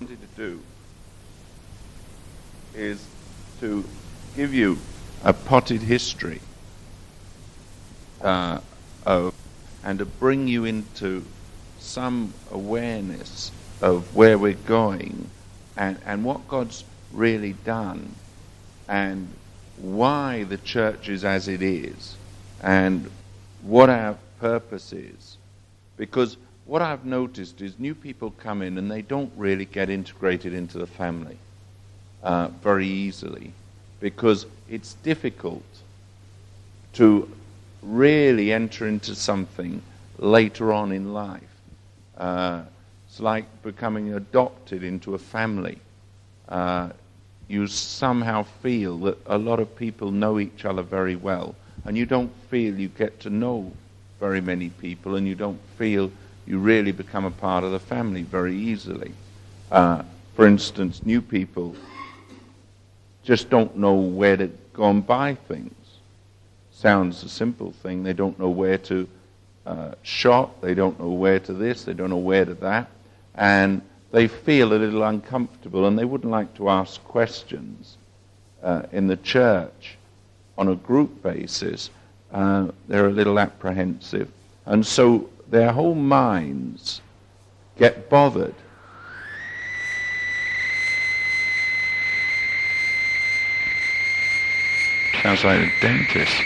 wanted 0.00 0.18
to 0.20 0.36
do 0.36 0.60
is 2.74 3.06
to 3.60 3.82
give 4.34 4.52
you 4.52 4.76
a 5.24 5.32
potted 5.32 5.80
history 5.80 6.40
uh, 8.20 8.60
of, 9.06 9.32
and 9.82 9.98
to 9.98 10.04
bring 10.04 10.46
you 10.46 10.66
into 10.66 11.24
some 11.78 12.32
awareness 12.50 13.50
of 13.80 14.14
where 14.14 14.36
we're 14.36 14.52
going 14.52 15.30
and, 15.78 15.98
and 16.04 16.22
what 16.24 16.46
God's 16.46 16.84
really 17.12 17.54
done 17.64 18.14
and 18.88 19.26
why 19.78 20.44
the 20.44 20.58
church 20.58 21.08
is 21.08 21.24
as 21.24 21.48
it 21.48 21.62
is 21.62 22.16
and 22.62 23.10
what 23.62 23.88
our 23.88 24.18
purpose 24.40 24.92
is. 24.92 25.38
Because 25.96 26.36
what 26.66 26.82
I've 26.82 27.04
noticed 27.04 27.60
is 27.62 27.78
new 27.78 27.94
people 27.94 28.32
come 28.32 28.60
in 28.60 28.76
and 28.76 28.90
they 28.90 29.02
don't 29.02 29.32
really 29.36 29.64
get 29.64 29.88
integrated 29.88 30.52
into 30.52 30.78
the 30.78 30.86
family 30.86 31.38
uh, 32.22 32.48
very 32.62 32.88
easily 32.88 33.52
because 34.00 34.46
it's 34.68 34.94
difficult 34.94 35.62
to 36.94 37.30
really 37.82 38.52
enter 38.52 38.88
into 38.88 39.14
something 39.14 39.80
later 40.18 40.72
on 40.72 40.92
in 40.92 41.14
life. 41.14 41.42
Uh, 42.18 42.62
it's 43.08 43.20
like 43.20 43.44
becoming 43.62 44.14
adopted 44.14 44.82
into 44.82 45.14
a 45.14 45.18
family. 45.18 45.78
Uh, 46.48 46.90
you 47.48 47.66
somehow 47.68 48.42
feel 48.42 48.98
that 48.98 49.18
a 49.26 49.38
lot 49.38 49.60
of 49.60 49.76
people 49.76 50.10
know 50.10 50.40
each 50.40 50.64
other 50.64 50.82
very 50.82 51.14
well, 51.14 51.54
and 51.84 51.96
you 51.96 52.06
don't 52.06 52.32
feel 52.50 52.74
you 52.74 52.88
get 52.88 53.20
to 53.20 53.30
know 53.30 53.70
very 54.18 54.40
many 54.40 54.70
people, 54.70 55.14
and 55.14 55.28
you 55.28 55.36
don't 55.36 55.60
feel 55.78 56.10
you 56.46 56.58
really 56.58 56.92
become 56.92 57.24
a 57.24 57.30
part 57.30 57.64
of 57.64 57.72
the 57.72 57.78
family 57.78 58.22
very 58.22 58.56
easily. 58.56 59.12
Uh, 59.70 60.02
for 60.34 60.46
instance, 60.46 61.04
new 61.04 61.20
people 61.20 61.74
just 63.24 63.50
don't 63.50 63.76
know 63.76 63.94
where 63.94 64.36
to 64.36 64.48
go 64.72 64.90
and 64.90 65.04
buy 65.06 65.34
things. 65.34 65.74
Sounds 66.70 67.24
a 67.24 67.28
simple 67.28 67.72
thing. 67.72 68.04
They 68.04 68.12
don't 68.12 68.38
know 68.38 68.50
where 68.50 68.78
to 68.78 69.08
uh, 69.64 69.92
shop. 70.02 70.60
They 70.60 70.74
don't 70.74 71.00
know 71.00 71.10
where 71.10 71.40
to 71.40 71.52
this. 71.52 71.84
They 71.84 71.94
don't 71.94 72.10
know 72.10 72.16
where 72.18 72.44
to 72.44 72.54
that. 72.54 72.88
And 73.34 73.82
they 74.12 74.28
feel 74.28 74.72
a 74.72 74.78
little 74.78 75.02
uncomfortable 75.02 75.86
and 75.86 75.98
they 75.98 76.04
wouldn't 76.04 76.30
like 76.30 76.54
to 76.54 76.68
ask 76.68 77.02
questions 77.04 77.96
uh, 78.62 78.82
in 78.92 79.08
the 79.08 79.16
church 79.16 79.96
on 80.56 80.68
a 80.68 80.76
group 80.76 81.22
basis. 81.22 81.90
Uh, 82.32 82.68
they're 82.88 83.08
a 83.08 83.12
little 83.12 83.38
apprehensive. 83.38 84.30
And 84.66 84.86
so 84.86 85.28
their 85.50 85.72
whole 85.72 85.94
minds 85.94 87.00
get 87.76 88.08
bothered. 88.08 88.54
Sounds 95.22 95.44
like 95.44 95.58
a 95.58 95.80
dentist. 95.80 96.42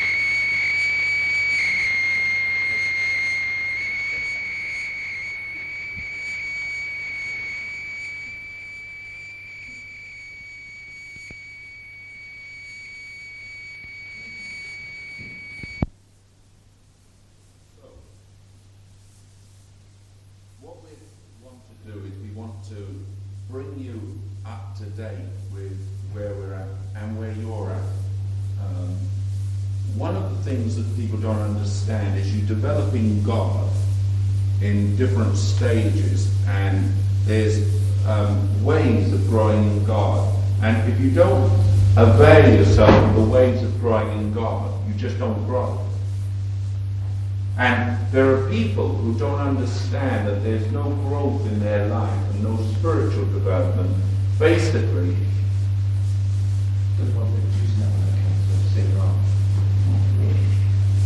stages, 35.60 36.32
and 36.46 36.90
there's 37.24 37.58
um, 38.06 38.64
ways 38.64 39.12
of 39.12 39.26
growing 39.28 39.62
in 39.62 39.84
God. 39.84 40.34
And 40.62 40.90
if 40.90 40.98
you 40.98 41.10
don't 41.10 41.50
yourself 42.48 42.90
of 42.90 43.14
the 43.14 43.22
ways 43.22 43.62
of 43.62 43.80
growing 43.80 44.10
in 44.18 44.32
God, 44.32 44.72
you 44.88 44.94
just 44.94 45.18
don't 45.18 45.46
grow. 45.46 45.78
And 47.58 47.98
there 48.10 48.34
are 48.34 48.48
people 48.48 48.88
who 48.88 49.18
don't 49.18 49.38
understand 49.38 50.26
that 50.26 50.42
there's 50.42 50.70
no 50.72 50.84
growth 51.08 51.44
in 51.46 51.60
their 51.60 51.88
life 51.88 52.30
and 52.30 52.42
no 52.42 52.56
spiritual 52.78 53.26
development. 53.26 53.94
Basically, 54.38 55.16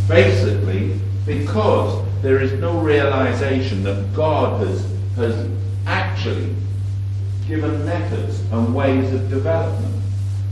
basically, 0.08 1.00
because 1.26 2.04
there 2.22 2.40
is 2.40 2.52
no 2.54 2.78
realization 2.78 3.82
that 3.84 4.14
God 4.14 4.66
has, 4.66 4.86
has 5.16 5.50
actually 5.86 6.54
given 7.46 7.84
methods 7.84 8.40
and 8.52 8.74
ways 8.74 9.12
of 9.12 9.28
development. 9.28 9.94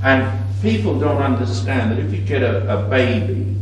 And 0.02 0.42
people 0.62 0.98
don't 0.98 1.20
understand 1.20 1.90
that 1.90 1.98
if 1.98 2.12
you 2.12 2.24
get 2.24 2.42
a, 2.42 2.78
a 2.78 2.88
baby, 2.88 3.56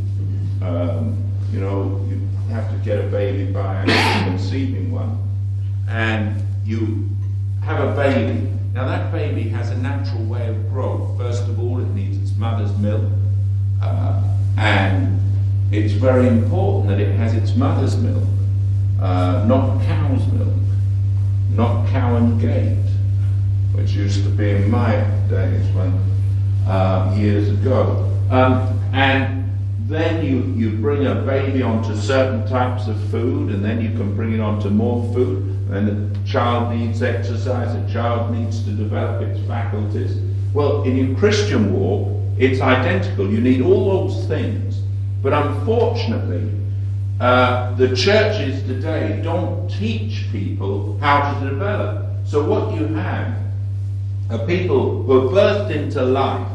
um, 0.62 1.16
you 1.50 1.58
know, 1.58 2.06
you 2.08 2.20
have 2.50 2.70
to 2.70 2.76
get 2.84 3.02
a 3.02 3.08
baby 3.08 3.50
by 3.50 3.84
conceiving 4.28 4.92
one, 5.00 5.18
and 5.88 6.42
you 6.64 7.08
have 7.64 7.80
a 7.80 7.96
baby. 7.96 8.46
Now 8.74 8.86
that 8.86 9.10
baby 9.10 9.48
has 9.48 9.70
a 9.70 9.78
natural 9.78 10.22
way 10.24 10.46
of 10.48 10.70
growth. 10.70 11.16
First 11.16 11.44
of 11.44 11.58
all, 11.58 11.80
it 11.80 11.88
needs 11.88 12.18
its 12.18 12.38
mother's 12.38 12.76
milk, 12.76 13.10
uh, 13.82 14.22
and 14.58 15.18
it's 15.72 15.94
very 15.94 16.28
important 16.28 16.88
that 16.88 17.00
it 17.00 17.14
has 17.16 17.32
its 17.32 17.56
mother's 17.56 17.96
milk, 17.96 18.28
uh, 19.00 19.44
not 19.48 19.82
cow's 19.84 20.26
milk, 20.32 20.54
not 21.52 21.88
cow 21.88 22.16
and 22.16 22.38
gate, 22.38 22.76
which 23.72 23.92
used 23.92 24.22
to 24.24 24.28
be 24.28 24.50
in 24.50 24.70
my 24.70 24.96
days 25.28 25.66
when 25.74 26.09
uh, 26.70 27.14
years 27.16 27.48
ago. 27.48 28.06
Um, 28.30 28.80
and 28.92 29.50
then 29.88 30.24
you, 30.24 30.42
you 30.54 30.76
bring 30.78 31.06
a 31.06 31.16
baby 31.16 31.62
onto 31.62 31.94
certain 31.96 32.46
types 32.48 32.86
of 32.86 32.98
food, 33.10 33.50
and 33.50 33.64
then 33.64 33.80
you 33.80 33.90
can 33.90 34.14
bring 34.14 34.32
it 34.32 34.40
onto 34.40 34.70
more 34.70 35.12
food. 35.12 35.44
And 35.70 35.86
the 35.88 36.28
child 36.28 36.74
needs 36.74 37.02
exercise, 37.02 37.74
the 37.74 37.92
child 37.92 38.32
needs 38.32 38.62
to 38.64 38.70
develop 38.70 39.22
its 39.22 39.40
faculties. 39.46 40.18
Well, 40.54 40.84
in 40.84 40.96
your 40.96 41.16
Christian 41.18 41.72
walk, 41.72 42.16
it's 42.38 42.60
identical. 42.60 43.30
You 43.30 43.40
need 43.40 43.60
all 43.60 44.08
those 44.08 44.26
things 44.26 44.80
but 45.22 45.32
unfortunately, 45.32 46.50
uh, 47.20 47.74
the 47.74 47.94
churches 47.94 48.62
today 48.62 49.20
don't 49.22 49.70
teach 49.70 50.26
people 50.32 50.98
how 50.98 51.34
to 51.34 51.48
develop. 51.48 52.06
So 52.24 52.44
what 52.44 52.74
you 52.74 52.86
have 52.86 53.36
are 54.30 54.46
people 54.46 55.02
who 55.02 55.28
are 55.28 55.32
birthed 55.32 55.74
into 55.74 56.02
life 56.02 56.48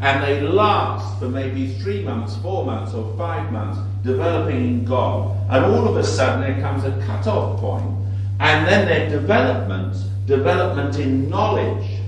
and 0.00 0.22
they 0.22 0.40
last 0.40 1.18
for 1.18 1.28
maybe 1.28 1.74
three 1.74 2.02
months, 2.02 2.36
four 2.36 2.64
months, 2.64 2.94
or 2.94 3.14
five 3.16 3.50
months 3.52 3.78
developing 4.02 4.56
in 4.56 4.84
God. 4.84 5.36
And 5.50 5.64
all 5.64 5.88
of 5.88 5.96
a 5.96 6.04
sudden 6.04 6.40
there 6.40 6.60
comes 6.60 6.84
a 6.84 6.90
cut-off 7.06 7.60
point. 7.60 7.86
And 8.40 8.66
then 8.66 8.86
their 8.86 9.08
development, 9.08 9.96
development 10.26 10.98
in 10.98 11.30
knowledge, 11.30 12.00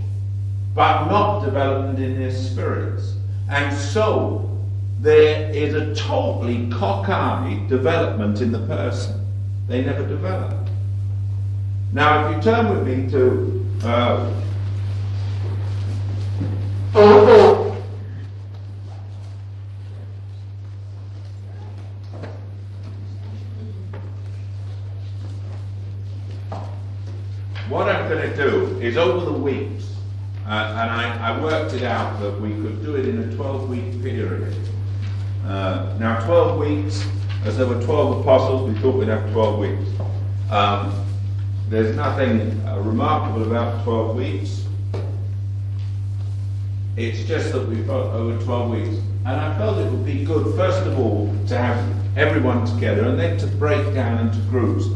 but 0.75 1.07
not 1.07 1.45
development 1.45 1.99
in 1.99 2.19
their 2.19 2.33
spirits. 2.33 3.15
And 3.49 3.75
so 3.75 4.51
there 5.01 5.51
is 5.51 5.75
a 5.75 5.95
totally 5.95 6.69
cockeyed 6.69 7.69
development 7.69 8.41
in 8.41 8.51
the 8.51 8.67
person. 8.67 9.25
They 9.69 9.85
never 9.85 10.07
develop. 10.07 10.55
Now, 11.93 12.29
if 12.29 12.37
you 12.37 12.43
turn 12.43 12.69
with 12.71 12.87
me 12.87 13.09
to 13.11 13.67
uh, 13.85 14.33
what 27.69 27.89
I'm 27.89 28.09
going 28.09 28.31
to 28.31 28.37
do 28.37 28.67
is 28.87 28.97
over 28.97 29.25
the 29.25 29.33
weeks, 29.33 29.93
uh, 30.47 30.77
and 30.79 30.91
I, 30.91 31.33
I 31.35 31.43
worked 31.43 31.75
it 31.75 31.83
out 31.83 32.21
that 32.21 32.41
we 32.41 32.51
could 32.51 32.85
do 32.85 32.95
it 32.95 33.09
in 33.09 33.19
a 33.19 33.35
12 33.35 33.69
week 33.69 34.01
period. 34.01 34.57
Uh, 35.45 35.97
now, 35.99 36.25
12 36.25 36.59
weeks, 36.59 37.05
as 37.45 37.57
there 37.59 37.67
were 37.67 37.83
12 37.83 38.21
apostles, 38.21 38.73
we 38.73 38.79
thought 38.81 38.95
we'd 38.95 39.09
have 39.09 39.29
12 39.33 39.59
weeks. 39.59 39.91
Um, 40.53 41.05
there's 41.69 41.97
nothing 41.97 42.65
uh, 42.65 42.79
remarkable 42.79 43.43
about 43.43 43.83
12 43.83 44.17
weeks. 44.17 44.65
It's 46.97 47.25
just 47.25 47.53
that 47.53 47.67
we've 47.67 47.87
got 47.87 48.07
over 48.07 48.43
12 48.45 48.71
weeks. 48.71 49.03
And 49.25 49.41
I 49.41 49.59
felt 49.59 49.79
it 49.79 49.91
would 49.91 50.05
be 50.07 50.25
good, 50.25 50.55
first 50.55 50.87
of 50.87 50.99
all, 51.01 51.35
to 51.49 51.59
have 51.59 52.17
everyone 52.17 52.65
together 52.65 53.03
and 53.03 53.19
then 53.19 53.37
to 53.39 53.47
break 53.49 53.93
down 53.95 54.29
into 54.29 54.39
groups 54.49 54.87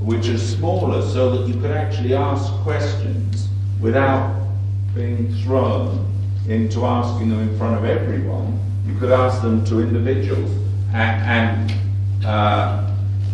which 0.00 0.28
are 0.28 0.38
smaller 0.38 1.02
so 1.02 1.36
that 1.36 1.48
you 1.48 1.60
could 1.60 1.70
actually 1.72 2.14
ask 2.14 2.52
questions 2.62 3.48
without 3.80 4.46
being 4.94 5.34
thrown 5.42 6.06
into 6.48 6.84
asking 6.84 7.28
them 7.30 7.40
in 7.40 7.58
front 7.58 7.76
of 7.76 7.84
everyone. 7.84 8.58
You 8.86 8.96
could 8.98 9.12
ask 9.12 9.42
them 9.42 9.64
to 9.66 9.80
individuals. 9.80 10.50
And, 10.92 11.68
and 11.70 12.24
uh, 12.24 12.90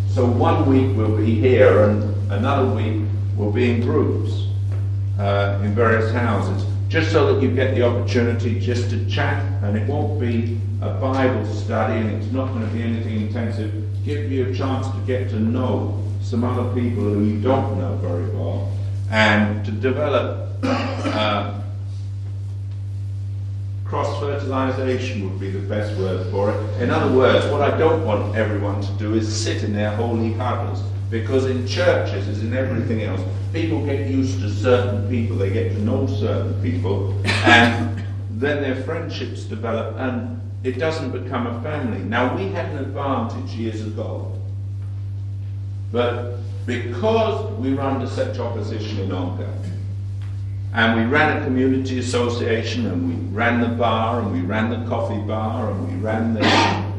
so 0.09 0.27
one 0.27 0.67
week 0.67 0.97
we'll 0.97 1.17
be 1.17 1.35
here, 1.35 1.89
and 1.89 2.33
another 2.33 2.67
week 2.75 3.03
we'll 3.37 3.53
be 3.53 3.71
in 3.71 3.81
groups 3.81 4.49
uh, 5.19 5.61
in 5.63 5.75
various 5.75 6.13
houses, 6.13 6.67
just 6.89 7.13
so 7.13 7.33
that 7.33 7.43
you 7.43 7.55
get 7.55 7.75
the 7.75 7.83
opportunity 7.83 8.59
just 8.59 8.91
to 8.91 9.07
chat, 9.07 9.43
and 9.63 9.77
it 9.77 9.89
won't 9.89 10.21
be 10.21 10.61
a 10.81 10.91
Bible 10.95 11.47
study, 11.47 11.99
and 12.01 12.11
it's 12.11 12.33
not 12.33 12.49
going 12.49 12.67
to 12.67 12.73
be 12.73 12.83
anything 12.83 13.23
intensive. 13.23 13.73
Give 14.05 14.31
you 14.31 14.51
a 14.51 14.55
chance 14.55 14.89
to 14.89 14.99
get 15.07 15.31
to 15.31 15.39
know 15.39 16.01
some 16.25 16.43
other 16.43 16.65
people 16.75 17.05
who 17.05 17.23
you 17.25 17.41
don't 17.41 17.79
know 17.79 17.95
very 18.03 18.29
well, 18.31 18.73
and 19.11 19.65
to 19.65 19.71
develop. 19.71 20.49
Uh, 20.63 21.61
cross 23.85 24.19
fertilization 24.19 25.23
would 25.29 25.39
be 25.39 25.51
the 25.51 25.61
best 25.69 25.97
word 26.01 26.29
for 26.33 26.51
it. 26.51 26.83
In 26.83 26.91
other 26.91 27.15
words, 27.15 27.47
what 27.53 27.61
I 27.61 27.77
don't 27.79 28.05
want 28.05 28.35
everyone 28.35 28.81
to 28.81 28.93
do 28.93 29.15
is 29.15 29.29
sit 29.29 29.63
in 29.63 29.73
their 29.73 29.95
holy 29.95 30.33
huddles. 30.33 30.83
Because 31.11 31.45
in 31.47 31.65
churches, 31.67 32.27
as 32.27 32.43
in 32.43 32.55
everything 32.57 33.03
else, 33.03 33.21
people 33.53 33.85
get 33.87 34.09
used 34.09 34.41
to 34.41 34.51
certain 34.51 35.09
people, 35.09 35.37
they 35.37 35.53
get 35.53 35.71
to 35.73 35.79
know 35.83 36.09
certain 36.09 36.61
people, 36.61 37.15
and 37.45 38.03
then 38.31 38.63
their 38.63 38.83
friendships 38.83 39.45
develop, 39.45 39.95
and 39.99 40.41
it 40.65 40.79
doesn't 40.79 41.13
become 41.13 41.47
a 41.47 41.63
family. 41.63 42.01
Now, 42.01 42.35
we 42.35 42.49
had 42.49 42.71
an 42.71 42.79
advantage 42.79 43.53
years 43.53 43.83
ago, 43.87 44.33
but 45.95 46.39
because 46.67 47.53
we 47.53 47.73
were 47.73 47.83
under 47.83 48.09
such 48.09 48.41
opposition 48.41 48.99
in 48.99 49.13
Ongar, 49.13 49.49
and 50.73 51.01
we 51.01 51.07
ran 51.07 51.41
a 51.41 51.45
community 51.45 52.01
association, 52.01 52.87
and 52.87 53.09
we 53.09 53.15
ran 53.33 53.61
the 53.61 53.69
bar, 53.69 54.21
and 54.21 54.33
we 54.33 54.41
ran 54.41 54.71
the 54.71 54.89
coffee 54.89 55.23
bar, 55.25 55.71
and 55.71 55.89
we 55.89 55.95
ran 56.03 56.35
the 56.35 56.43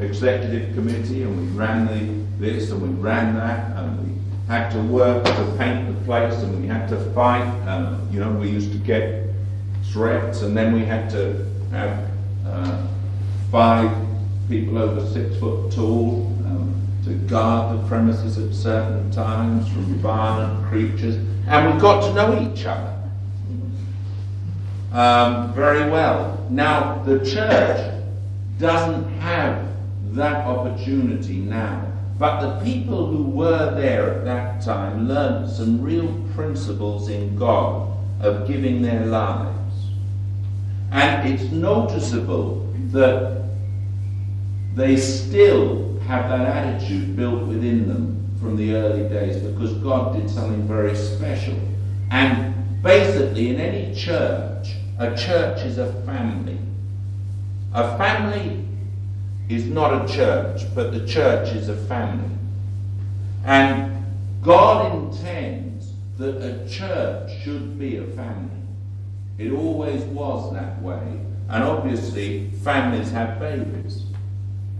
executive 0.00 0.74
committee, 0.74 1.24
and 1.24 1.38
we 1.38 1.46
ran 1.54 1.86
the 1.86 2.16
this, 2.38 2.70
and 2.70 2.80
we 2.80 2.88
ran 2.88 3.34
that, 3.34 3.76
and 3.76 4.02
we 4.02 4.14
had 4.46 4.70
to 4.70 4.80
work 4.84 5.22
to 5.26 5.54
paint 5.58 5.86
the 5.94 6.04
place, 6.06 6.34
and 6.42 6.58
we 6.58 6.66
had 6.66 6.88
to 6.88 6.96
fight. 7.12 7.46
And, 7.66 8.14
you 8.14 8.20
know, 8.20 8.30
we 8.32 8.48
used 8.48 8.72
to 8.72 8.78
get 8.78 9.26
threats, 9.92 10.40
and 10.40 10.56
then 10.56 10.72
we 10.72 10.86
had 10.86 11.10
to 11.10 11.46
have 11.70 12.10
uh, 12.46 12.86
five 13.50 13.94
people 14.48 14.78
over 14.78 15.06
six 15.12 15.36
foot 15.36 15.70
tall 15.70 16.32
um, 16.46 16.85
to 17.06 17.14
guard 17.28 17.78
the 17.78 17.88
premises 17.88 18.36
at 18.36 18.52
certain 18.52 19.10
times 19.12 19.68
from 19.68 19.84
violent 20.00 20.68
creatures, 20.68 21.16
and 21.46 21.74
we 21.74 21.80
got 21.80 22.00
to 22.02 22.12
know 22.14 22.52
each 22.52 22.66
other 22.66 22.96
um, 24.92 25.52
very 25.54 25.90
well. 25.90 26.44
Now, 26.50 27.02
the 27.04 27.18
church 27.24 27.94
doesn't 28.58 29.08
have 29.20 29.66
that 30.14 30.46
opportunity 30.46 31.36
now. 31.36 31.92
But 32.18 32.40
the 32.40 32.64
people 32.64 33.06
who 33.06 33.24
were 33.24 33.74
there 33.78 34.14
at 34.14 34.24
that 34.24 34.62
time 34.62 35.06
learned 35.06 35.50
some 35.50 35.82
real 35.82 36.08
principles 36.34 37.10
in 37.10 37.36
God 37.36 37.94
of 38.22 38.48
giving 38.48 38.80
their 38.80 39.04
lives. 39.04 39.74
And 40.90 41.28
it's 41.28 41.52
noticeable 41.52 42.72
that 42.92 43.42
they 44.74 44.96
still 44.96 45.95
have 46.06 46.28
that 46.30 46.46
attitude 46.46 47.16
built 47.16 47.46
within 47.46 47.88
them 47.88 48.36
from 48.40 48.56
the 48.56 48.74
early 48.74 49.08
days 49.08 49.36
because 49.38 49.74
God 49.74 50.16
did 50.16 50.30
something 50.30 50.66
very 50.66 50.94
special. 50.94 51.58
And 52.10 52.82
basically, 52.82 53.50
in 53.50 53.60
any 53.60 53.94
church, 53.94 54.74
a 54.98 55.16
church 55.16 55.60
is 55.66 55.78
a 55.78 55.92
family. 56.02 56.58
A 57.74 57.98
family 57.98 58.64
is 59.48 59.66
not 59.66 60.08
a 60.08 60.12
church, 60.12 60.62
but 60.74 60.92
the 60.92 61.06
church 61.06 61.54
is 61.54 61.68
a 61.68 61.76
family. 61.76 62.30
And 63.44 64.04
God 64.42 64.92
intends 64.94 65.92
that 66.18 66.36
a 66.40 66.68
church 66.68 67.30
should 67.42 67.78
be 67.78 67.96
a 67.96 68.04
family. 68.04 68.50
It 69.38 69.52
always 69.52 70.02
was 70.04 70.52
that 70.54 70.80
way. 70.82 71.20
And 71.48 71.62
obviously, 71.62 72.50
families 72.64 73.10
have 73.10 73.38
babies. 73.38 74.05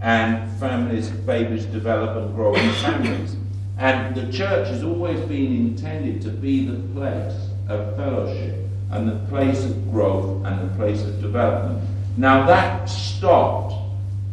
And 0.06 0.48
families, 0.60 1.10
babies 1.10 1.64
develop 1.64 2.16
and 2.16 2.32
grow 2.36 2.54
in 2.54 2.70
families. 2.84 3.34
And 3.76 4.14
the 4.14 4.32
church 4.32 4.68
has 4.68 4.84
always 4.84 5.18
been 5.26 5.52
intended 5.56 6.22
to 6.22 6.28
be 6.28 6.64
the 6.64 6.78
place 6.94 7.34
of 7.68 7.96
fellowship 7.96 8.54
and 8.92 9.08
the 9.08 9.16
place 9.28 9.64
of 9.64 9.90
growth 9.90 10.46
and 10.46 10.70
the 10.70 10.74
place 10.76 11.02
of 11.02 11.20
development. 11.20 11.86
Now 12.16 12.46
that 12.46 12.86
stopped 12.88 13.74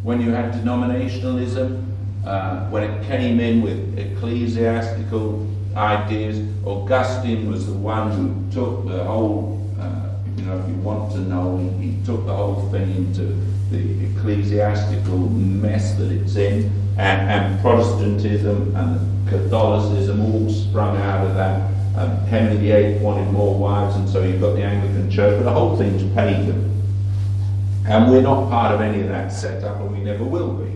when 0.03 0.21
you 0.21 0.29
had 0.29 0.53
denominationalism, 0.53 1.83
uh, 2.23 2.69
when 2.69 2.83
it 2.83 3.07
came 3.07 3.39
in 3.39 3.63
with 3.63 3.97
ecclesiastical 3.97 5.49
ideas. 5.75 6.39
Augustine 6.65 7.49
was 7.49 7.65
the 7.65 7.73
one 7.73 8.11
who 8.11 8.51
took 8.51 8.87
the 8.87 9.03
whole, 9.03 9.59
uh, 9.79 10.09
you 10.37 10.45
know, 10.45 10.59
if 10.59 10.67
you 10.67 10.75
want 10.75 11.11
to 11.13 11.19
know, 11.19 11.57
he 11.79 11.97
took 12.05 12.25
the 12.25 12.35
whole 12.35 12.69
thing 12.69 12.95
into 12.95 13.35
the 13.73 14.05
ecclesiastical 14.05 15.17
mess 15.17 15.95
that 15.95 16.11
it's 16.11 16.35
in, 16.35 16.71
and, 16.97 17.29
and 17.29 17.61
Protestantism 17.61 18.75
and 18.75 19.27
Catholicism 19.27 20.21
all 20.21 20.49
sprung 20.49 20.97
out 20.97 21.25
of 21.25 21.35
that. 21.35 21.71
Um, 21.97 22.17
Henry 22.25 22.57
VIII 22.57 22.99
wanted 22.99 23.31
more 23.31 23.57
wives, 23.57 23.95
and 23.95 24.07
so 24.07 24.23
you've 24.23 24.41
got 24.41 24.55
the 24.55 24.63
Anglican 24.63 25.09
Church, 25.11 25.37
but 25.37 25.43
the 25.43 25.51
whole 25.51 25.75
thing's 25.75 26.03
pagan. 26.13 26.69
And 27.85 28.09
we're 28.09 28.21
not 28.21 28.49
part 28.49 28.73
of 28.73 28.81
any 28.81 29.01
of 29.01 29.09
that 29.09 29.31
setup, 29.31 29.79
and 29.81 29.91
we 29.91 29.99
never 29.99 30.23
will 30.23 30.53
be. 30.53 30.71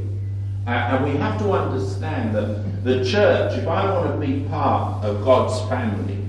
Uh, 0.67 0.71
and 0.71 1.05
we 1.05 1.17
have 1.17 1.39
to 1.39 1.51
understand 1.51 2.35
that 2.35 2.83
the 2.83 3.03
church, 3.05 3.57
if 3.57 3.67
I 3.67 3.91
want 3.91 4.11
to 4.11 4.27
be 4.27 4.47
part 4.49 5.03
of 5.05 5.23
God's 5.23 5.59
family, 5.69 6.26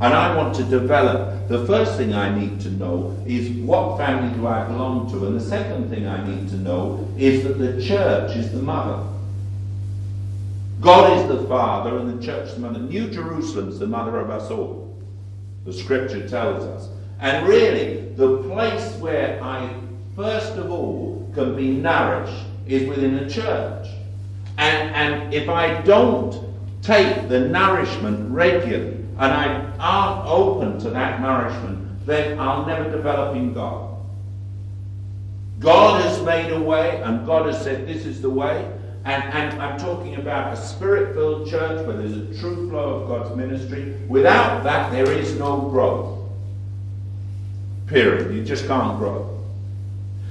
and 0.00 0.12
I 0.12 0.36
want 0.36 0.54
to 0.56 0.64
develop, 0.64 1.48
the 1.48 1.64
first 1.66 1.96
thing 1.96 2.12
I 2.12 2.36
need 2.38 2.60
to 2.60 2.70
know 2.70 3.16
is 3.26 3.50
what 3.50 3.96
family 3.96 4.36
do 4.36 4.46
I 4.46 4.64
belong 4.64 5.10
to? 5.10 5.26
And 5.26 5.36
the 5.36 5.44
second 5.44 5.88
thing 5.88 6.06
I 6.06 6.26
need 6.26 6.48
to 6.50 6.56
know 6.56 7.08
is 7.16 7.44
that 7.44 7.58
the 7.58 7.82
church 7.82 8.36
is 8.36 8.52
the 8.52 8.62
mother. 8.62 9.06
God 10.80 11.18
is 11.18 11.28
the 11.28 11.48
father 11.48 11.96
and 11.96 12.18
the 12.18 12.24
church 12.24 12.48
is 12.48 12.54
the 12.54 12.60
mother. 12.60 12.78
New 12.78 13.08
Jerusalem 13.08 13.70
is 13.70 13.78
the 13.78 13.86
mother 13.86 14.18
of 14.18 14.28
us 14.28 14.50
all. 14.50 14.94
The 15.64 15.72
scripture 15.72 16.28
tells 16.28 16.64
us. 16.64 16.90
And 17.18 17.48
really, 17.48 18.10
the 18.16 18.42
place 18.42 18.94
where 18.96 19.42
I 19.42 19.74
first 20.16 20.54
of 20.54 20.70
all, 20.70 21.30
can 21.34 21.54
be 21.54 21.70
nourished 21.70 22.46
is 22.66 22.88
within 22.88 23.18
a 23.18 23.28
church. 23.28 23.86
And, 24.56 24.94
and 24.94 25.34
if 25.34 25.48
I 25.50 25.82
don't 25.82 26.42
take 26.82 27.28
the 27.28 27.40
nourishment 27.40 28.30
regularly, 28.30 28.95
and 29.18 29.32
I 29.32 29.72
aren't 29.78 30.28
open 30.28 30.78
to 30.80 30.90
that 30.90 31.20
nourishment, 31.20 32.06
then 32.06 32.38
I'll 32.38 32.66
never 32.66 32.90
develop 32.90 33.34
in 33.34 33.52
God. 33.54 33.96
God 35.58 36.02
has 36.02 36.22
made 36.22 36.52
a 36.52 36.60
way, 36.60 37.00
and 37.02 37.24
God 37.24 37.46
has 37.46 37.62
said 37.62 37.86
this 37.86 38.04
is 38.04 38.20
the 38.20 38.28
way. 38.30 38.70
And, 39.06 39.22
and 39.32 39.62
I'm 39.62 39.78
talking 39.78 40.16
about 40.16 40.52
a 40.52 40.56
spirit 40.56 41.14
filled 41.14 41.48
church 41.48 41.86
where 41.86 41.96
there's 41.96 42.16
a 42.16 42.40
true 42.40 42.68
flow 42.68 43.00
of 43.00 43.08
God's 43.08 43.36
ministry. 43.36 43.94
Without 44.08 44.64
that, 44.64 44.90
there 44.90 45.10
is 45.10 45.38
no 45.38 45.60
growth. 45.60 46.18
Period. 47.86 48.34
You 48.34 48.44
just 48.44 48.66
can't 48.66 48.98
grow. 48.98 49.32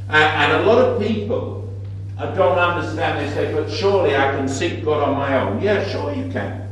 And, 0.09 0.53
and 0.53 0.61
a 0.61 0.65
lot 0.65 0.77
of 0.77 1.01
people 1.01 1.73
uh, 2.17 2.35
don't 2.35 2.59
understand. 2.59 3.17
They 3.17 3.33
say, 3.33 3.53
but 3.53 3.71
surely 3.71 4.15
I 4.15 4.35
can 4.35 4.47
seek 4.47 4.83
God 4.83 5.01
on 5.01 5.15
my 5.15 5.41
own. 5.41 5.61
Yeah, 5.61 5.87
sure 5.87 6.13
you 6.13 6.29
can. 6.29 6.64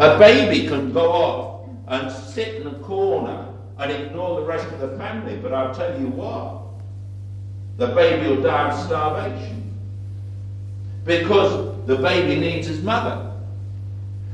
A 0.00 0.18
baby 0.18 0.66
can 0.66 0.94
go 0.94 1.12
off 1.12 1.68
and 1.88 2.10
sit 2.10 2.54
in 2.54 2.66
a 2.66 2.74
corner 2.76 3.46
and 3.78 3.92
ignore 3.92 4.40
the 4.40 4.46
rest 4.46 4.66
of 4.72 4.80
the 4.80 4.96
family. 4.96 5.36
But 5.36 5.52
I'll 5.52 5.74
tell 5.74 6.00
you 6.00 6.06
what, 6.06 6.62
the 7.76 7.94
baby 7.94 8.28
will 8.28 8.42
die 8.42 8.70
of 8.70 8.86
starvation. 8.86 9.78
Because 11.04 11.86
the 11.86 11.96
baby 11.96 12.40
needs 12.40 12.66
his 12.66 12.82
mother. 12.82 13.30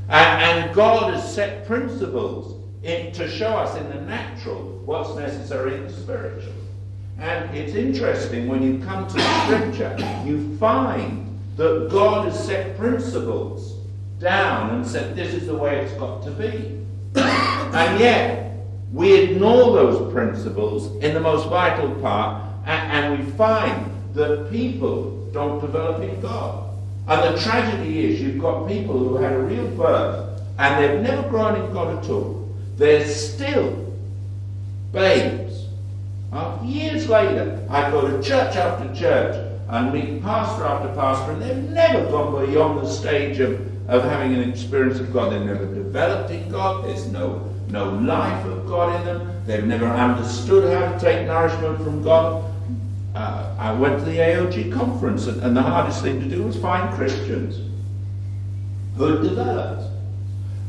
And, 0.07 0.63
and 0.65 0.73
God 0.73 1.13
has 1.13 1.35
set 1.35 1.67
principles 1.67 2.63
in, 2.83 3.11
to 3.11 3.29
show 3.29 3.49
us 3.49 3.75
in 3.75 3.89
the 3.89 3.99
natural 3.99 4.81
what's 4.85 5.15
necessary 5.15 5.75
in 5.75 5.83
the 5.87 5.93
spiritual. 5.93 6.53
And 7.19 7.53
it's 7.53 7.73
interesting 7.73 8.47
when 8.47 8.63
you 8.63 8.79
come 8.85 9.05
to 9.05 9.13
the 9.13 9.43
scripture, 9.43 9.97
you 10.25 10.55
find 10.59 11.37
that 11.57 11.89
God 11.91 12.29
has 12.29 12.41
set 12.41 12.77
principles 12.77 13.76
down 14.19 14.75
and 14.75 14.87
said 14.87 15.15
this 15.15 15.33
is 15.33 15.47
the 15.47 15.55
way 15.55 15.77
it's 15.77 15.93
got 15.93 16.23
to 16.23 16.31
be. 16.31 16.83
and 17.15 17.99
yet, 17.99 18.65
we 18.93 19.13
ignore 19.13 19.73
those 19.73 20.11
principles 20.11 20.95
in 21.03 21.13
the 21.13 21.19
most 21.19 21.47
vital 21.49 21.89
part, 22.01 22.43
and, 22.65 22.91
and 22.91 23.19
we 23.19 23.31
find 23.33 23.91
that 24.13 24.49
people 24.49 25.29
don't 25.31 25.59
develop 25.59 26.01
in 26.01 26.19
God. 26.21 26.69
And 27.07 27.35
the 27.35 27.41
tragedy 27.41 28.05
is 28.05 28.21
you've 28.21 28.39
got 28.41 28.67
people 28.67 28.97
who 28.97 29.17
had 29.17 29.33
a 29.33 29.39
real 29.39 29.67
birth 29.69 30.27
and 30.57 30.83
they've 30.83 31.01
never 31.01 31.27
grown 31.29 31.61
in 31.61 31.71
God 31.71 32.03
at 32.03 32.09
all. 32.09 32.49
They're 32.77 33.07
still 33.07 33.93
babes. 34.91 35.65
Uh, 36.33 36.59
years 36.63 37.07
later, 37.07 37.65
I 37.69 37.89
go 37.91 38.09
to 38.09 38.21
church 38.21 38.55
after 38.55 38.93
church 38.93 39.35
and 39.69 39.93
meet 39.93 40.21
pastor 40.23 40.65
after 40.65 40.93
pastor, 40.93 41.31
and 41.31 41.41
they've 41.41 41.69
never 41.71 42.09
gone 42.09 42.45
beyond 42.45 42.79
the 42.79 42.89
stage 42.89 43.39
of, 43.39 43.59
of 43.87 44.03
having 44.03 44.33
an 44.33 44.49
experience 44.49 44.99
of 44.99 45.13
God. 45.13 45.31
They've 45.31 45.41
never 45.41 45.65
developed 45.65 46.31
in 46.31 46.49
God. 46.49 46.85
There's 46.85 47.07
no, 47.07 47.53
no 47.69 47.89
life 47.91 48.45
of 48.45 48.67
God 48.67 48.99
in 48.99 49.05
them. 49.05 49.43
They've 49.45 49.63
never 49.63 49.87
understood 49.87 50.71
how 50.73 50.91
to 50.91 50.99
take 50.99 51.25
nourishment 51.25 51.77
from 51.83 52.03
God. 52.03 52.43
Uh, 53.15 53.55
I 53.57 53.71
went 53.71 53.99
to 53.99 54.05
the 54.05 54.17
AOG 54.17 54.73
conference, 54.73 55.27
and, 55.27 55.41
and 55.41 55.55
the 55.55 55.61
hardest 55.61 56.03
thing 56.03 56.19
to 56.19 56.27
do 56.27 56.43
was 56.43 56.57
find 56.57 56.93
Christians 56.95 57.59
who 58.97 59.21
developed. 59.21 59.83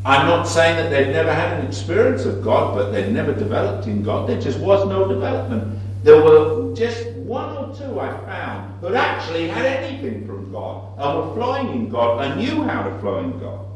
I'm 0.04 0.26
not 0.26 0.44
saying 0.44 0.76
that 0.76 0.90
they've 0.90 1.12
never 1.12 1.32
had 1.32 1.58
an 1.58 1.66
experience 1.66 2.24
of 2.24 2.42
God, 2.42 2.74
but 2.74 2.92
they've 2.92 3.12
never 3.12 3.34
developed 3.34 3.86
in 3.86 4.02
God. 4.02 4.28
There 4.28 4.40
just 4.40 4.58
was 4.60 4.86
no 4.88 5.08
development. 5.08 5.78
There 6.04 6.22
were 6.22 6.74
just 6.74 7.04
one 7.28 7.56
or 7.56 7.76
two 7.76 8.00
I 8.00 8.08
found 8.24 8.80
who 8.80 8.94
actually 8.94 9.48
had 9.48 9.66
anything 9.66 10.26
from 10.26 10.50
God 10.50 10.98
and 10.98 11.18
were 11.18 11.34
flowing 11.34 11.68
in 11.74 11.88
God 11.90 12.24
and 12.24 12.40
knew 12.40 12.62
how 12.62 12.82
to 12.82 12.98
flow 12.98 13.18
in 13.18 13.38
God. 13.38 13.66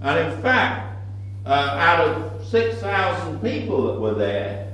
And 0.00 0.32
in 0.32 0.40
fact, 0.40 0.96
uh, 1.44 1.50
out 1.50 2.08
of 2.08 2.46
6,000 2.46 3.40
people 3.40 3.92
that 3.92 4.00
were 4.00 4.14
there, 4.14 4.72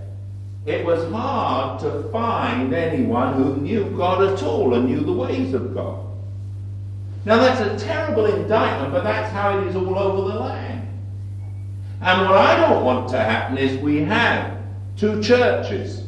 it 0.67 0.85
was 0.85 1.11
hard 1.11 1.81
to 1.81 2.09
find 2.11 2.75
anyone 2.75 3.35
who 3.35 3.57
knew 3.57 3.85
God 3.97 4.23
at 4.23 4.43
all 4.43 4.75
and 4.75 4.87
knew 4.87 5.01
the 5.01 5.13
ways 5.13 5.55
of 5.55 5.75
God. 5.75 6.07
Now 7.25 7.39
that's 7.39 7.61
a 7.61 7.87
terrible 7.87 8.27
indictment, 8.27 8.93
but 8.93 9.03
that's 9.03 9.33
how 9.33 9.59
it 9.59 9.67
is 9.67 9.77
all 9.77 9.99
over 9.99 10.33
the 10.33 10.39
land. 10.39 10.89
And 12.03 12.29
what 12.29 12.39
I 12.39 12.57
don't 12.57 12.85
want 12.85 13.09
to 13.11 13.19
happen 13.19 13.59
is 13.59 13.81
we 13.81 14.03
have 14.03 14.59
two 14.97 15.23
churches. 15.23 16.05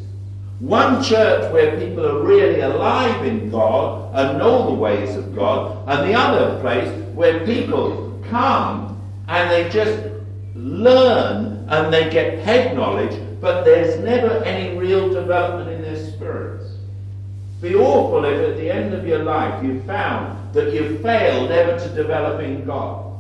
One 0.63 1.03
church 1.03 1.53
where 1.53 1.77
people 1.77 2.07
are 2.07 2.23
really 2.23 2.61
alive 2.61 3.25
in 3.27 3.51
God 3.51 4.15
and 4.15 4.39
know 4.39 4.67
the 4.67 4.75
ways 4.75 5.17
of 5.17 5.35
God, 5.35 5.89
and 5.89 6.09
the 6.09 6.15
other 6.15 6.61
place 6.61 6.89
where 7.15 7.45
people 7.45 8.23
come 8.31 8.97
and 9.27 9.51
they 9.51 9.69
just 9.71 10.05
learn 10.55 11.67
and 11.69 11.93
they 11.93 12.09
get 12.11 12.39
head 12.39 12.77
knowledge, 12.77 13.21
but 13.41 13.65
there's 13.65 13.99
never 14.05 14.45
any 14.45 14.79
real 14.79 15.13
development 15.13 15.69
in 15.69 15.83
their 15.83 15.97
spirits. 16.13 16.77
Be 17.61 17.75
awful 17.75 18.25
if 18.25 18.51
at 18.51 18.57
the 18.57 18.71
end 18.71 18.95
of 18.95 19.05
your 19.05 19.25
life 19.25 19.65
you 19.65 19.83
found 19.83 20.55
that 20.55 20.73
you 20.73 20.97
failed 20.99 21.51
ever 21.51 21.77
to 21.77 21.89
develop 21.93 22.41
in 22.41 22.65
God. 22.65 23.12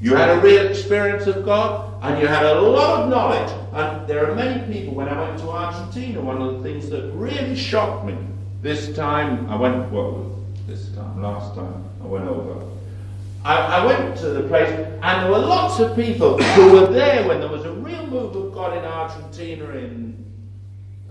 You 0.00 0.14
had 0.14 0.30
a 0.30 0.40
real 0.40 0.66
experience 0.66 1.26
of 1.26 1.44
God 1.44 1.92
and 2.02 2.20
you 2.20 2.26
had 2.28 2.44
a 2.44 2.60
lot 2.60 3.02
of 3.02 3.10
knowledge. 3.10 3.50
And 3.72 4.06
there 4.06 4.30
are 4.30 4.34
many 4.34 4.72
people, 4.72 4.94
when 4.94 5.08
I 5.08 5.20
went 5.20 5.38
to 5.40 5.48
Argentina, 5.48 6.20
one 6.20 6.40
of 6.40 6.56
the 6.56 6.62
things 6.62 6.90
that 6.90 7.10
really 7.12 7.56
shocked 7.56 8.04
me 8.04 8.16
this 8.62 8.94
time, 8.94 9.48
I 9.48 9.56
went, 9.56 9.90
well, 9.90 10.32
this 10.66 10.88
time, 10.90 11.22
last 11.22 11.54
time 11.54 11.84
I 12.02 12.06
went 12.06 12.28
over. 12.28 12.64
I, 13.44 13.56
I 13.56 13.86
went 13.86 14.16
to 14.18 14.30
the 14.30 14.42
place 14.48 14.68
and 14.68 15.22
there 15.22 15.30
were 15.30 15.38
lots 15.38 15.78
of 15.78 15.94
people 15.94 16.36
who 16.42 16.72
were 16.72 16.86
there 16.86 17.26
when 17.28 17.40
there 17.40 17.48
was 17.48 17.64
a 17.64 17.72
real 17.72 18.06
move 18.06 18.34
of 18.34 18.52
God 18.52 18.76
in 18.76 18.84
Argentina 18.84 19.68
in 19.70 20.24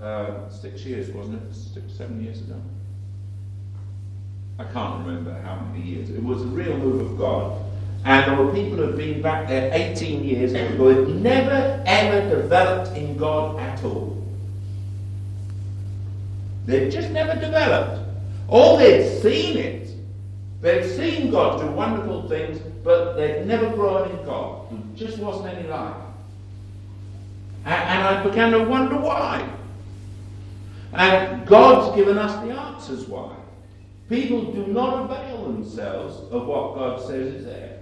uh, 0.02 0.50
six 0.50 0.84
years, 0.84 1.10
wasn't 1.12 1.42
it? 1.42 1.56
Six, 1.56 1.94
seven 1.94 2.24
years 2.24 2.42
ago. 2.42 2.62
I 4.60 4.64
can't 4.66 5.06
remember 5.06 5.34
how 5.42 5.60
many 5.60 5.84
years. 5.84 6.10
It 6.10 6.22
was 6.24 6.42
a 6.42 6.48
real 6.48 6.78
move 6.78 7.12
of 7.12 7.18
God. 7.18 7.62
And 8.06 8.32
there 8.32 8.46
were 8.46 8.54
people 8.54 8.78
who 8.78 8.84
had 8.84 8.98
been 8.98 9.22
back 9.22 9.48
there 9.48 9.72
18 9.74 10.24
years 10.24 10.52
who 10.52 10.88
had 10.88 11.10
never 11.10 11.84
ever 11.88 12.30
developed 12.30 12.96
in 12.96 13.18
God 13.18 13.60
at 13.60 13.84
all. 13.84 14.24
They'd 16.68 16.92
just 16.92 17.10
never 17.10 17.34
developed. 17.40 18.08
All 18.48 18.78
they'd 18.78 19.22
seen 19.22 19.58
it. 19.58 19.90
They'd 20.62 20.88
seen 20.88 21.32
God 21.32 21.62
do 21.62 21.68
wonderful 21.68 22.30
things, 22.30 22.60
but 22.84 23.16
they'd 23.16 23.46
never 23.48 23.70
grown 23.72 24.12
in 24.12 24.26
God. 24.26 24.68
There 24.70 25.08
just 25.08 25.18
wasn't 25.18 25.56
any 25.56 25.68
life. 25.68 25.96
And, 27.66 27.74
and 27.74 28.04
I 28.04 28.24
began 28.24 28.52
to 28.52 28.64
wonder 28.66 28.98
why. 28.98 29.50
And 30.94 31.46
God's 31.48 31.96
given 31.96 32.20
us 32.20 32.34
the 32.46 32.52
answers 32.52 33.08
why. 33.08 33.36
People 34.10 34.52
do 34.52 34.68
not 34.68 35.06
avail 35.06 35.52
themselves 35.52 36.32
of 36.32 36.46
what 36.46 36.76
God 36.76 37.02
says 37.02 37.34
is 37.34 37.46
there. 37.46 37.75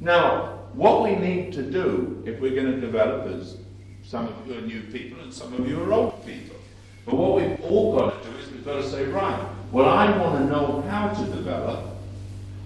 Now, 0.00 0.58
what 0.72 1.02
we 1.02 1.14
need 1.14 1.52
to 1.54 1.62
do 1.62 2.22
if 2.26 2.40
we're 2.40 2.54
going 2.54 2.72
to 2.72 2.80
develop 2.80 3.26
is 3.28 3.56
some 4.02 4.26
of 4.28 4.46
you 4.46 4.58
are 4.58 4.60
new 4.60 4.82
people 4.82 5.20
and 5.20 5.32
some 5.32 5.52
of 5.54 5.68
you 5.68 5.82
are 5.82 5.92
old 5.92 6.24
people. 6.26 6.56
But 7.06 7.14
what 7.14 7.36
we've 7.36 7.60
all 7.62 7.96
got 7.96 8.22
to 8.22 8.30
do 8.30 8.36
is 8.38 8.50
we've 8.50 8.64
got 8.64 8.76
to 8.76 8.88
say, 8.88 9.04
right, 9.04 9.46
well, 9.72 9.88
I 9.88 10.16
want 10.18 10.38
to 10.38 10.44
know 10.46 10.82
how 10.88 11.08
to 11.08 11.24
develop, 11.32 11.86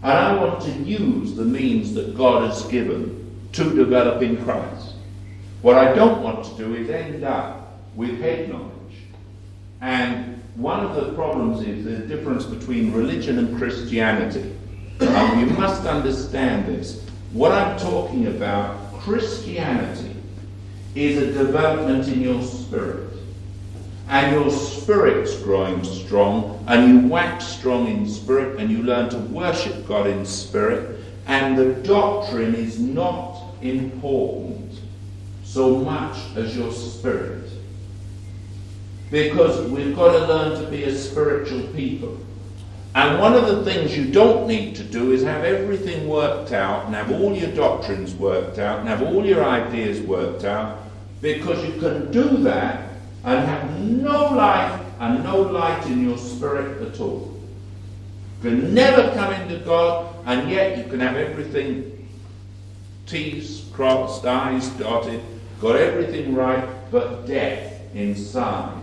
and 0.03 0.13
I 0.13 0.35
want 0.37 0.63
to 0.63 0.71
use 0.71 1.35
the 1.35 1.45
means 1.45 1.95
that 1.95 2.17
God 2.17 2.49
has 2.49 2.65
given 2.67 3.19
to 3.53 3.75
develop 3.75 4.23
in 4.23 4.43
Christ. 4.45 4.95
What 5.63 5.77
I 5.77 5.93
don't 5.95 6.23
want 6.23 6.45
to 6.45 6.55
do 6.57 6.75
is 6.75 6.89
end 6.89 7.25
up 7.25 7.81
with 7.97 8.21
head 8.21 8.49
knowledge. 8.49 8.73
And 9.81 10.41
one 10.55 10.85
of 10.85 10.95
the 10.95 11.13
problems 11.15 11.67
is 11.67 11.85
the 11.85 11.99
difference 11.99 12.45
between 12.45 12.93
religion 12.93 13.39
and 13.39 13.57
Christianity. 13.59 14.55
And 15.01 15.41
you 15.41 15.57
must 15.57 15.85
understand 15.87 16.67
this. 16.67 17.08
What 17.33 17.53
I'm 17.53 17.79
talking 17.79 18.27
about, 18.29 18.93
Christianity, 19.01 20.17
is 20.95 21.19
a 21.19 21.33
development 21.33 22.09
in 22.09 22.23
your 22.23 22.43
spirit. 22.43 23.13
And 24.09 24.35
your 24.35 24.51
spirit's 24.51 25.37
growing 25.43 25.85
strong, 25.85 26.65
and 26.67 26.89
you 26.89 27.09
wax 27.09 27.45
strong 27.45 27.87
in 27.87 28.09
spirit, 28.09 28.59
and 28.59 28.71
you 28.71 28.83
learn 28.83 29.11
to 29.11 29.19
worship 29.19 29.87
God 29.87 30.07
in 30.07 30.25
spirit, 30.25 31.05
and 31.27 31.59
the 31.59 31.75
doctrine 31.87 32.55
is 32.55 32.79
not 32.79 33.39
important 33.61 34.81
so 35.45 35.77
much 35.77 36.17
as 36.37 36.57
your 36.57 36.73
spirit. 36.73 37.51
Because 39.11 39.71
we've 39.71 39.95
got 39.95 40.13
to 40.13 40.27
learn 40.27 40.63
to 40.63 40.71
be 40.71 40.85
a 40.85 40.95
spiritual 40.95 41.63
people. 41.75 42.19
And 42.99 43.21
one 43.21 43.35
of 43.35 43.47
the 43.47 43.65
things 43.65 43.97
you 43.97 44.11
don't 44.11 44.49
need 44.49 44.75
to 44.75 44.83
do 44.83 45.13
is 45.13 45.23
have 45.23 45.45
everything 45.45 46.09
worked 46.09 46.51
out 46.51 46.85
and 46.85 46.95
have 46.97 47.13
all 47.13 47.33
your 47.33 47.53
doctrines 47.53 48.13
worked 48.13 48.59
out 48.59 48.81
and 48.81 48.89
have 48.89 49.03
all 49.03 49.25
your 49.25 49.45
ideas 49.45 50.01
worked 50.01 50.43
out 50.43 50.81
because 51.21 51.65
you 51.65 51.81
can 51.81 52.11
do 52.11 52.25
that 52.39 52.91
and 53.23 53.47
have 53.47 53.81
no 53.81 54.33
life 54.33 54.83
and 54.99 55.23
no 55.23 55.43
light 55.43 55.87
in 55.87 56.09
your 56.09 56.19
spirit 56.19 56.83
at 56.83 56.99
all. 56.99 57.41
You 58.43 58.51
can 58.51 58.75
never 58.75 59.15
come 59.15 59.33
into 59.33 59.65
God 59.65 60.13
and 60.27 60.51
yet 60.51 60.77
you 60.77 60.91
can 60.91 60.99
have 60.99 61.15
everything 61.15 62.09
T's 63.07 63.67
crossed, 63.73 64.27
I's 64.27 64.71
dotted, 64.71 65.23
got 65.61 65.77
everything 65.77 66.35
right, 66.35 66.69
but 66.91 67.29
death 67.29 67.81
inside. 67.95 68.77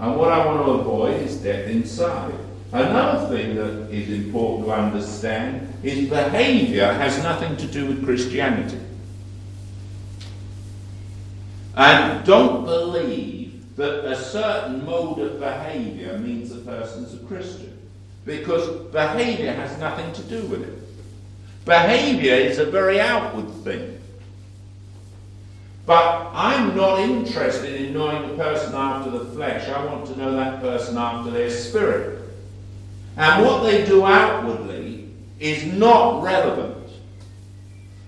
And 0.00 0.16
what 0.16 0.32
I 0.32 0.44
want 0.44 0.66
to 0.66 0.72
avoid 0.72 1.22
is 1.22 1.36
death 1.36 1.68
inside. 1.68 2.34
Another 2.72 3.36
thing 3.36 3.54
that 3.56 3.90
is 3.90 4.24
important 4.24 4.66
to 4.66 4.72
understand 4.72 5.74
is 5.82 6.08
behavior 6.08 6.90
has 6.90 7.22
nothing 7.22 7.54
to 7.58 7.66
do 7.66 7.86
with 7.86 8.02
Christianity. 8.02 8.80
And 11.76 12.24
don't 12.24 12.64
believe 12.64 13.76
that 13.76 14.06
a 14.06 14.16
certain 14.16 14.86
mode 14.86 15.18
of 15.18 15.38
behavior 15.38 16.16
means 16.18 16.50
a 16.52 16.58
person's 16.58 17.12
a 17.14 17.18
Christian. 17.26 17.76
Because 18.24 18.68
behavior 18.90 19.52
has 19.52 19.78
nothing 19.78 20.10
to 20.14 20.22
do 20.22 20.46
with 20.46 20.62
it. 20.62 20.78
Behavior 21.66 22.34
is 22.34 22.58
a 22.58 22.66
very 22.66 23.00
outward 23.00 23.50
thing. 23.64 23.98
But 25.84 26.30
I'm 26.32 26.74
not 26.74 27.00
interested 27.00 27.82
in 27.82 27.92
knowing 27.92 28.28
the 28.28 28.42
person 28.42 28.74
after 28.74 29.10
the 29.10 29.24
flesh. 29.26 29.68
I 29.68 29.84
want 29.84 30.06
to 30.06 30.16
know 30.16 30.32
that 30.36 30.60
person 30.60 30.96
after 30.96 31.30
their 31.30 31.50
spirit. 31.50 32.21
And 33.16 33.44
what 33.44 33.62
they 33.62 33.84
do 33.84 34.04
outwardly 34.06 35.10
is 35.38 35.64
not 35.64 36.22
relevant. 36.22 36.88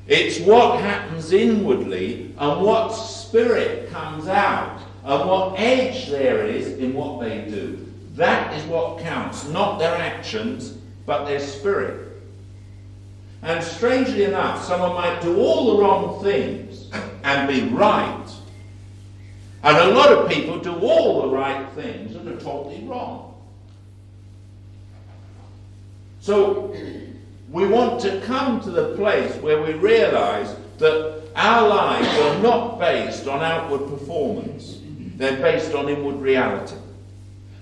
It's 0.07 0.41
what 0.41 0.81
happens 0.81 1.33
inwardly 1.33 2.35
and 2.39 2.63
what 2.63 2.91
spirit 2.91 3.91
comes 3.91 4.29
out 4.29 4.81
and 5.05 5.29
what 5.29 5.59
edge 5.59 6.09
there 6.09 6.47
is 6.47 6.79
in 6.79 6.95
what 6.95 7.21
they 7.21 7.43
do. 7.43 7.87
That 8.15 8.55
is 8.55 8.65
what 8.67 9.01
counts, 9.01 9.49
not 9.49 9.79
their 9.79 9.95
actions, 9.95 10.79
but 11.07 11.25
their 11.25 11.41
spirit. 11.41 12.23
And 13.43 13.63
strangely 13.63 14.25
enough, 14.25 14.65
someone 14.65 14.95
might 14.95 15.21
do 15.21 15.39
all 15.39 15.75
the 15.77 15.83
wrong 15.83 16.23
things 16.23 16.91
and 17.25 17.49
be 17.49 17.75
right. 17.75 18.27
And 19.63 19.77
a 19.77 19.95
lot 19.95 20.13
of 20.13 20.29
people 20.31 20.59
do 20.61 20.75
all 20.79 21.23
the 21.23 21.29
right 21.29 21.67
things 21.73 22.15
and 22.15 22.29
are 22.29 22.41
totally 22.41 22.85
wrong. 22.85 23.34
So 26.25 26.75
we 27.51 27.67
want 27.67 28.01
to 28.01 28.19
come 28.23 28.59
to 28.63 28.71
the 28.71 28.97
place 28.97 29.37
where 29.43 29.61
we 29.61 29.75
realize 29.75 30.57
that 30.79 31.23
our 31.37 31.69
lives 31.69 32.09
are 32.09 32.39
not 32.43 32.79
based 32.79 33.29
on 33.29 33.43
outward 33.43 33.91
performance, 33.91 34.79
they're 35.17 35.37
based 35.37 35.75
on 35.75 35.91
inward 35.91 36.17
reality. 36.17 36.77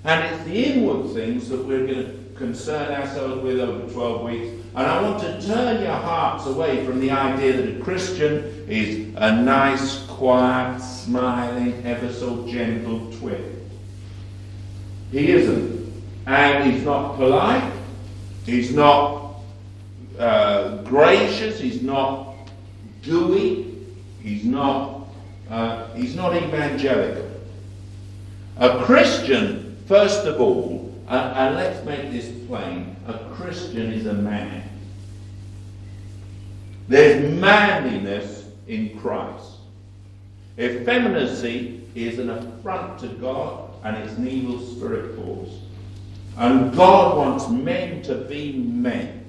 And 0.05 0.33
it's 0.33 0.45
the 0.45 0.65
inward 0.65 1.13
things 1.13 1.49
that 1.49 1.59
we're 1.67 1.89
going 1.89 2.05
to 2.05 2.35
concern 2.37 2.95
ourselves 2.95 3.43
with 3.43 3.59
over 3.59 3.93
12 3.93 4.23
weeks. 4.23 4.65
And 4.77 4.87
I 4.87 5.03
want 5.03 5.21
to 5.23 5.45
turn 5.45 5.83
your 5.83 5.97
hearts 5.97 6.47
away 6.47 6.87
from 6.87 7.01
the 7.01 7.11
idea 7.11 7.55
that 7.55 7.81
a 7.81 7.83
Christian 7.83 8.65
is 8.69 9.13
a 9.17 9.43
nice, 9.43 10.07
quiet, 10.07 10.81
smiling, 10.81 11.85
ever 11.85 12.13
so 12.13 12.47
gentle 12.47 13.13
twit. 13.15 13.45
He 15.11 15.33
isn't. 15.33 15.93
And 16.27 16.73
he's 16.73 16.85
not 16.85 17.17
polite. 17.17 17.82
He's 18.45 18.75
not 18.75 19.37
uh, 20.19 20.77
gracious. 20.83 21.61
He's 21.61 21.83
not 21.83 22.35
gooey. 23.03 23.77
He's 24.23 24.45
not, 24.45 25.09
uh, 25.51 25.93
he's 25.95 26.15
not 26.15 26.37
evangelical. 26.37 27.29
A 28.59 28.85
Christian, 28.85 29.77
first 29.87 30.27
of 30.27 30.41
all, 30.41 30.95
and 31.09 31.57
let's 31.57 31.85
make 31.85 32.11
this 32.11 32.31
plain, 32.47 32.97
a 33.07 33.15
Christian 33.35 33.93
is 33.93 34.07
a 34.07 34.15
man. 34.15 34.63
There's 36.89 37.39
manliness 37.41 38.47
in 38.67 38.99
Christ. 38.99 39.53
Effeminacy 40.59 41.83
is 41.95 42.19
an 42.19 42.31
affront 42.31 42.99
to 43.01 43.09
God 43.09 43.71
and 43.85 43.97
it's 43.97 44.15
an 44.15 44.29
evil 44.29 44.61
spirit 44.61 45.17
force. 45.17 45.62
And 46.37 46.75
God 46.75 47.17
wants 47.17 47.49
men 47.49 48.03
to 48.03 48.15
be 48.15 48.53
men. 48.53 49.25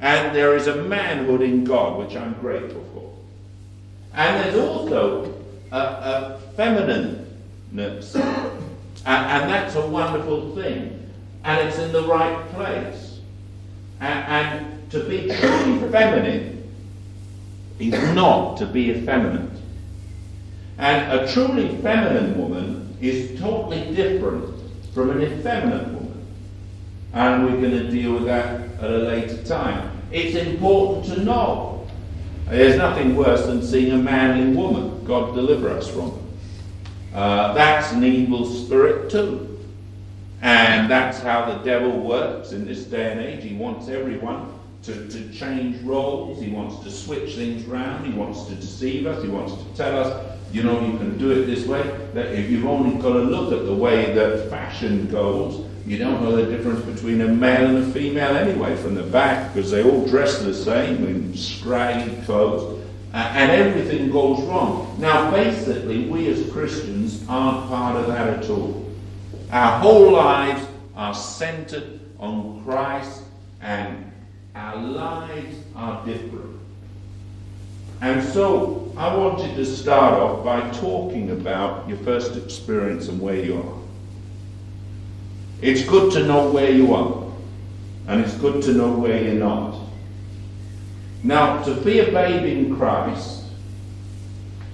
And 0.00 0.36
there 0.36 0.54
is 0.56 0.66
a 0.66 0.76
manhood 0.76 1.40
in 1.40 1.64
God 1.64 1.98
which 1.98 2.16
I'm 2.16 2.34
grateful 2.34 2.84
for. 2.92 3.12
And 4.14 4.44
there's 4.44 4.58
also 4.58 5.34
a, 5.72 5.76
a 5.76 6.40
and, 9.06 9.26
and, 9.42 9.50
that's 9.50 9.74
a 9.74 9.86
wonderful 9.86 10.54
thing. 10.54 11.10
And 11.44 11.68
it's 11.68 11.78
in 11.78 11.92
the 11.92 12.02
right 12.02 12.48
place. 12.50 13.20
And, 14.00 14.24
and 14.28 14.90
to 14.90 15.04
be 15.04 15.28
truly 15.28 15.90
feminine 15.90 16.72
is 17.78 18.14
not 18.14 18.56
to 18.58 18.66
be 18.66 18.90
effeminate. 18.90 19.50
And 20.78 21.20
a 21.20 21.32
truly 21.32 21.76
feminine 21.78 22.38
woman 22.38 22.96
is 23.00 23.38
totally 23.38 23.94
different 23.94 24.55
from 24.96 25.10
an 25.10 25.20
effeminate 25.20 25.88
woman. 25.88 26.26
And 27.12 27.44
we're 27.44 27.60
going 27.60 27.84
to 27.84 27.90
deal 27.90 28.14
with 28.14 28.24
that 28.24 28.62
at 28.80 28.90
a 28.90 28.96
later 28.96 29.36
time. 29.44 29.90
It's 30.10 30.34
important 30.34 31.04
to 31.12 31.22
know. 31.22 31.86
There's 32.48 32.78
nothing 32.78 33.14
worse 33.14 33.44
than 33.44 33.62
seeing 33.62 33.92
a 33.92 33.98
manly 33.98 34.56
woman. 34.56 35.04
God 35.04 35.34
deliver 35.34 35.68
us 35.68 35.86
from. 35.86 36.18
Uh, 37.14 37.52
that's 37.52 37.92
an 37.92 38.04
evil 38.04 38.46
spirit 38.46 39.10
too. 39.10 39.58
And 40.40 40.90
that's 40.90 41.18
how 41.18 41.44
the 41.44 41.62
devil 41.62 41.90
works 42.00 42.52
in 42.52 42.64
this 42.64 42.84
day 42.84 43.12
and 43.12 43.20
age. 43.20 43.44
He 43.44 43.54
wants 43.54 43.88
everyone 43.88 44.55
to, 44.86 45.08
to 45.08 45.32
change 45.32 45.82
roles. 45.82 46.40
He 46.40 46.50
wants 46.50 46.82
to 46.84 46.90
switch 46.90 47.34
things 47.34 47.66
around. 47.68 48.04
He 48.04 48.12
wants 48.12 48.44
to 48.44 48.54
deceive 48.54 49.06
us. 49.06 49.22
He 49.22 49.28
wants 49.28 49.52
to 49.52 49.64
tell 49.76 49.98
us 49.98 50.36
you 50.52 50.62
know, 50.62 50.80
you 50.80 50.96
can 50.96 51.18
do 51.18 51.30
it 51.32 51.46
this 51.46 51.66
way. 51.66 51.82
That 52.14 52.32
if 52.32 52.50
you've 52.50 52.66
only 52.66 52.96
got 53.02 53.14
to 53.14 53.20
look 53.20 53.52
at 53.52 53.66
the 53.66 53.74
way 53.74 54.14
that 54.14 54.48
fashion 54.48 55.06
goes, 55.08 55.68
you 55.86 55.98
don't 55.98 56.22
know 56.22 56.34
the 56.34 56.50
difference 56.50 56.80
between 56.84 57.20
a 57.20 57.28
male 57.28 57.76
and 57.76 57.78
a 57.78 57.92
female 57.92 58.36
anyway 58.36 58.76
from 58.76 58.94
the 58.94 59.02
back 59.02 59.52
because 59.52 59.70
they 59.70 59.84
all 59.84 60.06
dress 60.06 60.38
the 60.42 60.54
same 60.54 61.04
in 61.04 61.36
scraggly 61.36 62.16
clothes 62.24 62.82
uh, 63.12 63.16
and 63.16 63.52
everything 63.52 64.10
goes 64.10 64.40
wrong. 64.44 64.96
Now, 64.98 65.30
basically, 65.30 66.08
we 66.08 66.28
as 66.28 66.50
Christians 66.50 67.24
aren't 67.28 67.68
part 67.68 67.96
of 67.96 68.08
that 68.08 68.42
at 68.42 68.50
all. 68.50 68.90
Our 69.50 69.78
whole 69.78 70.12
lives 70.12 70.66
are 70.96 71.14
centered 71.14 72.00
on 72.18 72.64
Christ 72.64 73.22
and 73.60 74.10
our 74.56 74.76
lives 74.76 75.56
are 75.76 76.04
different. 76.06 76.58
And 78.00 78.22
so 78.22 78.92
I 78.96 79.14
wanted 79.14 79.54
to 79.56 79.64
start 79.64 80.14
off 80.14 80.44
by 80.44 80.68
talking 80.70 81.30
about 81.30 81.88
your 81.88 81.98
first 81.98 82.36
experience 82.36 83.08
and 83.08 83.20
where 83.20 83.36
you 83.36 83.58
are. 83.58 83.78
It's 85.62 85.82
good 85.84 86.12
to 86.12 86.26
know 86.26 86.50
where 86.50 86.70
you 86.70 86.94
are, 86.94 87.32
and 88.08 88.20
it's 88.20 88.34
good 88.34 88.62
to 88.64 88.72
know 88.72 88.92
where 88.92 89.22
you're 89.22 89.34
not. 89.34 89.80
Now, 91.22 91.62
to 91.64 91.74
be 91.74 92.00
a 92.00 92.12
babe 92.12 92.44
in 92.44 92.76
Christ, 92.76 93.44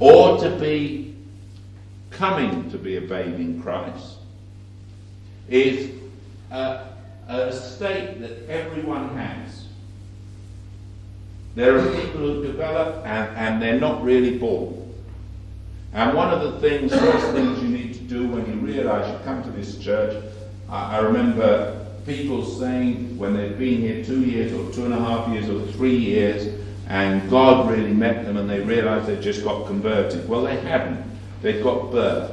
or 0.01 0.39
to 0.39 0.51
be 0.59 1.17
coming 2.11 2.71
to 2.71 2.79
be 2.79 2.97
a 2.97 3.01
babe 3.01 3.37
in 3.37 3.63
Christ, 3.63 4.17
is 5.49 5.91
a, 6.51 6.89
a 7.29 7.53
state 7.53 8.21
that 8.21 8.49
everyone 8.49 9.17
has. 9.17 9.62
There 11.55 11.77
are 11.77 11.95
people 11.95 12.21
who 12.21 12.43
develop 12.43 13.05
and, 13.07 13.37
and 13.37 13.63
they're 13.63 13.81
not 13.81 14.03
really 14.03 14.39
born. 14.39 14.79
And 15.93 16.17
one 16.17 16.31
of 16.31 16.41
the 16.41 16.61
things, 16.61 16.95
first 16.95 17.27
things 17.33 17.63
you 17.63 17.69
need 17.69 17.93
to 17.95 18.01
do 18.01 18.27
when 18.27 18.47
you 18.47 18.55
realize 18.55 19.11
you 19.11 19.19
come 19.25 19.43
to 19.43 19.51
this 19.51 19.79
church, 19.79 20.23
I, 20.69 20.97
I 20.97 20.99
remember 21.01 21.87
people 22.07 22.45
saying 22.45 23.19
when 23.19 23.37
they've 23.37 23.59
been 23.59 23.81
here 23.81 24.05
two 24.05 24.23
years 24.23 24.53
or 24.53 24.73
two 24.73 24.87
and 24.87 24.95
a 24.95 24.99
half 24.99 25.29
years 25.29 25.49
or 25.51 25.61
three 25.73 25.97
years, 25.97 26.59
and 26.89 27.29
God 27.29 27.71
really 27.71 27.93
met 27.93 28.25
them 28.25 28.39
and 28.39 28.49
they 28.49 28.61
realized 28.61 29.07
they 29.07 29.21
just 29.21 29.45
got 29.45 29.67
converted. 29.67 30.27
Well, 30.29 30.43
they 30.43 30.57
hadn't. 30.61 31.05
They'd 31.43 31.63
got 31.63 31.91
birth. 31.91 32.31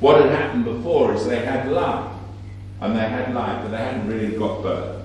What 0.00 0.20
had 0.20 0.30
happened 0.30 0.64
before 0.64 1.14
is 1.14 1.26
they 1.26 1.44
had 1.44 1.70
life, 1.70 2.12
and 2.80 2.94
they 2.94 3.00
had 3.00 3.34
life, 3.34 3.62
but 3.62 3.70
they 3.70 3.78
hadn't 3.78 4.08
really 4.08 4.36
got 4.36 4.62
birth. 4.62 4.95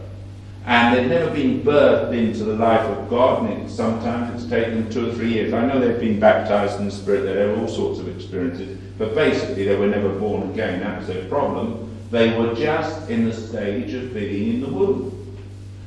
And 0.66 0.96
they've 0.96 1.10
never 1.10 1.32
been 1.32 1.64
birthed 1.64 2.16
into 2.16 2.44
the 2.44 2.54
life 2.54 2.86
of 2.86 3.10
God, 3.10 3.50
and 3.50 3.64
it, 3.64 3.70
sometimes 3.70 4.42
it's 4.42 4.50
taken 4.50 4.84
them 4.84 4.92
two 4.92 5.10
or 5.10 5.14
three 5.14 5.34
years. 5.34 5.54
I 5.54 5.66
know 5.66 5.80
they've 5.80 6.00
been 6.00 6.20
baptized 6.20 6.80
in 6.80 6.86
the 6.86 6.92
Spirit, 6.92 7.22
they 7.22 7.40
have 7.40 7.50
had 7.50 7.58
all 7.58 7.68
sorts 7.68 8.00
of 8.00 8.08
experiences, 8.08 8.78
but 8.98 9.16
basically 9.16 9.66
they 9.66 9.76
were 9.76 9.88
never 9.88 10.10
born 10.10 10.52
again. 10.52 10.82
That 10.82 11.00
was 11.00 11.08
their 11.08 11.26
problem. 11.26 11.90
They 12.12 12.38
were 12.38 12.54
just 12.54 13.10
in 13.10 13.26
the 13.26 13.34
stage 13.34 13.94
of 13.94 14.14
being 14.14 14.56
in 14.56 14.62
the 14.62 14.68
womb. 14.68 15.18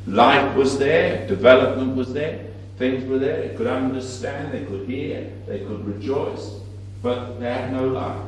Life 0.06 0.56
was 0.56 0.78
there, 0.78 1.26
development 1.28 1.96
was 1.96 2.12
there, 2.12 2.46
things 2.76 3.04
were 3.08 3.18
there. 3.18 3.48
They 3.48 3.54
could 3.54 3.68
understand, 3.68 4.52
they 4.52 4.64
could 4.64 4.88
hear, 4.88 5.30
they 5.46 5.60
could 5.60 5.86
rejoice, 5.86 6.60
but 7.02 7.38
they 7.38 7.46
had 7.46 7.72
no 7.72 7.86
life. 7.86 8.26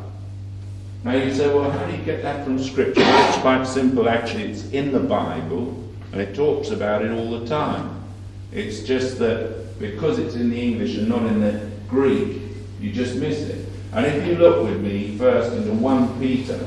Now 1.04 1.12
you 1.12 1.32
say, 1.34 1.52
well, 1.52 1.70
how 1.70 1.86
do 1.86 1.96
you 1.96 2.02
get 2.02 2.22
that 2.22 2.44
from 2.44 2.58
Scripture? 2.58 3.02
It's 3.04 3.38
quite 3.38 3.64
simple, 3.64 4.08
actually. 4.08 4.44
It's 4.44 4.70
in 4.70 4.92
the 4.92 5.00
Bible. 5.00 5.85
And 6.16 6.26
it 6.26 6.34
talks 6.34 6.70
about 6.70 7.04
it 7.04 7.10
all 7.10 7.38
the 7.38 7.46
time. 7.46 8.02
It's 8.50 8.80
just 8.80 9.18
that 9.18 9.78
because 9.78 10.18
it's 10.18 10.34
in 10.34 10.48
the 10.48 10.58
English 10.58 10.96
and 10.96 11.10
not 11.10 11.26
in 11.26 11.42
the 11.42 11.70
Greek, 11.90 12.40
you 12.80 12.90
just 12.90 13.16
miss 13.16 13.42
it. 13.42 13.68
And 13.92 14.06
if 14.06 14.26
you 14.26 14.36
look 14.36 14.64
with 14.64 14.80
me 14.80 15.18
first 15.18 15.52
into 15.52 15.72
1 15.72 16.18
Peter, 16.18 16.58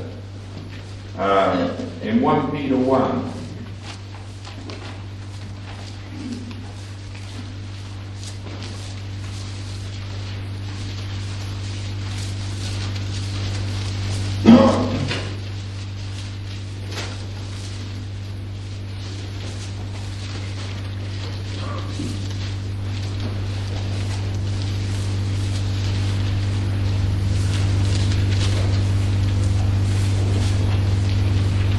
uh, 1.18 1.76
in 2.02 2.20
1 2.20 2.52
Peter 2.52 2.76
1, 2.76 3.32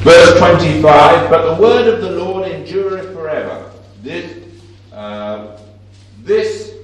Verse 0.02 0.36
25, 0.82 1.30
but 1.30 1.54
the 1.54 1.62
word 1.62 1.86
of 1.94 2.00
the 2.00 2.10
Lord 2.10 2.50
endureth 2.50 3.14
forever. 3.14 3.70
This, 4.02 4.44
uh, 4.92 5.56
this 6.24 6.74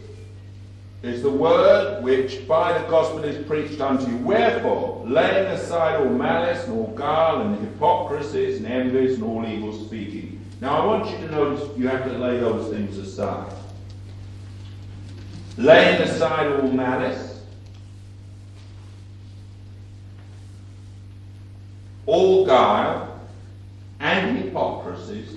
is 1.02 1.22
the 1.22 1.30
word 1.30 2.04
which 2.04 2.46
by 2.46 2.80
the 2.80 2.88
gospel 2.88 3.24
is 3.24 3.44
preached 3.44 3.80
unto 3.80 4.08
you. 4.08 4.18
Wherefore, 4.18 5.04
laying 5.04 5.48
aside 5.48 5.96
all 5.96 6.10
malice 6.10 6.64
and 6.68 6.74
all 6.74 6.94
guile 6.96 7.40
and 7.40 7.58
hypocrisies 7.58 8.58
and 8.58 8.66
envies 8.66 9.14
and 9.14 9.24
all 9.24 9.44
evil 9.44 9.72
speaking. 9.84 10.44
Now 10.60 10.80
I 10.80 10.86
want 10.86 11.10
you 11.10 11.16
to 11.26 11.32
notice 11.32 11.76
you 11.76 11.88
have 11.88 12.04
to 12.04 12.16
lay 12.18 12.38
those 12.38 12.72
things 12.72 12.98
aside. 12.98 13.52
Laying 15.56 16.00
aside 16.02 16.46
all 16.52 16.70
malice, 16.70 17.42
all 22.06 22.46
guile, 22.46 23.07
and 24.00 24.38
hypocrisies, 24.38 25.36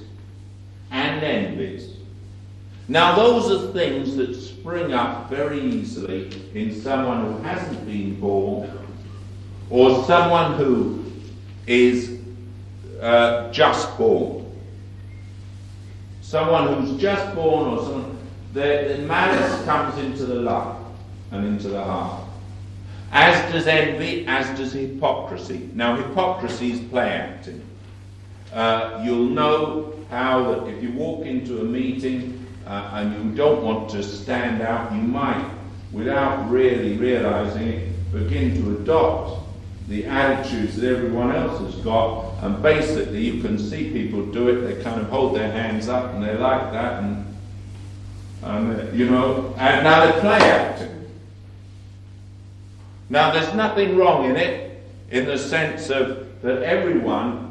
and 0.91 1.23
envies. 1.23 1.95
Now, 2.87 3.15
those 3.15 3.49
are 3.51 3.71
things 3.71 4.15
that 4.17 4.35
spring 4.35 4.93
up 4.93 5.29
very 5.29 5.61
easily 5.61 6.29
in 6.53 6.81
someone 6.81 7.25
who 7.25 7.41
hasn't 7.41 7.85
been 7.85 8.19
born 8.19 8.69
or 9.69 10.03
someone 10.03 10.55
who 10.55 11.05
is 11.65 12.19
uh, 13.01 13.51
just 13.51 13.97
born. 13.97 14.45
Someone 16.21 16.73
who's 16.73 17.01
just 17.01 17.33
born 17.33 17.69
or 17.69 17.83
someone, 17.83 18.17
the, 18.53 18.95
the 18.97 19.03
malice 19.03 19.63
comes 19.63 19.97
into 19.97 20.25
the 20.25 20.35
life 20.35 20.77
and 21.31 21.45
into 21.45 21.69
the 21.69 21.83
heart. 21.83 22.23
As 23.11 23.51
does 23.51 23.67
envy, 23.67 24.25
as 24.27 24.57
does 24.57 24.73
hypocrisy. 24.73 25.69
Now, 25.73 25.95
hypocrisy 25.95 26.71
is 26.71 26.79
play 26.89 27.09
acting. 27.09 27.61
Uh, 28.53 29.01
you'll 29.03 29.29
know 29.29 29.93
how 30.09 30.51
that 30.51 30.67
if 30.67 30.83
you 30.83 30.91
walk 30.91 31.25
into 31.25 31.61
a 31.61 31.63
meeting 31.63 32.45
uh, 32.67 32.91
and 32.93 33.13
you 33.13 33.35
don't 33.35 33.63
want 33.63 33.89
to 33.89 34.03
stand 34.03 34.61
out, 34.61 34.91
you 34.93 35.01
might, 35.01 35.49
without 35.91 36.49
really 36.49 36.97
realizing 36.97 37.67
it, 37.67 38.11
begin 38.11 38.61
to 38.61 38.81
adopt 38.81 39.39
the 39.87 40.05
attitudes 40.05 40.75
that 40.77 40.89
everyone 40.89 41.33
else 41.33 41.59
has 41.61 41.75
got. 41.83 42.33
And 42.43 42.61
basically, 42.61 43.23
you 43.23 43.41
can 43.41 43.57
see 43.57 43.91
people 43.91 44.25
do 44.27 44.49
it. 44.49 44.61
They 44.61 44.83
kind 44.83 44.99
of 44.99 45.09
hold 45.09 45.35
their 45.35 45.51
hands 45.51 45.87
up 45.87 46.13
and 46.13 46.23
they 46.23 46.35
like 46.35 46.71
that. 46.71 47.03
And, 47.03 47.37
and 48.43 48.79
uh, 48.79 48.91
you 48.91 49.09
know, 49.09 49.53
and 49.57 49.83
now 49.83 50.05
they 50.05 50.19
play 50.19 50.39
acting. 50.39 51.09
Now, 53.09 53.31
there's 53.31 53.53
nothing 53.53 53.97
wrong 53.97 54.29
in 54.29 54.37
it 54.37 54.81
in 55.09 55.25
the 55.25 55.37
sense 55.37 55.89
of 55.89 56.41
that 56.41 56.63
everyone 56.63 57.50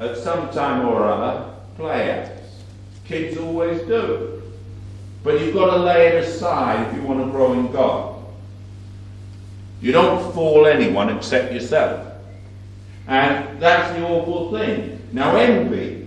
at 0.00 0.16
some 0.16 0.50
time 0.50 0.86
or 0.86 1.04
other 1.04 1.54
play 1.76 2.10
acts. 2.10 2.62
Kids 3.04 3.38
always 3.38 3.80
do. 3.82 4.42
But 5.24 5.40
you've 5.40 5.54
got 5.54 5.74
to 5.74 5.82
lay 5.82 6.08
it 6.08 6.24
aside 6.24 6.88
if 6.88 6.94
you 6.94 7.02
want 7.02 7.24
to 7.24 7.30
grow 7.30 7.54
in 7.54 7.70
God. 7.72 8.24
You 9.80 9.92
don't 9.92 10.32
fool 10.32 10.66
anyone 10.66 11.08
except 11.10 11.52
yourself. 11.52 12.06
And 13.06 13.60
that's 13.60 13.96
the 13.96 14.06
awful 14.06 14.52
thing. 14.52 15.00
Now, 15.12 15.36
envy, 15.36 16.06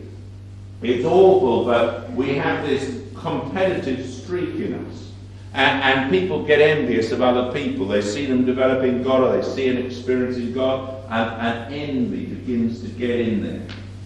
it's 0.82 1.06
awful, 1.06 1.66
but 1.66 2.12
we 2.12 2.36
have 2.36 2.66
this 2.66 3.02
competitive 3.16 4.08
streak 4.08 4.56
in 4.56 4.86
us. 4.86 5.12
And, 5.54 5.84
and, 5.84 6.10
people 6.10 6.46
get 6.46 6.62
envious 6.62 7.12
of 7.12 7.22
other 7.22 7.52
people. 7.52 7.86
They 7.86 8.02
see 8.02 8.26
them 8.26 8.46
developing 8.46 9.04
God 9.04 9.22
or 9.22 9.36
they 9.36 9.44
see 9.44 9.68
and 9.68 9.80
experiencing 9.80 10.54
God, 10.54 11.04
and, 11.10 11.42
and 11.42 11.74
envy 11.74 12.26
begins 12.26 12.82
to 12.82 12.88
get 12.88 13.20
in 13.20 13.44
there. 13.44 13.62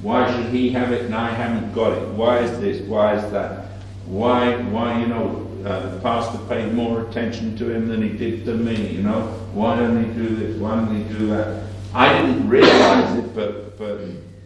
Why 0.05 0.31
should 0.31 0.53
he 0.53 0.69
have 0.69 0.91
it 0.91 1.05
and 1.05 1.15
I 1.15 1.31
haven't 1.31 1.73
got 1.73 1.97
it? 1.97 2.07
Why 2.09 2.37
is 2.37 2.59
this? 2.59 2.79
Why 2.87 3.15
is 3.15 3.31
that? 3.31 3.65
Why, 4.05 4.55
why 4.69 5.01
you 5.01 5.07
know, 5.07 5.47
uh, 5.65 5.89
the 5.89 5.99
pastor 6.01 6.37
paid 6.47 6.75
more 6.75 7.09
attention 7.09 7.57
to 7.57 7.71
him 7.71 7.87
than 7.87 8.03
he 8.03 8.09
did 8.09 8.45
to 8.45 8.53
me, 8.53 8.91
you 8.91 9.01
know. 9.01 9.21
Why 9.55 9.77
don't 9.77 10.05
he 10.05 10.13
do 10.13 10.35
this? 10.35 10.57
Why 10.57 10.75
don't 10.75 10.95
he 10.95 11.11
do 11.17 11.25
that? 11.29 11.67
I 11.95 12.13
didn't 12.13 12.47
realize 12.47 13.17
it, 13.17 13.33
but, 13.33 13.79
but 13.79 14.01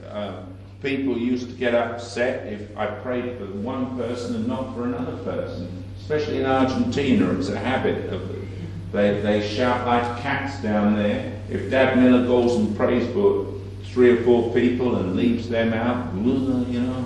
uh, 0.10 0.44
people 0.82 1.18
used 1.18 1.50
to 1.50 1.56
get 1.56 1.76
upset 1.76 2.48
if 2.48 2.78
I 2.78 2.86
prayed 2.86 3.38
for 3.38 3.48
one 3.48 3.98
person 3.98 4.36
and 4.38 4.48
not 4.48 4.74
for 4.74 4.86
another 4.86 5.18
person. 5.26 5.84
Especially 6.00 6.38
in 6.38 6.46
Argentina, 6.46 7.38
it's 7.38 7.50
a 7.50 7.60
habit 7.60 8.14
of 8.14 8.34
they, 8.94 9.20
they 9.22 9.48
shout 9.48 9.86
like 9.86 10.22
cats 10.22 10.62
down 10.64 10.96
there. 10.96 11.40
If 11.50 11.70
Dad 11.70 11.98
Miller 11.98 12.26
goes 12.26 12.56
and 12.56 12.76
prays 12.76 13.06
for 13.14 13.59
three 14.00 14.12
or 14.12 14.24
four 14.24 14.54
people 14.54 14.96
and 14.96 15.18
leaves 15.18 15.50
them 15.50 15.74
out, 15.74 16.16
you 16.16 16.80
know, 16.80 17.06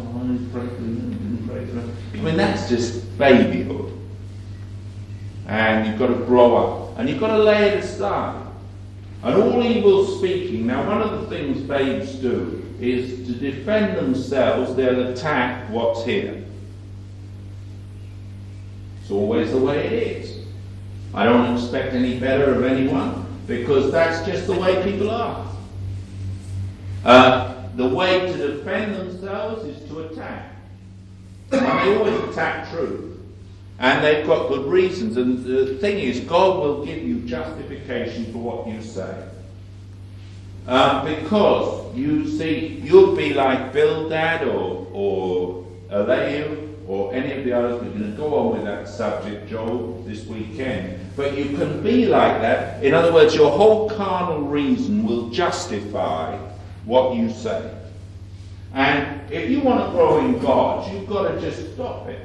I 2.13 2.17
mean, 2.17 2.38
that's 2.38 2.69
just 2.69 3.17
babyhood. 3.17 3.91
And 5.47 5.88
you've 5.88 5.97
got 5.97 6.10
to 6.10 6.23
grow 6.25 6.56
up. 6.56 6.99
And 6.99 7.10
you've 7.10 7.19
got 7.19 7.36
to 7.36 7.39
lay 7.41 7.69
it 7.69 7.84
aside. 7.84 8.45
And 9.23 9.41
all 9.41 9.63
evil 9.63 10.06
speaking, 10.06 10.67
now 10.67 10.88
one 10.88 11.01
of 11.01 11.19
the 11.19 11.36
things 11.36 11.62
babes 11.62 12.13
do 12.13 12.63
is 12.79 13.25
to 13.25 13.34
defend 13.34 13.97
themselves, 13.97 14.75
they'll 14.75 15.08
attack 15.08 15.67
what's 15.71 16.06
here. 16.06 16.43
It's 19.01 19.10
always 19.10 19.49
the 19.49 19.58
way 19.58 19.84
it 19.84 19.93
is. 19.93 20.45
I 21.12 21.25
don't 21.25 21.56
expect 21.56 21.95
any 21.95 22.19
better 22.19 22.53
of 22.53 22.63
anyone 22.63 23.25
because 23.47 23.91
that's 23.91 24.23
just 24.27 24.45
the 24.45 24.53
way 24.53 24.84
people 24.84 25.10
are. 25.10 25.53
Uh, 27.04 27.54
the 27.76 27.88
way 27.88 28.32
to 28.32 28.38
defend 28.56 28.96
themselves 28.96 29.66
is 29.66 29.88
to 29.89 30.02
attack. 30.02 30.54
And 31.52 31.62
they 31.62 31.98
always 31.98 32.30
attack 32.30 32.70
truth. 32.72 33.20
And 33.80 34.04
they've 34.04 34.26
got 34.26 34.48
good 34.48 34.66
reasons. 34.66 35.18
And 35.18 35.44
the 35.44 35.76
thing 35.80 36.00
is, 36.00 36.22
God 36.22 36.60
will 36.60 36.86
give 36.86 37.04
you 37.04 37.22
justification 37.22 38.32
for 38.32 38.39
what 38.39 38.68
you 38.68 38.82
say. 38.82 39.28
Um, 40.68 41.06
because 41.06 41.94
you 41.96 42.30
see, 42.30 42.80
you'll 42.84 43.16
be 43.16 43.34
like 43.34 43.74
Bildad 43.74 44.48
or, 44.48 44.88
or 44.94 45.66
Elihu 45.89 46.70
or 46.88 47.13
any 47.13 47.34
of 47.34 47.44
the 47.44 47.52
others. 47.52 47.82
We're 47.82 47.89
going 47.89 48.12
to 48.12 48.18
go 48.18 48.36
on 48.36 48.56
with 48.56 48.63
that 48.63 48.88
subject, 48.88 49.50
Joel, 49.50 50.02
this 50.08 50.26
weekend. 50.26 51.00
But 51.16 51.38
you 51.38 51.58
can 51.58 51.84
be 51.84 52.06
like 52.06 52.42
that. 52.42 52.84
In 52.84 52.94
other 52.94 53.12
words, 53.12 53.36
your 53.36 53.52
whole 53.52 53.89
carnal 53.89 54.44
reason 54.44 55.06
will 55.06 55.30
justify 55.30 56.38
what 56.86 57.15
you 57.15 57.30
say. 57.30 57.74
And 58.74 59.32
if 59.32 59.50
you 59.50 59.62
want 59.62 59.86
to 59.86 59.91
grow 59.91 60.19
in 60.19 60.39
God, 60.39 60.91
you've 60.91 61.08
got 61.08 61.32
to 61.32 61.39
just 61.39 61.74
stop 61.74 62.08
it. 62.08 62.19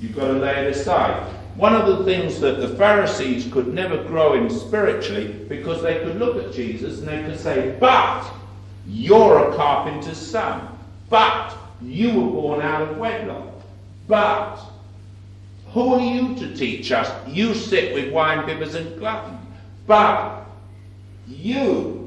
You've 0.00 0.16
got 0.16 0.28
to 0.28 0.34
lay 0.34 0.66
it 0.66 0.76
aside. 0.76 1.30
One 1.54 1.74
of 1.74 1.86
the 1.86 2.04
things 2.04 2.40
that 2.40 2.60
the 2.60 2.68
Pharisees 2.76 3.52
could 3.52 3.72
never 3.72 4.02
grow 4.04 4.34
in 4.34 4.50
spiritually 4.50 5.28
because 5.48 5.82
they 5.82 5.98
could 6.00 6.18
look 6.18 6.42
at 6.42 6.52
Jesus 6.52 6.98
and 6.98 7.08
they 7.08 7.22
could 7.22 7.38
say, 7.38 7.76
But 7.78 8.24
you're 8.86 9.50
a 9.50 9.54
carpenter's 9.54 10.18
son. 10.18 10.66
But 11.08 11.56
you 11.80 12.08
were 12.18 12.30
born 12.30 12.62
out 12.62 12.82
of 12.82 12.96
wedlock. 12.96 13.48
But 14.08 14.58
who 15.72 15.94
are 15.94 16.00
you 16.00 16.34
to 16.36 16.56
teach 16.56 16.90
us? 16.90 17.10
You 17.28 17.54
sit 17.54 17.94
with 17.94 18.12
wine 18.12 18.40
bibbers 18.40 18.74
and 18.74 18.98
gluttons. 18.98 19.38
But 19.86 20.44
you 21.28 22.01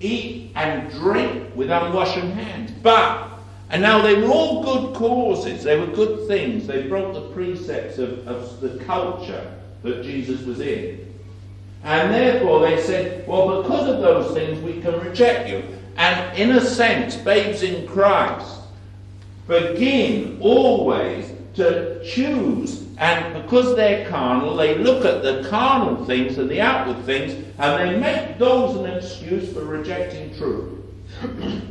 eat 0.00 0.52
and 0.54 0.90
drink 0.90 1.54
with 1.54 1.68
unwashen 1.68 2.32
hands. 2.32 2.72
But 2.82 3.30
and 3.70 3.82
now 3.82 4.02
they 4.02 4.20
were 4.20 4.28
all 4.28 4.64
good 4.64 4.96
causes, 4.96 5.62
they 5.62 5.78
were 5.78 5.86
good 5.86 6.26
things. 6.26 6.66
They 6.66 6.88
broke 6.88 7.14
the 7.14 7.32
precepts 7.32 7.98
of, 7.98 8.26
of 8.26 8.60
the 8.60 8.82
culture 8.84 9.54
that 9.82 10.02
Jesus 10.02 10.42
was 10.42 10.60
in. 10.60 11.06
And 11.84 12.12
therefore 12.12 12.60
they 12.60 12.82
said, 12.82 13.26
well, 13.26 13.62
because 13.62 13.88
of 13.88 14.00
those 14.00 14.34
things, 14.34 14.60
we 14.60 14.80
can 14.82 14.98
reject 15.00 15.48
you. 15.48 15.62
And 15.96 16.36
in 16.36 16.50
a 16.50 16.60
sense, 16.60 17.16
babes 17.16 17.62
in 17.62 17.86
Christ 17.86 18.58
begin 19.46 20.38
always 20.40 21.32
to 21.54 22.04
choose. 22.04 22.86
And 23.00 23.42
because 23.42 23.74
they're 23.76 24.08
carnal, 24.08 24.54
they 24.54 24.76
look 24.76 25.06
at 25.06 25.22
the 25.22 25.48
carnal 25.48 26.04
things 26.04 26.36
and 26.36 26.50
the 26.50 26.60
outward 26.60 27.02
things, 27.04 27.32
and 27.58 27.80
they 27.80 27.98
make 27.98 28.38
those 28.38 28.76
an 28.76 28.86
excuse 28.86 29.52
for 29.52 29.64
rejecting 29.64 30.36
truth. 30.36 30.78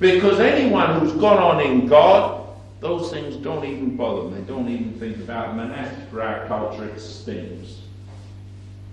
Because 0.00 0.40
anyone 0.40 0.98
who's 0.98 1.12
gone 1.12 1.38
on 1.38 1.60
in 1.60 1.86
God, 1.86 2.48
those 2.80 3.10
things 3.10 3.36
don't 3.36 3.64
even 3.64 3.96
bother 3.96 4.22
them. 4.24 4.34
They 4.34 4.40
don't 4.40 4.68
even 4.68 4.98
think 4.98 5.16
about 5.18 5.48
them. 5.48 5.60
And 5.60 5.72
as 5.72 6.10
for 6.10 6.20
our 6.20 6.46
culture, 6.46 6.84
it 6.84 7.00
stinks. 7.00 7.78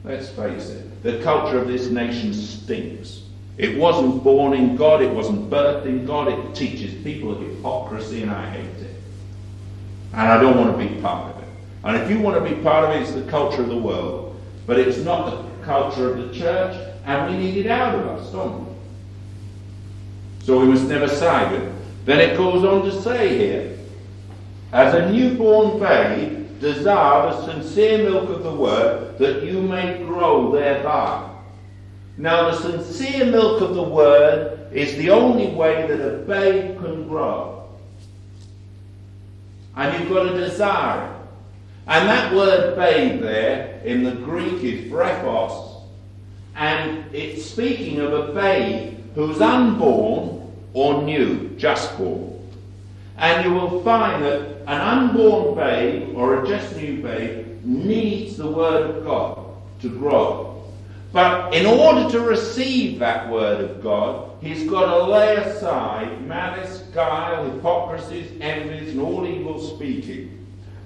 Let's 0.03 0.29
face 0.29 0.69
it. 0.69 1.03
The 1.03 1.21
culture 1.23 1.57
of 1.57 1.67
this 1.67 1.87
nation 1.89 2.33
stinks. 2.33 3.23
It 3.57 3.77
wasn't 3.77 4.23
born 4.23 4.53
in 4.53 4.75
God. 4.75 5.01
It 5.01 5.11
wasn't 5.11 5.49
birthed 5.49 5.85
in 5.85 6.05
God. 6.05 6.27
It 6.27 6.55
teaches 6.55 6.93
people 7.03 7.35
hypocrisy, 7.35 8.21
and 8.21 8.31
I 8.31 8.49
hate 8.49 8.85
it. 8.85 8.95
And 10.13 10.21
I 10.21 10.39
don't 10.39 10.57
want 10.57 10.77
to 10.77 10.87
be 10.87 11.01
part 11.01 11.35
of 11.35 11.43
it. 11.43 11.49
And 11.83 11.97
if 11.97 12.09
you 12.09 12.19
want 12.19 12.43
to 12.43 12.55
be 12.55 12.61
part 12.61 12.85
of 12.85 12.91
it, 12.95 13.01
it's 13.01 13.13
the 13.13 13.23
culture 13.23 13.61
of 13.61 13.69
the 13.69 13.77
world. 13.77 14.39
But 14.67 14.79
it's 14.79 14.99
not 14.99 15.31
the 15.31 15.65
culture 15.65 16.13
of 16.13 16.17
the 16.17 16.33
church, 16.33 16.75
and 17.05 17.31
we 17.31 17.37
need 17.37 17.57
it 17.65 17.67
out 17.69 17.95
of 17.95 18.07
us, 18.07 18.31
don't 18.31 18.65
we? 18.65 18.71
So 20.43 20.59
we 20.59 20.67
must 20.67 20.87
never 20.87 21.05
with 21.05 21.63
it. 21.63 21.73
Then 22.05 22.19
it 22.19 22.37
goes 22.37 22.63
on 22.63 22.83
to 22.83 23.01
say 23.01 23.37
here, 23.37 23.77
as 24.71 24.93
a 24.93 25.11
newborn 25.11 25.79
babe, 25.79 26.59
desire 26.59 27.31
the 27.31 27.45
sincere 27.45 28.09
milk 28.09 28.29
of 28.29 28.43
the 28.43 28.53
word, 28.53 29.17
that 29.17 29.43
you 29.43 29.61
may 29.61 29.97
grow 30.03 30.51
thereby. 30.51 31.29
Now, 32.17 32.51
the 32.51 32.57
sincere 32.57 33.25
milk 33.25 33.61
of 33.61 33.75
the 33.75 33.83
word 33.83 34.71
is 34.71 34.95
the 34.95 35.09
only 35.09 35.47
way 35.47 35.87
that 35.87 36.07
a 36.07 36.17
babe 36.19 36.79
can 36.79 37.07
grow. 37.07 37.69
And 39.75 39.99
you've 39.99 40.09
got 40.09 40.23
to 40.29 40.37
desire 40.37 41.05
it. 41.05 41.20
And 41.91 42.07
that 42.07 42.33
word 42.33 42.77
babe 42.77 43.19
there 43.19 43.81
in 43.83 44.05
the 44.05 44.13
Greek 44.13 44.63
is 44.63 44.89
brephos, 44.89 45.81
and 46.55 47.03
it's 47.13 47.43
speaking 47.43 47.99
of 47.99 48.13
a 48.13 48.31
babe 48.31 48.97
who's 49.13 49.41
unborn 49.41 50.49
or 50.73 51.03
new, 51.03 51.49
just 51.57 51.97
born. 51.97 52.49
And 53.17 53.43
you 53.43 53.53
will 53.53 53.83
find 53.83 54.23
that 54.23 54.39
an 54.67 54.79
unborn 54.79 55.55
babe 55.57 56.15
or 56.15 56.41
a 56.41 56.47
just 56.47 56.77
new 56.77 57.01
babe 57.01 57.61
needs 57.65 58.37
the 58.37 58.47
Word 58.47 58.89
of 58.89 59.03
God 59.03 59.49
to 59.81 59.89
grow. 59.89 60.63
But 61.11 61.53
in 61.53 61.65
order 61.65 62.09
to 62.11 62.21
receive 62.21 62.99
that 62.99 63.29
word 63.29 63.69
of 63.69 63.83
God, 63.83 64.37
he's 64.39 64.63
got 64.69 64.85
to 64.85 65.03
lay 65.11 65.35
aside 65.35 66.25
malice, 66.25 66.83
guile, 66.93 67.51
hypocrisies, 67.51 68.31
envies, 68.39 68.91
and 68.91 69.01
all 69.01 69.27
evil 69.27 69.59
speaking. 69.59 70.40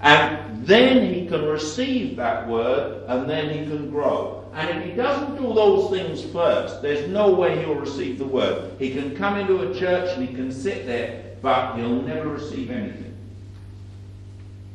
And 0.06 0.66
then 0.68 1.12
he 1.12 1.26
can 1.26 1.46
receive 1.46 2.16
that 2.18 2.48
word, 2.48 3.04
and 3.08 3.28
then 3.28 3.50
he 3.50 3.66
can 3.66 3.90
grow. 3.90 4.48
And 4.54 4.70
if 4.70 4.86
he 4.86 4.92
doesn't 4.92 5.36
do 5.36 5.52
those 5.54 5.90
things 5.90 6.24
first, 6.32 6.84
there's 6.84 7.10
no 7.10 7.32
way 7.32 7.58
he'll 7.60 7.74
receive 7.74 8.20
the 8.20 8.26
word. 8.26 8.72
He 8.78 8.92
can 8.92 9.16
come 9.16 9.36
into 9.36 9.70
a 9.70 9.74
church 9.78 10.16
and 10.16 10.28
he 10.28 10.34
can 10.34 10.52
sit 10.52 10.86
there, 10.86 11.36
but 11.42 11.76
he'll 11.76 12.04
never 12.04 12.30
receive 12.30 12.70
anything. 12.70 13.18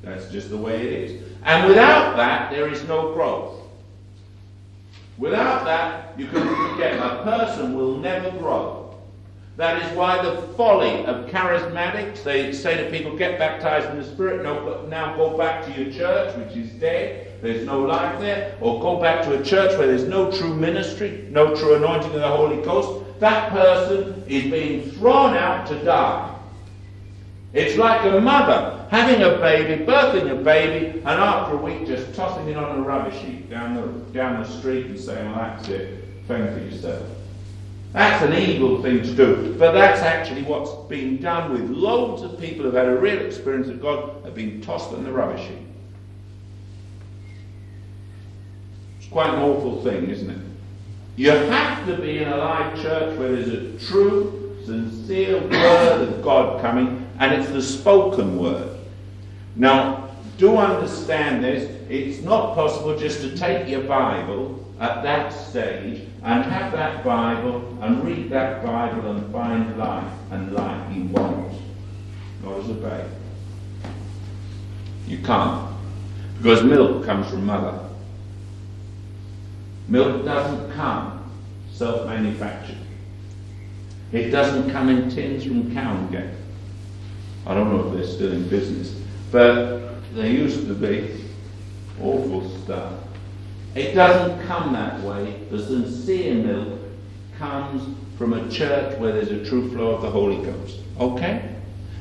That's 0.02 0.28
just 0.32 0.50
the 0.50 0.56
way 0.56 0.84
it 0.84 0.92
is. 0.92 1.22
And 1.44 1.68
without 1.68 2.16
that, 2.16 2.50
there 2.50 2.68
is 2.68 2.82
no 2.88 3.14
growth. 3.14 3.60
Without 5.16 5.64
that, 5.64 6.18
you 6.18 6.26
can 6.26 6.42
forget 6.70 6.98
a 6.98 7.22
person 7.22 7.74
will 7.74 7.96
never 7.98 8.30
grow. 8.32 8.79
That 9.56 9.82
is 9.82 9.96
why 9.96 10.22
the 10.22 10.40
folly 10.54 11.04
of 11.04 11.26
charismatics, 11.26 12.22
they 12.22 12.52
say 12.52 12.82
to 12.82 12.90
people, 12.90 13.16
get 13.16 13.38
baptized 13.38 13.90
in 13.90 13.98
the 13.98 14.04
Spirit, 14.04 14.42
no, 14.42 14.86
now 14.86 15.16
go 15.16 15.36
back 15.36 15.66
to 15.66 15.82
your 15.82 15.92
church, 15.92 16.34
which 16.36 16.56
is 16.56 16.70
dead, 16.72 17.30
there's 17.42 17.66
no 17.66 17.80
life 17.80 18.18
there, 18.20 18.56
or 18.60 18.80
go 18.80 19.00
back 19.00 19.22
to 19.24 19.38
a 19.38 19.42
church 19.42 19.76
where 19.76 19.86
there's 19.86 20.04
no 20.04 20.30
true 20.30 20.54
ministry, 20.54 21.26
no 21.30 21.54
true 21.54 21.74
anointing 21.74 22.12
of 22.14 22.20
the 22.20 22.28
Holy 22.28 22.62
Ghost. 22.62 23.04
That 23.20 23.50
person 23.50 24.24
is 24.26 24.50
being 24.50 24.90
thrown 24.92 25.36
out 25.36 25.66
to 25.66 25.84
die. 25.84 26.34
It's 27.52 27.76
like 27.76 28.04
a 28.04 28.20
mother 28.20 28.86
having 28.90 29.22
a 29.22 29.38
baby, 29.38 29.84
birthing 29.84 30.30
a 30.30 30.42
baby, 30.42 30.98
and 31.00 31.08
after 31.08 31.54
a 31.54 31.56
week 31.56 31.86
just 31.86 32.14
tossing 32.14 32.48
it 32.48 32.56
on 32.56 32.78
a 32.78 32.82
rubbish 32.82 33.14
heap 33.16 33.50
down 33.50 33.74
the, 33.74 33.82
down 34.12 34.42
the 34.42 34.48
street 34.48 34.86
and 34.86 34.98
saying, 34.98 35.26
well, 35.26 35.36
that's 35.36 35.68
it, 35.68 36.04
fend 36.26 36.54
for 36.54 36.64
yourself. 36.64 37.06
That's 37.92 38.24
an 38.24 38.34
evil 38.34 38.80
thing 38.82 39.02
to 39.02 39.14
do. 39.14 39.56
But 39.58 39.72
that's 39.72 40.00
actually 40.00 40.42
what's 40.42 40.70
being 40.88 41.16
done 41.16 41.52
with 41.52 41.68
loads 41.70 42.22
of 42.22 42.38
people 42.38 42.64
who've 42.64 42.74
had 42.74 42.86
a 42.86 42.96
real 42.96 43.20
experience 43.20 43.68
of 43.68 43.82
God 43.82 44.24
have 44.24 44.34
been 44.34 44.60
tossed 44.60 44.92
in 44.92 45.02
the 45.02 45.12
rubbish 45.12 45.48
heap. 45.48 45.58
It's 49.00 49.08
quite 49.08 49.34
an 49.34 49.40
awful 49.40 49.82
thing, 49.82 50.08
isn't 50.08 50.30
it? 50.30 50.38
You 51.16 51.30
have 51.30 51.84
to 51.86 51.96
be 51.96 52.18
in 52.18 52.28
a 52.28 52.36
live 52.36 52.80
church 52.80 53.18
where 53.18 53.32
there's 53.32 53.48
a 53.48 53.86
true, 53.86 54.56
sincere 54.64 55.40
word 55.40 56.08
of 56.08 56.22
God 56.22 56.60
coming 56.62 57.08
and 57.18 57.34
it's 57.34 57.50
the 57.50 57.60
spoken 57.60 58.38
word. 58.38 58.78
Now, 59.56 60.10
do 60.38 60.56
understand 60.56 61.44
this. 61.44 61.70
It's 61.90 62.22
not 62.22 62.54
possible 62.54 62.96
just 62.96 63.20
to 63.20 63.36
take 63.36 63.68
your 63.68 63.82
Bible 63.82 64.64
at 64.80 65.02
that 65.02 65.30
stage 65.30 66.08
and 66.22 66.44
have 66.44 66.72
that 66.72 67.04
Bible 67.04 67.78
and 67.82 68.02
read 68.02 68.30
that 68.30 68.64
Bible 68.64 69.10
and 69.10 69.30
find 69.30 69.76
life 69.76 70.12
and 70.30 70.54
life 70.54 70.96
you 70.96 71.04
won't. 71.04 71.52
Not 72.42 72.60
as 72.60 72.70
a 72.70 72.74
babe. 72.74 73.10
You 75.06 75.18
can't. 75.18 75.70
Because 76.38 76.64
milk 76.64 77.04
comes 77.04 77.28
from 77.28 77.44
mother. 77.44 77.78
Milk 79.88 80.24
doesn't 80.24 80.72
come 80.72 81.30
self 81.70 82.06
manufactured. 82.06 82.78
It 84.12 84.30
doesn't 84.30 84.70
come 84.70 84.88
in 84.88 85.10
tins 85.10 85.44
from 85.44 85.74
Cow 85.74 85.94
& 86.06 86.10
Gate. 86.10 86.30
I 87.46 87.54
don't 87.54 87.70
know 87.70 87.88
if 87.88 87.94
they're 87.94 88.06
still 88.06 88.32
in 88.32 88.48
business, 88.48 88.98
but 89.30 90.14
they 90.14 90.30
used 90.30 90.66
to 90.66 90.74
be 90.74 91.24
awful 92.00 92.48
stuff. 92.60 92.92
It 93.74 93.94
doesn't 93.94 94.46
come 94.46 94.72
that 94.72 95.00
way. 95.00 95.44
The 95.50 95.64
sincere 95.64 96.34
milk 96.34 96.80
comes 97.38 97.96
from 98.18 98.32
a 98.32 98.48
church 98.50 98.98
where 98.98 99.12
there's 99.12 99.30
a 99.30 99.44
true 99.48 99.70
flow 99.70 99.94
of 99.94 100.02
the 100.02 100.10
Holy 100.10 100.44
Ghost. 100.44 100.80
Okay? 100.98 101.54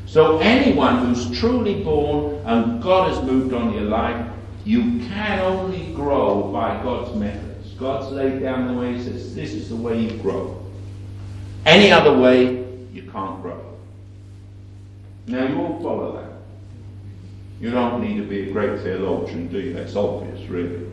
So 0.05 0.39
anyone 0.39 1.05
who's 1.05 1.39
truly 1.39 1.84
born 1.84 2.41
and 2.45 2.82
God 2.82 3.10
has 3.10 3.23
moved 3.23 3.53
on 3.53 3.71
your 3.73 3.84
life, 3.84 4.25
you 4.65 4.99
can 5.08 5.39
only 5.39 5.93
grow 5.93 6.51
by 6.51 6.82
God's 6.82 7.15
methods. 7.15 7.73
God's 7.73 8.12
laid 8.12 8.41
down 8.41 8.67
the 8.67 8.73
way, 8.73 8.97
He 8.97 9.03
says, 9.03 9.36
this 9.36 9.53
is 9.53 9.69
the 9.69 9.75
way 9.75 10.01
you 10.01 10.17
grow. 10.17 10.62
Any 11.65 11.91
other 11.91 12.17
way, 12.17 12.65
you 12.91 13.03
can't 13.03 13.41
grow. 13.41 13.63
Now 15.27 15.47
you 15.47 15.62
all 15.62 15.82
follow 15.84 16.17
that. 16.17 16.32
You 17.62 17.69
don't 17.69 18.01
need 18.01 18.17
to 18.17 18.23
be 18.23 18.49
a 18.49 18.51
great 18.51 18.82
theologian, 18.82 19.47
do 19.47 19.60
you? 19.60 19.73
That's 19.73 19.95
obvious, 19.95 20.49
really. 20.49 20.88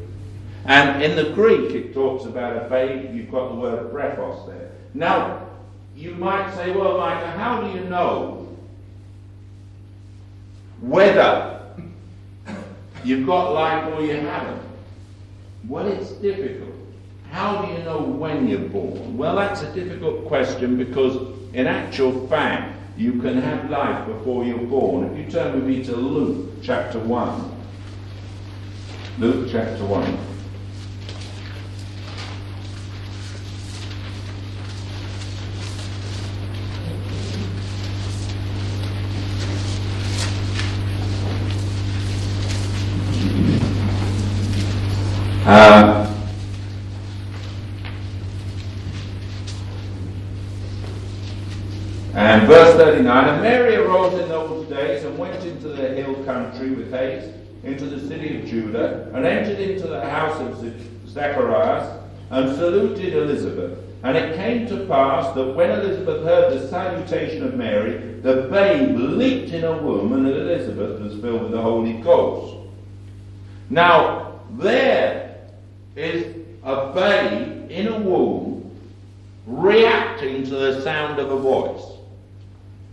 And 0.67 1.01
in 1.03 1.15
the 1.15 1.33
Greek, 1.33 1.71
it 1.73 1.95
talks 1.95 2.25
about 2.25 2.57
a 2.57 2.69
babe. 2.69 3.15
You've 3.15 3.31
got 3.31 3.51
the 3.51 3.55
word 3.55 3.93
brephos 3.93 4.47
there. 4.49 4.73
Now, 4.95 5.47
you 5.95 6.15
might 6.17 6.55
say, 6.55 6.73
well, 6.73 6.99
Micah, 6.99 7.31
how 7.31 7.63
do 7.63 7.79
you 7.79 7.85
know 7.85 8.49
whether 10.81 11.61
you've 13.05 13.27
got 13.27 13.53
life 13.53 13.95
or 13.95 14.03
you 14.03 14.17
haven't? 14.17 14.63
Well, 15.69 15.87
it's 15.87 16.11
difficult. 16.13 16.75
How 17.31 17.63
do 17.63 17.73
you 17.73 17.79
know 17.85 18.01
when 18.01 18.49
you're 18.49 18.59
born? 18.59 19.17
Well, 19.17 19.37
that's 19.37 19.63
a 19.63 19.73
difficult 19.73 20.27
question 20.27 20.77
because, 20.77 21.17
in 21.53 21.67
actual 21.67 22.27
fact, 22.29 22.77
you 22.97 23.21
can 23.21 23.41
have 23.41 23.71
life 23.71 24.07
before 24.07 24.45
you're 24.45 24.59
born. 24.59 25.13
If 25.13 25.19
you 25.19 25.31
turn 25.31 25.55
with 25.55 25.65
me 25.65 25.85
to 25.85 25.95
Luke 25.95 26.55
chapter 26.63 26.99
1. 26.99 27.53
Luke 29.19 29.49
chapter 29.51 29.85
1. 29.85 30.26
Uh, 45.47 46.03
And 52.15 52.49
verse 52.49 52.75
39, 52.77 53.29
And 53.29 53.43
Mary 53.43 53.77
arose 53.77 54.19
in 54.19 54.29
those 54.31 54.67
days 54.69 55.05
and 55.05 55.19
went 55.19 55.45
into 55.45 55.69
the 55.69 55.89
hill 55.89 56.15
country 56.25 56.71
with 56.71 56.91
haste 56.91 57.29
into 57.63 57.85
the 57.85 58.09
city 58.09 58.39
of 58.39 58.47
Judah, 58.47 59.11
and 59.13 59.27
entered 59.27 59.59
into 59.59 59.87
the 59.87 60.01
house 60.01 60.41
of 60.41 61.09
Zacharias, 61.09 62.01
and 62.31 62.57
saluted 62.57 63.15
Elizabeth. 63.15 63.79
And 64.03 64.17
it 64.17 64.37
came 64.37 64.67
to 64.69 64.87
pass 64.87 65.35
that 65.35 65.55
when 65.55 65.71
Elizabeth 65.71 66.23
heard 66.25 66.53
the 66.53 66.69
salutation 66.69 67.45
of 67.45 67.55
Mary, 67.55 68.21
the 68.23 68.49
babe 68.51 68.97
leaped 68.97 69.51
in 69.53 69.63
her 69.63 69.77
womb, 69.77 70.13
and 70.13 70.27
Elizabeth 70.27 71.01
was 71.01 71.21
filled 71.21 71.43
with 71.43 71.53
the 71.53 71.61
Holy 71.61 71.95
Ghost. 71.95 72.57
Now, 73.69 74.41
there 74.53 75.26
is 75.97 76.37
a 76.63 76.93
babe 76.93 77.71
in 77.71 77.89
a 77.89 77.99
womb 77.99 78.71
reacting 79.47 80.45
to 80.45 80.51
the 80.51 80.83
sound 80.83 81.19
of 81.19 81.31
a 81.31 81.39
voice. 81.39 81.83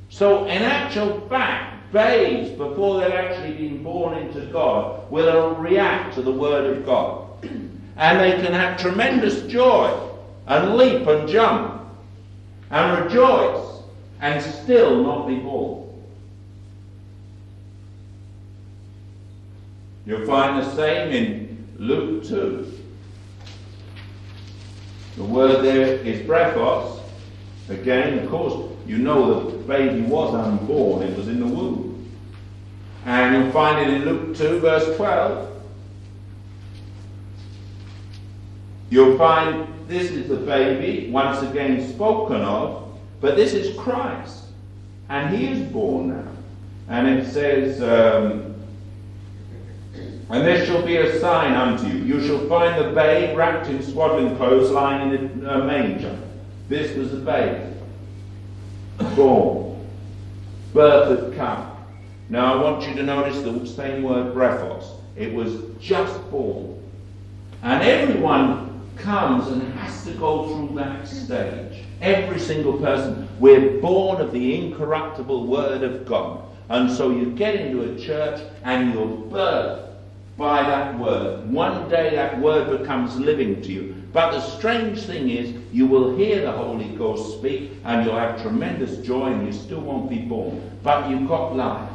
So, 0.10 0.46
in 0.46 0.62
actual 0.62 1.22
fact, 1.28 1.92
babes, 1.92 2.52
before 2.52 3.02
they've 3.02 3.12
actually 3.12 3.54
been 3.54 3.84
born 3.84 4.18
into 4.18 4.42
God, 4.48 5.10
will 5.12 5.56
react 5.56 6.16
to 6.16 6.22
the 6.22 6.32
Word 6.32 6.78
of 6.78 6.86
God. 6.86 7.28
and 7.98 8.20
they 8.20 8.32
can 8.44 8.54
have 8.54 8.80
tremendous 8.80 9.42
joy 9.44 10.12
and 10.48 10.76
leap 10.76 11.08
and 11.08 11.28
jump 11.28 11.82
and 12.70 13.06
rejoice 13.06 13.82
and 14.22 14.42
still 14.42 15.04
not 15.04 15.28
be 15.28 15.36
born. 15.36 15.84
You'll 20.06 20.26
find 20.26 20.62
the 20.62 20.76
same 20.76 21.12
in 21.12 21.68
Luke 21.78 22.26
2. 22.26 22.83
The 25.17 25.23
word 25.23 25.63
there 25.63 25.97
is 25.97 26.21
brephos. 26.28 26.99
Again, 27.69 28.19
of 28.19 28.30
course, 28.30 28.71
you 28.86 28.97
know 28.97 29.49
the 29.49 29.58
baby 29.63 30.02
was 30.02 30.34
unborn, 30.34 31.04
it 31.04 31.17
was 31.17 31.28
in 31.28 31.39
the 31.39 31.45
womb. 31.45 32.12
And 33.06 33.36
you'll 33.36 33.52
find 33.52 33.80
it 33.80 33.93
in 33.93 34.06
Luke 34.06 34.36
2, 34.36 34.60
verse 34.60 34.95
12. 34.97 35.49
You'll 38.89 39.17
find 39.17 39.67
this 39.88 40.12
is 40.12 40.28
the 40.28 40.36
baby, 40.36 41.10
once 41.12 41.41
again 41.41 41.88
spoken 41.93 42.41
of, 42.41 42.97
but 43.21 43.36
this 43.36 43.54
is 43.54 43.78
Christ. 43.78 44.45
And 45.10 45.36
he 45.36 45.47
is 45.47 45.71
born 45.71 46.10
now. 46.10 46.32
And 46.89 47.08
it 47.08 47.32
says, 47.32 47.82
um, 47.82 48.53
And 50.30 50.46
this 50.46 50.68
shall 50.68 50.86
be 50.86 50.98
a 50.98 51.20
sign 51.20 51.54
unto 51.54 51.88
you. 51.88 52.04
You 52.04 52.26
shall 52.26 52.48
find 52.48 52.84
the 52.84 52.92
babe 52.94 53.38
wrapped 53.38 53.68
in 53.68 53.84
swaddling 53.84 54.36
clothes 54.38 54.72
lying 54.72 55.14
in 55.14 55.46
a 55.46 55.64
manger. 55.64 56.18
This 56.70 56.96
was 56.96 57.12
the 57.12 57.18
babe 57.18 57.74
born. 59.16 59.86
Birth 60.74 61.26
had 61.26 61.38
come. 61.38 61.72
Now 62.30 62.54
I 62.54 62.62
want 62.64 62.88
you 62.88 62.96
to 62.96 63.04
notice 63.04 63.42
the 63.42 63.66
same 63.66 64.04
word 64.04 64.34
brephos. 64.34 64.86
It 65.16 65.34
was 65.34 65.56
just 65.80 66.20
born. 66.32 66.82
And 67.62 67.84
everyone 67.84 68.82
comes 68.96 69.48
and 69.50 69.62
has 69.74 70.06
to 70.06 70.14
go 70.14 70.48
through 70.48 70.76
that 70.78 71.08
stage. 71.08 71.84
Every 72.02 72.40
single 72.40 72.74
person. 72.74 73.28
We're 73.40 73.80
born 73.80 74.22
of 74.22 74.32
the 74.32 74.56
incorruptible 74.56 75.48
Word 75.48 75.84
of 75.84 76.06
God. 76.06 76.44
And 76.70 76.92
so 76.92 77.12
you 77.12 77.32
get 77.32 77.56
into 77.56 77.94
a 77.94 78.00
church 78.00 78.42
and 78.64 78.94
you're 78.94 79.08
birthed 79.08 79.93
by 80.38 80.63
that 80.63 80.98
Word. 80.98 81.50
One 81.50 81.89
day 81.89 82.15
that 82.15 82.39
Word 82.39 82.78
becomes 82.80 83.15
living 83.19 83.62
to 83.62 83.72
you. 83.72 83.96
But 84.13 84.32
the 84.32 84.41
strange 84.41 85.02
thing 85.02 85.30
is, 85.30 85.54
you 85.72 85.88
will 85.88 86.15
hear 86.15 86.41
the 86.41 86.52
Holy 86.52 86.89
Ghost 86.96 87.39
speak 87.39 87.72
and 87.84 88.06
you'll 88.06 88.15
have 88.15 88.41
tremendous 88.41 88.98
joy 88.98 89.32
and 89.32 89.46
you 89.46 89.54
still 89.54 89.82
won't 89.82 90.10
be 90.10 90.19
born. 90.19 90.72
But 90.84 91.10
you've 91.10 91.28
got 91.28 91.56
life. 91.56 91.89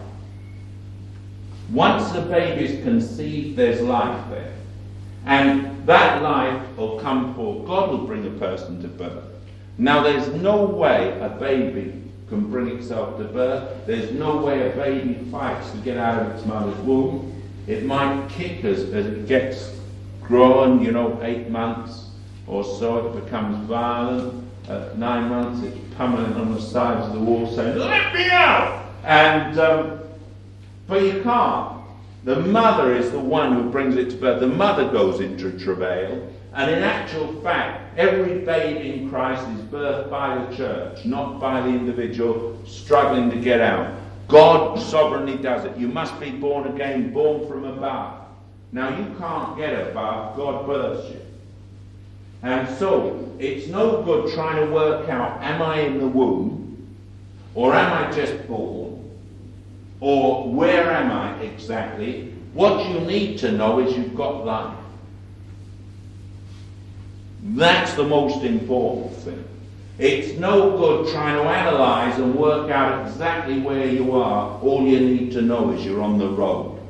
Once 1.71 2.11
the 2.11 2.23
baby 2.23 2.65
is 2.65 2.83
conceived, 2.83 3.57
there's 3.57 3.81
life 3.81 4.25
there. 4.31 4.55
And 5.27 5.87
that 5.87 6.23
life 6.23 6.77
will 6.77 6.99
come 6.99 7.35
forth. 7.35 7.67
God 7.67 7.91
will 7.91 8.07
bring 8.07 8.27
a 8.27 8.31
person 8.31 8.81
to 8.83 8.89
birth. 8.89 9.25
Now, 9.77 10.03
there's 10.03 10.29
no 10.29 10.65
way 10.65 11.19
a 11.21 11.29
baby 11.29 12.03
can 12.29 12.51
bring 12.51 12.69
itself 12.69 13.17
to 13.19 13.25
birth. 13.25 13.87
There's 13.87 14.11
no 14.13 14.39
way 14.39 14.71
a 14.71 14.75
baby 14.75 15.15
fights 15.31 15.71
to 15.71 15.77
get 15.79 15.99
out 15.99 16.23
of 16.23 16.35
its 16.35 16.45
mother's 16.47 16.79
womb. 16.79 17.38
It 17.69 17.85
might 17.85 18.29
kick 18.31 18.65
as, 18.65 18.81
as 18.95 19.07
it 19.07 19.29
gets 19.29 19.71
grown, 20.23 20.83
you 20.83 20.91
know, 20.91 21.21
eight 21.23 21.51
months 21.51 22.07
or 22.47 22.65
so. 22.65 23.09
It 23.09 23.25
becomes 23.25 23.67
violent. 23.69 24.45
At 24.69 24.99
nine 24.99 25.29
months, 25.29 25.65
it's 25.67 25.95
pummeling 25.97 26.35
on 26.35 26.55
the 26.55 26.61
sides 26.61 27.07
of 27.07 27.13
the 27.15 27.21
wall 27.21 27.47
saying, 27.47 27.79
Let 27.79 28.15
me 28.15 28.29
out! 28.31 28.87
And, 29.05 29.59
um, 29.59 30.01
but 30.87 31.03
you 31.03 31.23
can't. 31.23 31.79
The 32.25 32.41
mother 32.41 32.95
is 32.95 33.11
the 33.11 33.19
one 33.19 33.55
who 33.55 33.71
brings 33.71 33.97
it 33.97 34.11
to 34.11 34.17
birth. 34.17 34.41
The 34.41 34.47
mother 34.47 34.91
goes 34.91 35.21
into 35.21 35.59
travail. 35.59 36.29
And 36.55 36.71
in 36.71 36.83
actual 36.83 37.41
fact, 37.43 37.99
every 37.99 38.41
babe 38.41 38.85
in 38.85 39.11
Christ 39.11 39.47
is 39.51 39.61
birthed 39.67 40.11
by 40.11 40.45
the 40.45 40.57
church, 40.57 41.05
not 41.05 41.41
by 41.41 41.61
the 41.61 41.69
individual 41.69 42.59
struggling 42.67 43.31
to 43.31 43.37
get 43.37 43.61
out. 43.61 43.98
God 44.29 44.79
sovereignly 44.79 45.39
does 45.39 45.65
it. 45.65 45.77
You 45.77 45.89
must 45.89 46.21
be 46.21 46.31
born 46.31 46.69
again, 46.69 47.13
born 47.13 47.49
from 47.49 47.65
above. 47.65 48.27
Now, 48.73 48.97
you 48.97 49.17
can't 49.19 49.57
get 49.57 49.89
above, 49.89 50.37
God 50.37 50.67
births 50.67 51.11
you. 51.11 51.21
And 52.43 52.69
so, 52.77 53.35
it's 53.39 53.67
no 53.69 54.03
good 54.03 54.33
trying 54.35 54.65
to 54.65 54.73
work 54.73 55.09
out 55.09 55.43
am 55.43 55.63
I 55.63 55.81
in 55.81 55.99
the 55.99 56.07
womb, 56.07 56.87
or 57.55 57.75
am 57.75 57.93
I 57.93 58.13
just 58.13 58.47
born, 58.47 59.11
or 60.01 60.49
where 60.49 60.93
am 60.93 61.11
I 61.11 61.41
exactly? 61.41 62.35
What 62.53 62.89
you 62.89 63.01
need 63.01 63.39
to 63.39 63.53
know 63.53 63.81
is 63.81 63.97
you've 63.97 64.15
got 64.15 64.45
life. 64.45 64.77
That's 67.43 67.95
the 67.95 68.05
most 68.05 68.45
important 68.45 69.15
thing. 69.17 69.45
It's 69.99 70.39
no 70.39 70.77
good 70.77 71.13
trying 71.13 71.43
to 71.43 71.43
analyze 71.43 72.19
and 72.21 72.35
work 72.37 72.71
out 72.71 73.09
exactly 73.09 73.59
where 73.59 73.87
you 73.87 74.13
are. 74.13 74.57
All 74.61 74.87
you 74.87 75.01
need 75.01 75.33
to 75.33 75.43
know 75.43 75.73
is 75.73 75.85
you're 75.85 76.03
on 76.03 76.19
the 76.19 76.29
road. 76.29 76.81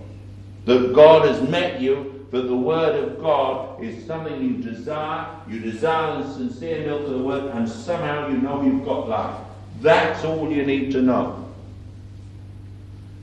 That 0.66 0.92
God 0.92 1.27
has 1.27 1.49
met 1.49 1.81
you, 1.81 2.27
that 2.31 2.42
the 2.42 2.57
Word 2.57 3.03
of 3.03 3.18
God 3.18 3.83
is 3.83 4.05
something 4.05 4.42
you 4.42 4.59
desire. 4.59 5.27
You 5.49 5.59
desire 5.61 6.23
the 6.23 6.35
sincere 6.35 6.85
milk 6.85 7.05
of 7.05 7.11
the 7.12 7.18
Word, 7.18 7.44
and 7.55 7.66
somehow 7.66 8.29
you 8.29 8.37
know 8.37 8.62
you've 8.62 8.85
got 8.85 9.09
life. 9.09 9.40
That's 9.81 10.23
all 10.27 10.53
you 10.53 10.66
need 10.66 10.92
to 10.92 11.01
know. 11.01 11.47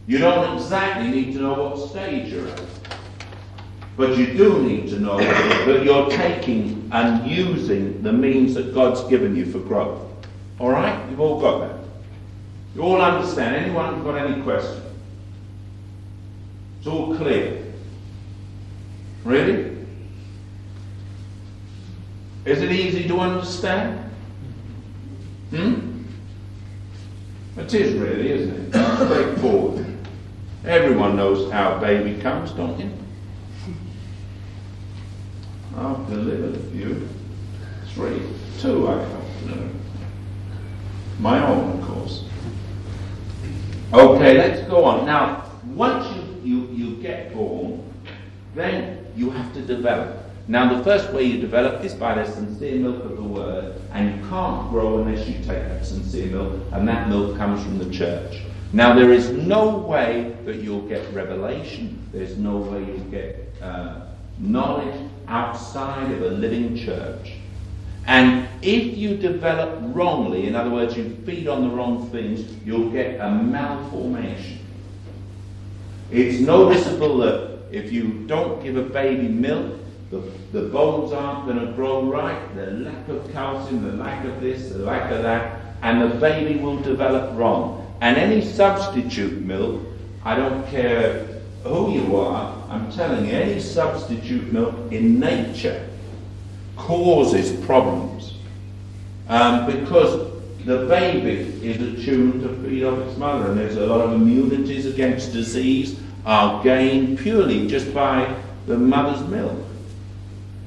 You 0.07 0.17
don't 0.17 0.55
exactly 0.57 1.09
need 1.09 1.33
to 1.33 1.41
know 1.41 1.69
what 1.69 1.89
stage 1.89 2.31
you're 2.31 2.47
at. 2.47 2.61
But 3.97 4.17
you 4.17 4.33
do 4.33 4.63
need 4.63 4.89
to 4.89 4.99
know 4.99 5.17
that 5.17 5.83
you're 5.83 6.09
taking 6.09 6.84
and 6.95 7.29
using 7.29 8.01
the 8.03 8.13
means 8.13 8.53
that 8.53 8.73
God's 8.73 9.03
given 9.09 9.35
you 9.35 9.45
for 9.45 9.59
growth. 9.59 9.99
All 10.59 10.69
right? 10.69 10.97
You've 11.09 11.19
all 11.19 11.41
got 11.41 11.59
that. 11.59 11.77
You 12.73 12.83
all 12.83 13.01
understand? 13.01 13.53
Anyone 13.53 14.01
got 14.01 14.15
any 14.15 14.41
questions? 14.43 14.81
It's 16.77 16.87
all 16.87 17.13
clear. 17.17 17.63
Really? 19.25 19.75
Is 22.45 22.61
it 22.61 22.71
easy 22.71 23.05
to 23.09 23.19
understand? 23.19 23.99
Hmm? 25.49 26.03
It 27.57 27.73
is 27.73 27.99
really, 27.99 28.31
isn't 28.31 28.73
it? 28.73 28.95
Straightforward. 28.95 29.85
Everyone 30.63 31.17
knows 31.17 31.51
how 31.51 31.75
a 31.75 31.81
baby 31.81 32.21
comes, 32.21 32.51
don't 32.51 32.79
you? 32.79 32.89
I've 35.77 36.07
delivered 36.09 36.71
you. 36.73 37.07
Three. 37.93 38.21
Two 38.59 38.87
I 38.87 39.01
have 39.01 39.39
delivered. 39.41 39.75
My 41.19 41.45
own, 41.45 41.79
of 41.79 41.87
course. 41.87 42.25
Okay, 43.93 44.37
let's 44.37 44.67
go 44.69 44.83
on. 44.85 45.05
Now, 45.05 45.49
once 45.73 46.05
you, 46.15 46.41
you, 46.43 46.67
you 46.67 46.95
get 47.01 47.33
born, 47.33 47.83
then 48.53 49.05
you 49.15 49.29
have 49.29 49.53
to 49.53 49.61
develop. 49.61 50.23
Now, 50.47 50.73
the 50.77 50.83
first 50.83 51.11
way 51.11 51.23
you 51.23 51.41
develop 51.41 51.83
is 51.83 51.93
by 51.93 52.15
the 52.15 52.31
sincere 52.31 52.75
milk 52.75 53.03
of 53.03 53.17
the 53.17 53.23
word, 53.23 53.81
and 53.93 54.15
you 54.15 54.29
can't 54.29 54.69
grow 54.69 54.99
unless 55.01 55.27
you 55.27 55.35
take 55.35 55.47
that 55.47 55.85
sincere 55.85 56.27
milk, 56.27 56.61
and 56.71 56.87
that 56.87 57.09
milk 57.09 57.37
comes 57.37 57.63
from 57.63 57.79
the 57.79 57.89
church. 57.89 58.41
Now, 58.71 58.93
there 58.93 59.11
is 59.11 59.31
no 59.31 59.77
way 59.77 60.35
that 60.45 60.57
you'll 60.57 60.87
get 60.87 61.11
revelation, 61.13 62.07
there's 62.11 62.37
no 62.37 62.57
way 62.57 62.79
you'll 62.79 63.11
get 63.11 63.53
uh, 63.61 64.01
knowledge 64.37 65.09
outside 65.27 66.11
of 66.11 66.21
a 66.21 66.29
living 66.29 66.75
church. 66.75 67.33
And 68.07 68.47
if 68.61 68.97
you 68.97 69.17
develop 69.17 69.79
wrongly, 69.95 70.47
in 70.47 70.55
other 70.55 70.69
words, 70.69 70.95
you 70.95 71.17
feed 71.25 71.47
on 71.47 71.67
the 71.67 71.75
wrong 71.75 72.09
things, 72.11 72.45
you'll 72.63 72.91
get 72.91 73.19
a 73.19 73.31
malformation. 73.31 74.59
It's 76.11 76.39
noticeable 76.39 77.17
that 77.19 77.61
if 77.71 77.91
you 77.91 78.25
don't 78.27 78.63
give 78.63 78.77
a 78.77 78.83
baby 78.83 79.27
milk, 79.27 79.79
the, 80.11 80.21
the 80.51 80.69
bones 80.69 81.11
aren't 81.11 81.45
going 81.47 81.65
to 81.65 81.73
grow 81.73 82.03
right, 82.03 82.55
the 82.55 82.67
lack 82.67 83.07
of 83.09 83.31
calcium, 83.31 83.83
the 83.83 84.03
lack 84.03 84.23
of 84.25 84.39
this, 84.39 84.69
the 84.69 84.79
lack 84.79 85.11
of 85.11 85.23
that, 85.23 85.75
and 85.81 86.01
the 86.01 86.15
baby 86.19 86.59
will 86.59 86.79
develop 86.79 87.35
wrong. 87.37 87.81
And 88.01 88.17
any 88.17 88.45
substitute 88.45 89.41
milk, 89.41 89.81
I 90.23 90.35
don't 90.35 90.65
care 90.67 91.25
who 91.63 91.91
you 91.91 92.15
are, 92.17 92.54
I'm 92.69 92.91
telling 92.91 93.25
you, 93.25 93.31
any 93.31 93.59
substitute 93.59 94.51
milk 94.51 94.91
in 94.91 95.19
nature 95.19 95.87
causes 96.75 97.65
problems 97.65 98.33
um, 99.27 99.65
because 99.65 100.31
the 100.65 100.85
baby 100.87 101.67
is 101.67 101.81
attuned 101.81 102.41
to 102.41 102.49
feed 102.63 102.83
off 102.83 102.99
its 102.99 103.17
mother, 103.17 103.51
and 103.51 103.59
there's 103.59 103.77
a 103.77 103.85
lot 103.85 104.01
of 104.01 104.13
immunities 104.13 104.85
against 104.85 105.31
disease 105.31 105.99
are 106.25 106.63
gained 106.63 107.19
purely 107.19 107.67
just 107.67 107.93
by 107.93 108.35
the 108.65 108.77
mother's 108.77 109.25
milk. 109.27 109.63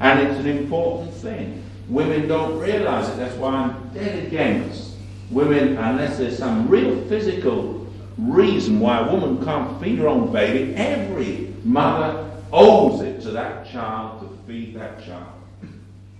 And 0.00 0.20
it's 0.20 0.38
an 0.38 0.46
important 0.46 1.12
thing. 1.14 1.64
Women 1.88 2.28
don't 2.28 2.58
realize 2.58 3.08
it. 3.08 3.16
That's 3.16 3.34
why 3.36 3.54
I'm 3.54 3.88
dead 3.88 4.26
against 4.26 4.94
women, 5.30 5.76
unless 5.76 6.18
there's 6.18 6.38
some 6.38 6.68
real 6.68 7.04
physical 7.08 7.86
reason 8.16 8.80
why 8.80 8.98
a 8.98 9.12
woman 9.12 9.44
can't 9.44 9.80
feed 9.80 9.98
her 9.98 10.08
own 10.08 10.32
baby. 10.32 10.74
Every 10.76 11.47
mother 11.64 12.30
owes 12.52 13.02
it 13.02 13.20
to 13.22 13.30
that 13.32 13.70
child 13.70 14.20
to 14.20 14.46
feed 14.46 14.74
that 14.76 15.04
child. 15.04 15.32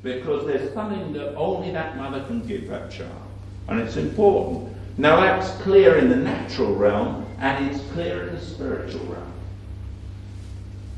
Because 0.03 0.47
there's 0.47 0.73
something 0.75 1.13
that 1.15 1.35
only 1.35 1.73
that 1.73 1.97
mother 1.97 2.25
can 2.25 2.47
give 2.47 2.69
that 2.69 2.91
child. 2.91 3.11
And 3.69 3.81
it's 3.81 3.97
important. 3.97 4.75
Now 4.97 5.21
that's 5.21 5.51
clear 5.63 5.99
in 5.99 6.09
the 6.09 6.17
natural 6.17 6.75
realm 6.75 7.27
and 7.39 7.67
it's 7.67 7.85
clear 7.93 8.29
in 8.29 8.35
the 8.35 8.41
spiritual 8.41 9.05
realm. 9.07 9.33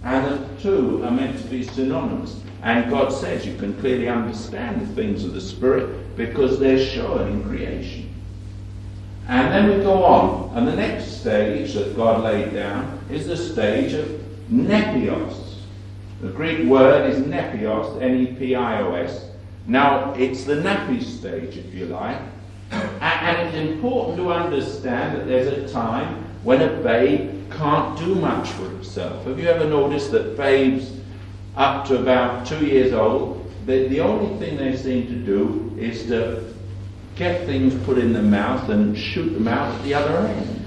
And 0.03 0.27
the 0.27 0.63
two 0.63 1.05
are 1.05 1.11
meant 1.11 1.39
to 1.41 1.49
be 1.49 1.63
synonymous. 1.63 2.41
And 2.63 2.91
God 2.91 3.13
says 3.13 3.47
you 3.47 3.57
can 3.57 3.79
clearly 3.81 4.09
understand 4.09 4.81
the 4.81 4.95
things 4.95 5.25
of 5.25 5.35
the 5.35 5.41
Spirit 5.41 6.17
because 6.17 6.59
they're 6.59 6.85
shown 6.85 7.29
in 7.29 7.45
creation. 7.45 8.15
And 9.29 9.53
then 9.53 9.79
we 9.79 9.85
go 9.85 10.05
on. 10.05 10.57
And 10.57 10.67
the 10.67 10.77
next 10.77 11.21
stage 11.21 11.75
that 11.75 11.97
God 11.97 12.25
laid 12.25 12.53
down 12.55 12.99
is 13.11 13.27
the 13.27 13.37
stage 13.37 13.93
of 13.93 14.21
nepios. 14.51 15.57
The 16.21 16.29
Greek 16.29 16.67
word 16.67 17.11
is 17.11 17.21
nepios, 17.25 18.01
N-E-P-I-O-S. 18.03 19.31
Now, 19.67 20.13
it's 20.15 20.45
the 20.45 20.57
nappy 20.57 21.03
stage, 21.03 21.57
if 21.57 21.75
you 21.75 21.87
like. 21.87 22.19
And 22.71 23.49
it's 23.49 23.57
important 23.57 24.19
to 24.19 24.33
understand 24.33 25.17
that 25.17 25.27
there's 25.27 25.49
a 25.49 25.73
time 25.73 26.25
when 26.43 26.61
a 26.63 26.83
babe 26.83 27.51
can't 27.51 27.99
do 27.99 28.15
much 28.15 28.49
for 28.51 28.71
itself. 28.77 29.25
Have 29.27 29.39
you 29.39 29.49
ever 29.49 29.67
noticed 29.67 30.13
that 30.13 30.37
babes 30.37 30.93
up 31.57 31.87
to 31.87 31.99
about 31.99 32.47
two 32.47 32.65
years 32.65 32.93
old, 32.93 33.51
the, 33.67 33.89
the 33.89 34.01
only 34.01 34.39
thing 34.39 34.57
they 34.57 34.77
seem 34.77 35.07
to 35.09 35.15
do 35.15 35.75
is 35.79 36.07
to 36.07 36.45
get 37.17 37.45
things 37.47 37.75
put 37.85 37.99
in 37.99 38.13
the 38.13 38.23
mouth 38.23 38.69
and 38.69 38.97
shoot 38.97 39.31
them 39.31 39.49
out 39.49 39.75
at 39.75 39.83
the 39.85 39.95
other 39.95 40.27
end. 40.27 40.60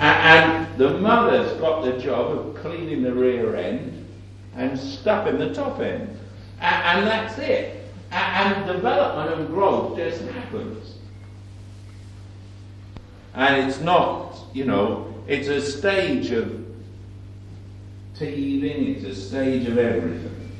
And, 0.00 0.66
the 0.78 0.98
mother's 0.98 1.60
got 1.60 1.84
the 1.84 1.98
job 1.98 2.38
of 2.38 2.54
cleaning 2.54 3.02
the 3.02 3.12
rear 3.12 3.54
end 3.54 4.06
and 4.56 4.78
stuffing 4.78 5.38
the 5.38 5.52
top 5.52 5.78
end. 5.80 6.08
And, 6.58 7.06
that's 7.06 7.38
it. 7.38 7.84
And, 8.10 8.54
and 8.54 8.66
development 8.66 9.38
and 9.38 9.48
growth 9.48 9.98
just 9.98 10.22
happens. 10.22 10.94
And 13.34 13.68
it's 13.68 13.80
not, 13.80 14.38
you 14.54 14.64
know, 14.64 15.12
it's 15.28 15.48
a 15.48 15.60
stage 15.60 16.30
of 16.30 16.64
teething, 18.18 18.94
it's 18.96 19.04
a 19.04 19.14
stage 19.14 19.68
of 19.68 19.76
everything. 19.76 20.50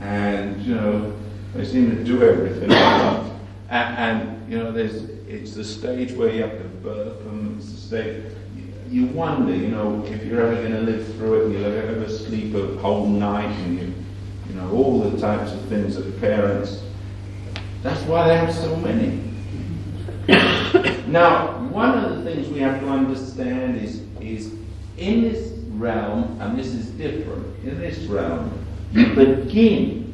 And, 0.00 0.62
you 0.62 0.76
know, 0.76 1.16
they 1.54 1.64
seem 1.64 1.90
to 1.96 2.04
do 2.04 2.22
everything. 2.22 2.70
and, 2.70 3.42
and, 3.70 4.52
you 4.52 4.58
know, 4.58 4.70
there's, 4.70 5.02
it's 5.26 5.54
the 5.54 5.64
stage 5.64 6.12
where 6.12 6.32
you 6.32 6.42
have 6.42 6.58
to 6.58 6.68
burp, 6.80 7.20
and 7.26 7.58
it's 7.58 7.72
the 7.72 7.76
stage. 7.76 8.37
You 8.90 9.06
wonder, 9.06 9.54
you 9.54 9.68
know, 9.68 10.04
if 10.06 10.24
you're 10.24 10.40
ever 10.40 10.54
going 10.54 10.72
to 10.72 10.80
live 10.80 11.14
through 11.16 11.40
it, 11.40 11.44
and 11.46 11.54
you'll 11.54 11.64
ever 11.66 12.08
sleep 12.08 12.54
a 12.54 12.76
whole 12.78 13.06
night, 13.06 13.50
and 13.50 13.78
you, 13.78 13.94
you 14.48 14.54
know, 14.54 14.70
all 14.70 15.00
the 15.00 15.18
types 15.20 15.52
of 15.52 15.60
things 15.66 15.96
that 15.96 16.20
parents. 16.20 16.82
That's 17.82 18.00
why 18.02 18.28
they 18.28 18.36
have 18.36 18.54
so 18.54 18.74
many. 18.76 19.20
now, 21.06 21.58
one 21.68 21.98
of 21.98 22.16
the 22.16 22.24
things 22.24 22.48
we 22.48 22.60
have 22.60 22.80
to 22.80 22.88
understand 22.88 23.76
is, 23.76 24.02
is 24.20 24.54
in 24.96 25.22
this 25.22 25.52
realm, 25.70 26.38
and 26.40 26.58
this 26.58 26.68
is 26.68 26.86
different, 26.90 27.46
in 27.64 27.78
this 27.78 27.98
realm, 28.04 28.50
you 28.92 29.14
begin 29.14 30.12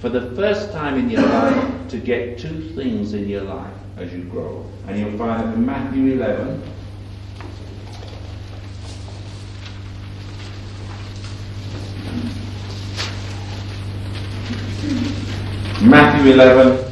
for 0.00 0.08
the 0.08 0.34
first 0.34 0.72
time 0.72 0.98
in 0.98 1.10
your 1.10 1.22
life 1.22 1.88
to 1.88 1.98
get 1.98 2.38
two 2.38 2.70
things 2.74 3.12
in 3.12 3.28
your 3.28 3.42
life 3.42 3.74
as 3.98 4.12
you 4.12 4.24
grow. 4.24 4.64
And 4.86 4.98
you'll 4.98 5.18
find 5.18 5.48
it 5.48 5.54
in 5.54 5.66
Matthew 5.66 6.14
11. 6.14 6.62
Matthew 14.80 16.32
11. 16.32 16.90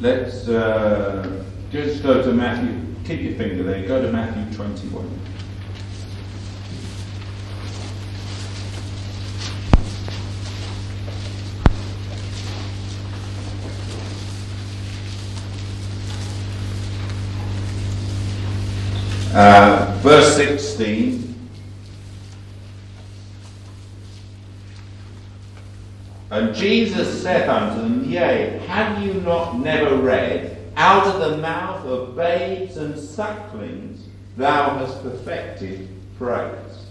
Let's 0.00 0.48
uh, 0.48 1.44
just 1.72 2.02
go 2.04 2.22
to 2.22 2.32
Matthew. 2.32 2.78
Keep 3.04 3.22
your 3.22 3.34
finger 3.34 3.64
there. 3.64 3.84
Go 3.88 4.00
to 4.00 4.12
Matthew 4.12 4.54
21. 4.56 5.20
Uh, 19.34 19.98
verse 20.00 20.36
16. 20.36 21.34
And 26.30 26.54
Jesus 26.54 27.20
said 27.20 27.48
unto 27.48 27.82
them, 27.82 28.04
Yea, 28.08 28.58
have 28.68 29.02
you 29.02 29.14
not 29.14 29.58
never 29.58 29.96
read, 29.96 30.56
Out 30.76 31.06
of 31.06 31.30
the 31.30 31.38
mouth 31.38 31.84
of 31.84 32.14
babes 32.14 32.76
and 32.76 32.96
sucklings 32.96 34.06
thou 34.36 34.78
hast 34.78 35.02
perfected 35.02 35.88
praise. 36.18 36.86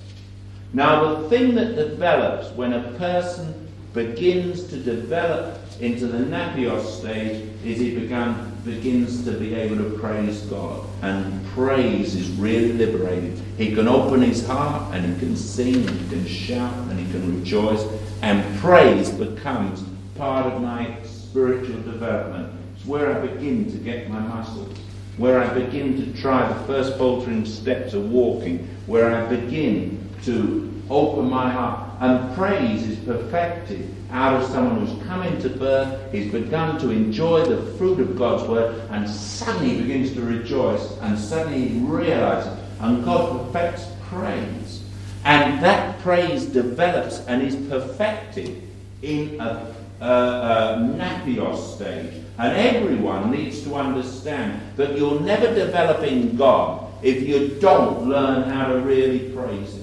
Now, 0.73 1.15
the 1.15 1.29
thing 1.29 1.55
that 1.55 1.75
develops 1.75 2.49
when 2.57 2.73
a 2.73 2.91
person 2.97 3.69
begins 3.93 4.65
to 4.65 4.77
develop 4.77 5.59
into 5.79 6.07
the 6.07 6.19
nepios 6.25 6.99
stage 6.99 7.47
is 7.63 7.79
he 7.79 7.97
began, 7.97 8.52
begins 8.66 9.24
to 9.26 9.32
be 9.32 9.53
able 9.55 9.78
to 9.78 9.97
praise 9.97 10.41
God. 10.41 10.86
And 11.01 11.45
praise 11.47 12.16
is 12.16 12.30
really 12.32 12.74
liberating. 12.74 13.41
He 13.57 13.74
can 13.76 13.88
open 13.88 14.22
his 14.22 14.45
heart 14.45 14.93
and 14.93 15.05
he 15.05 15.20
can 15.20 15.36
sing 15.36 15.88
and 15.88 15.89
he 15.89 16.09
can 16.09 16.26
shout 16.26 16.74
and 16.89 16.99
he 16.99 17.11
can 17.11 17.39
rejoice 17.39 17.86
and 18.24 18.57
praise 18.59 19.09
becomes 19.11 19.84
part 20.16 20.45
of 20.45 20.61
my 20.61 20.95
spiritual 21.03 21.82
development. 21.82 22.53
It's 22.74 22.86
where 22.86 23.14
I 23.14 23.20
begin 23.20 23.70
to 23.70 23.78
get 23.78 24.09
my 24.09 24.20
muscles, 24.20 24.78
where 25.18 25.39
I 25.39 25.53
begin 25.53 25.97
to 25.97 26.22
try 26.22 26.47
the 26.47 26.64
first 26.64 26.97
faltering 26.97 27.45
steps 27.45 27.93
of 27.93 28.09
walking, 28.09 28.66
where 28.86 29.14
I 29.14 29.28
begin 29.28 30.09
to 30.24 30.72
open 30.93 31.29
my 31.29 31.49
heart. 31.49 31.89
And 31.99 32.35
praise 32.35 32.87
is 32.87 32.97
perfected 32.99 33.93
out 34.11 34.41
of 34.41 34.47
someone 34.49 34.85
who's 34.85 35.07
come 35.07 35.23
into 35.23 35.49
birth, 35.49 36.11
he's 36.11 36.31
begun 36.31 36.79
to 36.79 36.91
enjoy 36.91 37.43
the 37.45 37.71
fruit 37.77 37.99
of 37.99 38.15
God's 38.17 38.47
word, 38.47 38.87
and 38.91 39.09
suddenly 39.09 39.81
begins 39.81 40.13
to 40.13 40.21
rejoice, 40.21 40.97
and 41.01 41.17
suddenly 41.17 41.67
he 41.67 41.79
realizes, 41.79 42.57
and 42.79 43.03
God 43.03 43.51
perfects 43.51 43.87
praise. 44.03 44.83
And 45.25 45.63
that 45.63 45.99
praise 45.99 46.45
develops 46.45 47.19
and 47.27 47.41
is 47.41 47.55
perfected 47.69 48.61
in 49.01 49.39
a, 49.39 49.73
a, 50.01 50.05
a 50.05 50.77
nepios 50.97 51.75
stage. 51.75 52.13
And 52.37 52.57
everyone 52.57 53.31
needs 53.31 53.63
to 53.63 53.75
understand 53.75 54.61
that 54.75 54.97
you'll 54.97 55.21
never 55.21 55.53
develop 55.53 56.03
in 56.03 56.35
God 56.35 56.91
if 57.03 57.27
you 57.27 57.59
don't 57.59 58.07
learn 58.07 58.49
how 58.49 58.67
to 58.67 58.79
really 58.79 59.31
praise 59.33 59.73
Him. 59.75 59.82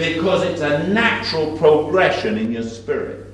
Because 0.00 0.42
it's 0.44 0.62
a 0.62 0.88
natural 0.88 1.56
progression 1.58 2.38
in 2.38 2.50
your 2.50 2.62
spirit. 2.62 3.26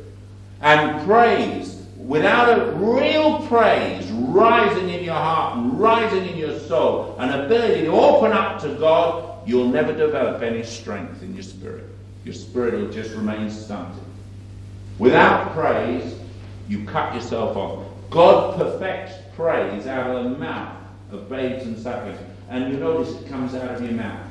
And 0.61 1.07
praise, 1.07 1.87
without 1.97 2.59
a 2.59 2.73
real 2.73 3.47
praise 3.47 4.11
rising 4.11 4.91
in 4.91 5.05
your 5.05 5.15
heart 5.15 5.59
and 5.59 5.79
rising 5.79 6.27
in 6.27 6.37
your 6.37 6.59
soul, 6.61 7.17
an 7.19 7.45
ability 7.45 7.83
to 7.83 7.93
open 7.93 8.33
up 8.33 8.61
to 8.63 8.75
God 8.75 9.27
you'll 9.47 9.69
never 9.69 9.93
develop 9.93 10.43
any 10.43 10.65
strength 10.65 11.23
in 11.23 11.33
your 11.35 11.45
spirit. 11.45 11.85
Your 12.25 12.35
spirit 12.35 12.75
will 12.75 12.91
just 12.91 13.15
remain 13.15 13.49
stunted. 13.49 14.03
Without 14.99 15.53
praise, 15.53 16.19
you 16.69 16.85
cut 16.85 17.15
yourself 17.15 17.57
off. 17.57 17.87
God 18.11 18.57
perfects 18.57 19.15
praise 19.37 19.87
out 19.87 20.11
of 20.11 20.25
the 20.25 20.31
mouth 20.31 20.77
of 21.13 21.29
babes 21.29 21.65
and 21.65 21.79
sucklings. 21.79 22.19
And 22.49 22.73
you 22.73 22.81
notice 22.81 23.15
it 23.15 23.29
comes 23.29 23.55
out 23.55 23.77
of 23.77 23.83
your 23.83 23.93
mouth. 23.93 24.26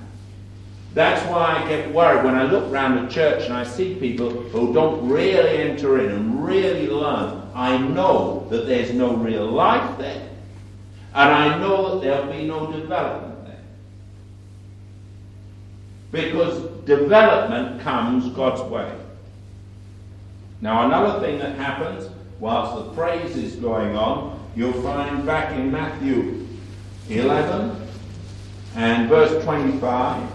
That's 0.96 1.30
why 1.30 1.62
I 1.62 1.68
get 1.68 1.94
worried 1.94 2.24
when 2.24 2.36
I 2.36 2.44
look 2.44 2.72
around 2.72 3.06
the 3.06 3.12
church 3.12 3.44
and 3.44 3.54
I 3.54 3.66
see 3.66 3.96
people 3.96 4.30
who 4.30 4.74
don't 4.74 5.10
really 5.10 5.58
enter 5.58 6.00
in 6.00 6.10
and 6.10 6.48
really 6.48 6.88
learn. 6.88 7.52
I 7.54 7.78
know 7.78 8.48
that 8.50 8.66
there's 8.66 8.94
no 8.94 9.14
real 9.14 9.46
life 9.46 9.98
there. 9.98 10.30
And 11.14 11.30
I 11.30 11.60
know 11.60 11.96
that 11.96 12.02
there'll 12.02 12.32
be 12.32 12.48
no 12.48 12.72
development. 12.72 13.46
There. 13.46 13.58
Because 16.14 16.64
development 16.86 17.82
comes 17.82 18.30
God's 18.30 18.62
way. 18.62 18.90
Now, 20.62 20.86
another 20.86 21.20
thing 21.20 21.40
that 21.40 21.58
happens 21.58 22.10
whilst 22.40 22.86
the 22.86 22.94
praise 22.94 23.36
is 23.36 23.58
going 23.58 23.98
on, 23.98 24.40
you'll 24.56 24.82
find 24.82 25.26
back 25.26 25.52
in 25.58 25.70
Matthew 25.70 26.48
11 27.10 27.82
and 28.76 29.10
verse 29.10 29.44
25. 29.44 30.35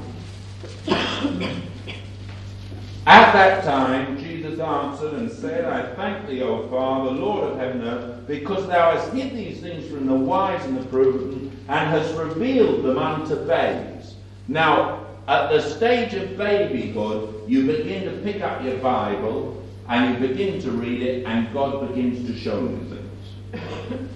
At 3.06 3.32
that 3.32 3.64
time, 3.64 4.18
Jesus 4.18 4.60
answered 4.60 5.14
and 5.14 5.30
said, 5.30 5.64
I 5.64 5.94
thank 5.94 6.28
thee, 6.28 6.42
O 6.42 6.68
Father, 6.68 7.10
Lord 7.10 7.50
of 7.50 7.58
heaven 7.58 7.80
and 7.80 7.88
earth, 7.88 8.26
because 8.26 8.66
thou 8.66 8.92
hast 8.92 9.12
hid 9.12 9.34
these 9.34 9.60
things 9.60 9.90
from 9.90 10.06
the 10.06 10.14
wise 10.14 10.64
and 10.64 10.78
the 10.78 10.84
prudent, 10.86 11.52
and 11.68 11.90
hast 11.90 12.14
revealed 12.16 12.84
them 12.84 12.98
unto 12.98 13.36
babes. 13.46 14.14
Now, 14.48 15.06
at 15.28 15.50
the 15.50 15.60
stage 15.60 16.14
of 16.14 16.36
babyhood, 16.36 17.48
you 17.48 17.66
begin 17.66 18.04
to 18.04 18.20
pick 18.22 18.42
up 18.42 18.62
your 18.64 18.78
Bible 18.78 19.62
and 19.88 20.14
you 20.22 20.28
begin 20.28 20.60
to 20.62 20.70
read 20.70 21.02
it, 21.02 21.26
and 21.26 21.52
God 21.52 21.88
begins 21.88 22.26
to 22.28 22.36
show 22.36 22.60
you 22.60 22.78
things. 22.88 24.08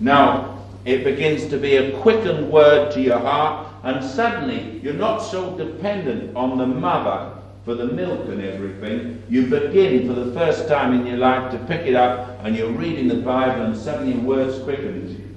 now, 0.00 0.61
it 0.84 1.04
begins 1.04 1.46
to 1.46 1.58
be 1.58 1.76
a 1.76 1.98
quickened 2.00 2.50
word 2.50 2.90
to 2.92 3.00
your 3.00 3.18
heart, 3.18 3.68
and 3.84 4.04
suddenly 4.04 4.80
you're 4.82 4.94
not 4.94 5.18
so 5.18 5.56
dependent 5.56 6.36
on 6.36 6.58
the 6.58 6.66
mother 6.66 7.38
for 7.64 7.74
the 7.74 7.86
milk 7.86 8.28
and 8.28 8.42
everything. 8.42 9.22
You 9.28 9.46
begin 9.46 10.08
for 10.08 10.14
the 10.14 10.32
first 10.32 10.66
time 10.66 10.92
in 10.92 11.06
your 11.06 11.18
life 11.18 11.52
to 11.52 11.58
pick 11.58 11.86
it 11.86 11.94
up, 11.94 12.40
and 12.42 12.56
you're 12.56 12.72
reading 12.72 13.06
the 13.06 13.16
Bible, 13.16 13.62
and 13.62 13.76
suddenly 13.76 14.16
words 14.16 14.62
quicken 14.64 15.06
to 15.06 15.12
you. 15.12 15.34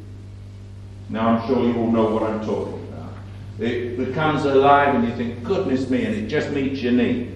Now, 1.10 1.30
I'm 1.30 1.48
sure 1.48 1.64
you 1.64 1.78
all 1.78 1.91
know 1.91 2.08
what 2.08 2.24
I'm 2.24 2.43
talking 2.43 2.88
about. 2.88 3.14
it 3.60 3.98
becomes 3.98 4.46
alive 4.46 4.96
and 4.96 5.08
you 5.08 5.16
think, 5.16 5.43
goodness 5.43 5.89
me, 5.89 6.06
and 6.06 6.16
it 6.16 6.28
just 6.28 6.50
meets 6.50 6.82
your 6.82 6.93
need. 6.93 7.34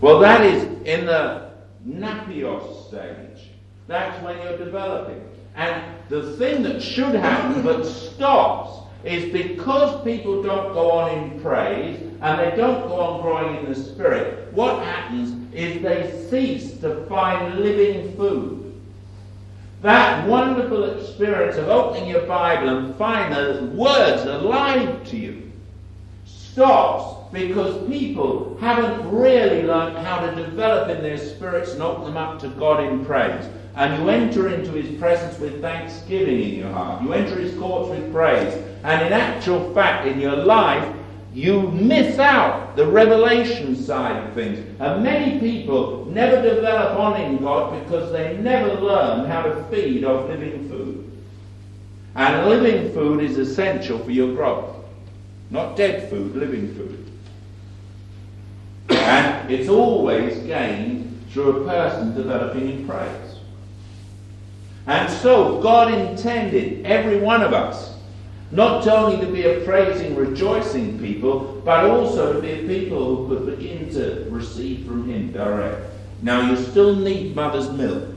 Well, 0.00 0.20
that 0.20 0.42
is 0.42 0.62
in 0.84 1.06
the 1.06 1.50
nepios 1.86 2.88
stage. 2.88 3.50
That's 3.88 4.22
when 4.22 4.40
you're 4.42 4.58
developing. 4.58 5.22
And 5.56 5.82
the 6.08 6.36
thing 6.36 6.62
that 6.62 6.82
should 6.82 7.14
happen 7.14 7.62
but 7.62 7.84
stops 7.84 8.80
is 9.04 9.32
because 9.32 10.02
people 10.04 10.42
don't 10.42 10.72
go 10.72 10.92
on 10.92 11.10
in 11.18 11.40
praise 11.40 12.00
and 12.22 12.40
they 12.40 12.56
don't 12.56 12.88
go 12.88 13.00
on 13.00 13.22
growing 13.22 13.56
in 13.56 13.72
the 13.72 13.74
Spirit, 13.74 14.52
what 14.52 14.82
happens 14.82 15.54
is 15.54 15.82
they 15.82 16.28
cease 16.30 16.78
to 16.80 17.04
find 17.06 17.60
living 17.60 18.16
food. 18.16 18.72
That 19.82 20.26
wonderful 20.26 20.84
experience 20.84 21.56
of 21.56 21.68
opening 21.68 22.08
your 22.08 22.26
Bible 22.26 22.70
and 22.70 22.94
finding 22.96 23.70
the 23.70 23.76
words 23.76 24.22
alive 24.22 25.04
to 25.08 25.16
you 25.16 25.52
stops 26.24 27.30
because 27.32 27.86
people 27.88 28.56
haven't 28.60 29.10
really 29.10 29.64
learned 29.64 29.98
how 29.98 30.24
to 30.24 30.34
develop 30.36 30.88
in 30.88 31.02
their 31.02 31.18
spirits 31.18 31.72
and 31.72 31.82
open 31.82 32.04
them 32.04 32.16
up 32.16 32.38
to 32.38 32.48
God 32.48 32.82
in 32.84 33.04
praise. 33.04 33.44
And 33.76 34.00
you 34.00 34.08
enter 34.08 34.48
into 34.48 34.72
his 34.72 34.98
presence 34.98 35.38
with 35.38 35.60
thanksgiving 35.60 36.42
in 36.42 36.54
your 36.54 36.70
heart. 36.70 37.02
You 37.02 37.12
enter 37.12 37.38
his 37.38 37.58
courts 37.58 37.90
with 37.90 38.12
praise. 38.12 38.54
And 38.84 39.06
in 39.06 39.12
actual 39.12 39.74
fact, 39.74 40.06
in 40.06 40.20
your 40.20 40.36
life, 40.36 40.94
you 41.32 41.62
miss 41.72 42.20
out 42.20 42.76
the 42.76 42.86
revelation 42.86 43.74
side 43.74 44.24
of 44.24 44.32
things. 44.34 44.60
And 44.78 45.02
many 45.02 45.40
people 45.40 46.04
never 46.06 46.40
develop 46.40 46.96
on 46.98 47.20
in 47.20 47.38
God 47.38 47.82
because 47.82 48.12
they 48.12 48.36
never 48.36 48.74
learn 48.80 49.26
how 49.26 49.42
to 49.42 49.64
feed 49.64 50.04
off 50.04 50.28
living 50.28 50.68
food. 50.68 51.10
And 52.14 52.48
living 52.48 52.92
food 52.92 53.20
is 53.20 53.38
essential 53.38 53.98
for 53.98 54.12
your 54.12 54.32
growth. 54.34 54.76
Not 55.50 55.76
dead 55.76 56.08
food, 56.08 56.36
living 56.36 56.72
food. 56.76 57.10
And 58.90 59.50
it's 59.50 59.68
always 59.68 60.38
gained 60.44 61.20
through 61.30 61.62
a 61.62 61.68
person 61.68 62.14
developing 62.14 62.70
in 62.70 62.86
praise. 62.86 63.33
And 64.86 65.10
so 65.10 65.60
God 65.62 65.92
intended 65.92 66.84
every 66.84 67.18
one 67.18 67.42
of 67.42 67.52
us 67.52 67.94
not 68.54 68.86
only 68.86 69.18
to 69.24 69.32
be 69.32 69.42
a 69.42 69.60
praising, 69.64 70.14
rejoicing 70.14 70.98
people, 71.00 71.60
but 71.64 71.90
also 71.90 72.34
to 72.34 72.40
be 72.40 72.52
a 72.52 72.66
people 72.68 73.16
who 73.16 73.28
could 73.28 73.58
begin 73.58 73.90
to 73.90 74.26
receive 74.30 74.86
from 74.86 75.10
Him 75.10 75.32
direct. 75.32 75.90
Now, 76.22 76.48
you 76.48 76.56
still 76.56 76.94
need 76.94 77.34
mother's 77.34 77.70
milk, 77.70 78.14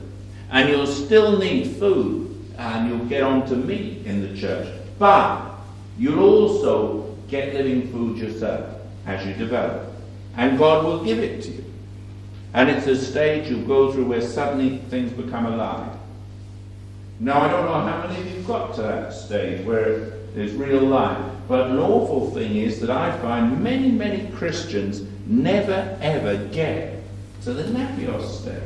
and 0.50 0.68
you'll 0.68 0.86
still 0.86 1.38
need 1.38 1.76
food, 1.76 2.36
and 2.56 2.88
you'll 2.88 3.06
get 3.06 3.22
on 3.22 3.48
to 3.48 3.56
meat 3.56 4.06
in 4.06 4.20
the 4.20 4.40
church, 4.40 4.68
but 4.98 5.50
you'll 5.98 6.22
also 6.22 7.16
get 7.28 7.54
living 7.54 7.90
food 7.90 8.18
yourself 8.18 8.76
as 9.06 9.26
you 9.26 9.34
develop, 9.34 9.92
and 10.36 10.56
God 10.56 10.84
will 10.84 11.04
give 11.04 11.18
it 11.18 11.42
to 11.42 11.50
you. 11.50 11.64
And 12.54 12.70
it's 12.70 12.86
a 12.86 12.96
stage 12.96 13.50
you 13.50 13.58
go 13.66 13.92
through 13.92 14.06
where 14.06 14.22
suddenly 14.22 14.78
things 14.88 15.12
become 15.12 15.46
alive. 15.46 15.97
Now, 17.20 17.40
I 17.40 17.50
don't 17.50 17.64
know 17.64 17.80
how 17.80 18.06
many 18.06 18.20
of 18.20 18.36
you 18.36 18.42
got 18.42 18.74
to 18.76 18.82
that 18.82 19.12
stage 19.12 19.66
where 19.66 20.10
there's 20.34 20.52
real 20.52 20.82
life. 20.82 21.18
But 21.48 21.70
an 21.70 21.78
awful 21.78 22.30
thing 22.30 22.56
is 22.56 22.80
that 22.80 22.90
I 22.90 23.16
find 23.18 23.62
many, 23.62 23.90
many 23.90 24.30
Christians 24.32 25.02
never 25.26 25.98
ever 26.00 26.36
get 26.52 27.02
to 27.42 27.52
the 27.54 27.64
nepios 27.64 28.40
stage. 28.40 28.62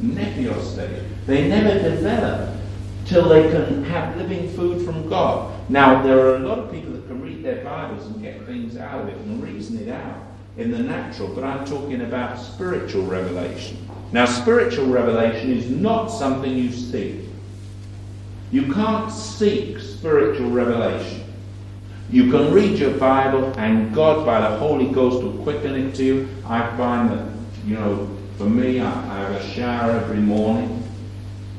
Nepios 0.00 0.62
stage. 0.72 1.02
They 1.26 1.48
never 1.48 1.74
develop 1.74 2.56
till 3.04 3.28
they 3.28 3.50
can 3.50 3.84
have 3.84 4.16
living 4.16 4.48
food 4.50 4.84
from 4.84 5.08
God. 5.08 5.68
Now, 5.68 6.02
there 6.02 6.18
are 6.20 6.36
a 6.36 6.38
lot 6.38 6.58
of 6.58 6.70
people 6.70 6.92
that 6.92 7.06
can 7.08 7.20
read 7.20 7.42
their 7.42 7.64
Bibles 7.64 8.06
and 8.06 8.22
get 8.22 8.46
things 8.46 8.76
out 8.76 9.02
of 9.02 9.08
it 9.08 9.16
and 9.16 9.42
reason 9.42 9.78
it 9.78 9.88
out 9.88 10.26
in 10.56 10.70
the 10.70 10.78
natural, 10.78 11.28
but 11.28 11.44
I'm 11.44 11.64
talking 11.64 12.02
about 12.02 12.38
spiritual 12.38 13.04
revelation. 13.04 13.88
Now, 14.12 14.26
spiritual 14.26 14.86
revelation 14.86 15.52
is 15.52 15.68
not 15.70 16.08
something 16.08 16.54
you 16.54 16.70
see. 16.70 17.29
You 18.50 18.72
can't 18.72 19.12
seek 19.12 19.78
spiritual 19.78 20.50
revelation. 20.50 21.22
You 22.10 22.30
can 22.30 22.52
read 22.52 22.78
your 22.78 22.94
Bible, 22.94 23.56
and 23.56 23.94
God, 23.94 24.26
by 24.26 24.40
the 24.40 24.56
Holy 24.56 24.88
Ghost, 24.88 25.22
will 25.22 25.40
quicken 25.44 25.76
it 25.76 25.94
to 25.94 26.04
you. 26.04 26.28
I 26.44 26.76
find 26.76 27.10
that, 27.10 27.24
you 27.64 27.76
know, 27.76 28.08
for 28.36 28.50
me, 28.50 28.80
I, 28.80 28.90
I 28.90 29.18
have 29.20 29.30
a 29.32 29.46
shower 29.50 29.92
every 29.92 30.18
morning, 30.18 30.82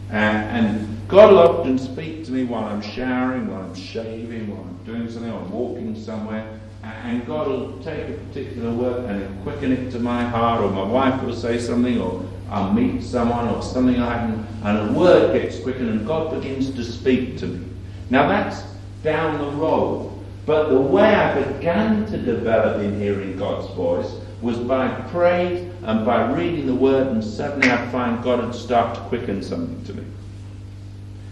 and, 0.10 0.66
and 0.66 1.08
God 1.08 1.32
will 1.32 1.40
often 1.40 1.78
speak 1.78 2.26
to 2.26 2.32
me 2.32 2.44
while 2.44 2.66
I'm 2.66 2.82
showering, 2.82 3.48
while 3.48 3.62
I'm 3.62 3.76
shaving, 3.76 4.50
while 4.50 4.62
I'm 4.62 4.84
doing 4.84 5.10
something, 5.10 5.32
or 5.32 5.40
I'm 5.40 5.52
walking 5.52 5.96
somewhere. 5.96 6.60
And 6.84 7.26
God 7.26 7.48
will 7.48 7.80
take 7.84 8.10
a 8.10 8.14
particular 8.14 8.72
word 8.72 9.06
and 9.06 9.44
quicken 9.44 9.72
it 9.72 9.92
to 9.92 10.00
my 10.00 10.24
heart, 10.24 10.62
or 10.62 10.70
my 10.72 10.84
wife 10.84 11.24
will 11.24 11.36
say 11.36 11.60
something, 11.60 12.02
or 12.02 12.26
I'll 12.52 12.74
meet 12.74 13.02
someone 13.02 13.48
or 13.48 13.62
something 13.62 13.96
that, 13.96 14.46
and 14.64 14.90
a 14.90 14.92
word 14.92 15.34
gets 15.34 15.58
quickened 15.60 15.90
and 15.90 16.06
God 16.06 16.36
begins 16.36 16.70
to 16.76 16.84
speak 16.84 17.38
to 17.38 17.48
me. 17.48 17.66
Now 18.10 18.28
that's 18.28 18.64
down 19.04 19.40
the 19.40 19.52
road. 19.52 20.12
But 20.46 20.70
the 20.70 20.82
way 20.82 21.16
I 21.16 21.42
began 21.42 22.06
to 22.08 22.18
develop 22.18 22.82
in 22.82 23.00
hearing 23.00 23.38
God's 23.38 23.74
voice 23.74 24.12
was 24.42 24.58
by 24.58 24.90
praise 25.12 25.72
and 25.84 26.06
by 26.06 26.30
reading 26.34 26.66
the 26.66 26.76
word, 26.76 27.08
and 27.08 27.24
suddenly 27.24 27.70
I'd 27.70 27.90
find 27.90 28.22
God 28.24 28.44
had 28.44 28.54
start 28.54 28.96
to 28.96 29.02
quicken 29.02 29.42
something 29.42 29.84
to 29.86 29.94
me. 29.94 30.04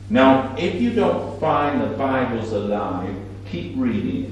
Now, 0.10 0.56
if 0.58 0.82
you 0.82 0.94
don't 0.94 1.40
find 1.40 1.82
the 1.82 1.98
Bible's 1.98 2.52
alive, 2.54 3.16
keep 3.46 3.74
reading 3.76 4.26
it. 4.26 4.32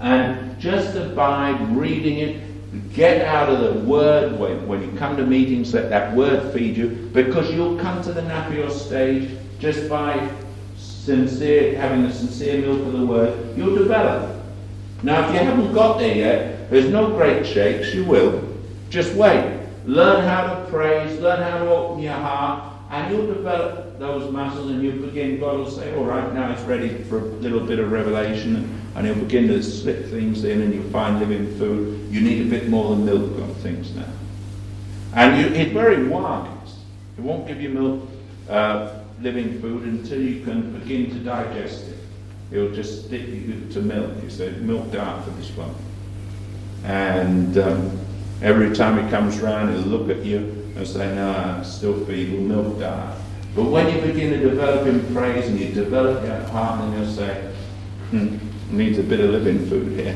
And 0.00 0.58
just 0.58 0.96
abide 0.96 1.76
reading 1.76 2.18
it 2.18 2.49
Get 2.92 3.24
out 3.26 3.48
of 3.48 3.60
the 3.60 3.80
word 3.80 4.38
when, 4.38 4.68
when 4.68 4.82
you 4.82 4.96
come 4.96 5.16
to 5.16 5.26
meetings, 5.26 5.74
let 5.74 5.90
that 5.90 6.14
word 6.14 6.52
feed 6.52 6.76
you, 6.76 7.10
because 7.12 7.50
you'll 7.52 7.78
come 7.78 8.00
to 8.02 8.12
the 8.12 8.22
nepios 8.22 8.72
stage 8.72 9.36
just 9.58 9.88
by 9.88 10.30
sincere, 10.76 11.76
having 11.76 12.04
a 12.04 12.12
sincere 12.12 12.60
milk 12.60 12.86
of 12.86 12.92
the 12.92 13.04
word, 13.04 13.56
you'll 13.56 13.74
develop. 13.74 14.40
Now, 15.02 15.26
if 15.26 15.32
you 15.32 15.40
haven't 15.40 15.72
got 15.72 15.98
there 15.98 16.14
yet, 16.14 16.70
there's 16.70 16.88
no 16.88 17.10
great 17.10 17.44
shakes, 17.44 17.92
you 17.92 18.04
will. 18.04 18.46
Just 18.88 19.14
wait. 19.14 19.58
Learn 19.84 20.24
how 20.24 20.54
to 20.54 20.70
praise, 20.70 21.18
learn 21.20 21.42
how 21.42 21.58
to 21.58 21.70
open 21.70 22.02
your 22.02 22.12
heart, 22.12 22.72
and 22.90 23.12
you'll 23.12 23.26
develop 23.26 23.98
those 23.98 24.30
muscles 24.32 24.70
and 24.70 24.82
you'll 24.82 25.04
begin, 25.04 25.40
God 25.40 25.58
will 25.58 25.70
say, 25.70 25.94
all 25.96 26.04
right, 26.04 26.32
now 26.32 26.52
it's 26.52 26.62
ready 26.62 27.02
for 27.04 27.18
a 27.18 27.22
little 27.22 27.60
bit 27.60 27.78
of 27.78 27.90
revelation 27.90 28.79
and 28.94 29.06
he'll 29.06 29.14
begin 29.14 29.48
to 29.48 29.62
slip 29.62 30.06
things 30.06 30.44
in 30.44 30.62
and 30.62 30.74
you'll 30.74 30.90
find 30.90 31.20
living 31.20 31.56
food. 31.58 32.10
You 32.10 32.20
need 32.20 32.46
a 32.46 32.50
bit 32.50 32.68
more 32.68 32.90
than 32.90 33.04
milk 33.04 33.40
on 33.40 33.54
things 33.56 33.94
now. 33.94 34.04
And 35.14 35.40
you, 35.40 35.60
it's 35.60 35.72
very 35.72 36.06
wise. 36.06 36.48
It 37.16 37.22
won't 37.22 37.46
give 37.46 37.60
you 37.60 37.68
milk, 37.70 38.08
uh, 38.48 39.00
living 39.20 39.60
food 39.60 39.84
until 39.84 40.20
you 40.20 40.44
can 40.44 40.78
begin 40.78 41.10
to 41.10 41.18
digest 41.18 41.88
it. 41.88 41.98
It'll 42.50 42.72
just 42.72 43.06
stick 43.06 43.28
you 43.28 43.66
to 43.72 43.80
milk. 43.80 44.22
You 44.22 44.30
say, 44.30 44.50
milk 44.52 44.90
diet 44.90 45.24
for 45.24 45.30
this 45.30 45.50
one. 45.56 45.74
And 46.84 47.58
um, 47.58 47.98
every 48.42 48.74
time 48.74 49.02
he 49.02 49.10
comes 49.10 49.38
round, 49.40 49.70
he'll 49.70 49.86
look 49.86 50.10
at 50.10 50.24
you 50.24 50.72
and 50.76 50.86
say, 50.86 51.14
no, 51.14 51.30
I'm 51.30 51.64
still 51.64 52.04
feeble, 52.06 52.40
milk 52.40 52.80
diet. 52.80 53.18
But 53.54 53.64
when 53.64 53.94
you 53.94 54.00
begin 54.00 54.32
to 54.32 54.38
develop 54.38 54.86
in 54.86 55.14
praise 55.14 55.48
and 55.48 55.58
you 55.58 55.72
develop 55.72 56.24
your 56.24 56.40
heart, 56.48 56.80
and 56.82 56.94
you'll 56.94 57.12
say, 57.12 57.52
hmm, 58.10 58.36
needs 58.72 58.98
a 58.98 59.02
bit 59.02 59.20
of 59.20 59.30
living 59.30 59.66
food 59.66 59.98
here. 59.98 60.14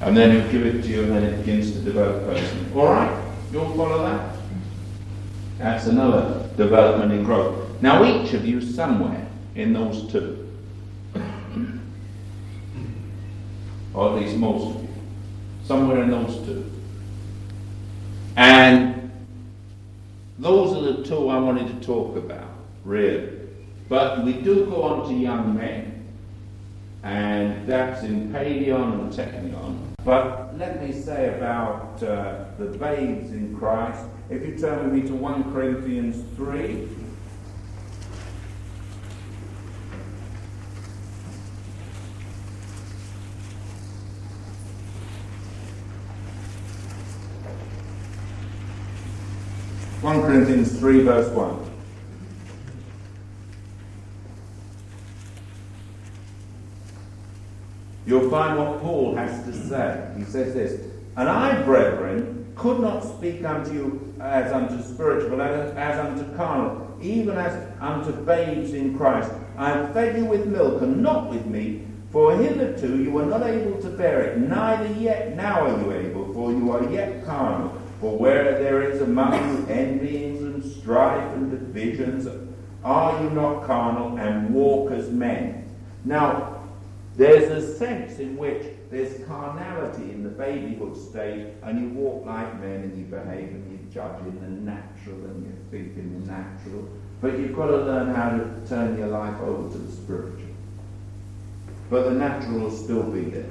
And 0.00 0.16
then 0.16 0.30
he'll 0.30 0.52
give 0.52 0.66
it 0.66 0.82
to 0.82 0.88
you 0.88 1.02
and 1.04 1.12
then 1.12 1.22
it 1.24 1.38
begins 1.38 1.72
to 1.72 1.78
develop 1.80 2.24
personally. 2.24 2.66
All 2.74 2.86
right? 2.92 3.24
You'll 3.52 3.74
follow 3.76 4.04
that? 4.06 4.36
That's 5.58 5.86
another 5.86 6.48
development 6.56 7.12
in 7.12 7.24
growth. 7.24 7.80
Now, 7.80 8.04
each 8.04 8.34
of 8.34 8.44
you 8.44 8.60
somewhere 8.60 9.26
in 9.54 9.72
those 9.72 10.10
two. 10.10 10.42
or 13.94 14.10
at 14.10 14.22
least 14.22 14.36
most 14.36 14.76
of 14.76 14.82
you. 14.82 14.88
Somewhere 15.64 16.02
in 16.02 16.10
those 16.10 16.36
two. 16.46 16.70
And 18.36 19.10
those 20.38 20.76
are 20.76 20.92
the 20.92 21.02
two 21.04 21.28
I 21.30 21.38
wanted 21.38 21.68
to 21.68 21.86
talk 21.86 22.16
about, 22.16 22.50
really. 22.84 23.30
But 23.88 24.24
we 24.24 24.34
do 24.34 24.66
go 24.66 24.82
on 24.82 25.08
to 25.08 25.14
young 25.14 25.56
men 25.56 25.95
and 27.06 27.64
that's 27.68 28.02
in 28.02 28.32
Paidion 28.32 28.94
and 28.94 29.12
Teknion. 29.12 29.78
But 30.04 30.58
let 30.58 30.82
me 30.82 30.92
say 30.92 31.36
about 31.36 32.02
uh, 32.02 32.46
the 32.58 32.64
babes 32.64 33.30
in 33.30 33.56
Christ, 33.56 34.04
if 34.28 34.44
you 34.44 34.58
turn 34.58 34.90
with 34.90 34.92
me 34.92 35.08
to 35.08 35.14
1 35.14 35.52
Corinthians 35.52 36.24
3. 36.34 36.88
One 50.02 50.22
Corinthians 50.22 50.78
three 50.78 51.02
verse 51.02 51.28
one. 51.30 51.65
You'll 58.06 58.30
find 58.30 58.58
what 58.58 58.80
Paul 58.80 59.14
has 59.16 59.44
to 59.44 59.52
say. 59.52 60.12
He 60.16 60.24
says 60.24 60.54
this 60.54 60.80
And 61.16 61.28
I, 61.28 61.62
brethren, 61.62 62.52
could 62.54 62.80
not 62.80 63.00
speak 63.00 63.44
unto 63.44 63.72
you 63.72 64.14
as 64.20 64.52
unto 64.52 64.82
spiritual, 64.82 65.42
as, 65.42 65.72
as 65.76 65.98
unto 65.98 66.36
carnal, 66.36 66.96
even 67.02 67.36
as 67.36 67.70
unto 67.80 68.12
babes 68.12 68.72
in 68.72 68.96
Christ. 68.96 69.30
I 69.58 69.86
fed 69.92 70.16
you 70.16 70.24
with 70.24 70.46
milk 70.46 70.82
and 70.82 71.02
not 71.02 71.30
with 71.30 71.46
meat, 71.46 71.82
for 72.10 72.36
hitherto 72.36 73.02
you 73.02 73.10
were 73.10 73.26
not 73.26 73.42
able 73.42 73.80
to 73.82 73.88
bear 73.90 74.22
it, 74.22 74.38
neither 74.38 74.90
yet 74.94 75.36
now 75.36 75.66
are 75.66 75.82
you 75.82 75.92
able, 75.92 76.32
for 76.32 76.50
you 76.50 76.72
are 76.72 76.90
yet 76.90 77.26
carnal. 77.26 77.76
For 78.00 78.16
where 78.16 78.58
there 78.58 78.82
is 78.82 79.00
among 79.00 79.32
you 79.34 79.66
envyings 79.68 80.42
and 80.42 80.64
strife 80.64 81.34
and 81.34 81.50
divisions, 81.50 82.26
are 82.84 83.22
you 83.22 83.30
not 83.30 83.64
carnal 83.66 84.18
and 84.18 84.54
walk 84.54 84.92
as 84.92 85.10
men? 85.10 85.74
Now, 86.04 86.55
there's 87.16 87.50
a 87.50 87.76
sense 87.76 88.18
in 88.18 88.36
which 88.36 88.66
there's 88.90 89.24
carnality 89.26 90.10
in 90.10 90.22
the 90.22 90.28
babyhood 90.28 90.96
stage, 90.96 91.46
and 91.62 91.80
you 91.80 91.88
walk 91.98 92.26
like 92.26 92.60
men 92.60 92.82
and 92.82 92.98
you 92.98 93.04
behave 93.04 93.48
and 93.48 93.72
you 93.72 93.78
judge 93.92 94.20
in 94.20 94.40
the 94.40 94.70
natural 94.70 95.16
and 95.24 95.46
you 95.46 95.52
think 95.70 95.96
in 95.96 96.20
the 96.20 96.30
natural. 96.30 96.86
But 97.22 97.38
you've 97.38 97.56
got 97.56 97.68
to 97.68 97.78
learn 97.78 98.14
how 98.14 98.30
to 98.30 98.68
turn 98.68 98.98
your 98.98 99.08
life 99.08 99.40
over 99.40 99.72
to 99.72 99.78
the 99.78 99.92
spiritual. 99.92 100.46
But 101.88 102.04
the 102.04 102.10
natural 102.10 102.60
will 102.60 102.70
still 102.70 103.04
be 103.04 103.22
there. 103.22 103.48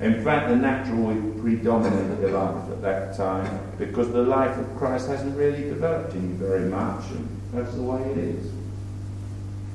In 0.00 0.22
fact, 0.22 0.50
the 0.50 0.56
natural 0.56 0.98
will 0.98 1.40
predominate 1.40 2.10
in 2.10 2.20
your 2.20 2.32
life 2.32 2.70
at 2.70 2.82
that 2.82 3.16
time 3.16 3.60
because 3.78 4.12
the 4.12 4.22
life 4.22 4.58
of 4.58 4.76
Christ 4.76 5.08
hasn't 5.08 5.34
really 5.36 5.62
developed 5.62 6.12
in 6.12 6.28
you 6.28 6.34
very 6.34 6.68
much, 6.68 7.10
and 7.12 7.40
that's 7.54 7.74
the 7.74 7.82
way 7.82 8.02
it 8.10 8.18
is. 8.18 8.52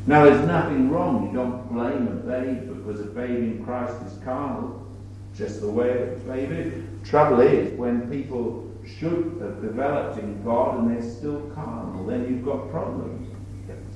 Now, 0.08 0.26
there's 0.26 0.46
nothing 0.48 0.90
wrong. 0.90 1.28
You 1.28 1.34
don't 1.34 1.72
blame 1.72 2.08
a 2.08 2.16
babe 2.28 2.68
because 2.68 3.02
a 3.02 3.06
babe 3.06 3.38
in 3.38 3.64
Christ 3.64 3.96
is 4.06 4.18
carnal, 4.24 4.88
just 5.36 5.62
the 5.62 5.70
way 5.70 5.92
a 5.92 6.06
babe 6.28 6.52
is. 6.52 6.74
Trouble 7.08 7.42
is, 7.42 7.78
when 7.78 8.10
people 8.10 8.72
should 8.98 9.38
have 9.42 9.62
developed 9.62 10.18
in 10.18 10.44
God 10.44 10.80
and 10.80 10.96
they're 10.96 11.08
still 11.08 11.42
carnal, 11.54 12.06
then 12.06 12.28
you've 12.28 12.44
got 12.44 12.70
problems. 12.72 13.28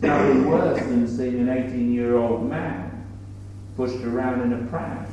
Nothing 0.01 0.49
worse 0.49 0.79
than 0.79 1.07
seeing 1.07 1.39
an 1.39 1.49
18 1.49 1.93
year 1.93 2.17
old 2.17 2.47
man 2.47 3.07
pushed 3.75 4.03
around 4.03 4.41
in 4.41 4.53
a 4.53 4.67
pram 4.67 5.05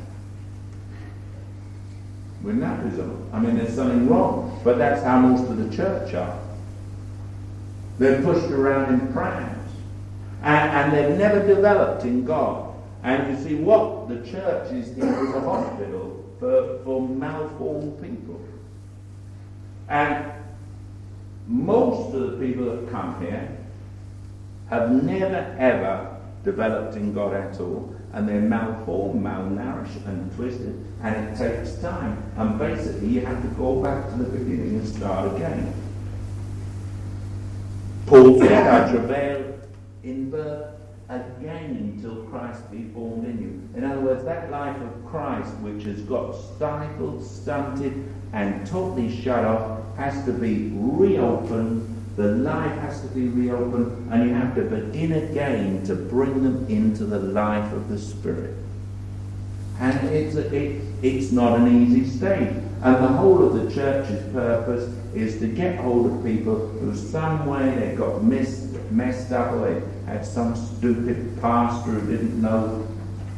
with 2.43 2.57
nappies 2.57 2.99
on. 2.99 3.29
I 3.33 3.39
mean, 3.39 3.57
there's 3.57 3.75
something 3.75 4.09
wrong. 4.09 4.61
But 4.65 4.79
that's 4.79 5.03
how 5.03 5.21
most 5.21 5.49
of 5.49 5.59
the 5.59 5.75
church 5.75 6.15
are. 6.15 6.39
They're 7.99 8.23
pushed 8.23 8.51
around 8.51 8.95
in 8.95 9.13
prams. 9.13 9.62
And, 10.43 10.93
and 10.93 10.93
they've 10.93 11.19
never 11.19 11.47
developed 11.47 12.05
in 12.05 12.25
God. 12.25 12.75
And 13.03 13.37
you 13.37 13.45
see, 13.45 13.55
what 13.57 14.09
the 14.09 14.17
church 14.31 14.73
is 14.73 14.95
here 14.95 15.07
is 15.07 15.35
a 15.35 15.41
hospital 15.41 16.25
for, 16.39 16.81
for 16.85 17.09
malformed 17.09 18.01
people. 18.01 18.41
And 19.89 20.33
most 21.47 22.15
of 22.15 22.33
the 22.33 22.47
people 22.47 22.65
that 22.65 22.91
come 22.91 23.21
here 23.21 23.57
have 24.71 24.91
never 24.91 25.57
ever 25.59 26.17
developed 26.45 26.97
in 26.97 27.13
God 27.13 27.35
at 27.35 27.61
all 27.61 27.95
and 28.13 28.29
they're 28.29 28.41
malformed, 28.41 29.23
malnourished, 29.23 30.07
and 30.07 30.35
twisted, 30.37 30.85
and 31.03 31.29
it 31.29 31.37
takes 31.37 31.77
time. 31.77 32.23
And 32.37 32.59
basically, 32.59 33.09
you 33.09 33.21
have 33.25 33.41
to 33.43 33.49
go 33.57 33.83
back 33.83 34.11
to 34.11 34.17
the 34.17 34.25
beginning 34.25 34.81
and 34.81 34.89
start 34.89 35.35
again. 35.35 35.73
Paul 38.07 38.39
said, 38.39 38.67
I 38.67 38.91
travail 38.91 39.52
in 40.03 40.31
birth 40.31 40.75
again 41.09 41.95
until 41.95 42.25
Christ 42.25 42.71
be 42.71 42.85
formed 42.95 43.25
in 43.25 43.43
you. 43.43 43.79
In 43.79 43.85
other 43.85 44.01
words, 44.01 44.25
that 44.25 44.51
life 44.51 44.81
of 44.81 45.07
Christ, 45.07 45.51
which 45.59 45.85
has 45.85 46.01
got 46.03 46.33
stifled, 46.33 47.25
stunted, 47.25 48.09
and 48.33 48.67
totally 48.67 49.15
shut 49.23 49.45
off, 49.45 49.81
has 49.97 50.25
to 50.25 50.33
be 50.33 50.71
reopened 50.75 51.93
the 52.17 52.29
life 52.29 52.79
has 52.81 53.01
to 53.01 53.07
be 53.09 53.29
reopened, 53.29 54.13
and 54.13 54.29
you 54.29 54.35
have 54.35 54.55
to 54.57 54.63
begin 54.63 55.13
again 55.13 55.83
to 55.85 55.95
bring 55.95 56.43
them 56.43 56.67
into 56.69 57.07
the 57.07 57.19
life 57.19 57.73
of 57.73 57.89
the 57.89 57.99
Spirit. 57.99 58.55
And 59.81 60.09
it's, 60.11 60.37
a, 60.37 60.55
it, 60.55 60.83
it's 61.03 61.33
not 61.33 61.59
an 61.59 61.83
easy 61.83 62.07
stage. 62.07 62.55
And 62.83 62.97
the 62.97 63.09
whole 63.09 63.47
of 63.47 63.55
the 63.55 63.75
church's 63.75 64.31
purpose 64.33 64.95
is 65.15 65.39
to 65.39 65.49
get 65.49 65.79
hold 65.79 66.07
of 66.07 66.25
people 66.25 66.69
who 66.69 66.95
some 66.95 67.47
way 67.47 67.75
they 67.77 67.97
got 67.97 68.23
missed, 68.23 68.75
messed 68.91 69.33
up 69.33 69.53
or 69.53 69.73
they 69.73 69.81
had 70.13 70.27
some 70.27 70.55
stupid 70.55 71.41
pastor 71.41 71.93
who 71.93 72.11
didn't 72.11 72.41
know 72.41 72.87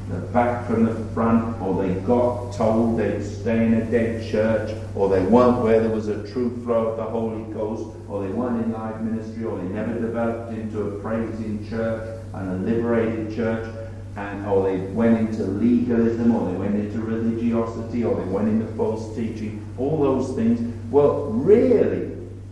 the 0.09 0.19
back 0.33 0.67
from 0.67 0.85
the 0.85 0.95
front, 1.15 1.61
or 1.63 1.83
they 1.83 1.95
got 2.01 2.53
told 2.53 2.99
they'd 2.99 3.23
stay 3.23 3.65
in 3.65 3.75
a 3.75 3.85
dead 3.91 4.29
church, 4.31 4.77
or 4.95 5.09
they 5.09 5.23
weren't 5.25 5.63
where 5.63 5.81
there 5.81 5.91
was 5.91 6.09
a 6.09 6.31
true 6.31 6.51
flow 6.63 6.89
of 6.89 6.97
the 6.97 7.05
Holy 7.05 7.45
Ghost, 7.55 7.97
or 8.09 8.23
they 8.23 8.33
weren't 8.33 8.63
in 8.63 8.73
live 8.73 9.03
ministry, 9.03 9.45
or 9.45 9.57
they 9.57 9.69
never 9.69 9.99
developed 9.99 10.53
into 10.53 10.89
a 10.89 11.01
praising 11.01 11.67
church 11.71 12.21
and 12.35 12.51
a 12.51 12.71
liberated 12.71 13.35
church, 13.35 13.75
and 14.17 14.47
or 14.47 14.69
they 14.69 14.79
went 14.93 15.19
into 15.19 15.45
legalism, 15.45 16.35
or 16.35 16.51
they 16.51 16.57
went 16.59 16.75
into 16.75 17.01
religiosity, 17.01 18.05
or 18.05 18.15
they 18.17 18.31
went 18.31 18.49
into 18.49 18.67
false 18.75 19.17
teaching, 19.17 19.65
all 19.79 20.03
those 20.03 20.37
things. 20.37 20.61
Well, 20.91 21.27
really, 21.31 22.11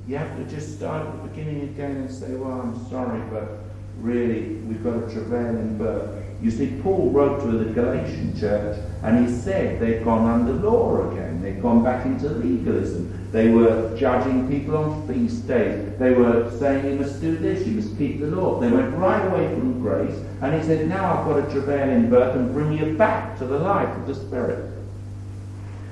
you 0.08 0.16
have 0.16 0.36
to 0.38 0.44
just 0.44 0.76
start 0.78 1.06
at 1.06 1.22
the 1.22 1.28
beginning 1.28 1.62
again 1.64 1.96
and 1.96 2.10
say, 2.10 2.34
well, 2.34 2.60
I'm 2.60 2.88
sorry, 2.88 3.20
but 3.30 3.58
really, 4.02 4.56
we've 4.66 4.84
got 4.84 4.96
a 4.96 5.12
travail 5.12 5.56
in 5.56 5.78
birth 5.78 6.22
you 6.42 6.50
see, 6.50 6.76
Paul 6.82 7.10
wrote 7.10 7.40
to 7.42 7.52
the 7.52 7.72
Galatian 7.72 8.36
church 8.36 8.76
and 9.04 9.24
he 9.24 9.32
said 9.32 9.78
they'd 9.78 10.04
gone 10.04 10.28
under 10.28 10.52
law 10.52 11.08
again. 11.12 11.40
They'd 11.40 11.62
gone 11.62 11.84
back 11.84 12.04
into 12.04 12.28
legalism. 12.30 13.30
They 13.30 13.48
were 13.48 13.96
judging 13.96 14.48
people 14.48 14.76
on 14.76 15.06
feast 15.06 15.46
days. 15.46 15.96
They 16.00 16.10
were 16.10 16.50
saying 16.58 16.84
you 16.84 16.98
must 16.98 17.20
do 17.20 17.36
this, 17.36 17.64
you 17.64 17.74
must 17.74 17.96
keep 17.96 18.18
the 18.18 18.26
law. 18.26 18.58
They 18.58 18.68
went 18.68 18.92
right 18.96 19.24
away 19.24 19.54
from 19.54 19.80
grace 19.80 20.20
and 20.40 20.60
he 20.60 20.66
said, 20.66 20.88
now 20.88 21.14
I've 21.14 21.26
got 21.26 21.48
a 21.48 21.52
travail 21.52 21.88
in 21.88 22.10
birth 22.10 22.34
and 22.34 22.52
bring 22.52 22.72
you 22.72 22.98
back 22.98 23.38
to 23.38 23.46
the 23.46 23.60
life 23.60 23.96
of 23.96 24.08
the 24.08 24.14
Spirit. 24.16 24.68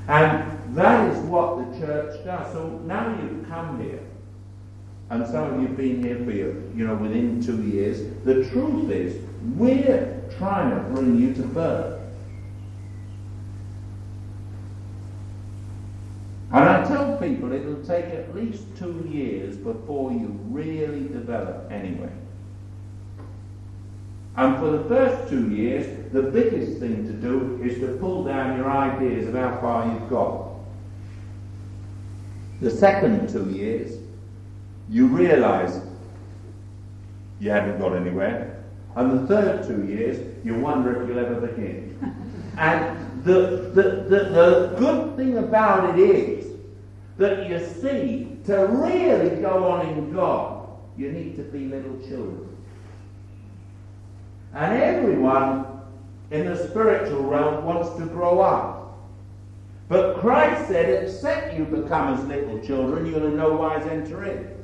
And 0.09 0.77
that 0.77 1.13
is 1.13 1.19
what 1.27 1.59
the 1.59 1.79
church 1.79 2.25
does. 2.25 2.53
So 2.53 2.81
now 2.87 3.17
you've 3.23 3.49
come 3.49 3.81
here 3.81 4.01
and 5.11 5.27
some 5.27 5.55
of 5.55 5.61
you 5.61 5.67
have 5.67 5.77
been 5.77 6.03
here 6.03 6.17
for, 6.19 6.31
you 6.31 6.87
know, 6.87 6.95
within 6.95 7.43
two 7.43 7.63
years. 7.65 8.01
The 8.25 8.49
truth 8.51 8.91
is, 8.91 9.21
we're 9.57 10.23
trying 10.39 10.71
to 10.71 10.81
bring 10.93 11.21
you 11.21 11.35
to 11.35 11.43
birth. 11.43 12.01
And 16.53 16.65
I 16.65 16.85
tell 16.87 17.17
people 17.17 17.53
it'll 17.53 17.85
take 17.85 18.07
at 18.07 18.35
least 18.35 18.63
two 18.77 19.05
years 19.09 19.57
before 19.57 20.13
you 20.13 20.39
really 20.49 21.09
develop 21.09 21.71
anyway. 21.73 22.11
And 24.37 24.59
for 24.59 24.71
the 24.71 24.85
first 24.85 25.29
two 25.29 25.51
years, 25.51 26.13
the 26.13 26.23
biggest 26.23 26.79
thing 26.79 27.07
to 27.07 27.13
do 27.13 27.61
is 27.63 27.81
to 27.81 27.97
pull 27.99 28.25
down 28.25 28.57
your 28.57 28.71
ideas 28.71 29.29
of 29.29 29.35
how 29.35 29.61
far 29.61 29.93
you've 29.93 30.09
got. 30.09 30.51
The 32.61 32.71
second 32.71 33.29
two 33.29 33.51
years, 33.51 34.00
you 34.91 35.07
realize 35.07 35.81
you 37.39 37.51
haven't 37.51 37.79
got 37.79 37.95
anywhere. 37.95 38.63
And 38.97 39.21
the 39.21 39.27
third 39.27 39.67
two 39.67 39.87
years, 39.87 40.19
you 40.45 40.57
wonder 40.57 41.01
if 41.01 41.09
you'll 41.09 41.19
ever 41.19 41.47
begin. 41.47 41.97
and 42.59 43.25
the, 43.25 43.71
the, 43.73 43.83
the, 44.09 44.25
the 44.31 44.75
good 44.79 45.17
thing 45.17 45.39
about 45.39 45.97
it 45.97 46.11
is 46.11 46.47
that 47.19 47.49
you 47.49 47.65
see, 47.81 48.39
to 48.47 48.67
really 48.67 49.41
go 49.41 49.71
on 49.71 49.87
in 49.87 50.13
God, 50.13 50.69
you 50.97 51.13
need 51.13 51.37
to 51.37 51.43
be 51.43 51.67
little 51.67 51.99
children. 52.01 52.49
And 54.55 54.83
everyone 54.83 55.67
in 56.31 56.47
the 56.47 56.69
spiritual 56.69 57.23
realm 57.23 57.65
wants 57.65 57.97
to 57.99 58.07
grow 58.07 58.41
up. 58.41 58.99
But 59.89 60.19
Christ 60.19 60.69
said, 60.69 61.05
except 61.05 61.57
you 61.57 61.65
become 61.65 62.15
as 62.15 62.25
little 62.25 62.59
children, 62.61 63.07
you'll 63.07 63.27
in 63.27 63.37
no 63.37 63.53
wise 63.53 63.87
enter 63.87 64.25
in. 64.25 64.60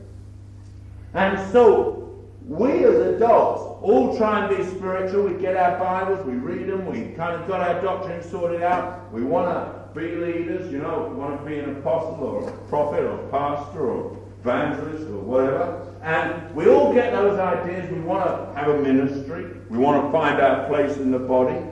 And 1.16 1.50
so 1.50 2.26
we 2.46 2.84
as 2.84 3.14
adults 3.14 3.62
all 3.82 4.16
try 4.18 4.44
and 4.44 4.54
be 4.54 4.62
spiritual. 4.76 5.22
We 5.22 5.40
get 5.40 5.56
our 5.56 5.78
Bibles, 5.78 6.26
we 6.26 6.34
read 6.34 6.68
them, 6.68 6.84
we 6.84 7.14
kind 7.14 7.40
of 7.40 7.48
got 7.48 7.62
our 7.62 7.80
doctrine 7.80 8.22
sorted 8.22 8.62
out. 8.62 9.10
We 9.14 9.24
want 9.24 9.46
to 9.46 9.98
be 9.98 10.14
leaders, 10.14 10.70
you 10.70 10.78
know, 10.78 11.08
we 11.10 11.16
want 11.16 11.42
to 11.42 11.48
be 11.48 11.58
an 11.58 11.78
apostle 11.78 12.22
or 12.22 12.50
a 12.50 12.52
prophet 12.68 13.00
or 13.00 13.14
a 13.14 13.28
pastor 13.30 13.80
or 13.80 14.18
evangelist 14.40 15.04
or 15.04 15.20
whatever. 15.20 15.94
And 16.02 16.54
we 16.54 16.68
all 16.68 16.92
get 16.92 17.12
those 17.12 17.38
ideas. 17.38 17.90
We 17.90 18.00
want 18.00 18.26
to 18.26 18.60
have 18.60 18.68
a 18.68 18.78
ministry. 18.82 19.46
We 19.70 19.78
want 19.78 20.04
to 20.04 20.12
find 20.12 20.38
our 20.38 20.68
place 20.68 20.98
in 20.98 21.10
the 21.10 21.18
body. 21.18 21.64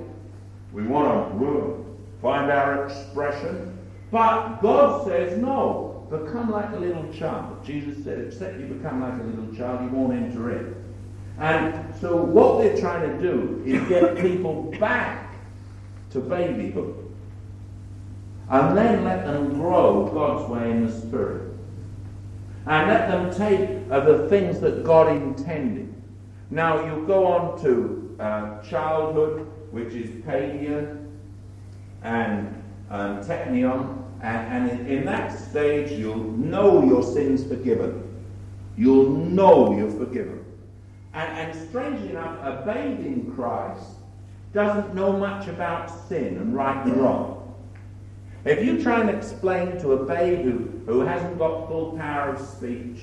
We 0.73 0.85
want 0.85 1.39
to 1.39 1.97
find 2.23 2.51
our 2.51 2.87
expression. 2.87 3.79
But 4.11 4.63
God 4.63 5.07
says 5.07 5.39
no. 5.39 5.94
Become 6.23 6.51
like 6.51 6.71
a 6.73 6.77
little 6.77 7.12
child. 7.12 7.65
Jesus 7.65 8.03
said, 8.05 8.19
except 8.19 8.61
you 8.61 8.67
become 8.67 9.01
like 9.01 9.21
a 9.21 9.25
little 9.25 9.55
child, 9.55 9.83
you 9.83 9.97
won't 9.97 10.12
enter 10.12 10.57
in. 10.57 10.75
And 11.39 11.95
so 12.01 12.17
what 12.17 12.59
they're 12.59 12.77
trying 12.77 13.11
to 13.11 13.21
do 13.21 13.62
is 13.65 13.89
get 13.89 14.17
people 14.19 14.73
back 14.79 15.35
to 16.11 16.21
babyhood. 16.21 17.01
And 18.49 18.77
then 18.77 19.05
let 19.05 19.25
them 19.25 19.55
grow 19.55 20.09
God's 20.12 20.49
way 20.51 20.71
in 20.71 20.87
the 20.87 20.93
Spirit. 20.93 21.53
And 22.67 22.89
let 22.89 23.09
them 23.09 23.35
take 23.35 23.91
of 23.91 24.05
the 24.07 24.29
things 24.29 24.61
that 24.61 24.85
God 24.85 25.09
intended. 25.09 25.93
Now 26.51 26.85
you 26.85 27.05
go 27.07 27.27
on 27.27 27.61
to 27.62 28.17
uh, 28.21 28.62
childhood, 28.62 29.51
which 29.71 29.93
is 29.95 30.11
paidia 30.25 31.05
and 32.03 32.62
um, 32.91 33.25
teknion, 33.25 34.04
and, 34.25 34.70
and 34.70 34.89
in, 34.89 35.05
that 35.05 35.39
stage 35.39 35.93
you'll 35.93 36.16
know 36.16 36.83
your 36.85 37.03
sins 37.03 37.45
forgiven. 37.45 38.03
You'll 38.77 39.11
know 39.11 39.77
you're 39.77 39.91
forgiven. 39.91 40.45
And, 41.12 41.53
and 41.53 41.68
strangely 41.68 42.11
enough, 42.11 42.39
a 42.43 42.62
babe 42.64 43.01
in 43.01 43.33
Christ 43.35 43.85
doesn't 44.55 44.95
know 44.95 45.12
much 45.12 45.47
about 45.49 45.91
sin 46.09 46.39
and 46.39 46.55
right 46.55 46.87
and 46.87 46.97
wrong. 46.97 47.55
If 48.45 48.64
you 48.64 48.83
try 48.83 49.01
and 49.01 49.11
explain 49.11 49.79
to 49.81 49.93
a 49.93 50.05
babe 50.05 50.43
who, 50.43 50.70
who 50.87 51.01
hasn't 51.01 51.39
got 51.39 51.68
full 51.68 51.97
power 51.99 52.31
of 52.31 52.41
speech, 52.41 53.01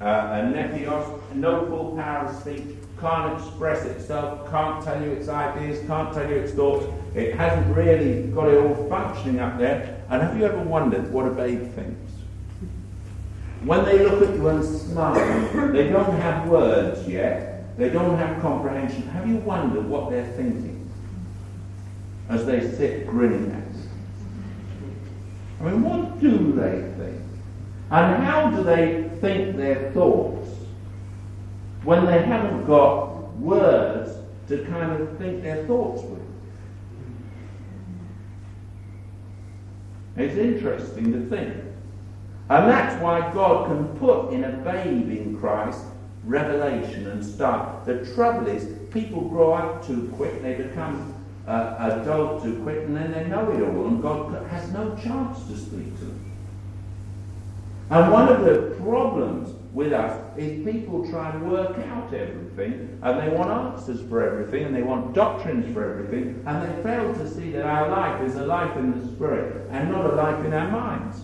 uh, 0.00 0.04
a 0.04 0.52
nepios, 0.52 1.20
no 1.34 1.66
full 1.66 1.96
power 1.96 2.26
of 2.26 2.40
speech, 2.40 2.76
can't 3.00 3.38
express 3.38 3.84
itself, 3.84 4.48
can't 4.50 4.84
tell 4.84 5.02
you 5.02 5.10
its 5.10 5.28
ideas, 5.28 5.84
can't 5.86 6.12
tell 6.14 6.28
you 6.28 6.36
its 6.36 6.52
thoughts, 6.52 6.86
it 7.14 7.34
hasn't 7.34 7.76
really 7.76 8.28
got 8.28 8.48
it 8.48 8.58
all 8.58 8.88
functioning 8.88 9.40
up 9.40 9.58
there. 9.58 10.01
And 10.12 10.20
have 10.20 10.36
you 10.36 10.44
ever 10.44 10.58
wondered 10.58 11.10
what 11.10 11.26
a 11.26 11.30
babe 11.30 11.72
thinks? 11.72 12.12
When 13.64 13.82
they 13.86 14.04
look 14.04 14.28
at 14.28 14.34
you 14.34 14.46
and 14.48 14.62
smile, 14.62 15.72
they 15.72 15.88
don't 15.88 16.20
have 16.20 16.46
words 16.50 17.08
yet, 17.08 17.78
they 17.78 17.88
don't 17.88 18.18
have 18.18 18.42
comprehension. 18.42 19.08
Have 19.08 19.26
you 19.26 19.36
wondered 19.36 19.88
what 19.88 20.10
they're 20.10 20.30
thinking 20.32 20.86
as 22.28 22.44
they 22.44 22.60
sit 22.60 23.06
grinning 23.06 23.52
at 23.52 23.74
you? 23.74 23.88
I 25.60 25.70
mean, 25.70 25.82
what 25.82 26.20
do 26.20 26.52
they 26.52 26.92
think? 27.02 27.22
And 27.90 28.22
how 28.22 28.50
do 28.50 28.62
they 28.64 29.08
think 29.22 29.56
their 29.56 29.92
thoughts 29.92 30.50
when 31.84 32.04
they 32.04 32.20
haven't 32.20 32.66
got 32.66 33.32
words 33.38 34.18
to 34.48 34.62
kind 34.66 34.92
of 34.92 35.16
think 35.16 35.42
their 35.42 35.64
thoughts 35.64 36.02
with? 36.02 36.21
It's 40.16 40.36
interesting 40.36 41.12
to 41.12 41.20
think. 41.28 41.54
And 42.50 42.68
that's 42.70 43.00
why 43.02 43.32
God 43.32 43.68
can 43.68 43.86
put 43.98 44.32
in 44.32 44.44
a 44.44 44.52
babe 44.58 45.10
in 45.10 45.38
Christ 45.38 45.84
revelation 46.24 47.06
and 47.08 47.24
stuff. 47.24 47.84
The 47.84 48.04
trouble 48.14 48.46
is, 48.46 48.78
people 48.90 49.22
grow 49.22 49.52
up 49.52 49.86
too 49.86 50.12
quick, 50.16 50.42
they 50.42 50.54
become 50.54 51.14
uh, 51.46 51.76
adult 51.78 52.42
too 52.42 52.60
quick, 52.62 52.78
and 52.84 52.96
then 52.96 53.12
they 53.12 53.24
know 53.26 53.50
it 53.50 53.62
all, 53.62 53.86
and 53.86 54.02
God 54.02 54.46
has 54.48 54.70
no 54.72 54.94
chance 54.96 55.44
to 55.48 55.56
speak 55.56 55.98
to 55.98 56.04
them. 56.04 56.32
And 57.90 58.12
one 58.12 58.28
of 58.28 58.44
the 58.44 58.76
problems 58.82 59.54
with 59.72 59.92
us 59.92 60.20
is 60.36 60.64
people 60.64 61.08
try 61.10 61.30
and 61.30 61.50
work 61.50 61.78
out 61.78 62.12
everything, 62.12 62.98
and 63.02 63.20
they 63.20 63.34
want 63.34 63.50
answers 63.50 64.06
for 64.08 64.22
everything, 64.22 64.64
and 64.64 64.76
they 64.76 64.82
want 64.82 65.14
doctrines 65.14 65.72
for 65.72 65.90
everything, 65.90 66.42
and 66.46 66.62
they 66.62 66.82
fail 66.82 67.14
to 67.14 67.28
see 67.28 67.52
that 67.52 67.64
our 67.64 67.88
life 67.88 68.22
is 68.22 68.36
a 68.36 68.44
life 68.44 68.76
in 68.76 68.92
the 68.92 69.12
Spirit 69.14 69.66
and 69.70 69.90
not 69.90 70.04
a 70.04 70.14
life 70.14 70.44
in 70.44 70.52
our 70.52 70.70
minds. 70.70 71.22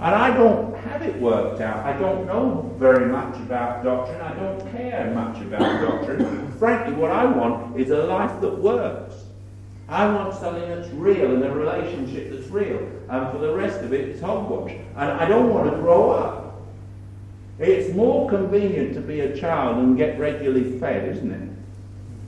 And 0.00 0.14
I 0.14 0.36
don't 0.36 0.76
have 0.78 1.02
it 1.02 1.20
worked 1.20 1.60
out. 1.60 1.84
I 1.84 1.96
don't 1.98 2.26
know 2.26 2.72
very 2.76 3.06
much 3.06 3.36
about 3.36 3.82
doctrine. 3.82 4.20
I 4.20 4.34
don't 4.34 4.60
care 4.72 5.10
much 5.12 5.40
about 5.42 5.80
doctrine. 5.80 6.52
Frankly, 6.52 6.94
what 6.94 7.10
I 7.10 7.24
want 7.24 7.78
is 7.78 7.90
a 7.90 8.04
life 8.04 8.40
that 8.40 8.58
works. 8.58 9.14
I 9.88 10.06
want 10.06 10.34
something 10.34 10.68
that's 10.68 10.88
real 10.90 11.34
and 11.34 11.42
a 11.42 11.50
relationship 11.50 12.30
that's 12.30 12.48
real. 12.48 12.78
And 13.08 13.32
for 13.32 13.38
the 13.38 13.52
rest 13.52 13.80
of 13.80 13.92
it, 13.92 14.08
it's 14.08 14.20
hogwash. 14.20 14.72
And 14.96 15.10
I 15.10 15.26
don't 15.26 15.50
want 15.52 15.70
to 15.70 15.76
grow 15.78 16.10
up. 16.10 16.47
It's 17.58 17.94
more 17.94 18.28
convenient 18.28 18.94
to 18.94 19.00
be 19.00 19.20
a 19.20 19.36
child 19.36 19.78
and 19.78 19.96
get 19.96 20.18
regularly 20.18 20.78
fed, 20.78 21.08
isn't 21.16 21.30
it? 21.30 21.50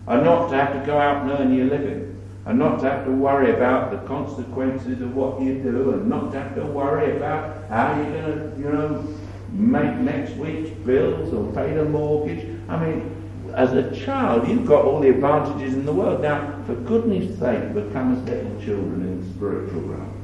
And 0.07 0.25
not 0.25 0.49
to 0.51 0.57
have 0.57 0.73
to 0.73 0.85
go 0.85 0.99
out 0.99 1.23
and 1.23 1.31
earn 1.31 1.55
your 1.55 1.67
living 1.67 2.11
and 2.47 2.59
not 2.59 2.81
to 2.81 2.91
have 2.91 3.05
to 3.05 3.13
worry 3.13 3.53
about 3.53 3.91
the 3.91 3.99
consequences 4.09 5.01
of 5.03 5.15
what 5.15 5.41
you 5.41 5.63
do, 5.63 5.93
and 5.93 6.09
not 6.09 6.33
to 6.33 6.41
have 6.41 6.55
to 6.55 6.65
worry 6.65 7.17
about 7.17 7.69
how 7.69 7.95
you're 7.97 8.11
going 8.11 8.25
to, 8.25 8.59
you 8.59 8.73
know, 8.73 9.05
make 9.53 9.95
next 9.97 10.33
week's 10.37 10.71
bills 10.87 11.33
or 11.35 11.53
pay 11.53 11.75
the 11.75 11.85
mortgage. 11.85 12.47
I 12.69 12.85
mean, 12.85 13.17
as 13.55 13.73
a 13.75 13.95
child, 13.95 14.49
you've 14.49 14.67
got 14.67 14.85
all 14.85 15.01
the 15.01 15.11
advantages 15.11 15.75
in 15.75 15.85
the 15.85 15.93
world. 15.93 16.23
Now, 16.23 16.63
for 16.67 16.75
goodness 16.75 17.39
sake, 17.39 17.75
become 17.75 18.17
as 18.17 18.23
little 18.25 18.61
children 18.63 19.03
in 19.03 19.21
the 19.21 19.35
spiritual 19.35 19.83
realm. 19.83 20.20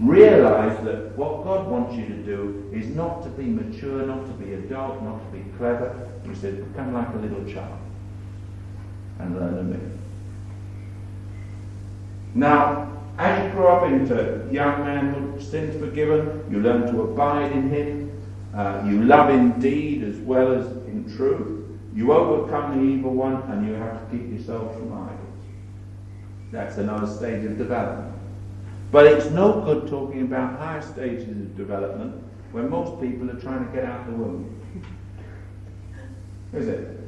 Realize 0.00 0.82
that 0.84 1.16
what 1.16 1.44
God 1.44 1.68
wants 1.68 1.94
you 1.94 2.06
to 2.06 2.22
do 2.22 2.70
is 2.72 2.86
not 2.94 3.22
to 3.22 3.28
be 3.28 3.44
mature, 3.44 4.06
not 4.06 4.24
to 4.26 4.32
be 4.32 4.54
adult, 4.54 5.02
not 5.02 5.18
to 5.18 5.38
be 5.38 5.44
clever. 5.58 6.08
He 6.26 6.34
says, 6.34 6.54
become 6.54 6.94
like 6.94 7.08
a 7.12 7.18
little 7.18 7.44
child 7.44 7.78
and 9.18 9.36
learn 9.36 9.58
of 9.58 9.66
me. 9.66 9.78
Now, 12.34 12.90
as 13.18 13.44
you 13.44 13.50
grow 13.50 13.76
up 13.76 13.92
into 13.92 14.48
young 14.50 14.84
manhood, 14.84 15.42
sins 15.42 15.78
forgiven, 15.78 16.44
you 16.50 16.60
learn 16.60 16.90
to 16.92 17.02
abide 17.02 17.52
in 17.52 17.68
Him. 17.68 18.22
Uh, 18.54 18.82
you 18.86 19.04
love 19.04 19.28
in 19.28 19.60
deed 19.60 20.02
as 20.02 20.16
well 20.16 20.52
as 20.52 20.66
in 20.86 21.12
truth. 21.16 21.66
You 21.94 22.12
overcome 22.12 22.78
the 22.78 22.94
evil 22.94 23.12
one, 23.12 23.42
and 23.50 23.66
you 23.66 23.74
have 23.74 24.00
to 24.00 24.16
keep 24.16 24.32
yourself 24.32 24.74
from 24.74 24.92
idols. 24.92 25.18
That's 26.50 26.78
another 26.78 27.06
stage 27.06 27.44
of 27.44 27.58
development. 27.58 28.19
But 28.90 29.06
it's 29.06 29.30
no 29.30 29.60
good 29.60 29.88
talking 29.88 30.22
about 30.22 30.58
higher 30.58 30.82
stages 30.82 31.28
of 31.28 31.56
development 31.56 32.22
when 32.52 32.68
most 32.68 33.00
people 33.00 33.30
are 33.30 33.40
trying 33.40 33.66
to 33.66 33.72
get 33.72 33.84
out 33.84 34.00
of 34.00 34.06
the 34.06 34.12
womb. 34.12 34.60
Is 36.52 36.66
it? 36.66 36.98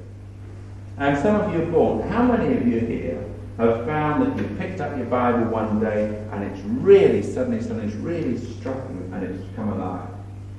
And 0.99 1.19
some 1.19 1.41
of 1.41 1.53
you 1.53 1.63
are 1.63 1.67
born. 1.67 2.09
How 2.09 2.23
many 2.23 2.57
of 2.57 2.67
you 2.67 2.79
here 2.79 3.25
have 3.59 3.85
found 3.85 4.23
that 4.27 4.41
you 4.41 4.57
picked 4.57 4.81
up 4.81 4.97
your 4.97 5.07
Bible 5.07 5.45
one 5.51 5.81
day 5.81 6.25
and 6.33 6.45
it's 6.45 6.61
really, 6.67 7.23
suddenly 7.23 7.61
something's 7.61 7.95
really 7.97 8.39
struck 8.39 8.77
you 8.91 9.11
and 9.13 9.23
it's 9.25 9.57
come 9.57 9.69
alive. 9.73 10.09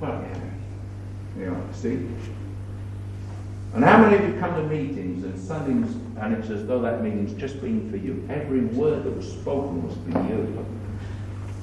Well, 0.00 0.22
yeah. 0.22 0.40
You 1.38 1.50
know, 1.50 1.68
see? 1.72 2.06
And 3.74 3.82
how 3.82 3.98
many 3.98 4.16
of 4.16 4.32
you 4.32 4.38
come 4.38 4.54
to 4.54 4.62
meetings 4.62 5.24
and 5.24 5.38
Sundays 5.38 5.96
and 6.20 6.34
it's 6.34 6.48
as 6.50 6.66
though 6.66 6.80
that 6.82 7.02
meeting's 7.02 7.34
just 7.34 7.60
been 7.60 7.90
for 7.90 7.96
you? 7.96 8.24
Every 8.30 8.60
word 8.60 9.04
that 9.04 9.16
was 9.16 9.30
spoken 9.30 9.86
was 9.86 9.96
for 9.96 10.28
you. 10.28 10.64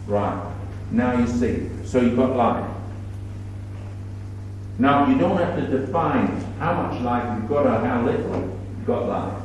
Right. 0.07 0.53
Now 0.91 1.17
you 1.17 1.27
see. 1.27 1.69
So 1.85 2.01
you've 2.01 2.17
got 2.17 2.35
life. 2.35 2.69
Now 4.79 5.07
you 5.07 5.17
don't 5.17 5.37
have 5.37 5.55
to 5.57 5.77
define 5.77 6.27
how 6.59 6.73
much 6.81 7.01
life 7.01 7.37
you've 7.39 7.49
got 7.49 7.65
or 7.67 7.85
how 7.85 8.03
little 8.03 8.39
you've 8.39 8.85
got 8.85 9.07
life. 9.07 9.41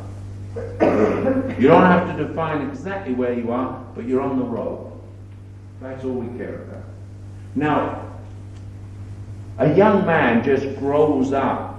You 1.60 1.68
don't 1.68 1.82
have 1.82 2.16
to 2.16 2.24
define 2.24 2.68
exactly 2.68 3.14
where 3.14 3.32
you 3.32 3.50
are, 3.50 3.84
but 3.94 4.06
you're 4.06 4.20
on 4.20 4.38
the 4.38 4.44
road. 4.44 4.92
That's 5.80 6.04
all 6.04 6.12
we 6.12 6.38
care 6.38 6.62
about. 6.62 6.84
Now, 7.54 8.06
a 9.58 9.74
young 9.74 10.06
man 10.06 10.44
just 10.44 10.78
grows 10.78 11.32
up 11.32 11.76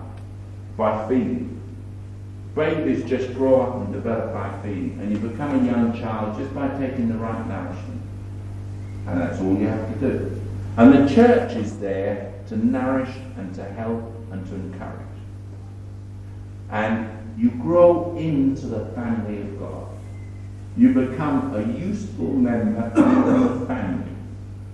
by 0.75 1.07
feeding. 1.07 1.61
Babies 2.55 3.07
just 3.07 3.34
grow 3.36 3.61
up 3.61 3.75
and 3.75 3.93
develop 3.93 4.34
by 4.34 4.51
feeding. 4.63 4.97
And 4.99 5.11
you 5.11 5.17
become 5.17 5.63
a 5.63 5.71
young 5.71 5.93
child 5.99 6.38
just 6.39 6.53
by 6.55 6.67
taking 6.80 7.07
the 7.09 7.17
right 7.17 7.47
nourishment. 7.47 7.97
Uh, 9.08 9.12
and 9.12 9.22
that's 9.22 9.39
all 9.39 9.58
you 9.58 9.68
have 9.68 9.93
to 9.93 9.99
do. 9.99 10.41
And 10.78 10.93
the 10.93 11.14
church 11.14 11.55
is 11.55 11.80
there 11.80 12.34
to 12.49 12.58
nourish 12.58 13.16
and 13.38 13.53
to 13.55 13.64
help 13.64 14.03
and 14.32 14.45
to 14.47 14.55
encourage. 14.55 15.08
And 16.70 17.10
you 17.38 17.51
grow 17.51 18.16
into 18.18 18.68
the 18.68 18.86
family 18.88 19.41
of 19.41 19.60
God. 19.60 19.88
You 20.76 20.93
become 20.93 21.55
a 21.55 21.62
useful 21.80 22.34
member 22.34 22.91
of 22.95 23.60
the 23.60 23.66
family. 23.66 24.12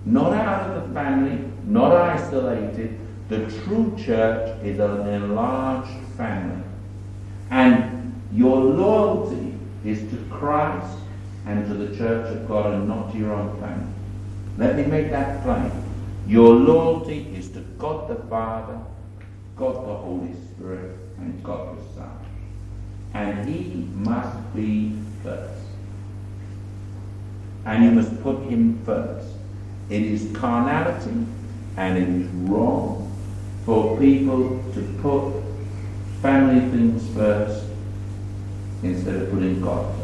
Not 0.04 0.32
out 0.32 0.70
of 0.70 0.88
the 0.88 0.94
family, 0.94 1.48
not 1.64 1.92
isolated. 1.92 2.98
The 3.28 3.46
true 3.62 3.96
church 3.98 4.62
is 4.62 4.78
an 4.78 5.08
enlarged 5.08 6.06
family. 6.16 6.62
And 7.50 8.22
your 8.32 8.56
loyalty 8.56 9.54
is 9.84 10.00
to 10.10 10.16
Christ 10.30 10.98
and 11.46 11.66
to 11.68 11.74
the 11.74 11.96
church 11.96 12.36
of 12.36 12.48
God 12.48 12.74
and 12.74 12.88
not 12.88 13.12
to 13.12 13.18
your 13.18 13.32
own 13.32 13.58
family. 13.60 13.94
Let 14.58 14.76
me 14.76 14.84
make 14.84 15.10
that 15.10 15.42
plain. 15.42 15.70
Your 16.26 16.54
loyalty 16.54 17.34
is 17.34 17.50
to 17.50 17.60
God 17.78 18.08
the 18.08 18.16
Father, 18.28 18.78
God 19.56 19.74
the 19.86 19.94
Holy 19.94 20.34
Spirit, 20.34 20.96
and 21.18 21.42
God 21.42 21.78
the 21.78 21.94
Son 21.94 22.24
and 23.14 23.48
he 23.48 23.86
must 23.94 24.54
be 24.54 24.92
first. 25.22 25.64
And 27.64 27.84
you 27.84 27.90
must 27.92 28.22
put 28.22 28.42
him 28.42 28.84
first. 28.84 29.28
It 29.88 30.02
is 30.02 30.36
carnality 30.36 31.24
and 31.76 31.96
it 31.96 32.08
is 32.08 32.26
wrong 32.48 33.00
for 33.64 33.96
people 33.98 34.62
to 34.74 34.98
put 35.00 35.42
family 36.20 36.60
things 36.70 37.08
first 37.14 37.66
instead 38.82 39.14
of 39.14 39.30
putting 39.30 39.60
God 39.62 39.94
first. 40.00 40.03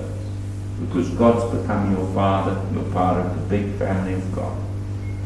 Because 0.81 1.11
God's 1.11 1.59
become 1.59 1.95
your 1.95 2.07
father, 2.15 2.61
you're 2.73 2.91
part 2.93 3.25
of 3.25 3.35
the 3.35 3.57
big 3.57 3.75
family 3.77 4.15
of 4.15 4.33
God. 4.35 4.57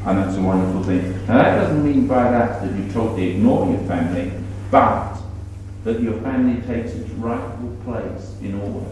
And 0.06 0.18
that's 0.18 0.36
a 0.36 0.42
wonderful 0.42 0.82
thing. 0.82 1.26
Now 1.26 1.38
that 1.38 1.56
doesn't 1.56 1.84
mean 1.84 2.06
by 2.06 2.30
that 2.30 2.62
that 2.62 2.76
you 2.76 2.92
totally 2.92 3.30
ignore 3.30 3.70
your 3.70 3.80
family, 3.86 4.32
but 4.70 5.16
that 5.84 6.00
your 6.00 6.20
family 6.20 6.60
takes 6.62 6.92
its 6.92 7.08
rightful 7.12 7.76
place 7.84 8.36
in 8.42 8.60
order. 8.60 8.86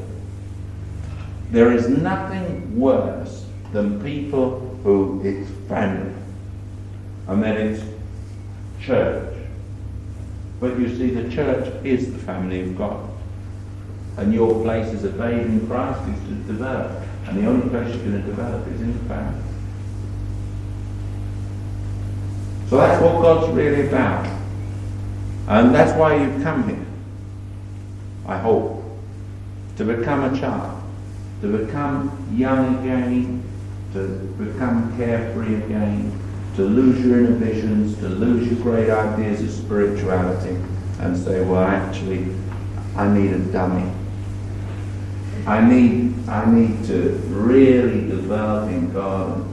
There 1.51 1.73
is 1.73 1.89
nothing 1.89 2.79
worse 2.79 3.45
than 3.73 4.03
people 4.03 4.79
who 4.83 5.21
it's 5.25 5.51
family, 5.69 6.15
and 7.29 7.43
then 7.43 7.57
it's 7.57 7.85
church. 8.81 9.35
But 10.61 10.79
you 10.79 10.97
see, 10.97 11.11
the 11.11 11.31
church 11.35 11.85
is 11.85 12.13
the 12.13 12.19
family 12.19 12.63
of 12.63 12.77
God. 12.79 13.12
And 14.17 14.33
your 14.35 14.63
place 14.63 14.93
as 14.93 15.05
a 15.05 15.09
babe 15.09 15.47
in 15.47 15.67
Christ 15.67 16.01
is 16.09 16.21
to 16.29 16.35
develop. 16.53 17.03
And 17.27 17.43
the 17.43 17.49
only 17.49 17.69
place 17.71 17.95
you're 17.95 18.05
going 18.05 18.21
to 18.21 18.27
develop 18.29 18.67
is 18.69 18.81
in 18.81 18.93
the 18.93 19.05
family. 19.09 19.43
So 22.69 22.77
that's 22.77 23.03
what 23.03 23.23
God's 23.23 23.53
really 23.55 23.89
about. 23.89 24.27
And 25.49 25.75
that's 25.75 25.93
why 25.99 26.17
you've 26.17 26.43
come 26.43 26.69
here. 26.69 26.87
I 28.27 28.39
hope. 28.39 28.83
To 29.77 29.85
become 29.85 30.35
a 30.35 30.39
child. 30.39 30.83
To 31.41 31.59
become 31.59 32.27
young 32.35 32.79
again. 32.79 33.43
To 33.95 34.09
become 34.39 34.97
carefree 34.97 35.57
again. 35.57 36.19
To 36.57 36.63
lose 36.63 37.05
your 37.05 37.21
inhibitions. 37.21 37.97
To 37.99 38.09
lose 38.09 38.51
your 38.51 38.61
great 38.63 38.91
ideas 38.91 39.43
of 39.43 39.51
spirituality. 39.51 40.57
And 41.01 41.17
say, 41.17 41.43
well, 41.45 41.65
actually, 41.65 42.35
I 42.97 43.09
need 43.09 43.33
a 43.33 43.39
dummy. 43.39 43.91
I 45.47 45.61
need, 45.68 46.28
I 46.28 46.49
need 46.51 46.84
to 46.84 47.11
really 47.28 48.07
develop 48.09 48.70
in 48.70 48.93
God. 48.93 49.45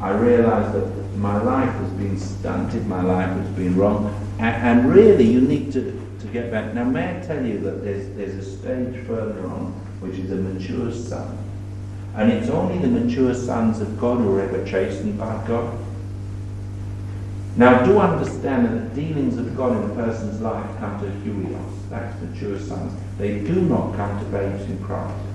I 0.00 0.10
realize 0.10 0.72
that 0.74 1.16
my 1.16 1.40
life 1.42 1.72
has 1.72 1.90
been 1.92 2.18
stunted, 2.18 2.86
my 2.86 3.02
life 3.02 3.30
has 3.30 3.48
been 3.50 3.74
wrong, 3.76 4.14
and, 4.38 4.80
and, 4.80 4.92
really 4.92 5.24
you 5.24 5.40
need 5.40 5.72
to, 5.72 6.16
to 6.20 6.26
get 6.28 6.50
back. 6.50 6.74
Now, 6.74 6.84
may 6.84 7.16
I 7.16 7.20
tell 7.20 7.44
you 7.44 7.58
that 7.60 7.82
there's, 7.82 8.14
there's 8.16 8.34
a 8.34 8.58
stage 8.58 9.06
further 9.06 9.46
on 9.46 9.72
which 10.00 10.18
is 10.18 10.30
a 10.30 10.36
mature 10.36 10.92
son. 10.92 11.36
And 12.14 12.30
it's 12.30 12.48
only 12.50 12.78
the 12.78 12.88
mature 12.88 13.34
sons 13.34 13.80
of 13.80 13.98
God 13.98 14.18
who 14.18 14.36
are 14.36 14.42
ever 14.42 14.64
chastened 14.66 15.18
by 15.18 15.44
God. 15.46 15.78
Now, 17.56 17.84
do 17.84 17.98
understand 17.98 18.66
that 18.66 18.94
the 18.94 19.02
dealings 19.02 19.36
of 19.38 19.56
God 19.56 19.76
in 19.82 19.90
a 19.90 19.94
person's 19.94 20.40
life 20.40 20.78
come 20.78 21.00
to 21.00 21.06
huios, 21.06 21.90
that's 21.90 22.20
mature 22.22 22.58
sons. 22.60 22.92
They 23.18 23.40
do 23.40 23.62
not 23.62 23.96
come 23.96 24.18
to 24.18 24.24
babes 24.26 24.64
in 24.64 24.82
Christ. 24.84 25.27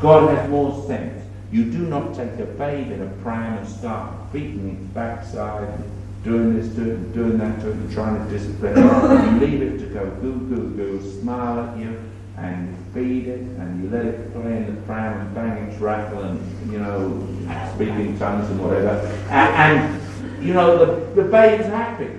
God 0.00 0.36
has 0.36 0.48
more 0.48 0.86
sense. 0.86 1.24
You 1.50 1.70
do 1.70 1.78
not 1.78 2.14
take 2.14 2.38
a 2.38 2.44
babe 2.44 2.92
in 2.92 3.02
a 3.02 3.10
pram 3.22 3.58
and 3.58 3.66
start 3.66 4.32
beating 4.32 4.76
its 4.76 4.94
backside, 4.94 5.82
doing 6.22 6.54
this 6.54 6.66
it, 6.76 7.14
doing 7.14 7.38
that 7.38 7.60
trying 7.92 8.22
to 8.22 8.30
discipline 8.30 8.74
it. 8.76 9.32
you 9.32 9.46
leave 9.46 9.62
it 9.62 9.78
to 9.78 9.86
go 9.86 10.06
goo 10.20 10.38
goo 10.48 10.76
goo, 10.76 11.20
smile 11.20 11.60
at 11.60 11.78
you, 11.78 11.98
and 12.36 12.76
feed 12.92 13.28
it, 13.28 13.40
and 13.40 13.82
you 13.82 13.90
let 13.90 14.04
it 14.04 14.32
play 14.32 14.58
in 14.58 14.74
the 14.74 14.80
pram 14.82 15.20
and 15.20 15.34
bang 15.34 15.64
its 15.64 15.80
rattle 15.80 16.22
and, 16.22 16.72
you 16.72 16.78
know, 16.78 17.26
speak 17.74 17.88
in 17.88 18.18
tongues 18.18 18.48
and 18.50 18.62
whatever. 18.62 19.00
And, 19.30 19.78
and 19.78 20.46
you 20.46 20.54
know, 20.54 20.84
the, 20.84 21.22
the 21.22 21.28
babe's 21.28 21.66
happy. 21.66 22.10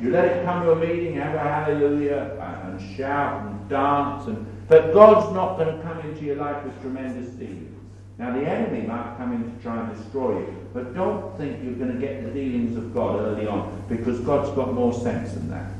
You 0.00 0.10
let 0.10 0.24
it 0.26 0.44
come 0.44 0.64
to 0.64 0.72
a 0.72 0.76
meeting, 0.76 1.14
have 1.14 1.34
a 1.34 1.38
hallelujah, 1.38 2.36
and 2.64 2.96
shout 2.96 3.46
and 3.46 3.68
dance, 3.68 4.26
and 4.26 4.46
but 4.68 4.92
God's 4.92 5.32
not 5.34 5.56
going 5.56 5.76
to 5.76 5.82
come 5.82 6.00
into 6.00 6.24
your 6.24 6.36
life 6.36 6.62
with 6.64 6.80
tremendous 6.80 7.30
dealings. 7.34 7.70
Now, 8.18 8.32
the 8.32 8.46
enemy 8.46 8.86
might 8.86 9.16
come 9.16 9.32
in 9.32 9.42
to 9.42 9.62
try 9.62 9.80
and 9.84 9.96
destroy 9.96 10.38
you, 10.38 10.68
but 10.72 10.94
don't 10.94 11.36
think 11.36 11.62
you're 11.64 11.74
going 11.74 11.92
to 11.92 11.98
get 11.98 12.22
the 12.22 12.30
dealings 12.30 12.76
of 12.76 12.94
God 12.94 13.20
early 13.20 13.46
on, 13.46 13.82
because 13.88 14.20
God's 14.20 14.50
got 14.50 14.72
more 14.72 14.92
sense 14.92 15.32
than 15.32 15.50
that. 15.50 15.72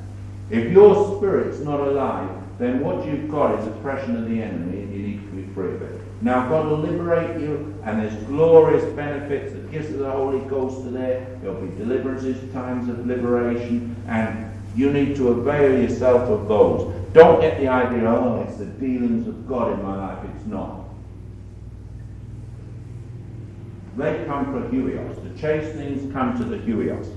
If 0.50 0.72
your 0.72 1.16
spirit's 1.16 1.60
not 1.60 1.80
alive, 1.80 2.28
then 2.58 2.80
what 2.80 3.06
you've 3.06 3.30
got 3.30 3.58
is 3.58 3.66
oppression 3.66 4.16
of 4.16 4.28
the 4.28 4.42
enemy, 4.42 4.82
and 4.82 4.92
you 4.92 5.02
need 5.02 5.20
to 5.22 5.36
be 5.36 5.54
free 5.54 5.74
of 5.74 5.82
it. 5.82 6.00
Now, 6.22 6.48
God 6.48 6.66
will 6.66 6.78
liberate 6.78 7.40
you, 7.40 7.74
and 7.84 8.00
there's 8.00 8.24
glorious 8.24 8.84
benefits. 8.94 9.52
The 9.52 9.60
gifts 9.68 9.90
of 9.90 9.98
the 9.98 10.10
Holy 10.10 10.40
Ghost 10.48 10.86
are 10.86 10.90
there. 10.90 11.38
There'll 11.40 11.60
be 11.60 11.76
deliverances, 11.76 12.52
times 12.52 12.88
of 12.88 13.06
liberation, 13.06 13.94
and 14.08 14.50
you 14.74 14.92
need 14.92 15.16
to 15.16 15.28
avail 15.28 15.80
yourself 15.80 16.28
of 16.28 16.48
those. 16.48 16.92
Don't 17.14 17.40
get 17.40 17.60
the 17.60 17.68
idea, 17.68 18.10
oh, 18.10 18.44
it's 18.46 18.56
the 18.56 18.66
dealings 18.66 19.28
of 19.28 19.46
God 19.46 19.72
in 19.72 19.82
my 19.84 19.96
life. 19.96 20.18
It's 20.34 20.46
not. 20.46 20.80
They 23.96 24.24
come 24.26 24.46
from 24.46 24.72
Huios. 24.72 25.22
The 25.22 25.40
chastenings 25.40 26.12
come 26.12 26.36
to 26.36 26.44
the 26.44 26.56
Huios. 26.56 27.16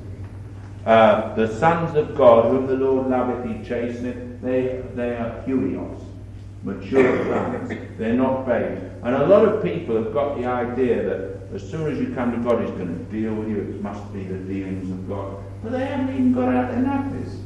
Uh, 0.86 1.34
the 1.34 1.48
sons 1.58 1.98
of 1.98 2.16
God, 2.16 2.52
whom 2.52 2.68
the 2.68 2.76
Lord 2.76 3.08
loveth, 3.08 3.44
he 3.48 3.68
chasteneth, 3.68 4.40
they, 4.40 4.84
they 4.94 5.16
are 5.16 5.44
Huios, 5.48 6.00
mature 6.62 7.26
sons. 7.26 7.74
They're 7.98 8.14
not 8.14 8.46
babes. 8.46 8.80
And 9.02 9.16
a 9.16 9.26
lot 9.26 9.46
of 9.46 9.64
people 9.64 9.96
have 9.96 10.14
got 10.14 10.38
the 10.38 10.46
idea 10.46 11.04
that 11.06 11.56
as 11.56 11.68
soon 11.68 11.92
as 11.92 11.98
you 11.98 12.14
come 12.14 12.32
to 12.34 12.38
God, 12.38 12.62
he's 12.62 12.70
going 12.70 12.96
to 12.96 13.04
deal 13.12 13.34
with 13.34 13.50
you. 13.50 13.62
It 13.62 13.82
must 13.82 14.14
be 14.14 14.24
the 14.26 14.38
dealings 14.38 14.92
of 14.92 15.10
God. 15.10 15.44
But 15.64 15.72
they 15.72 15.86
haven't 15.86 16.14
even 16.14 16.34
got 16.34 16.54
out 16.54 16.70
their 16.70 16.84
nappies. 16.84 17.42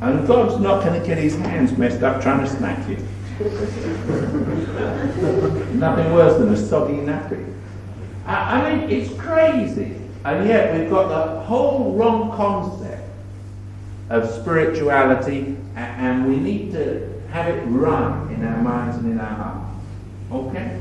And 0.00 0.26
God's 0.26 0.60
not 0.60 0.84
going 0.84 1.00
to 1.00 1.06
get 1.06 1.18
his 1.18 1.36
hands 1.36 1.76
messed 1.76 2.02
up 2.02 2.22
trying 2.22 2.40
to 2.40 2.48
smack 2.48 2.88
you. 2.88 2.96
Nothing 5.74 6.12
worse 6.12 6.38
than 6.38 6.52
a 6.52 6.56
soggy 6.56 6.94
nappy. 6.94 7.52
I, 8.26 8.60
I 8.60 8.76
mean, 8.76 8.90
it's 8.90 9.12
crazy. 9.20 9.96
And 10.24 10.46
yet 10.46 10.78
we've 10.78 10.90
got 10.90 11.08
the 11.08 11.40
whole 11.40 11.94
wrong 11.94 12.30
concept 12.36 13.02
of 14.10 14.28
spirituality, 14.30 15.56
and 15.74 16.28
we 16.28 16.36
need 16.36 16.72
to 16.72 17.20
have 17.30 17.48
it 17.48 17.60
run 17.66 18.32
in 18.32 18.44
our 18.44 18.62
minds 18.62 18.96
and 18.98 19.12
in 19.12 19.20
our 19.20 19.26
hearts. 19.26 19.74
Okay? 20.32 20.80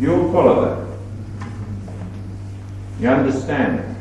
You'll 0.00 0.32
follow 0.32 0.64
that. 0.64 0.88
You 3.00 3.08
understand? 3.08 3.96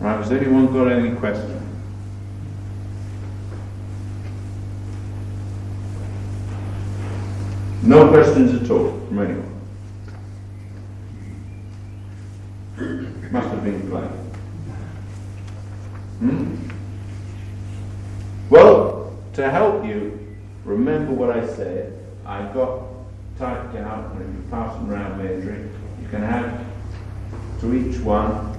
Right, 0.00 0.16
has 0.18 0.32
anyone 0.32 0.72
got 0.72 0.88
any 0.88 1.14
questions? 1.16 1.61
No 7.82 8.08
questions 8.10 8.62
at 8.62 8.70
all 8.70 8.92
from 9.08 9.18
anyone. 9.18 9.48
Must 13.32 13.48
have 13.48 13.64
been 13.64 13.90
played. 13.90 14.10
Hmm? 16.20 16.56
Well, 18.50 19.12
to 19.32 19.50
help 19.50 19.84
you 19.84 20.36
remember 20.64 21.12
what 21.12 21.30
I 21.36 21.44
said, 21.46 21.98
I've 22.24 22.54
got 22.54 22.82
typed 23.38 23.74
out, 23.76 24.12
and 24.12 24.20
if 24.20 24.28
you 24.28 24.44
pass 24.50 24.74
them 24.76 24.90
around 24.90 25.18
Mary, 25.18 25.68
you 26.00 26.08
can 26.08 26.22
have 26.22 26.64
to 27.60 27.74
each 27.74 27.98
one, 28.00 28.56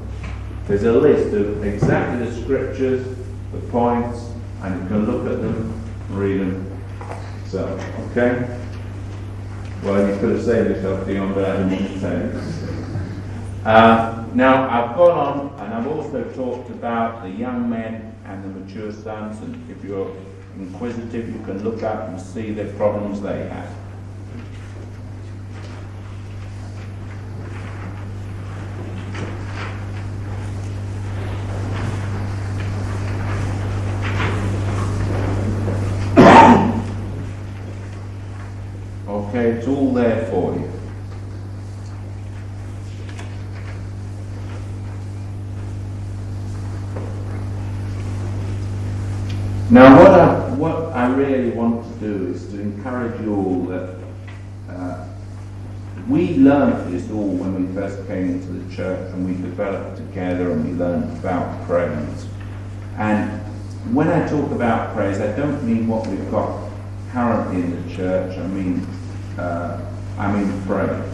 there's 0.67 0.83
a 0.83 0.91
list 0.91 1.33
of 1.33 1.63
exactly 1.63 2.25
the 2.25 2.41
scriptures, 2.41 3.05
the 3.53 3.59
points, 3.69 4.31
and 4.63 4.81
you 4.81 4.87
can 4.87 5.05
look 5.05 5.31
at 5.31 5.41
them, 5.41 5.81
read 6.09 6.39
them. 6.39 6.81
So, 7.47 7.79
okay? 8.11 8.62
Well, 9.83 10.09
you 10.09 10.17
could 10.17 10.29
have 10.29 10.43
saved 10.45 10.69
yourself 10.69 11.05
beyond 11.05 11.35
that, 11.35 11.99
say. 11.99 12.31
Uh, 13.65 14.25
now, 14.33 14.69
I've 14.69 14.95
gone 14.95 15.11
on 15.11 15.59
and 15.59 15.73
I've 15.73 15.87
also 15.87 16.23
talked 16.31 16.69
about 16.69 17.23
the 17.23 17.29
young 17.29 17.69
men 17.69 18.15
and 18.25 18.43
the 18.45 18.59
mature 18.61 18.93
sons, 18.93 19.41
and 19.41 19.69
if 19.69 19.83
you're 19.83 20.15
inquisitive, 20.57 21.27
you 21.27 21.43
can 21.43 21.65
look 21.65 21.83
up 21.83 22.07
and 22.07 22.21
see 22.21 22.53
the 22.53 22.63
problems 22.77 23.19
they 23.19 23.49
have. 23.49 23.75
okay, 39.33 39.51
it's 39.51 39.67
all 39.67 39.91
there 39.93 40.25
for 40.27 40.53
you. 40.53 40.69
Now, 49.73 49.97
what 49.97 50.11
I, 50.11 50.49
what 50.53 50.93
I 50.93 51.11
really 51.15 51.49
want 51.49 51.83
to 51.83 51.99
do 51.99 52.31
is 52.31 52.45
to 52.51 52.61
encourage 52.61 53.19
you 53.21 53.35
all 53.35 53.61
that 53.69 53.95
uh, 54.69 55.07
we 56.07 56.35
learned 56.35 56.93
this 56.93 57.09
all 57.09 57.29
when 57.29 57.55
we 57.65 57.73
first 57.73 58.05
came 58.05 58.29
into 58.29 58.51
the 58.53 58.75
church 58.75 59.11
and 59.13 59.25
we 59.25 59.33
developed 59.41 59.97
together 59.97 60.51
and 60.51 60.63
we 60.63 60.73
learned 60.73 61.17
about 61.17 61.65
praise. 61.65 62.27
And 62.97 63.31
when 63.95 64.09
I 64.09 64.27
talk 64.27 64.51
about 64.51 64.93
praise, 64.93 65.19
I 65.19 65.35
don't 65.35 65.63
mean 65.63 65.87
what 65.87 66.05
we've 66.05 66.29
got 66.29 66.69
currently 67.11 67.63
in 67.63 67.87
the 67.87 67.95
church. 67.95 68.37
I 68.37 68.45
mean, 68.45 68.85
uh, 69.39 69.83
I 70.19 70.31
mean 70.31 70.61
praise. 70.67 71.12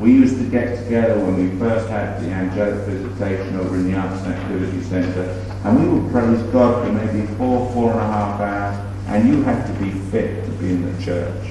We 0.00 0.12
used 0.12 0.38
to 0.38 0.44
get 0.44 0.82
together 0.82 1.18
when 1.20 1.36
we 1.36 1.58
first 1.58 1.88
had 1.90 2.22
the 2.22 2.30
angelic 2.30 2.86
visitation 2.86 3.56
over 3.56 3.76
in 3.76 3.90
the 3.90 3.98
Arts 3.98 4.22
and 4.24 4.32
Activity 4.32 4.80
Centre, 4.82 5.44
and 5.62 5.78
we 5.78 6.00
would 6.00 6.10
praise 6.10 6.42
God 6.52 6.86
for 6.86 6.92
maybe 6.92 7.26
four, 7.34 7.70
four 7.72 7.90
and 7.90 8.00
a 8.00 8.06
half 8.06 8.40
hours, 8.40 8.94
and 9.08 9.28
you 9.28 9.42
had 9.42 9.66
to 9.66 9.72
be 9.84 9.90
fit 10.10 10.46
to 10.46 10.50
be 10.52 10.70
in 10.70 10.96
the 10.96 11.04
church. 11.04 11.50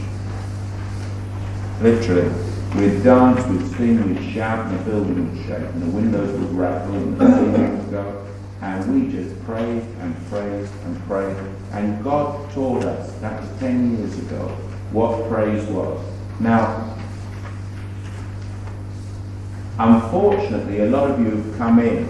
Literally. 1.82 2.32
We'd 2.76 3.04
dance, 3.04 3.46
we'd 3.48 3.66
sing, 3.78 4.14
we'd 4.14 4.34
shout, 4.34 4.68
and 4.68 4.80
the 4.80 4.84
building 4.84 5.36
would 5.36 5.46
shake, 5.46 5.74
and 5.74 5.82
the 5.82 5.88
windows 5.88 6.40
would 6.40 6.52
rattle, 6.56 6.94
and 6.96 7.18
the 7.18 7.26
ceiling 7.26 7.78
would 7.80 7.92
go. 7.92 8.28
And 8.62 8.94
we 8.94 9.12
just 9.12 9.44
prayed 9.44 9.84
and 10.00 10.16
prayed 10.30 10.68
and 10.86 11.00
prayed. 11.08 11.38
And 11.72 12.04
God 12.04 12.52
taught 12.52 12.84
us, 12.84 13.12
that 13.22 13.42
was 13.42 13.60
10 13.60 13.98
years 13.98 14.20
ago, 14.20 14.50
what 14.92 15.28
praise 15.30 15.66
was. 15.68 16.00
Now, 16.40 16.96
unfortunately, 19.80 20.82
a 20.82 20.86
lot 20.86 21.10
of 21.10 21.20
you 21.20 21.32
have 21.32 21.58
come 21.58 21.80
in, 21.80 22.08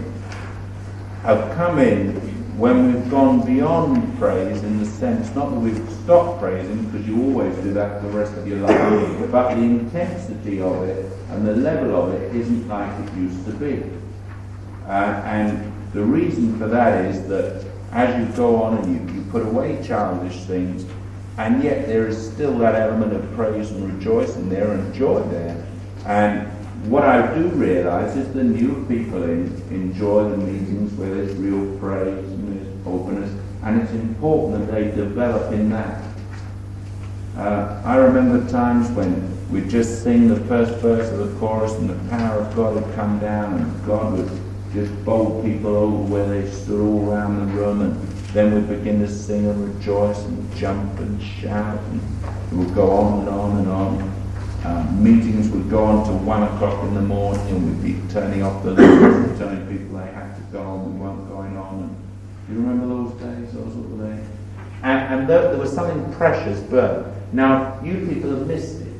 have 1.23 1.55
come 1.55 1.79
in 1.79 2.15
when 2.57 2.93
we've 2.93 3.09
gone 3.09 3.45
beyond 3.45 4.17
praise 4.17 4.63
in 4.63 4.79
the 4.79 4.85
sense, 4.85 5.33
not 5.33 5.49
that 5.49 5.59
we've 5.59 5.89
stopped 6.03 6.41
praising, 6.41 6.83
because 6.89 7.07
you 7.07 7.23
always 7.23 7.55
do 7.59 7.71
that 7.71 8.01
for 8.01 8.07
the 8.07 8.17
rest 8.17 8.33
of 8.33 8.45
your 8.45 8.59
life, 8.59 9.31
but 9.31 9.55
the 9.55 9.61
intensity 9.61 10.61
of 10.61 10.83
it 10.83 11.09
and 11.29 11.47
the 11.47 11.55
level 11.55 11.95
of 11.95 12.13
it 12.13 12.35
isn't 12.35 12.67
like 12.67 12.91
it 13.07 13.13
used 13.13 13.45
to 13.45 13.51
be. 13.53 13.81
Uh, 14.87 15.21
and 15.23 15.71
the 15.93 16.01
reason 16.01 16.57
for 16.59 16.67
that 16.67 17.05
is 17.05 17.27
that 17.29 17.65
as 17.91 18.19
you 18.19 18.35
go 18.35 18.61
on 18.61 18.77
and 18.79 19.09
you, 19.09 19.15
you 19.15 19.31
put 19.31 19.45
away 19.45 19.81
childish 19.85 20.43
things, 20.45 20.85
and 21.37 21.63
yet 21.63 21.87
there 21.87 22.07
is 22.07 22.31
still 22.31 22.57
that 22.57 22.75
element 22.75 23.13
of 23.13 23.31
praise 23.35 23.71
and 23.71 23.93
rejoicing 23.93 24.49
there 24.49 24.71
and 24.73 24.93
joy 24.93 25.21
there. 25.29 25.65
And 26.05 26.51
what 26.87 27.03
I 27.03 27.33
do 27.35 27.47
realize 27.49 28.15
is 28.15 28.33
the 28.33 28.43
new 28.43 28.85
people 28.87 29.23
in, 29.23 29.47
enjoy 29.69 30.29
the 30.29 30.37
meetings 30.37 30.93
where 30.93 31.13
there's 31.13 31.35
real 31.35 31.77
praise 31.79 32.25
and 32.31 32.55
there's 32.55 32.87
openness, 32.87 33.31
and 33.63 33.81
it's 33.81 33.91
important 33.91 34.67
that 34.67 34.73
they 34.73 34.83
develop 34.95 35.51
in 35.53 35.69
that. 35.71 36.03
Uh, 37.37 37.81
I 37.85 37.95
remember 37.95 38.49
times 38.49 38.89
when 38.91 39.37
we'd 39.49 39.69
just 39.69 40.03
sing 40.03 40.27
the 40.27 40.39
first 40.45 40.79
verse 40.81 41.09
of 41.11 41.19
the 41.19 41.39
chorus 41.39 41.73
and 41.75 41.89
the 41.89 42.09
power 42.09 42.41
of 42.41 42.55
God 42.55 42.75
would 42.75 42.95
come 42.95 43.19
down 43.19 43.59
and 43.59 43.85
God 43.85 44.17
would 44.17 44.41
just 44.73 44.93
bowl 45.03 45.41
people 45.43 45.75
over 45.75 46.03
where 46.03 46.27
they 46.27 46.49
stood 46.49 46.81
all 46.81 47.09
around 47.09 47.39
the 47.39 47.53
room 47.53 47.81
and 47.81 48.09
then 48.33 48.53
we'd 48.53 48.67
begin 48.67 48.99
to 48.99 49.09
sing 49.09 49.47
and 49.47 49.75
rejoice 49.75 50.19
and 50.25 50.55
jump 50.55 50.99
and 50.99 51.21
shout 51.21 51.79
and 51.91 52.01
it 52.51 52.55
would 52.55 52.75
go 52.75 52.91
on 52.91 53.19
and 53.19 53.29
on 53.29 53.57
and 53.57 53.67
on. 53.67 54.18
Uh, 54.63 54.83
meetings 54.91 55.49
would 55.49 55.69
go 55.69 55.85
on 55.85 56.05
till 56.05 56.17
one 56.19 56.43
o'clock 56.43 56.83
in 56.83 56.93
the 56.93 57.01
morning 57.01 57.41
and 57.47 57.83
we'd 57.83 57.95
be 57.95 58.13
turning 58.13 58.43
off 58.43 58.61
the 58.63 58.71
lights 58.71 59.15
and 59.15 59.37
telling 59.37 59.65
people 59.67 59.97
they 59.97 60.11
had 60.11 60.35
to 60.35 60.41
go 60.51 60.61
on, 60.61 60.93
we 60.93 60.99
weren't 60.99 61.29
going 61.29 61.55
on. 61.57 61.83
And, 61.83 61.95
you 62.49 62.61
remember 62.61 62.87
those 62.87 63.13
days? 63.21 63.53
Those 63.53 63.73
were 63.75 63.97
the 63.97 64.15
days. 64.15 64.25
And, 64.83 65.19
and 65.19 65.29
there, 65.29 65.49
there 65.49 65.57
was 65.57 65.71
something 65.71 66.13
precious 66.13 66.59
but 66.61 67.13
Now, 67.31 67.79
you 67.83 68.07
people 68.07 68.31
have 68.31 68.47
missed 68.47 68.81
it 68.81 68.93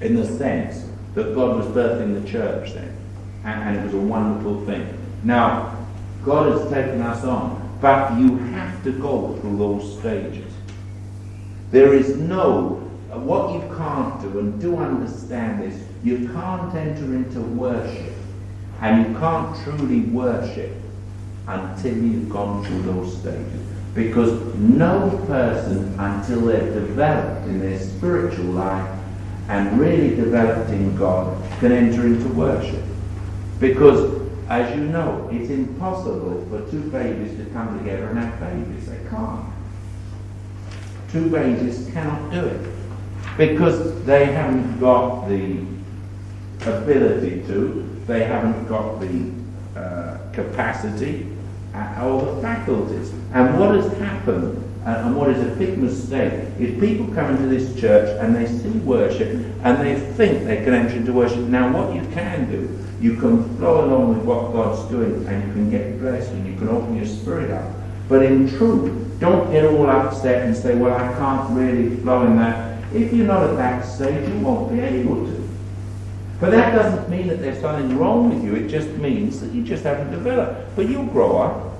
in 0.00 0.16
the 0.16 0.26
sense 0.26 0.86
that 1.14 1.34
God 1.34 1.56
was 1.56 1.66
birthing 1.66 2.22
the 2.22 2.28
church 2.28 2.72
then. 2.72 2.96
And, 3.44 3.62
and 3.62 3.78
it 3.78 3.84
was 3.84 3.94
a 3.94 3.98
wonderful 3.98 4.64
thing. 4.66 4.98
Now, 5.22 5.76
God 6.24 6.52
has 6.52 6.70
taken 6.70 7.00
us 7.00 7.24
on, 7.24 7.78
but 7.80 8.18
you 8.18 8.36
have 8.36 8.82
to 8.84 8.92
go 8.92 9.36
through 9.40 9.56
those 9.58 9.98
stages. 9.98 10.52
There 11.70 11.94
is 11.94 12.16
no, 12.16 12.89
what 13.18 13.54
you 13.54 13.76
can't 13.76 14.20
do, 14.22 14.38
and 14.38 14.60
do 14.60 14.76
understand 14.76 15.62
this, 15.62 15.82
you 16.04 16.28
can't 16.28 16.74
enter 16.74 17.04
into 17.04 17.40
worship, 17.40 18.14
and 18.80 19.06
you 19.06 19.18
can't 19.18 19.56
truly 19.64 20.00
worship 20.00 20.70
until 21.46 21.96
you've 21.96 22.28
gone 22.30 22.64
through 22.64 22.82
those 22.82 23.18
stages. 23.18 23.66
Because 23.94 24.32
no 24.54 25.22
person, 25.26 25.98
until 25.98 26.42
they're 26.42 26.72
developed 26.72 27.48
in 27.48 27.58
their 27.58 27.78
spiritual 27.80 28.44
life 28.46 28.88
and 29.48 29.80
really 29.80 30.14
developed 30.14 30.70
in 30.70 30.94
God, 30.96 31.36
can 31.58 31.72
enter 31.72 32.06
into 32.06 32.28
worship. 32.28 32.84
Because, 33.58 34.22
as 34.48 34.74
you 34.76 34.84
know, 34.84 35.28
it's 35.32 35.50
impossible 35.50 36.46
for 36.48 36.70
two 36.70 36.82
babies 36.90 37.36
to 37.38 37.44
come 37.52 37.76
together 37.78 38.06
and 38.06 38.18
have 38.18 38.38
babies. 38.38 38.88
They 38.88 39.10
can't. 39.10 39.44
Two 41.10 41.28
babies 41.28 41.90
cannot 41.92 42.30
do 42.30 42.46
it. 42.46 42.79
Because 43.40 44.04
they 44.04 44.26
haven't 44.26 44.78
got 44.80 45.26
the 45.26 45.64
ability 46.60 47.42
to, 47.46 48.02
they 48.06 48.24
haven't 48.24 48.68
got 48.68 49.00
the 49.00 49.32
uh, 49.74 50.18
capacity 50.34 51.26
or 52.02 52.20
the 52.20 52.42
faculties. 52.42 53.10
And 53.32 53.58
what 53.58 53.74
has 53.76 53.90
happened, 53.96 54.62
uh, 54.84 55.04
and 55.06 55.16
what 55.16 55.30
is 55.30 55.40
a 55.40 55.56
big 55.56 55.78
mistake, 55.78 56.34
is 56.58 56.78
people 56.78 57.06
come 57.14 57.34
into 57.34 57.46
this 57.46 57.80
church 57.80 58.14
and 58.20 58.36
they 58.36 58.44
see 58.44 58.78
worship 58.80 59.28
and 59.64 59.80
they 59.80 59.98
think 59.98 60.44
they 60.44 60.62
can 60.62 60.74
enter 60.74 60.96
into 60.96 61.14
worship. 61.14 61.38
Now, 61.38 61.72
what 61.72 61.94
you 61.94 62.06
can 62.12 62.50
do, 62.50 62.78
you 63.00 63.16
can 63.16 63.56
flow 63.56 63.86
along 63.86 64.18
with 64.18 64.26
what 64.26 64.52
God's 64.52 64.86
doing 64.90 65.26
and 65.26 65.46
you 65.46 65.52
can 65.54 65.70
get 65.70 65.98
blessed 65.98 66.30
and 66.32 66.46
you 66.46 66.58
can 66.58 66.68
open 66.68 66.94
your 66.94 67.06
spirit 67.06 67.50
up. 67.50 67.72
But 68.06 68.22
in 68.22 68.50
truth, 68.50 69.18
don't 69.18 69.50
get 69.50 69.64
all 69.64 69.88
upset 69.88 70.44
and 70.44 70.54
say, 70.54 70.74
well, 70.74 70.94
I 70.94 71.10
can't 71.16 71.56
really 71.56 71.96
flow 72.02 72.26
in 72.26 72.36
that. 72.36 72.69
If 72.92 73.12
you're 73.12 73.26
not 73.26 73.48
at 73.50 73.56
that 73.56 73.82
stage, 73.82 74.28
you 74.28 74.38
won't 74.40 74.72
be 74.72 74.80
able 74.80 75.26
to. 75.26 75.48
But 76.40 76.50
that 76.52 76.74
doesn't 76.74 77.10
mean 77.10 77.28
that 77.28 77.40
there's 77.40 77.60
something 77.60 77.96
wrong 77.98 78.30
with 78.30 78.42
you. 78.42 78.54
It 78.54 78.68
just 78.68 78.88
means 78.96 79.40
that 79.40 79.52
you 79.52 79.62
just 79.62 79.84
haven't 79.84 80.10
developed. 80.10 80.74
But 80.74 80.88
you'll 80.88 81.04
grow 81.04 81.38
up. 81.38 81.78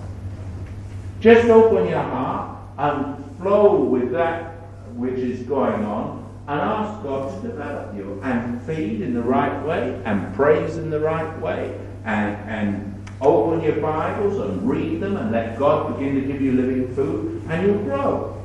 Just 1.20 1.48
open 1.48 1.88
your 1.88 2.02
heart 2.02 2.58
and 2.78 3.24
flow 3.38 3.82
with 3.82 4.12
that 4.12 4.52
which 4.94 5.18
is 5.18 5.42
going 5.46 5.84
on 5.84 6.20
and 6.46 6.60
ask 6.60 7.02
God 7.02 7.42
to 7.42 7.48
develop 7.48 7.94
you 7.96 8.20
and 8.22 8.60
feed 8.62 9.00
in 9.00 9.14
the 9.14 9.22
right 9.22 9.64
way 9.64 10.00
and 10.04 10.34
praise 10.34 10.76
in 10.76 10.90
the 10.90 11.00
right 11.00 11.38
way 11.40 11.78
and, 12.04 12.36
and 12.48 13.06
open 13.20 13.62
your 13.62 13.76
Bibles 13.76 14.38
and 14.38 14.68
read 14.68 15.00
them 15.00 15.16
and 15.16 15.30
let 15.30 15.58
God 15.58 15.96
begin 15.96 16.14
to 16.16 16.20
give 16.22 16.40
you 16.40 16.52
living 16.52 16.94
food 16.94 17.42
and 17.48 17.66
you'll 17.66 17.82
grow. 17.82 18.39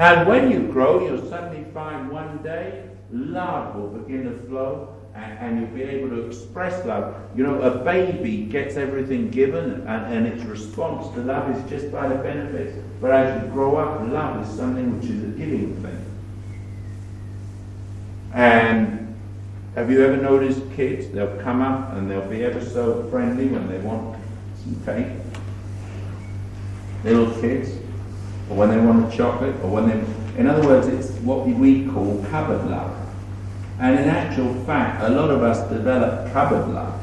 And 0.00 0.26
when 0.26 0.50
you 0.50 0.60
grow, 0.72 1.06
you'll 1.06 1.28
suddenly 1.28 1.70
find 1.74 2.08
one 2.10 2.42
day 2.42 2.88
love 3.12 3.76
will 3.76 3.88
begin 3.88 4.24
to 4.24 4.46
flow 4.46 4.96
and, 5.14 5.38
and, 5.38 5.60
you'll 5.60 5.76
be 5.76 5.82
able 5.82 6.08
to 6.08 6.26
express 6.26 6.86
love. 6.86 7.14
You 7.36 7.42
know, 7.42 7.60
a 7.60 7.84
baby 7.84 8.44
gets 8.44 8.76
everything 8.76 9.30
given 9.30 9.86
and, 9.86 10.14
and 10.14 10.26
its 10.26 10.42
response 10.44 11.12
to 11.14 11.20
love 11.20 11.54
is 11.54 11.68
just 11.68 11.92
by 11.92 12.08
the 12.08 12.14
benefits. 12.14 12.78
But 12.98 13.10
as 13.10 13.42
you 13.42 13.50
grow 13.50 13.76
up, 13.76 14.08
love 14.08 14.48
is 14.48 14.56
something 14.56 14.98
which 14.98 15.10
is 15.10 15.22
a 15.22 15.36
giving 15.36 15.76
thing. 15.82 16.04
And 18.32 19.14
have 19.74 19.90
you 19.90 20.02
ever 20.02 20.16
noticed 20.16 20.62
kids? 20.76 21.10
They'll 21.10 21.36
come 21.42 21.60
up 21.60 21.92
and 21.92 22.10
they'll 22.10 22.26
be 22.26 22.42
ever 22.42 22.64
so 22.64 23.06
friendly 23.10 23.48
when 23.48 23.68
they 23.68 23.78
want 23.80 24.16
some 24.62 24.82
cake. 24.86 25.08
Little 27.04 27.38
kids. 27.42 27.79
Or 28.50 28.56
when 28.56 28.70
they 28.70 28.78
want 28.78 29.12
chocolate. 29.12 29.54
Or 29.62 29.70
when 29.70 29.88
they... 29.88 30.40
In 30.40 30.46
other 30.46 30.66
words, 30.66 30.86
it's 30.88 31.10
what 31.20 31.46
we 31.46 31.86
call 31.86 32.24
cupboard 32.30 32.68
love. 32.68 32.96
And 33.78 33.98
in 33.98 34.08
actual 34.08 34.52
fact, 34.64 35.02
a 35.02 35.08
lot 35.08 35.30
of 35.30 35.42
us 35.42 35.68
develop 35.70 36.32
cupboard 36.32 36.68
love 36.68 37.00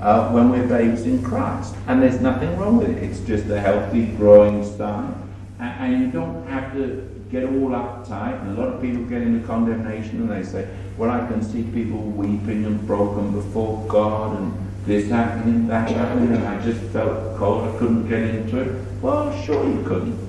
uh, 0.00 0.30
when 0.30 0.50
we're 0.50 0.66
babes 0.66 1.02
in 1.02 1.22
Christ. 1.22 1.74
And 1.88 2.02
there's 2.02 2.20
nothing 2.20 2.56
wrong 2.56 2.78
with 2.78 2.90
it. 2.90 3.02
It's 3.02 3.20
just 3.20 3.46
a 3.48 3.58
healthy, 3.60 4.06
growing 4.06 4.64
style. 4.64 5.16
And, 5.58 5.94
and 5.94 6.02
you 6.02 6.12
don't 6.12 6.46
have 6.46 6.72
to 6.74 7.08
get 7.30 7.44
all 7.44 7.70
uptight. 7.70 8.40
And 8.40 8.56
a 8.56 8.60
lot 8.60 8.72
of 8.72 8.80
people 8.80 9.02
get 9.04 9.22
into 9.22 9.44
condemnation 9.46 10.20
and 10.20 10.30
they 10.30 10.42
say, 10.42 10.68
well, 10.96 11.10
I 11.10 11.26
can 11.26 11.42
see 11.42 11.62
people 11.62 11.98
weeping 11.98 12.64
and 12.64 12.86
broken 12.86 13.32
before 13.32 13.84
God 13.88 14.38
and 14.38 14.66
this 14.86 15.10
happening, 15.10 15.66
that 15.66 15.90
happening, 15.90 16.32
and 16.32 16.46
I 16.46 16.62
just 16.62 16.80
felt 16.92 17.36
cold. 17.36 17.74
I 17.74 17.78
couldn't 17.78 18.08
get 18.08 18.22
into 18.22 18.60
it. 18.60 19.02
Well, 19.02 19.36
sure 19.42 19.66
you 19.66 19.82
couldn't. 19.82 20.25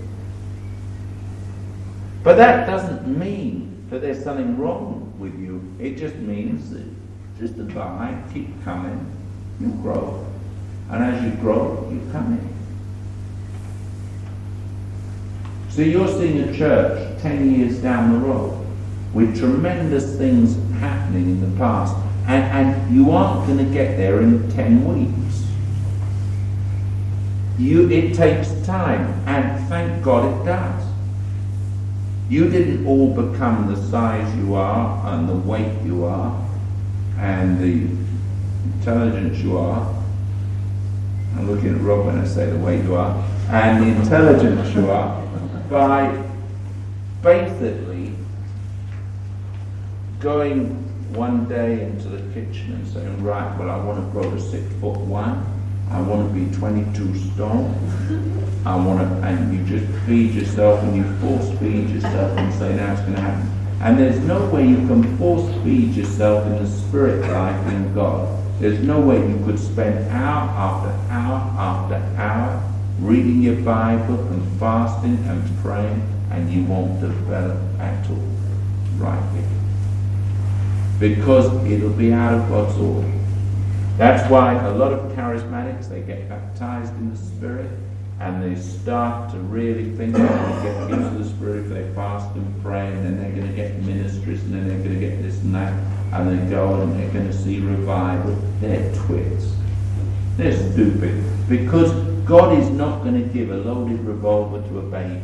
But 2.28 2.36
that 2.36 2.68
doesn't 2.68 3.08
mean 3.08 3.88
that 3.90 4.02
there's 4.02 4.22
something 4.22 4.58
wrong 4.58 5.14
with 5.18 5.40
you. 5.40 5.64
It 5.80 5.96
just 5.96 6.16
means 6.16 6.72
that 6.72 6.84
just 7.40 7.58
abide, 7.58 8.22
keep 8.34 8.50
coming, 8.66 9.00
you 9.62 9.70
grow. 9.82 10.28
And 10.92 11.06
as 11.06 11.24
you 11.24 11.32
grow, 11.40 11.90
you 11.90 12.02
come 12.12 12.34
in. 12.34 12.54
So 15.70 15.84
you're 15.84 16.10
seeing 16.10 16.50
a 16.50 16.54
church 16.54 17.18
10 17.22 17.50
years 17.50 17.78
down 17.78 18.12
the 18.12 18.20
road 18.20 18.68
with 19.14 19.40
tremendous 19.40 20.18
things 20.18 20.58
happening 20.82 21.30
in 21.30 21.50
the 21.50 21.58
past. 21.58 21.96
And, 22.28 22.44
and 22.44 22.94
you 22.94 23.10
aren't 23.12 23.48
going 23.48 23.66
to 23.66 23.74
get 23.74 23.96
there 23.96 24.22
in 24.22 24.52
10 24.52 24.84
weeks. 24.86 25.46
You, 27.58 27.90
it 27.90 28.16
takes 28.16 28.52
time, 28.66 29.14
and 29.26 29.66
thank 29.70 30.04
God 30.04 30.26
it 30.26 30.46
does. 30.46 30.97
You 32.30 32.50
didn't 32.50 32.86
all 32.86 33.14
become 33.14 33.74
the 33.74 33.82
size 33.90 34.36
you 34.36 34.56
are 34.56 35.14
and 35.14 35.30
the 35.30 35.36
weight 35.36 35.82
you 35.86 36.04
are 36.04 36.46
and 37.18 37.60
the 37.60 37.88
intelligence 38.76 39.40
you 39.40 39.58
are. 39.58 39.96
I'm 41.36 41.50
looking 41.50 41.76
at 41.76 41.82
Rob 41.82 42.06
when 42.06 42.20
I 42.20 42.26
say 42.26 42.50
the 42.50 42.58
weight 42.58 42.84
you 42.84 42.96
are 42.96 43.16
and 43.50 43.84
the 43.84 44.02
intelligence 44.02 44.76
you 44.76 44.90
are 44.92 45.26
by 45.70 46.24
basically 47.22 48.14
going 50.20 50.84
one 51.14 51.48
day 51.48 51.84
into 51.84 52.10
the 52.10 52.34
kitchen 52.34 52.74
and 52.74 52.88
saying, 52.88 53.24
right, 53.24 53.58
well, 53.58 53.70
I 53.70 53.78
want 53.78 54.04
to 54.06 54.12
grow 54.12 54.30
to 54.30 54.40
six 54.42 54.66
foot 54.82 54.98
one. 54.98 55.46
I 55.90 56.02
want 56.02 56.28
to 56.28 56.34
be 56.34 56.54
22 56.58 57.16
stone. 57.34 58.54
I 58.68 58.76
want 58.76 59.00
to, 59.00 59.26
and 59.26 59.54
you 59.54 59.64
just 59.64 59.90
feed 60.06 60.34
yourself 60.34 60.84
and 60.84 60.94
you 60.94 61.04
force 61.20 61.58
feed 61.58 61.90
yourself 61.90 62.38
and 62.38 62.54
say, 62.54 62.76
now 62.76 62.92
it's 62.92 63.02
going 63.04 63.16
to 63.16 63.22
happen. 63.22 63.50
And 63.80 63.98
there's 63.98 64.20
no 64.20 64.46
way 64.50 64.68
you 64.68 64.76
can 64.88 65.18
force 65.18 65.50
feed 65.64 65.96
yourself 65.96 66.46
in 66.48 66.62
the 66.62 66.70
spirit 66.70 67.22
life 67.32 67.66
in 67.72 67.94
God. 67.96 68.28
There's 68.60 68.82
no 68.82 69.00
way 69.00 69.26
you 69.26 69.42
could 69.46 69.58
spend 69.58 70.10
hour 70.10 70.50
after 70.50 71.14
hour 71.14 71.38
after 71.58 71.96
hour 72.20 72.74
reading 73.00 73.42
your 73.42 73.56
Bible 73.62 74.20
and 74.32 74.60
fasting 74.60 75.18
and 75.28 75.60
praying 75.60 76.02
and 76.32 76.52
you 76.52 76.66
won't 76.66 77.00
develop 77.00 77.58
at 77.80 78.10
all 78.10 78.18
right 78.98 79.18
rightly. 79.18 79.48
Because 81.00 81.46
it'll 81.72 81.92
be 81.92 82.12
out 82.12 82.34
of 82.34 82.50
God's 82.50 82.78
order. 82.78 83.14
That's 83.98 84.30
why 84.30 84.56
a 84.56 84.72
lot 84.72 84.92
of 84.92 85.10
charismatics, 85.14 85.88
they 85.88 86.02
get 86.02 86.28
baptized 86.28 86.94
in 86.96 87.12
the 87.12 87.18
Spirit 87.18 87.70
and 88.20 88.42
they 88.42 88.60
start 88.60 89.32
to 89.32 89.38
really 89.38 89.96
think 89.96 90.16
they're 90.16 90.28
going 90.28 90.56
to 90.56 90.64
get 90.64 90.90
gifts 90.90 91.06
of 91.06 91.18
the 91.20 91.30
Spirit 91.30 91.66
if 91.66 91.70
they 91.70 91.94
fast 91.94 92.36
and 92.36 92.64
pray 92.64 92.88
and 92.88 93.06
then 93.06 93.22
they're 93.22 93.32
going 93.32 93.48
to 93.48 93.56
get 93.56 93.76
ministries 93.84 94.42
and 94.44 94.54
then 94.54 94.68
they're 94.68 94.80
going 94.80 94.94
to 94.94 95.00
get 95.00 95.22
this 95.22 95.40
and 95.42 95.54
that 95.54 95.74
and 96.14 96.28
they 96.28 96.50
go 96.50 96.82
and 96.82 97.00
they're 97.00 97.12
going 97.12 97.28
to 97.28 97.34
see 97.34 97.60
revival. 97.60 98.36
They're 98.60 98.94
twits. 98.96 99.54
They're 100.38 100.56
stupid. 100.72 101.24
Because 101.48 101.92
God 102.26 102.58
is 102.58 102.70
not 102.70 103.04
going 103.04 103.22
to 103.22 103.34
give 103.34 103.52
a 103.52 103.58
loaded 103.58 104.00
revolver 104.02 104.68
to 104.68 104.80
a 104.80 104.82
baby. 104.84 105.22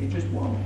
He 0.00 0.08
just 0.08 0.26
won't. 0.28 0.58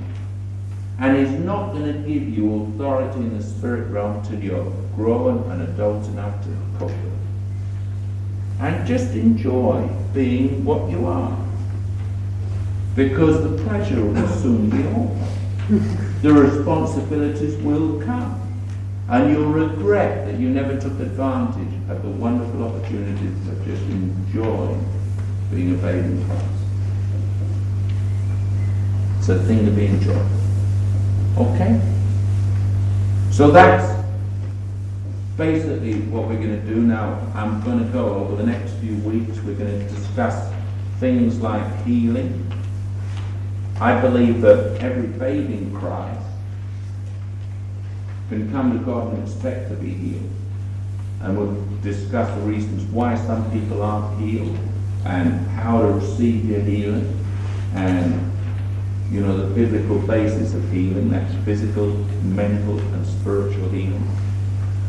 And 0.99 1.17
he's 1.17 1.39
not 1.39 1.71
going 1.71 1.85
to 1.91 1.99
give 2.07 2.29
you 2.29 2.63
authority 2.63 3.19
in 3.19 3.37
the 3.37 3.43
spirit 3.43 3.89
realm 3.89 4.23
till 4.23 4.39
you're 4.39 4.71
grown 4.95 5.51
and 5.51 5.61
adult 5.63 6.07
enough 6.07 6.43
to 6.43 6.57
cope. 6.77 6.91
And 8.59 8.85
just 8.87 9.13
enjoy 9.13 9.87
being 10.13 10.63
what 10.63 10.89
you 10.89 11.05
are. 11.05 11.37
Because 12.95 13.41
the 13.43 13.63
pleasure 13.63 14.05
will 14.05 14.27
soon 14.27 14.69
be 14.69 14.83
over. 14.89 15.33
The 16.21 16.31
responsibilities 16.31 17.55
will 17.63 18.01
come. 18.01 18.39
And 19.09 19.31
you'll 19.31 19.51
regret 19.51 20.25
that 20.27 20.39
you 20.39 20.49
never 20.49 20.79
took 20.79 20.93
advantage 20.99 21.73
of 21.89 22.01
the 22.01 22.09
wonderful 22.09 22.63
opportunities 22.63 23.47
of 23.47 23.65
just 23.65 23.81
enjoying 23.83 24.85
being 25.51 25.73
a 25.73 25.77
baby 25.77 25.99
in 25.99 26.25
Christ. 26.25 26.45
It's 29.19 29.29
a 29.29 29.39
thing 29.43 29.65
to 29.65 29.71
be 29.71 29.87
enjoyed. 29.87 30.27
Okay? 31.37 31.81
So 33.31 33.51
that's 33.51 34.02
basically 35.37 35.99
what 36.01 36.27
we're 36.27 36.35
going 36.35 36.59
to 36.59 36.65
do 36.67 36.75
now. 36.75 37.19
I'm 37.33 37.61
going 37.61 37.79
to 37.79 37.85
go 37.85 38.15
over 38.15 38.35
the 38.35 38.45
next 38.45 38.73
few 38.73 38.95
weeks, 38.97 39.39
we're 39.39 39.55
going 39.55 39.79
to 39.79 39.93
discuss 39.93 40.53
things 40.99 41.39
like 41.39 41.85
healing. 41.85 42.51
I 43.79 43.99
believe 43.99 44.41
that 44.41 44.77
every 44.81 45.07
babe 45.07 45.49
in 45.49 45.75
Christ 45.75 46.21
can 48.29 48.51
come 48.51 48.77
to 48.77 48.85
God 48.85 49.13
and 49.13 49.27
expect 49.27 49.69
to 49.69 49.75
be 49.75 49.89
healed. 49.89 50.29
And 51.21 51.37
we'll 51.37 51.81
discuss 51.81 52.29
the 52.37 52.45
reasons 52.45 52.83
why 52.91 53.15
some 53.15 53.49
people 53.51 53.81
aren't 53.81 54.19
healed 54.21 54.57
and 55.05 55.47
how 55.47 55.81
to 55.81 55.87
receive 55.87 56.45
your 56.45 56.61
healing 56.61 57.19
and 57.75 58.31
you 59.11 59.19
know 59.19 59.35
the 59.37 59.53
biblical 59.53 59.99
basis 59.99 60.53
of 60.53 60.71
healing 60.71 61.09
that's 61.09 61.33
physical 61.43 61.87
mental 62.23 62.79
and 62.79 63.05
spiritual 63.05 63.67
healing 63.69 64.07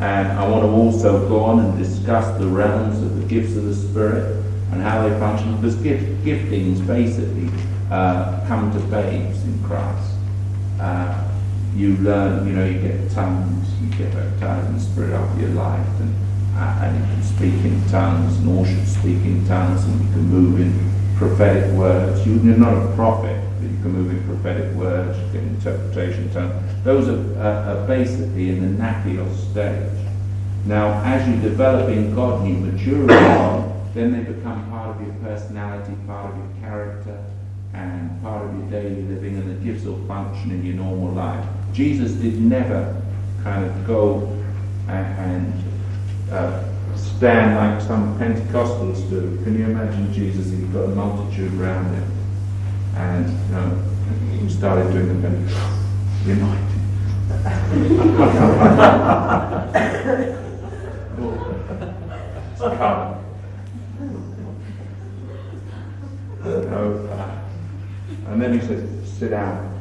and 0.01 0.27
I 0.27 0.47
want 0.47 0.63
to 0.63 0.69
also 0.69 1.27
go 1.27 1.43
on 1.43 1.59
and 1.59 1.77
discuss 1.77 2.37
the 2.39 2.47
realms 2.47 3.01
of 3.01 3.21
the 3.21 3.27
gifts 3.27 3.55
of 3.55 3.65
the 3.65 3.75
Spirit 3.75 4.43
and 4.71 4.81
how 4.81 5.07
they 5.07 5.17
function 5.19 5.55
because 5.55 5.75
gift, 5.75 6.03
giftings 6.25 6.85
basically 6.85 7.49
uh, 7.89 8.45
come 8.47 8.71
to 8.73 8.79
babes 8.87 9.43
in 9.43 9.63
Christ 9.63 10.15
uh, 10.79 11.31
you 11.75 11.97
learn, 11.97 12.47
you 12.47 12.53
know, 12.53 12.65
you 12.65 12.79
get 12.79 13.11
tongues, 13.11 13.67
you 13.81 13.89
get 13.97 14.13
baptized 14.13 14.67
in 14.67 14.75
the 14.75 14.79
Spirit 14.79 15.13
after 15.13 15.41
your 15.41 15.51
life, 15.51 15.87
and, 15.99 16.15
uh, 16.55 16.83
and 16.83 16.97
you 16.97 17.03
can 17.13 17.23
speak 17.23 17.53
in 17.65 17.87
tongues, 17.89 18.37
and 18.37 18.49
all 18.49 18.65
should 18.65 18.87
speak 18.87 19.23
in 19.23 19.45
tongues, 19.45 19.83
and 19.83 20.01
you 20.01 20.11
can 20.11 20.23
move 20.23 20.59
in 20.59 21.17
prophetic 21.17 21.71
words. 21.73 22.25
You, 22.25 22.35
are 22.35 22.57
not 22.57 22.73
a 22.73 22.95
prophet, 22.95 23.41
can 23.85 23.93
move 23.93 24.11
in 24.11 24.23
prophetic 24.25 24.73
words, 24.73 25.17
you 25.33 25.39
interpretation 25.39 26.31
tongues. 26.33 26.53
Those 26.83 27.07
are, 27.07 27.39
uh, 27.39 27.75
are 27.75 27.87
basically 27.87 28.49
in 28.49 28.77
the 28.77 28.83
nepios 28.83 29.51
stage. 29.51 29.91
Now, 30.65 31.03
as 31.03 31.27
you 31.27 31.35
develop 31.47 31.89
in 31.89 32.15
God 32.15 32.41
and 32.41 32.49
you 32.49 32.71
mature 32.71 33.01
in 33.01 33.07
God, 33.07 33.93
then 33.93 34.11
they 34.11 34.31
become 34.31 34.67
part 34.71 34.95
of 34.95 35.05
your 35.05 35.15
personality, 35.15 35.93
part 36.07 36.31
of 36.31 36.37
your 36.37 36.47
character, 36.61 37.23
and 37.73 38.21
part 38.23 38.45
of 38.45 38.57
your 38.57 38.69
daily 38.71 39.03
living, 39.03 39.37
and 39.37 39.49
the 39.51 39.63
gifts 39.63 39.85
will 39.85 40.03
function 40.07 40.51
in 40.51 40.65
your 40.65 40.75
normal 40.75 41.13
life. 41.13 41.45
Jesus 41.71 42.13
did 42.13 42.41
never 42.41 42.99
kind 43.43 43.65
of 43.65 43.87
go 43.87 44.27
and, 44.87 45.19
and 45.19 45.63
uh, 46.31 46.63
stand 46.95 47.55
like 47.55 47.81
some 47.85 48.17
Pentecostals 48.17 49.07
do. 49.11 49.39
Can 49.43 49.59
you 49.59 49.65
imagine 49.65 50.11
Jesus? 50.11 50.49
He's 50.49 50.65
got 50.69 50.85
a 50.85 50.87
multitude 50.87 51.53
around 51.61 51.93
him, 51.93 52.11
and 52.95 54.41
you 54.41 54.49
started 54.49 54.91
doing 54.91 55.21
the 55.21 55.29
united. 56.29 56.65
coming. 62.77 63.21
No, 66.43 67.09
and 68.27 68.41
then 68.41 68.59
he 68.59 68.65
says, 68.65 68.87
sit 69.17 69.31
down. 69.31 69.71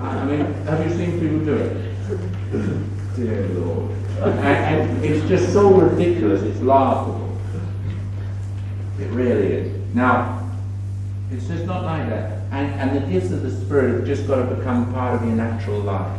I 0.00 0.24
mean, 0.24 0.52
have 0.64 0.86
you 0.86 0.96
seen 0.96 1.20
people 1.20 1.44
do 1.44 1.54
it? 1.54 3.16
Dear 3.16 3.48
Lord. 3.48 3.90
And, 4.20 4.38
and, 4.38 5.04
it's 5.04 5.28
just 5.28 5.52
so 5.52 5.72
ridiculous, 5.72 6.42
it's 6.42 6.60
laughable. 6.60 7.36
It 9.00 9.08
really 9.08 9.52
is. 9.52 9.94
Now, 9.94 10.41
it's 11.32 11.46
just 11.46 11.64
not 11.64 11.84
like 11.84 12.08
that. 12.08 12.42
And, 12.50 12.74
and 12.80 12.96
the 12.96 13.10
gifts 13.10 13.30
of 13.30 13.42
the 13.42 13.50
Spirit 13.50 13.94
have 13.94 14.06
just 14.06 14.26
got 14.26 14.48
to 14.48 14.54
become 14.54 14.92
part 14.92 15.14
of 15.14 15.26
your 15.26 15.36
natural 15.36 15.80
life. 15.80 16.18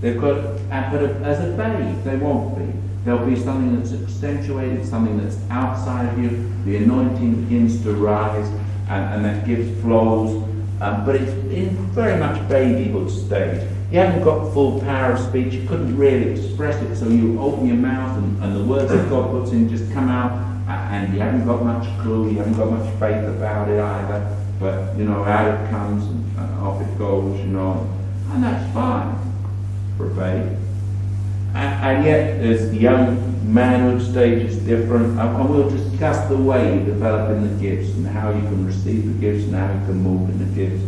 They've 0.00 0.20
got, 0.20 0.42
but 0.68 1.02
as 1.22 1.40
a 1.40 1.56
babe, 1.56 2.02
they 2.04 2.16
won't 2.16 2.58
be. 2.58 2.72
There'll 3.04 3.26
be 3.26 3.36
something 3.36 3.76
that's 3.76 3.92
accentuated, 3.92 4.86
something 4.86 5.18
that's 5.18 5.38
outside 5.50 6.06
of 6.12 6.18
you. 6.18 6.50
The 6.64 6.76
anointing 6.78 7.44
begins 7.44 7.82
to 7.82 7.92
rise, 7.92 8.48
and, 8.88 9.14
and 9.14 9.24
that 9.24 9.46
gives 9.46 9.80
flows 9.82 10.42
um, 10.80 11.04
but 11.06 11.16
it's 11.16 11.30
in 11.52 11.70
very 11.92 12.18
much 12.18 12.46
babyhood 12.48 13.10
stage. 13.10 13.62
You 13.90 14.00
haven't 14.00 14.24
got 14.24 14.52
full 14.52 14.80
power 14.80 15.12
of 15.12 15.20
speech. 15.20 15.54
You 15.54 15.66
couldn't 15.68 15.96
really 15.96 16.32
express 16.32 16.74
it, 16.82 16.96
so 16.96 17.08
you 17.08 17.40
open 17.40 17.66
your 17.66 17.76
mouth 17.76 18.18
and, 18.18 18.42
and 18.42 18.56
the 18.56 18.64
words 18.64 18.90
that 18.90 19.08
God 19.08 19.30
puts 19.30 19.52
in 19.52 19.68
just 19.68 19.90
come 19.92 20.08
out, 20.08 20.32
Uh, 20.66 20.70
and 20.70 21.12
you 21.12 21.20
haven't 21.20 21.46
got 21.46 21.62
much 21.62 21.86
clue. 22.00 22.30
You 22.30 22.38
haven't 22.38 22.56
got 22.56 22.70
much 22.70 22.88
faith 22.98 23.24
about 23.28 23.68
it 23.68 23.80
either. 23.80 24.36
But 24.58 24.96
you 24.96 25.04
know, 25.04 25.24
out 25.24 25.46
it 25.46 25.70
comes 25.70 26.04
and, 26.04 26.38
and 26.38 26.60
off 26.60 26.80
it 26.80 26.98
goes. 26.98 27.38
You 27.40 27.46
know, 27.46 27.90
and 28.30 28.42
that's 28.42 28.72
fine 28.72 29.14
for 29.96 30.08
faith. 30.14 30.58
And, 31.54 31.84
and 31.84 32.04
yet, 32.04 32.40
as 32.40 32.70
the 32.70 32.78
young 32.78 33.52
manhood 33.52 34.02
stage 34.02 34.46
is 34.46 34.56
different, 34.58 35.18
and 35.18 35.48
we'll 35.50 35.70
discuss 35.70 36.28
the 36.28 36.36
way 36.36 36.78
you 36.78 36.84
develop 36.84 37.30
in 37.30 37.42
the 37.42 37.62
gifts 37.62 37.90
and 37.94 38.06
how 38.06 38.30
you 38.30 38.40
can 38.40 38.66
receive 38.66 39.06
the 39.06 39.20
gifts 39.20 39.44
and 39.44 39.54
how 39.54 39.66
you 39.66 39.86
can 39.86 39.96
move 39.98 40.30
in 40.30 40.38
the 40.38 40.54
gifts 40.54 40.82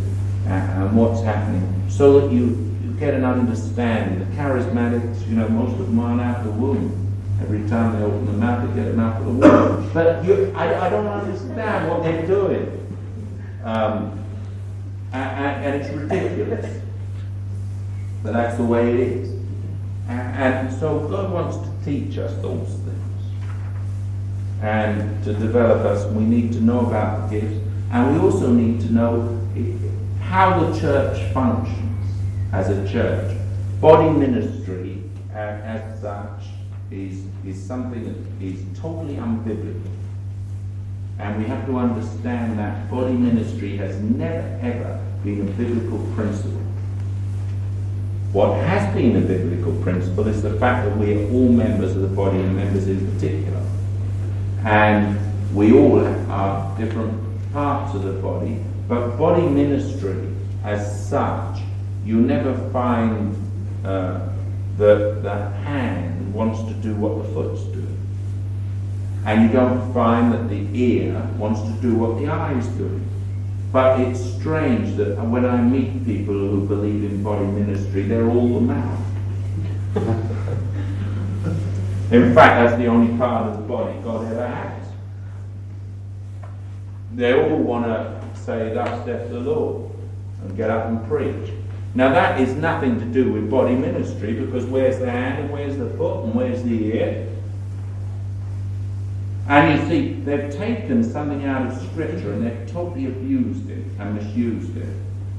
and, 0.45 0.83
and 0.83 0.97
what's 0.97 1.21
happening, 1.21 1.85
so 1.89 2.19
that 2.19 2.33
you, 2.33 2.73
you 2.83 2.91
get 2.99 3.13
an 3.13 3.23
understanding. 3.23 4.19
The 4.19 4.35
charismatics, 4.35 5.27
you 5.27 5.35
know, 5.35 5.47
most 5.49 5.79
of 5.79 5.85
them 5.85 5.99
aren't 5.99 6.19
out 6.19 6.39
of 6.39 6.45
the 6.45 6.51
womb. 6.51 7.06
Every 7.41 7.67
time 7.69 7.97
they 7.97 8.05
open 8.05 8.25
the 8.25 8.33
mouth, 8.33 8.67
they 8.67 8.81
get 8.81 8.89
them 8.89 8.99
out 8.99 9.21
of 9.21 9.25
the 9.25 9.31
womb. 9.31 9.91
But 9.93 10.25
you, 10.25 10.53
I, 10.55 10.87
I 10.87 10.89
don't 10.89 11.07
understand 11.07 11.89
what 11.89 12.03
they're 12.03 12.25
doing. 12.25 12.73
Um, 13.63 14.23
and, 15.13 15.65
and 15.65 15.81
it's 15.81 15.93
ridiculous. 15.93 16.81
But 18.23 18.33
that's 18.33 18.57
the 18.57 18.63
way 18.63 18.93
it 18.93 18.99
is. 18.99 19.37
And, 20.07 20.73
so 20.79 21.07
God 21.07 21.31
wants 21.31 21.57
to 21.57 21.85
teach 21.85 22.17
us 22.17 22.33
those 22.41 22.67
things. 22.67 23.33
And 24.61 25.23
to 25.23 25.33
develop 25.33 25.85
us, 25.85 26.05
we 26.11 26.23
need 26.23 26.53
to 26.53 26.61
know 26.61 26.87
about 26.87 27.29
the 27.29 27.39
gifts. 27.39 27.59
And 27.91 28.13
we 28.13 28.19
also 28.19 28.51
need 28.51 28.81
to 28.81 28.91
know 28.91 29.39
how 30.21 30.59
the 30.59 30.79
church 30.79 31.33
functions 31.33 32.11
as 32.51 32.69
a 32.69 32.91
church. 32.91 33.37
Body 33.79 34.09
ministry 34.09 35.03
uh, 35.33 35.37
as 35.37 36.01
such 36.01 36.43
is, 36.91 37.23
is 37.47 37.61
something 37.61 38.03
that 38.03 38.45
is 38.45 38.63
totally 38.79 39.15
unbiblical. 39.15 39.91
And 41.19 41.41
we 41.41 41.45
have 41.45 41.65
to 41.65 41.77
understand 41.77 42.59
that 42.59 42.89
body 42.91 43.13
ministry 43.13 43.77
has 43.77 43.99
never 43.99 44.59
ever 44.61 45.03
been 45.23 45.41
a 45.41 45.51
biblical 45.51 45.99
principle. 46.15 46.61
What 48.33 48.63
has 48.63 48.93
been 48.93 49.15
a 49.15 49.21
biblical 49.21 49.73
principle 49.81 50.27
is 50.27 50.43
the 50.43 50.59
fact 50.59 50.87
that 50.87 50.97
we 50.97 51.15
are 51.15 51.31
all 51.31 51.49
members 51.49 51.95
of 51.95 52.01
the 52.01 52.07
body 52.07 52.37
and 52.37 52.55
members 52.55 52.87
in 52.87 53.11
particular. 53.13 53.65
And 54.63 55.17
we 55.55 55.73
all 55.77 56.05
are 56.29 56.77
different 56.77 57.23
parts 57.53 57.95
of 57.95 58.03
the 58.03 58.13
body, 58.13 58.63
but 58.87 59.17
body 59.17 59.47
ministry 59.47 60.27
as 60.63 61.09
such, 61.09 61.59
you 62.05 62.19
never 62.19 62.53
find 62.71 63.35
uh, 63.85 64.27
that 64.77 65.23
the 65.23 65.49
hand 65.49 66.33
wants 66.33 66.61
to 66.63 66.73
do 66.75 66.95
what 66.95 67.23
the 67.23 67.33
foot's 67.33 67.63
doing. 67.63 67.97
And 69.25 69.43
you 69.43 69.49
don't 69.49 69.93
find 69.93 70.31
that 70.33 70.47
the 70.47 70.67
ear 70.73 71.21
wants 71.37 71.61
to 71.61 71.71
do 71.81 71.95
what 71.95 72.19
the 72.19 72.29
eye's 72.29 72.67
doing. 72.67 73.05
But 73.71 73.99
it's 73.99 74.19
strange 74.35 74.95
that 74.97 75.17
when 75.17 75.45
I 75.45 75.61
meet 75.61 76.05
people 76.05 76.33
who 76.33 76.65
believe 76.65 77.03
in 77.03 77.23
body 77.23 77.45
ministry, 77.45 78.03
they're 78.03 78.29
all 78.29 78.53
the 78.53 78.61
mouth. 78.61 78.99
in 82.11 82.33
fact, 82.33 82.35
that's 82.35 82.77
the 82.77 82.87
only 82.87 83.17
part 83.17 83.47
of 83.47 83.57
the 83.57 83.63
body 83.63 83.97
God 84.03 84.31
ever 84.31 84.47
has. 84.47 84.87
They 87.13 87.33
all 87.33 87.57
want 87.57 87.85
to 87.85 88.23
say, 88.35 88.73
Thus 88.73 89.03
saith 89.03 89.29
the 89.29 89.39
Lord, 89.39 89.91
and 90.43 90.55
get 90.55 90.69
up 90.69 90.85
and 90.85 91.05
preach. 91.07 91.56
Now, 91.97 92.09
that 92.09 92.39
is 92.39 92.53
nothing 92.53 92.99
to 92.99 93.05
do 93.05 93.31
with 93.31 93.49
body 93.49 93.73
ministry 93.73 94.33
because 94.33 94.67
where's 94.67 94.99
the 94.99 95.09
hand 95.09 95.39
and 95.39 95.51
where's 95.51 95.77
the 95.77 95.89
foot 95.97 96.25
and 96.25 96.35
where's 96.35 96.61
the 96.61 96.93
ear? 96.93 97.27
And 99.47 99.81
you 99.81 99.89
see, 99.89 100.13
they've 100.21 100.55
taken 100.55 101.03
something 101.03 101.43
out 101.45 101.65
of 101.65 101.89
Scripture 101.89 102.33
and 102.33 102.45
they've 102.45 102.71
totally 102.71 103.07
abused 103.07 103.71
it 103.71 103.83
and 103.97 104.13
misused 104.13 104.77
it. 104.77 104.95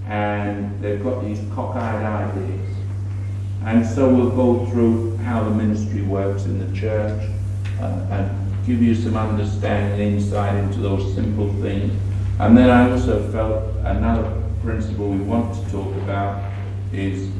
And 0.08 0.82
they've 0.82 1.00
got 1.00 1.22
these 1.24 1.38
cockeyed 1.54 2.04
ideas. 2.04 2.76
And 3.64 3.86
so 3.86 4.12
we'll 4.12 4.30
go 4.30 4.66
through 4.66 5.16
how 5.18 5.44
the 5.44 5.50
ministry 5.50 6.02
works 6.02 6.46
in 6.46 6.58
the 6.58 6.76
church 6.76 7.22
uh, 7.80 8.04
and 8.10 8.66
give 8.66 8.82
you 8.82 8.96
some 8.96 9.16
understanding, 9.16 10.14
insight 10.14 10.56
into 10.56 10.80
those 10.80 11.14
simple 11.14 11.52
things. 11.62 11.92
And 12.40 12.58
then 12.58 12.68
I 12.68 12.90
also 12.90 13.30
felt 13.30 13.76
another 13.84 14.42
principle 14.60 15.10
we 15.10 15.18
want 15.18 15.54
to 15.54 15.70
talk 15.70 15.94
about 15.98 16.47
is 16.92 17.30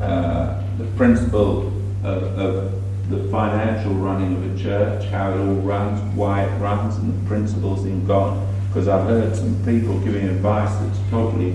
uh, 0.00 0.62
the 0.78 0.84
principle 0.96 1.68
of, 2.02 2.38
of 2.38 2.82
the 3.08 3.28
financial 3.30 3.92
running 3.94 4.36
of 4.36 4.54
a 4.54 4.62
church, 4.62 5.04
how 5.06 5.32
it 5.32 5.38
all 5.38 5.54
runs, 5.56 6.00
why 6.16 6.44
it 6.44 6.58
runs, 6.58 6.96
and 6.96 7.12
the 7.12 7.28
principles 7.28 7.84
in 7.84 8.06
God. 8.06 8.46
Because 8.68 8.88
I've 8.88 9.06
heard 9.06 9.36
some 9.36 9.54
people 9.64 9.98
giving 10.00 10.28
advice 10.28 10.74
that's 10.80 11.10
totally 11.10 11.54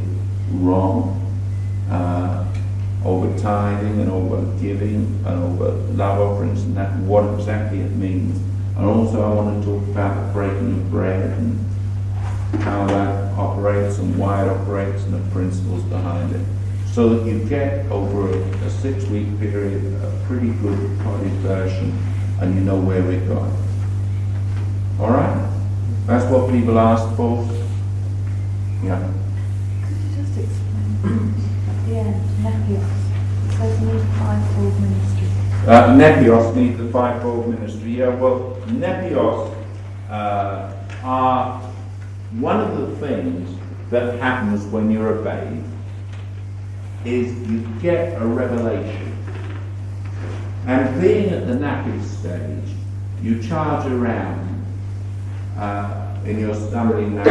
wrong 0.52 1.14
uh, 1.90 2.46
over 3.04 3.38
tithing 3.40 4.02
and 4.02 4.12
over 4.12 4.42
giving 4.62 5.24
and 5.26 5.44
over 5.44 5.72
love 5.94 6.20
offerings 6.20 6.64
and 6.64 6.78
that, 6.78 6.96
what 7.00 7.24
exactly 7.40 7.80
it 7.80 7.92
means. 7.92 8.38
And 8.76 8.86
also, 8.86 9.24
I 9.24 9.34
want 9.34 9.64
to 9.64 9.70
talk 9.70 9.84
about 9.90 10.28
the 10.28 10.34
breaking 10.34 10.74
of 10.74 10.92
bread 10.92 11.32
and 11.38 11.66
how 12.62 12.86
that 12.88 13.34
operates 13.38 13.98
and 13.98 14.18
why 14.18 14.46
it 14.46 14.50
operates 14.50 15.04
and 15.04 15.14
the 15.16 15.32
principles 15.32 15.84
behind 15.84 16.36
it 16.36 16.46
so 16.98 17.10
that 17.10 17.32
you 17.32 17.48
get 17.48 17.86
over 17.92 18.28
a, 18.32 18.70
six 18.72 19.06
week 19.06 19.28
period 19.40 19.84
a 20.02 20.26
pretty 20.26 20.50
good 20.50 20.98
body 21.04 21.30
version 21.46 21.96
and 22.42 22.56
you 22.56 22.62
know 22.62 22.80
where 22.80 23.04
we're 23.04 23.24
going. 23.28 23.56
All 25.00 25.12
right? 25.12 25.48
That's 26.08 26.26
what 26.26 26.50
people 26.50 26.80
ask 26.80 27.16
for. 27.16 27.48
Yeah. 28.84 29.14
Could 29.86 29.96
you 29.96 30.24
just 30.24 30.40
explain 30.40 31.36
at 31.70 31.86
the 31.86 31.98
end, 31.98 32.16
Nepios? 32.42 33.46
It 33.46 33.58
says 33.58 33.80
need 33.80 34.02
fivefold 34.18 34.82
ministry. 34.82 35.28
Uh, 35.68 35.96
Nepios 35.96 36.56
need 36.56 36.78
the 36.80 36.90
fivefold 36.92 37.48
ministry. 37.48 37.92
Yeah, 37.92 38.10
well, 38.10 38.60
Nepios 38.70 39.56
uh, 40.10 40.74
are 41.04 41.60
one 42.40 42.60
of 42.60 42.76
the 42.76 43.08
things 43.08 43.56
that 43.92 44.20
happens 44.20 44.66
when 44.66 44.90
you're 44.90 45.20
a 45.20 45.24
babe 45.24 45.64
is 47.08 47.50
you 47.50 47.62
get 47.82 48.22
a 48.22 48.26
revelation. 48.26 49.14
And 50.66 51.02
being 51.02 51.30
at 51.30 51.48
the 51.48 51.54
nappy 51.54 52.04
stage, 52.04 52.76
you 53.22 53.42
charge 53.42 53.90
around 53.90 54.66
uh, 55.58 56.18
in 56.26 56.40
your 56.40 56.54
stumbling 56.54 57.16
now, 57.16 57.24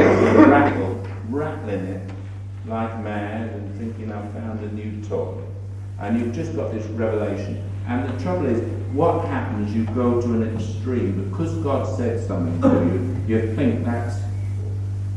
rattle, 0.48 1.06
rattling 1.28 1.84
it 1.86 2.10
like 2.66 2.98
mad 3.00 3.50
and 3.50 3.78
thinking 3.78 4.10
I've 4.10 4.32
found 4.32 4.60
a 4.60 4.72
new 4.72 5.02
toy. 5.04 5.34
And 6.00 6.18
you've 6.18 6.34
just 6.34 6.56
got 6.56 6.72
this 6.72 6.84
revelation. 6.86 7.62
And 7.86 8.08
the 8.08 8.22
trouble 8.22 8.46
is, 8.46 8.60
what 8.92 9.26
happens, 9.26 9.74
you 9.74 9.84
go 9.94 10.20
to 10.20 10.26
an 10.26 10.56
extreme. 10.56 11.28
Because 11.28 11.54
God 11.58 11.96
said 11.96 12.26
something 12.26 12.60
to 12.62 13.28
you, 13.28 13.36
you 13.36 13.54
think 13.54 13.84
that's 13.84 14.18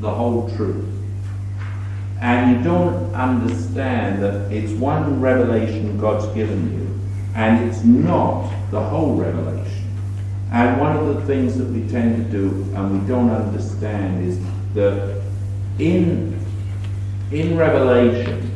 the 0.01 0.09
whole 0.09 0.49
truth 0.55 0.98
and 2.21 2.57
you 2.57 2.63
don't 2.63 3.13
understand 3.13 4.21
that 4.21 4.51
it's 4.51 4.73
one 4.73 5.21
revelation 5.21 5.97
God's 5.99 6.27
given 6.35 6.73
you, 6.73 6.99
and 7.35 7.69
it's 7.69 7.83
not 7.83 8.51
the 8.71 8.81
whole 8.81 9.15
revelation. 9.15 9.69
And 10.51 10.79
one 10.79 10.97
of 10.97 11.15
the 11.15 11.21
things 11.25 11.57
that 11.57 11.67
we 11.67 11.87
tend 11.87 12.17
to 12.17 12.31
do 12.31 12.47
and 12.75 13.01
we 13.01 13.07
don't 13.07 13.29
understand 13.29 14.27
is 14.27 14.39
that 14.73 15.21
in, 15.77 16.43
in 17.31 17.55
Revelation, 17.55 18.51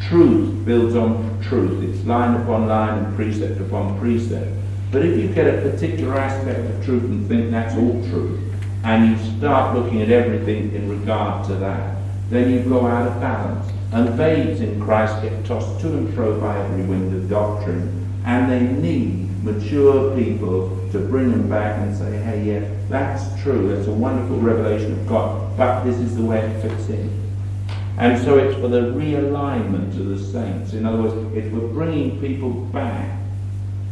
truth 0.00 0.64
builds 0.64 0.94
on 0.94 1.40
truth. 1.42 1.82
It's 1.82 2.06
line 2.06 2.40
upon 2.40 2.68
line 2.68 3.02
and 3.02 3.16
precept 3.16 3.60
upon 3.60 3.98
precept. 3.98 4.48
But 4.92 5.04
if 5.04 5.18
you 5.18 5.28
get 5.28 5.46
a 5.46 5.70
particular 5.70 6.18
aspect 6.18 6.60
of 6.70 6.84
truth 6.84 7.04
and 7.04 7.26
think 7.26 7.50
that's 7.50 7.74
all 7.74 7.92
truth, 8.10 8.40
and 8.84 9.10
you 9.10 9.38
start 9.38 9.74
looking 9.74 10.02
at 10.02 10.10
everything 10.10 10.74
in 10.74 10.88
regard 10.88 11.46
to 11.48 11.54
that, 11.56 11.97
then 12.30 12.50
you 12.50 12.60
go 12.60 12.86
out 12.86 13.06
of 13.06 13.20
balance. 13.20 13.70
And 13.92 14.16
babes 14.16 14.60
in 14.60 14.80
Christ 14.80 15.22
get 15.22 15.46
tossed 15.46 15.80
to 15.80 15.88
and 15.88 16.12
fro 16.14 16.38
by 16.38 16.58
every 16.58 16.84
wind 16.84 17.14
of 17.14 17.28
doctrine, 17.30 18.06
and 18.24 18.50
they 18.50 18.60
need 18.60 19.28
mature 19.42 20.14
people 20.16 20.68
to 20.92 20.98
bring 20.98 21.30
them 21.30 21.48
back 21.48 21.78
and 21.78 21.96
say, 21.96 22.18
hey, 22.18 22.44
yeah, 22.44 22.68
that's 22.88 23.40
true, 23.42 23.74
that's 23.74 23.88
a 23.88 23.92
wonderful 23.92 24.38
revelation 24.38 24.92
of 24.92 25.06
God, 25.06 25.56
but 25.56 25.84
this 25.84 25.98
is 25.98 26.16
the 26.16 26.22
way 26.22 26.38
it 26.38 26.60
fits 26.60 26.88
in. 26.88 27.10
And 27.96 28.22
so 28.22 28.38
it's 28.38 28.58
for 28.60 28.68
the 28.68 28.92
realignment 28.92 29.98
of 29.98 30.06
the 30.06 30.18
saints. 30.18 30.72
In 30.72 30.86
other 30.86 31.02
words, 31.02 31.36
it's 31.36 31.52
for 31.52 31.66
bringing 31.68 32.20
people 32.20 32.50
back 32.50 33.18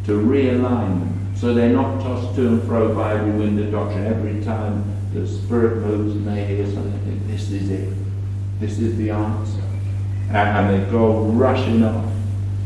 to 0.05 0.13
realignment 0.13 1.37
so 1.37 1.53
they're 1.53 1.71
not 1.71 2.01
tossed 2.01 2.35
to 2.37 2.47
and 2.47 2.63
fro 2.63 2.95
by 2.95 3.15
every 3.15 3.33
wind 3.33 3.59
of 3.59 3.71
doctrine. 3.71 4.07
Every 4.07 4.43
time 4.43 4.85
the 5.13 5.27
Spirit 5.27 5.79
moves 5.83 6.15
and 6.15 6.27
they 6.27 6.45
hear 6.47 6.67
something, 6.67 7.27
this 7.27 7.51
is 7.51 7.71
it. 7.71 8.06
This 8.59 8.79
is 8.79 8.97
the 8.97 9.11
answer. 9.11 9.63
And, 10.29 10.37
and 10.37 10.71
they 10.71 10.91
go 10.91 11.25
rushing 11.25 11.85
off 11.85 12.05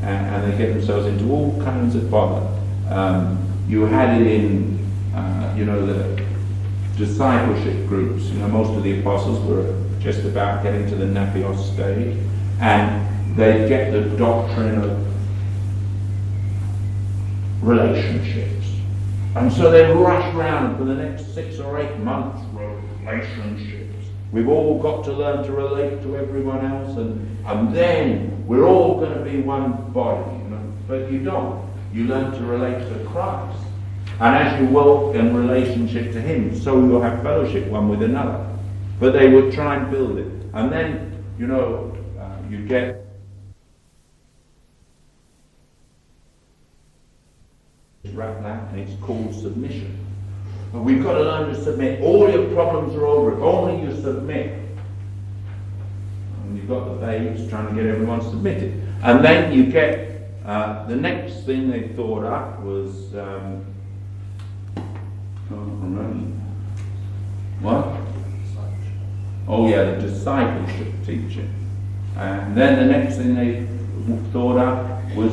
and, 0.02 0.26
and, 0.26 0.52
they 0.52 0.56
get 0.56 0.72
themselves 0.72 1.06
into 1.06 1.30
all 1.30 1.60
kinds 1.62 1.94
of 1.94 2.10
bother. 2.10 2.46
Um, 2.88 3.38
you 3.68 3.84
had 3.84 4.20
it 4.20 4.26
in, 4.26 4.78
uh, 5.14 5.54
you 5.56 5.66
know, 5.66 5.84
the 5.84 6.24
discipleship 6.96 7.86
groups. 7.86 8.24
You 8.24 8.38
know, 8.38 8.48
most 8.48 8.74
of 8.76 8.82
the 8.82 9.00
apostles 9.00 9.40
were 9.46 9.76
just 10.00 10.24
about 10.24 10.62
getting 10.62 10.88
to 10.88 10.96
the 10.96 11.04
Nepios 11.04 11.74
stage, 11.74 12.16
and 12.60 13.36
they 13.36 13.68
get 13.68 13.92
the 13.92 14.02
doctrine 14.16 14.82
of 14.82 15.06
relationships. 17.62 18.66
And 19.36 19.52
so 19.52 19.70
they 19.70 19.92
rush 19.92 20.34
around 20.34 20.78
for 20.78 20.84
the 20.84 20.94
next 20.94 21.34
six 21.34 21.60
or 21.60 21.78
eight 21.78 21.98
months, 21.98 22.42
relationships 23.04 23.79
We've 24.32 24.48
all 24.48 24.78
got 24.78 25.04
to 25.04 25.12
learn 25.12 25.44
to 25.44 25.52
relate 25.52 26.02
to 26.02 26.16
everyone 26.16 26.64
else, 26.64 26.96
and, 26.96 27.44
and 27.46 27.74
then 27.74 28.46
we're 28.46 28.64
all 28.64 29.00
going 29.00 29.12
to 29.12 29.24
be 29.24 29.40
one 29.40 29.90
body. 29.92 30.38
You 30.38 30.50
know? 30.50 30.72
But 30.86 31.10
you 31.10 31.24
don't. 31.24 31.68
You 31.92 32.04
learn 32.04 32.32
to 32.32 32.44
relate 32.44 32.78
to 32.88 33.04
Christ. 33.06 33.58
And 34.20 34.36
as 34.36 34.60
you 34.60 34.68
walk 34.68 35.16
in 35.16 35.34
relationship 35.34 36.12
to 36.12 36.20
Him, 36.20 36.54
so 36.54 36.76
you'll 36.76 37.02
have 37.02 37.22
fellowship 37.22 37.66
one 37.68 37.88
with 37.88 38.02
another. 38.02 38.46
But 39.00 39.14
they 39.14 39.28
would 39.28 39.52
try 39.52 39.76
and 39.76 39.90
build 39.90 40.18
it. 40.18 40.30
And 40.52 40.70
then, 40.70 41.24
you 41.38 41.46
know, 41.46 41.96
uh, 42.18 42.48
you 42.48 42.66
get 42.66 43.06
wrapped 48.12 48.44
out, 48.44 48.68
and 48.72 48.80
it's 48.80 49.00
called 49.02 49.34
submission. 49.34 49.99
But 50.72 50.82
we've 50.82 51.02
got 51.02 51.14
to 51.14 51.20
learn 51.20 51.52
to 51.52 51.62
submit. 51.62 52.00
All 52.00 52.30
your 52.30 52.52
problems 52.54 52.94
are 52.94 53.06
over 53.06 53.32
if 53.32 53.40
only 53.40 53.82
you 53.82 54.00
submit. 54.00 54.58
And 56.42 56.56
you've 56.56 56.68
got 56.68 56.84
the 56.84 57.06
babes 57.06 57.48
trying 57.48 57.68
to 57.68 57.74
get 57.74 57.86
everyone 57.86 58.20
submitted. 58.22 58.86
And 59.02 59.24
then 59.24 59.52
you 59.52 59.70
get 59.70 60.30
uh, 60.44 60.86
the 60.86 60.96
next 60.96 61.44
thing 61.44 61.70
they 61.70 61.88
thought 61.88 62.24
up 62.24 62.60
was. 62.60 63.14
Um, 63.14 63.64
oh, 65.50 65.80
what? 67.60 68.00
Oh, 69.48 69.68
yeah, 69.68 69.82
the 69.82 70.00
discipleship 70.00 70.88
teaching. 71.04 71.52
And 72.16 72.56
then 72.56 72.78
the 72.78 72.84
next 72.84 73.16
thing 73.16 73.34
they 73.34 73.66
thought 74.32 74.58
up 74.58 75.14
was 75.14 75.32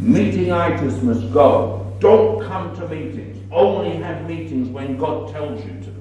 meetingitis 0.00 1.02
must 1.02 1.32
go. 1.32 1.94
Don't 2.00 2.42
come 2.46 2.74
to 2.76 2.88
meetings. 2.88 3.35
Only 3.56 3.96
have 3.96 4.28
meetings 4.28 4.68
when 4.68 4.98
God 4.98 5.32
tells 5.32 5.64
you 5.64 5.72
to. 5.80 5.94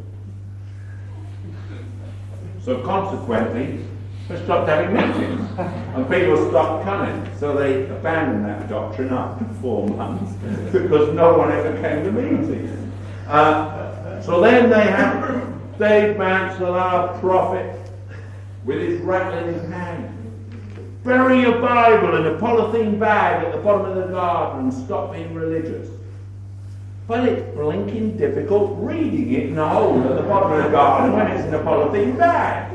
So 2.61 2.82
consequently, 2.82 3.86
they 4.27 4.44
stopped 4.44 4.68
having 4.68 4.94
meetings. 4.94 5.49
And 5.57 6.10
people 6.10 6.49
stopped 6.49 6.84
coming. 6.84 7.30
So 7.38 7.56
they 7.56 7.86
abandoned 7.86 8.44
that 8.44 8.68
doctrine 8.68 9.14
after 9.14 9.45
four 9.61 9.88
months 9.88 10.34
because 10.73 11.14
no 11.14 11.38
one 11.38 11.49
ever 11.53 11.80
came 11.80 12.03
to 12.03 12.11
meetings. 12.11 12.91
Uh, 13.26 14.22
so 14.22 14.41
then 14.41 14.69
they 14.69 14.91
have 14.91 15.80
Dave 15.80 16.18
Mansell, 16.18 16.73
our 16.73 17.18
prophet, 17.19 17.90
with 18.65 18.82
his 18.82 18.99
rattle 18.99 19.48
in 19.48 19.53
his 19.53 19.69
hand. 19.69 20.11
Bury 21.06 21.40
your 21.40 21.61
Bible 21.61 22.18
in 22.18 22.26
a 22.26 22.38
polythene 22.38 22.99
bag 22.99 23.45
at 23.45 23.53
the 23.53 23.60
bottom 23.60 23.86
of 23.86 23.95
the 23.95 24.14
garden 24.14 24.65
and 24.65 24.73
stop 24.73 25.14
being 25.14 25.34
religious. 25.34 25.95
But 27.07 27.27
it's 27.27 27.56
blinking 27.56 28.18
difficult 28.18 28.77
reading 28.80 29.34
it 29.34 29.49
in 29.49 29.57
a 29.57 29.69
hole 29.69 30.02
at 30.03 30.15
the 30.15 30.23
bottom 30.23 30.53
of 30.53 30.64
the 30.64 30.69
garden 30.69 31.14
when 31.14 31.27
it's 31.27 31.45
in 31.45 31.53
a 31.53 31.60
polythene 31.60 32.18
bag. 32.18 32.72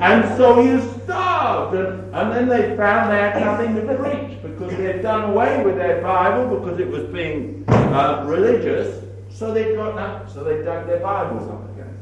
And 0.00 0.36
so 0.36 0.60
you 0.60 0.80
starved. 1.02 1.74
And, 1.76 2.14
and 2.14 2.32
then 2.32 2.48
they 2.48 2.76
found 2.76 3.10
they 3.10 3.18
had 3.18 3.40
nothing 3.40 3.74
to 3.74 3.94
preach 3.96 4.42
because 4.42 4.76
they'd 4.76 5.02
done 5.02 5.30
away 5.30 5.64
with 5.64 5.76
their 5.76 6.00
Bible 6.02 6.58
because 6.58 6.78
it 6.78 6.88
was 6.88 7.04
being 7.04 7.64
uh, 7.68 8.24
religious. 8.26 9.04
So 9.30 9.52
they 9.52 9.74
got 9.74 9.96
that, 9.96 10.30
so 10.30 10.44
they 10.44 10.62
dug 10.62 10.86
their 10.86 11.00
Bibles 11.00 11.48
up 11.50 11.68
again. 11.74 11.98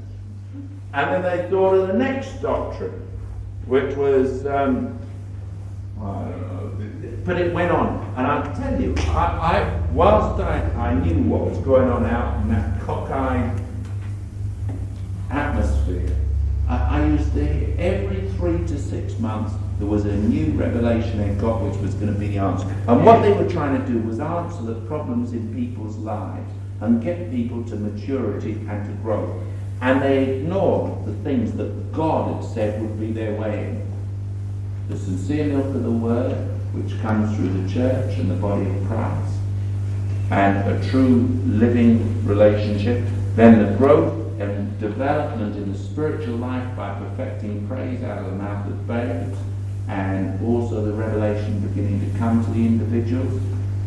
And 0.92 1.10
then 1.10 1.22
they 1.22 1.50
thought 1.50 1.74
of 1.74 1.88
the 1.88 1.94
next 1.94 2.42
doctrine 2.42 3.06
which 3.66 3.96
was, 3.96 4.46
um, 4.46 4.98
I 6.00 6.04
don't 6.04 6.40
know, 6.40 6.55
but 7.26 7.38
it 7.38 7.52
went 7.52 7.70
on. 7.70 8.14
And 8.16 8.26
I 8.26 8.54
tell 8.54 8.80
you, 8.80 8.94
I, 9.08 9.10
I 9.12 9.80
whilst 9.92 10.40
I, 10.40 10.60
I 10.76 10.94
knew 10.94 11.22
what 11.24 11.42
was 11.42 11.58
going 11.58 11.88
on 11.90 12.06
out 12.06 12.40
in 12.42 12.48
that 12.50 12.80
cockeyed 12.82 13.60
atmosphere, 15.30 16.16
I, 16.68 17.00
I 17.00 17.06
used 17.06 17.34
to 17.34 17.46
hear 17.46 17.74
every 17.78 18.30
three 18.32 18.66
to 18.68 18.78
six 18.78 19.18
months 19.18 19.54
there 19.78 19.88
was 19.88 20.06
a 20.06 20.16
new 20.16 20.52
revelation 20.52 21.18
they 21.18 21.38
got 21.38 21.60
which 21.60 21.76
was 21.82 21.92
going 21.94 22.12
to 22.12 22.18
be 22.18 22.28
the 22.28 22.38
answer. 22.38 22.66
And 22.88 23.04
what 23.04 23.20
they 23.20 23.32
were 23.32 23.48
trying 23.48 23.78
to 23.78 23.86
do 23.86 23.98
was 23.98 24.20
answer 24.20 24.62
the 24.62 24.76
problems 24.86 25.32
in 25.32 25.54
people's 25.54 25.98
lives 25.98 26.50
and 26.80 27.02
get 27.02 27.30
people 27.30 27.62
to 27.64 27.76
maturity 27.76 28.52
and 28.52 28.86
to 28.86 28.92
growth 29.02 29.42
and 29.80 30.02
they 30.02 30.36
ignored 30.36 31.04
the 31.04 31.12
things 31.16 31.52
that 31.52 31.92
God 31.92 32.34
had 32.34 32.44
said 32.52 32.80
would 32.80 32.98
be 32.98 33.12
their 33.12 33.34
way 33.34 33.64
in. 33.68 33.86
The 34.88 34.96
sincere 34.96 35.46
milk 35.46 35.66
of 35.66 35.82
the 35.82 35.90
word, 35.90 36.55
which 36.76 37.00
comes 37.00 37.34
through 37.36 37.48
the 37.62 37.68
church 37.72 38.18
and 38.18 38.30
the 38.30 38.34
body 38.34 38.68
of 38.68 38.86
Christ, 38.86 39.34
and 40.30 40.68
a 40.70 40.90
true 40.90 41.28
living 41.46 42.24
relationship, 42.26 43.04
then 43.34 43.64
the 43.64 43.76
growth 43.78 44.12
and 44.40 44.78
development 44.78 45.56
in 45.56 45.72
the 45.72 45.78
spiritual 45.78 46.36
life 46.36 46.76
by 46.76 46.94
perfecting 46.94 47.66
praise 47.66 48.02
out 48.02 48.18
of 48.18 48.26
the 48.26 48.32
mouth 48.32 48.66
of 48.66 48.86
babes, 48.86 49.38
and 49.88 50.44
also 50.44 50.84
the 50.84 50.92
revelation 50.92 51.60
beginning 51.60 52.00
to 52.00 52.18
come 52.18 52.44
to 52.44 52.50
the 52.50 52.66
individuals. 52.66 53.40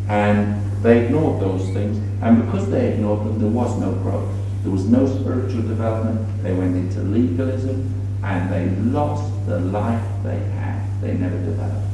And 0.08 0.60
they 0.82 1.04
ignored 1.04 1.40
those 1.40 1.68
things, 1.70 1.98
and 2.22 2.44
because 2.44 2.70
they 2.70 2.94
ignored 2.94 3.20
them, 3.20 3.38
there 3.38 3.50
was 3.50 3.78
no 3.78 3.92
growth. 3.92 4.34
There 4.62 4.72
was 4.72 4.86
no 4.86 5.06
spiritual 5.06 5.62
development. 5.62 6.42
They 6.42 6.52
went 6.52 6.76
into 6.76 7.00
legalism 7.00 7.94
and 8.22 8.50
they 8.52 8.68
lost 8.90 9.46
the 9.46 9.58
life 9.58 10.04
they 10.22 10.38
had. 10.38 10.82
They 11.00 11.14
never 11.14 11.38
developed. 11.38 11.89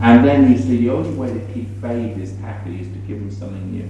And 0.00 0.24
then 0.24 0.50
you 0.50 0.56
see 0.56 0.78
the 0.78 0.90
only 0.90 1.10
way 1.10 1.32
to 1.32 1.40
keep 1.52 1.80
babies 1.80 2.36
happy 2.38 2.80
is 2.80 2.88
to 2.88 2.98
give 3.06 3.18
them 3.18 3.30
something 3.30 3.70
new. 3.70 3.88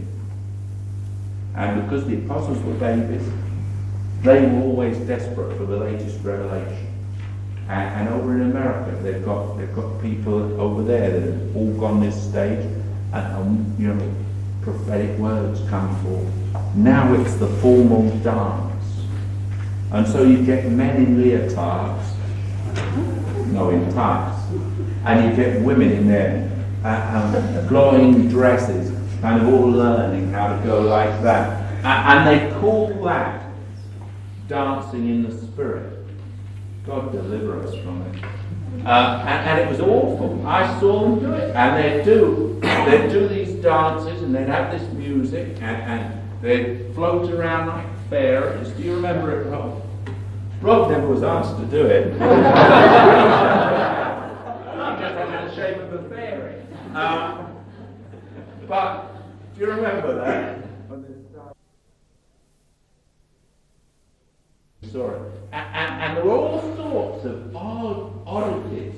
And 1.54 1.82
because 1.82 2.06
the 2.06 2.16
apostles 2.16 2.58
were 2.64 2.74
babies, 2.74 3.26
they 4.22 4.44
were 4.46 4.62
always 4.62 4.98
desperate 4.98 5.56
for 5.56 5.64
the 5.64 5.76
latest 5.76 6.22
revelation. 6.24 6.88
And, 7.68 8.08
and, 8.08 8.08
over 8.08 8.34
in 8.34 8.42
America, 8.42 8.98
they've 9.02 9.24
got 9.24 9.56
they've 9.56 9.74
got 9.74 10.02
people 10.02 10.60
over 10.60 10.82
there 10.82 11.20
that 11.20 11.32
have 11.32 11.56
all 11.56 11.72
gone 11.74 12.00
this 12.00 12.20
stage, 12.20 12.66
and, 13.12 13.36
and 13.36 13.78
you 13.78 13.94
know, 13.94 14.14
prophetic 14.62 15.16
words 15.18 15.60
come 15.68 15.94
forth. 16.02 16.74
Now 16.74 17.14
it's 17.14 17.34
the 17.36 17.46
formal 17.46 18.10
dance. 18.18 18.84
And 19.92 20.06
so 20.06 20.24
you 20.24 20.44
get 20.44 20.66
men 20.66 20.96
in 20.96 21.16
leotards, 21.22 22.04
no, 23.52 23.70
in 23.70 23.92
tights, 23.92 24.39
and 25.04 25.30
you 25.30 25.36
get 25.36 25.60
women 25.62 25.90
in 25.90 26.08
their 26.08 26.50
uh, 26.84 27.32
um, 27.34 27.68
glowing 27.68 28.28
dresses, 28.28 28.90
kind 29.20 29.40
of 29.40 29.52
all 29.52 29.68
learning 29.68 30.30
how 30.32 30.54
to 30.54 30.62
go 30.64 30.80
like 30.80 31.22
that. 31.22 31.60
And, 31.84 32.28
and 32.28 32.52
they 32.52 32.60
call 32.60 32.88
that 33.04 33.50
dancing 34.48 35.08
in 35.08 35.22
the 35.22 35.46
spirit. 35.46 35.98
God 36.86 37.12
deliver 37.12 37.62
us 37.62 37.74
from 37.82 38.02
it. 38.02 38.24
Uh, 38.84 39.22
and, 39.26 39.48
and, 39.48 39.60
it 39.60 39.68
was 39.68 39.80
awful. 39.80 40.46
I 40.46 40.80
saw 40.80 41.02
them 41.02 41.20
do 41.20 41.32
it. 41.32 41.54
And 41.54 41.76
they'd 41.76 42.04
do, 42.04 42.58
they'd 42.62 43.10
do 43.10 43.28
these 43.28 43.54
dances 43.62 44.22
and 44.22 44.34
they'd 44.34 44.46
have 44.46 44.72
this 44.72 44.90
music 44.94 45.60
and, 45.60 45.82
and 45.82 46.22
they'd 46.40 46.94
float 46.94 47.30
around 47.30 47.68
like 47.68 47.86
fairies. 48.08 48.70
Do 48.70 48.82
you 48.82 48.94
remember 48.94 49.40
it, 49.40 49.44
Rob? 49.50 49.82
Rob 50.62 50.90
never 50.90 51.06
was 51.06 51.22
asked 51.22 51.58
to 51.58 51.66
do 51.66 51.86
it. 51.86 52.12
he 52.12 52.18
just 54.98 55.14
had 55.14 55.48
the 55.48 55.54
shape 55.54 55.76
of 55.78 55.92
a 55.94 56.08
Uh, 56.94 57.46
but 58.66 59.06
do 59.54 59.60
you 59.60 59.66
remember 59.70 60.14
that? 60.16 60.58
Sorry. 64.90 65.20
And, 65.52 65.74
and, 65.74 66.02
and, 66.02 66.16
there 66.16 66.24
were 66.24 66.36
all 66.36 66.76
sorts 66.76 67.24
of 67.24 67.54
odd 67.54 68.12
oddities 68.26 68.94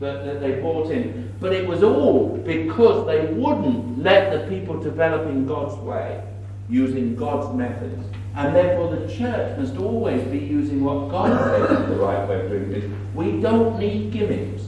that, 0.00 0.24
that 0.24 0.40
they 0.40 0.60
brought 0.60 0.90
in. 0.90 1.34
But 1.40 1.52
it 1.52 1.66
was 1.68 1.82
all 1.82 2.38
because 2.38 3.06
they 3.06 3.26
wouldn't 3.32 4.02
let 4.02 4.32
the 4.32 4.48
people 4.48 4.80
develop 4.80 5.28
in 5.28 5.46
God's 5.46 5.74
way, 5.80 6.22
using 6.70 7.14
God's 7.14 7.54
methods. 7.54 8.06
And 8.36 8.54
therefore 8.54 8.96
the 8.96 9.12
church 9.12 9.58
must 9.58 9.76
always 9.76 10.22
be 10.28 10.38
using 10.38 10.82
what 10.82 11.10
God 11.10 11.38
says 11.44 11.78
is 11.78 11.88
the 11.88 11.96
right 11.96 12.26
way 12.28 12.40
of 12.40 12.50
doing 12.50 12.70
this. 12.70 12.90
We 13.14 13.40
don't 13.40 13.78
need 13.78 14.12
gimmicks. 14.12 14.62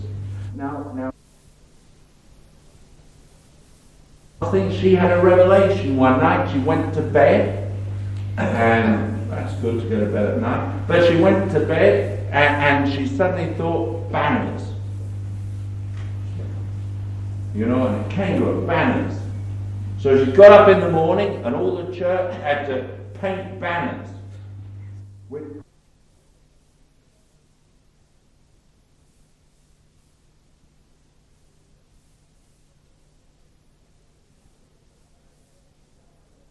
Now, 0.55 0.93
now. 0.95 1.16
I 4.43 4.51
think 4.51 4.73
she 4.73 4.95
had 4.95 5.13
a 5.13 5.23
revelation 5.23 5.97
one 5.97 6.21
night. 6.21 6.53
She 6.53 6.59
went 6.59 6.93
to 6.95 7.01
bed, 7.01 7.73
and 8.37 9.31
that's 9.31 9.55
good 9.61 9.81
to 9.81 9.89
go 9.89 10.01
to 10.01 10.07
bed 10.07 10.35
at 10.35 10.41
night. 10.41 10.87
But 10.87 11.09
she 11.09 11.17
went 11.17 11.51
to 11.53 11.61
bed, 11.61 12.29
and, 12.33 12.87
and 12.87 12.93
she 12.93 13.07
suddenly 13.07 13.55
thought 13.55 14.13
banners. 14.13 14.63
You 17.55 17.65
know, 17.65 17.87
and 17.87 18.05
it 18.05 18.15
came 18.15 18.41
to 18.41 18.67
banners. 18.67 19.19
So 19.99 20.23
she 20.23 20.31
got 20.33 20.53
up 20.53 20.69
in 20.69 20.81
the 20.81 20.91
morning, 20.91 21.43
and 21.45 21.55
all 21.55 21.83
the 21.83 21.97
church 21.97 22.35
had 22.35 22.67
to 22.67 22.89
paint 23.19 23.59
banners 23.59 24.09
with 25.31 25.66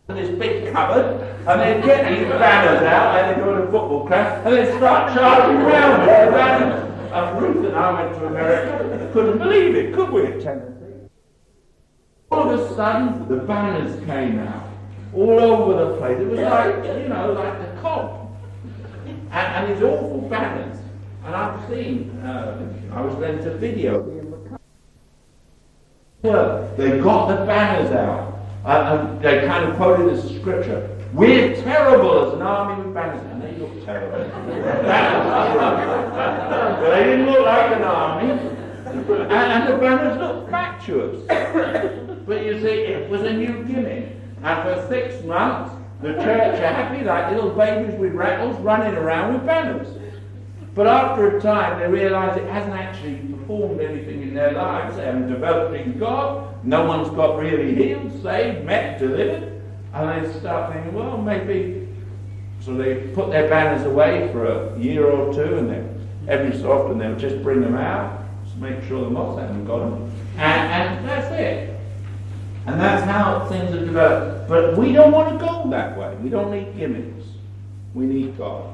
this 0.08 0.38
big 0.38 0.72
cupboard, 0.72 1.22
and 1.48 1.62
they'd 1.62 1.84
get 1.84 2.08
these 2.10 2.28
banners 2.30 2.84
out, 2.84 3.18
and 3.18 3.36
they'd 3.36 3.44
go 3.44 3.56
to 3.56 3.64
football 3.72 4.06
club, 4.06 4.46
and 4.46 4.56
they'd 4.56 4.78
start 4.78 5.14
charging 5.14 5.58
around 5.58 6.00
with 6.00 6.10
the 6.26 6.32
banners. 6.32 6.92
And 7.12 7.42
Ruth 7.42 7.66
and 7.66 7.76
I 7.76 8.04
went 8.04 8.16
to 8.20 8.26
America, 8.28 9.10
couldn't 9.14 9.38
believe 9.40 9.76
it, 9.76 9.94
could 9.96 10.10
we, 10.12 10.22
Tennessee? 10.44 11.10
All 12.30 12.50
of 12.50 12.60
a 12.60 12.76
sudden, 12.76 13.28
the 13.30 13.38
banners 13.38 13.96
came 14.06 14.40
out 14.40 14.70
all 15.14 15.40
over 15.40 15.86
the 15.86 15.98
place. 15.98 16.20
It 16.20 16.28
was 16.28 16.40
like, 16.40 16.76
you 17.02 17.08
know, 17.08 17.32
like 17.34 17.60
the 17.60 17.82
cop. 17.82 18.32
And, 19.06 19.30
and 19.32 19.76
these 19.76 19.84
awful 19.84 20.22
banners. 20.30 20.78
And 21.24 21.36
I've 21.36 21.70
seen, 21.70 22.20
uh, 22.20 22.68
I 22.94 23.02
was 23.02 23.16
lent 23.16 23.46
a 23.46 23.56
video. 23.56 24.04
Well, 26.22 26.74
they 26.76 27.00
got 27.00 27.28
the 27.30 27.46
banners 27.46 27.92
out. 27.92 28.35
And 28.66 29.22
they 29.22 29.46
kind 29.46 29.70
of 29.70 29.76
quoted 29.76 30.10
this 30.10 30.36
scripture. 30.38 30.90
We're 31.14 31.56
terrible 31.62 32.28
as 32.28 32.34
an 32.34 32.42
army 32.42 32.84
with 32.84 32.96
banners. 32.96 33.24
And 33.32 33.42
they 33.42 33.56
look 33.58 33.86
terrible. 33.86 34.28
but 36.82 36.90
they 36.90 37.04
didn't 37.04 37.28
look 37.28 37.46
like 37.46 37.76
an 37.76 37.84
army. 37.84 38.32
And, 38.32 39.32
and 39.32 39.72
the 39.72 39.78
banners 39.78 40.18
looked 40.18 40.50
fatuous. 40.50 41.22
but 42.26 42.44
you 42.44 42.60
see, 42.60 42.68
it 42.68 43.08
was 43.08 43.22
a 43.22 43.34
new 43.34 43.64
gimmick. 43.66 44.16
And 44.42 44.64
for 44.64 44.88
six 44.90 45.24
months, 45.24 45.76
the 46.02 46.14
church 46.14 46.60
are 46.60 46.74
happy 46.74 47.04
like 47.04 47.32
little 47.32 47.52
babies 47.52 47.94
with 48.00 48.14
rattles 48.14 48.60
running 48.62 48.96
around 48.96 49.34
with 49.36 49.46
banners. 49.46 49.88
But 50.74 50.88
after 50.88 51.38
a 51.38 51.42
time, 51.42 51.80
they 51.80 51.88
realize 51.88 52.36
it 52.36 52.48
hasn't 52.50 52.74
actually 52.74 53.35
performed 53.46 53.82
anything 53.82 54.22
in 54.24 54.34
their 54.34 54.54
lives. 54.54 54.96
They 54.96 55.06
haven't 55.06 55.32
developed 55.32 55.76
in 55.76 55.98
God. 55.98 56.66
No 56.66 56.86
one's 56.86 57.10
got 57.10 57.40
really 57.40 57.76
healed, 57.76 58.12
saved, 58.24 58.66
met, 58.66 59.00
delivered. 59.00 59.62
And 59.94 60.26
they 60.26 60.40
start 60.40 60.74
thinking, 60.74 60.94
well, 60.94 61.18
maybe. 61.18 61.88
So 62.62 62.74
they 62.74 63.08
put 63.14 63.30
their 63.30 63.48
banners 63.48 63.86
away 63.86 64.30
for 64.32 64.46
a 64.46 64.80
year 64.80 65.06
or 65.06 65.34
two, 65.34 65.58
and 65.58 65.70
then 65.70 66.08
every 66.28 66.58
so 66.58 66.72
often 66.72 66.98
they'll 66.98 67.16
just 67.16 67.44
bring 67.44 67.62
them 67.62 67.76
out, 67.76 68.24
to 68.52 68.58
make 68.58 68.84
sure 68.88 69.04
the 69.04 69.10
moths 69.10 69.40
haven't 69.40 69.66
got 69.66 69.80
them. 69.80 70.12
And, 70.38 70.72
and 70.72 71.08
that's 71.08 71.32
it. 71.32 71.80
And 72.66 72.80
that's 72.80 73.04
how 73.04 73.46
things 73.48 73.72
are 73.76 73.86
developed. 73.86 74.50
But 74.50 74.76
we 74.76 74.92
don't 74.92 75.12
want 75.12 75.38
to 75.38 75.46
go 75.46 75.70
that 75.70 75.96
way. 75.98 76.16
We 76.16 76.30
don't 76.30 76.50
need 76.50 76.76
gimmicks. 76.76 77.28
We 77.94 78.06
need 78.06 78.38
God. 78.38 78.74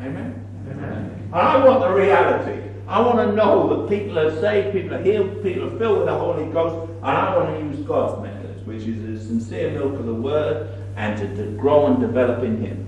Amen. 0.00 0.44
Amen. 0.68 1.30
I 1.32 1.64
want 1.64 1.80
the 1.80 1.90
reality. 1.90 2.67
I 2.88 3.00
want 3.00 3.18
to 3.18 3.36
know 3.36 3.86
that 3.86 3.90
people 3.90 4.18
are 4.18 4.40
saved, 4.40 4.72
people 4.72 4.94
are 4.94 5.02
healed, 5.02 5.42
people 5.42 5.66
are 5.66 5.78
filled 5.78 5.98
with 5.98 6.06
the 6.06 6.18
Holy 6.18 6.50
Ghost, 6.50 6.90
and 7.02 7.06
I 7.06 7.36
want 7.36 7.58
to 7.58 7.76
use 7.76 7.86
God's 7.86 8.22
methods, 8.22 8.66
which 8.66 8.84
is 8.84 9.20
the 9.20 9.26
sincere 9.26 9.72
milk 9.72 9.92
of 10.00 10.06
the 10.06 10.14
Word, 10.14 10.70
and 10.96 11.18
to, 11.18 11.36
to 11.36 11.50
grow 11.58 11.86
and 11.86 12.00
develop 12.00 12.42
in 12.42 12.64
Him, 12.64 12.86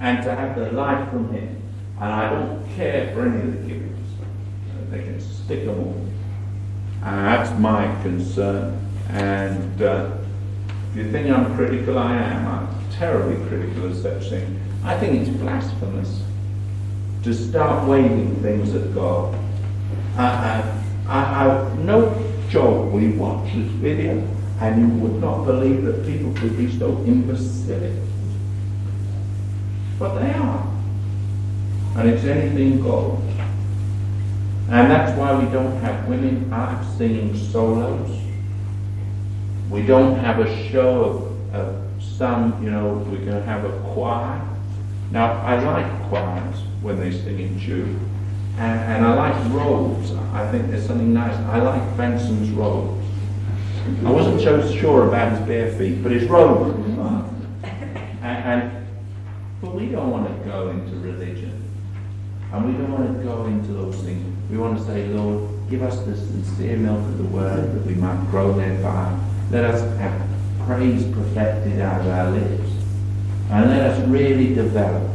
and 0.00 0.24
to 0.24 0.34
have 0.34 0.56
the 0.56 0.72
life 0.72 1.10
from 1.10 1.30
Him. 1.30 1.62
And 2.00 2.10
I 2.10 2.30
don't 2.30 2.74
care 2.74 3.12
for 3.14 3.28
any 3.28 3.42
of 3.42 3.52
the 3.52 3.68
givings. 3.68 4.08
They 4.90 5.02
can 5.02 5.20
stick 5.20 5.66
them 5.66 5.78
all. 5.78 6.06
And 7.02 7.26
that's 7.26 7.58
my 7.60 7.84
concern. 8.00 8.80
And 9.10 9.82
uh, 9.82 10.10
if 10.90 10.96
you 10.96 11.12
think 11.12 11.28
I'm 11.28 11.54
critical, 11.54 11.98
I 11.98 12.14
am. 12.14 12.46
I'm 12.46 12.90
terribly 12.92 13.46
critical 13.46 13.84
of 13.84 13.96
such 13.96 14.30
things. 14.30 14.58
I 14.84 14.98
think 14.98 15.20
it's 15.20 15.36
blasphemous 15.36 16.22
to 17.22 17.34
start 17.34 17.88
waving 17.88 18.36
things 18.42 18.74
at 18.74 18.94
God. 18.94 19.34
I, 20.16 20.24
I, 20.24 20.82
I, 21.06 21.46
I, 21.46 21.74
no 21.78 22.24
joke, 22.48 22.92
we 22.92 23.08
watch 23.12 23.52
this 23.54 23.70
video 23.72 24.26
and 24.60 24.80
you 24.80 24.88
would 25.02 25.20
not 25.20 25.44
believe 25.44 25.84
that 25.84 26.04
people 26.04 26.32
could 26.34 26.56
be 26.56 26.76
so 26.78 26.96
imbecilic. 27.04 27.92
But 29.98 30.18
they 30.18 30.32
are. 30.32 30.66
And 31.96 32.08
it's 32.08 32.24
anything 32.24 32.82
goes. 32.82 33.20
And 34.70 34.90
that's 34.90 35.16
why 35.18 35.42
we 35.42 35.50
don't 35.50 35.80
have 35.80 36.06
women 36.08 36.52
up 36.52 36.84
singing 36.96 37.36
solos. 37.36 38.10
We 39.70 39.82
don't 39.82 40.18
have 40.18 40.40
a 40.40 40.68
show 40.70 41.04
of, 41.04 41.54
of 41.54 42.02
some, 42.02 42.62
you 42.62 42.70
know, 42.70 43.04
we're 43.10 43.24
going 43.24 43.30
to 43.30 43.42
have 43.42 43.64
a 43.64 43.78
choir. 43.92 44.46
Now, 45.10 45.32
I 45.42 45.62
like 45.62 46.08
choirs 46.08 46.67
when 46.82 46.98
they 46.98 47.10
sing 47.10 47.38
in 47.40 47.60
tune. 47.60 48.10
And, 48.58 48.80
and 48.80 49.06
I 49.06 49.14
like 49.14 49.52
robes. 49.52 50.12
I 50.32 50.50
think 50.50 50.70
there's 50.70 50.86
something 50.86 51.12
nice. 51.12 51.36
I 51.46 51.60
like 51.60 51.96
Benson's 51.96 52.50
robes. 52.50 53.06
I 54.04 54.10
wasn't 54.10 54.40
so 54.40 54.70
sure 54.76 55.08
about 55.08 55.32
his 55.32 55.46
bare 55.46 55.72
feet, 55.72 56.02
but 56.02 56.12
his 56.12 56.28
robe 56.28 56.76
was. 56.96 57.24
And, 58.20 58.62
and, 58.62 58.86
but 59.62 59.74
we 59.74 59.86
don't 59.86 60.10
want 60.10 60.26
to 60.26 60.44
go 60.44 60.70
into 60.70 60.96
religion. 60.96 61.62
And 62.52 62.66
we 62.66 62.72
don't 62.72 62.92
want 62.92 63.16
to 63.16 63.24
go 63.24 63.46
into 63.46 63.72
those 63.72 63.94
things. 64.02 64.50
We 64.50 64.58
want 64.58 64.76
to 64.76 64.84
say, 64.84 65.06
Lord, 65.06 65.50
give 65.70 65.82
us 65.82 66.00
the 66.00 66.16
sincere 66.16 66.76
milk 66.76 66.98
of 66.98 67.18
the 67.18 67.24
word 67.24 67.74
that 67.74 67.86
we 67.86 67.94
might 67.94 68.20
grow 68.30 68.52
thereby. 68.52 69.18
Let 69.50 69.64
us 69.64 69.80
have 69.98 70.28
praise 70.66 71.04
perfected 71.14 71.80
out 71.80 72.00
of 72.00 72.08
our 72.08 72.30
lips. 72.32 72.70
And 73.50 73.70
let 73.70 73.82
us 73.82 74.08
really 74.08 74.52
develop 74.52 75.10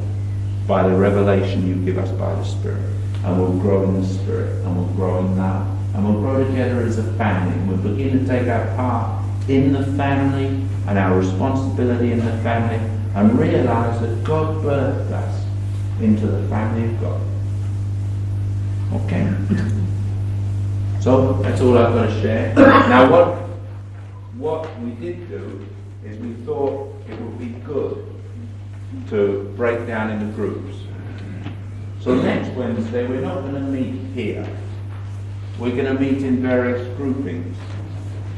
by 0.67 0.87
the 0.87 0.95
revelation 0.95 1.67
you 1.67 1.75
give 1.85 1.97
us 1.97 2.11
by 2.11 2.33
the 2.33 2.43
Spirit. 2.43 2.83
And 3.23 3.39
we'll 3.39 3.59
grow 3.59 3.83
in 3.83 4.01
the 4.01 4.07
Spirit, 4.07 4.65
and 4.65 4.75
we'll 4.75 4.93
grow 4.95 5.19
in 5.19 5.35
that. 5.37 5.67
And 5.93 6.05
we'll 6.05 6.21
grow 6.21 6.43
together 6.43 6.81
as 6.81 6.97
a 6.97 7.13
family. 7.13 7.53
And 7.53 7.69
we'll 7.69 7.93
begin 7.93 8.19
to 8.19 8.25
take 8.25 8.47
our 8.47 8.65
part 8.75 9.23
in 9.49 9.73
the 9.73 9.85
family 9.97 10.65
and 10.87 10.97
our 10.97 11.17
responsibility 11.17 12.11
in 12.11 12.19
the 12.19 12.37
family 12.43 12.77
and 13.15 13.37
realize 13.37 14.01
that 14.01 14.23
God 14.23 14.63
birthed 14.63 15.11
us 15.11 15.45
into 16.01 16.25
the 16.25 16.47
family 16.49 16.93
of 16.93 17.01
God. 17.01 17.21
Okay? 18.93 19.33
So 20.99 21.33
that's 21.41 21.59
all 21.61 21.77
I've 21.77 21.93
got 21.93 22.05
to 22.07 22.21
share. 22.21 22.55
Now 22.55 23.11
what 23.11 23.43
what 24.37 24.79
we 24.79 24.91
did 24.91 25.29
do 25.29 25.65
is 26.05 26.17
we 26.17 26.33
thought 26.45 26.95
it 27.09 27.19
would 27.19 27.37
be 27.37 27.47
good 27.65 28.12
to 29.09 29.53
break 29.55 29.85
down 29.87 30.09
into 30.09 30.33
groups. 30.33 30.75
So 32.01 32.15
next 32.15 32.49
Wednesday, 32.55 33.07
we're 33.07 33.21
not 33.21 33.41
going 33.41 33.53
to 33.53 33.61
meet 33.61 33.95
here. 34.13 34.45
We're 35.57 35.75
going 35.75 35.85
to 35.85 35.99
meet 35.99 36.23
in 36.23 36.41
various 36.41 36.85
groupings. 36.97 37.55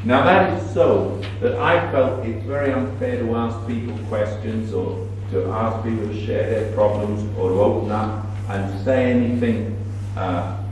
Now 0.04 0.24
that 0.24 0.62
is 0.62 0.74
so 0.74 1.20
that 1.40 1.56
I 1.56 1.92
felt 1.92 2.24
it's 2.26 2.46
very 2.46 2.72
unfair 2.72 3.18
to 3.18 3.36
ask 3.36 3.68
people 3.68 3.98
questions 4.08 4.72
or 4.72 5.10
to 5.32 5.46
ask 5.48 5.84
people 5.84 6.08
to 6.08 6.26
share 6.26 6.48
their 6.48 6.72
problems 6.74 7.24
or 7.38 7.50
to 7.50 7.56
open 7.56 7.92
up 7.92 8.26
and 8.50 8.84
say 8.86 9.12
anything 9.12 9.76
uh, 10.16 10.64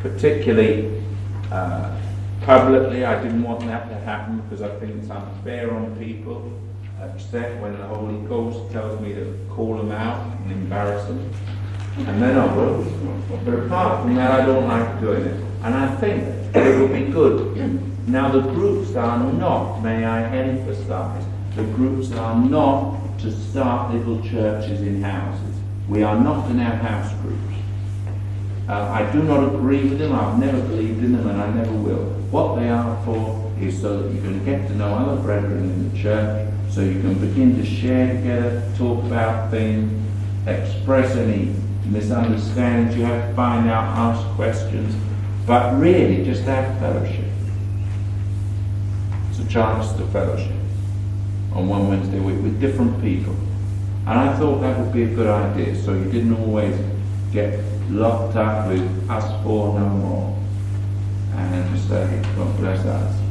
particularly 0.00 1.02
uh, 1.50 1.94
publicly. 2.40 3.04
I 3.04 3.22
didn't 3.22 3.42
want 3.42 3.60
that 3.66 3.88
to 3.90 3.94
happen 3.96 4.40
because 4.40 4.62
I 4.62 4.68
think 4.78 4.96
it's 5.02 5.10
unfair 5.10 5.74
on 5.74 5.94
people 5.98 6.50
upset 7.02 7.60
when 7.60 7.76
the 7.76 7.86
Holy 7.86 8.18
Ghost 8.28 8.72
tells 8.72 9.00
me 9.00 9.14
to 9.14 9.38
call 9.50 9.76
them 9.76 9.90
out 9.90 10.36
and 10.42 10.52
embarrass 10.52 11.04
them. 11.06 11.32
And 11.98 12.22
then 12.22 12.38
I 12.38 12.54
will. 12.54 12.84
But 13.44 13.54
apart 13.54 14.02
from 14.02 14.14
that, 14.14 14.40
I 14.40 14.46
don't 14.46 14.66
like 14.66 15.00
doing 15.00 15.24
it. 15.24 15.44
And 15.62 15.74
I 15.74 15.94
think 15.96 16.22
it 16.54 16.78
will 16.78 16.88
be 16.88 17.10
good. 17.12 18.08
Now, 18.08 18.30
the 18.30 18.40
groups 18.40 18.94
are 18.94 19.32
not, 19.32 19.80
may 19.80 20.04
I 20.04 20.24
emphasize, 20.34 21.24
the 21.54 21.64
groups 21.64 22.12
are 22.12 22.36
not 22.36 23.18
to 23.20 23.30
start 23.30 23.94
little 23.94 24.20
churches 24.22 24.80
in 24.80 25.02
houses. 25.02 25.56
We 25.88 26.02
are 26.02 26.18
not 26.18 26.48
to 26.48 26.54
have 26.54 26.80
house 26.80 27.12
groups. 27.20 27.38
Uh, 28.68 28.90
I 28.90 29.10
do 29.12 29.22
not 29.22 29.54
agree 29.54 29.84
with 29.88 29.98
them. 29.98 30.12
I've 30.12 30.38
never 30.38 30.60
believed 30.60 31.04
in 31.04 31.12
them, 31.12 31.26
and 31.28 31.40
I 31.40 31.50
never 31.52 31.72
will. 31.72 32.04
What 32.30 32.56
they 32.56 32.68
are 32.68 33.04
for 33.04 33.41
is 33.62 33.80
so 33.80 34.02
that 34.02 34.12
you 34.14 34.20
can 34.20 34.44
get 34.44 34.68
to 34.68 34.74
know 34.74 34.94
other 34.94 35.20
brethren 35.22 35.64
in 35.64 35.92
the 35.92 35.98
church 35.98 36.48
so 36.72 36.80
you 36.80 37.00
can 37.00 37.14
begin 37.14 37.56
to 37.56 37.66
share 37.66 38.14
together, 38.14 38.62
talk 38.78 39.04
about 39.04 39.50
things, 39.50 39.92
express 40.46 41.14
any 41.16 41.54
misunderstandings 41.84 42.96
you 42.96 43.04
have, 43.04 43.28
to 43.28 43.36
find 43.36 43.68
out, 43.68 43.84
ask 43.98 44.26
questions, 44.36 44.94
but 45.46 45.78
really 45.78 46.24
just 46.24 46.42
have 46.44 46.78
fellowship. 46.78 47.30
It's 49.28 49.40
a 49.40 49.46
chance 49.48 49.92
to 49.92 50.06
fellowship 50.06 50.56
on 51.52 51.68
one 51.68 51.88
Wednesday 51.88 52.20
week 52.20 52.42
with 52.42 52.58
different 52.58 53.02
people. 53.02 53.36
And 54.06 54.18
I 54.18 54.36
thought 54.38 54.60
that 54.62 54.78
would 54.78 54.92
be 54.92 55.02
a 55.02 55.14
good 55.14 55.26
idea, 55.26 55.76
so 55.76 55.92
you 55.92 56.10
didn't 56.10 56.34
always 56.40 56.74
get 57.32 57.60
locked 57.90 58.36
up 58.36 58.68
with 58.68 59.10
us 59.10 59.44
four 59.44 59.78
no 59.78 59.88
more. 59.88 60.38
And 61.34 61.76
just 61.76 61.88
say, 61.88 62.22
God 62.34 62.56
bless 62.56 62.84
us. 62.86 63.21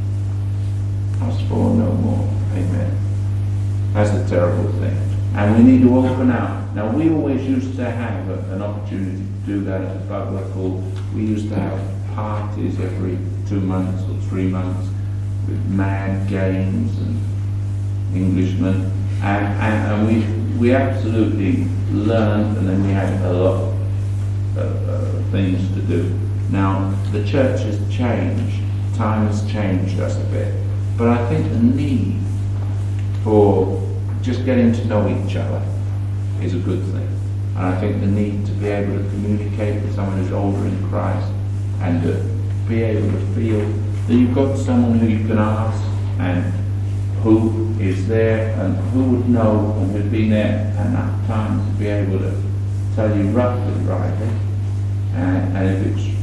Four 1.52 1.76
no 1.76 1.92
more. 1.92 2.28
Amen. 2.54 2.98
That's 3.94 4.12
a 4.12 4.30
terrible 4.30 4.72
thing. 4.80 4.98
And 5.36 5.58
we 5.58 5.72
need 5.72 5.82
to 5.82 5.98
open 5.98 6.32
out. 6.32 6.74
Now, 6.74 6.90
we 6.92 7.10
always 7.10 7.46
used 7.46 7.76
to 7.76 7.90
have 7.90 8.30
a, 8.30 8.54
an 8.54 8.62
opportunity 8.62 9.18
to 9.18 9.46
do 9.46 9.64
that 9.66 9.82
at 9.82 9.94
the 9.94 10.00
Biblical. 10.00 10.82
We 11.14 11.26
used 11.26 11.50
to 11.50 11.56
have 11.56 12.16
parties 12.16 12.80
every 12.80 13.18
two 13.48 13.60
months 13.60 14.04
or 14.04 14.18
three 14.30 14.48
months 14.48 14.88
with 15.48 15.66
mad 15.68 16.30
games 16.30 16.98
and 17.00 17.20
Englishmen. 18.16 18.92
And, 19.22 19.46
and, 19.46 19.92
and 19.92 20.08
we, 20.08 20.58
we 20.58 20.74
absolutely 20.74 21.66
learned, 21.92 22.58
and 22.58 22.70
then 22.70 22.84
we 22.84 22.94
had 22.94 23.22
a 23.26 23.34
lot 23.34 23.74
of 24.58 24.90
uh, 24.90 25.32
things 25.32 25.68
to 25.76 25.82
do. 25.82 26.18
Now, 26.50 26.92
the 27.12 27.26
church 27.26 27.62
has 27.62 27.78
changed. 27.94 28.64
Time 28.96 29.28
has 29.28 29.50
changed 29.52 30.00
us 30.00 30.18
a 30.18 30.24
bit. 30.26 30.61
But 31.02 31.18
I 31.20 31.30
think 31.30 31.52
the 31.52 31.58
need 31.58 32.20
for 33.24 33.82
just 34.22 34.46
getting 34.46 34.72
to 34.72 34.86
know 34.86 35.10
each 35.10 35.36
other 35.36 35.60
is 36.44 36.54
a 36.54 36.60
good 36.60 36.84
thing. 36.94 37.20
And 37.56 37.66
I 37.66 37.82
think 37.82 38.02
the 38.02 38.06
need 38.06 38.46
to 38.46 38.52
be 38.52 38.68
able 38.68 39.00
to 39.00 39.10
communicate 39.10 39.82
with 39.82 39.96
someone 39.96 40.20
who's 40.20 40.32
older 40.32 40.64
in 40.64 40.90
Christ 40.90 41.28
and 41.80 42.04
to 42.04 42.24
be 42.70 42.84
able 42.84 43.12
to 43.14 43.26
feel 43.34 43.66
that 44.06 44.14
you've 44.14 44.36
got 44.36 44.56
someone 44.60 45.00
who 45.00 45.08
you 45.08 45.26
can 45.28 45.40
ask 45.40 45.84
and 46.20 46.54
who 47.24 47.76
is 47.80 48.08
there 48.08 48.52
and 48.60 48.78
who 48.92 49.04
would 49.16 49.28
know 49.28 49.74
and 49.80 49.92
who's 49.94 50.12
been 50.12 50.30
there 50.30 50.70
enough 50.86 51.26
times 51.26 51.68
to 51.68 51.80
be 51.80 51.88
able 51.88 52.20
to 52.20 52.44
tell 52.96 53.18
you 53.18 53.24
roughly 53.32 53.74
rightly. 53.86 54.30
And, 55.16 55.58
and 55.58 55.68
if 55.68 55.98
it's 55.98 56.16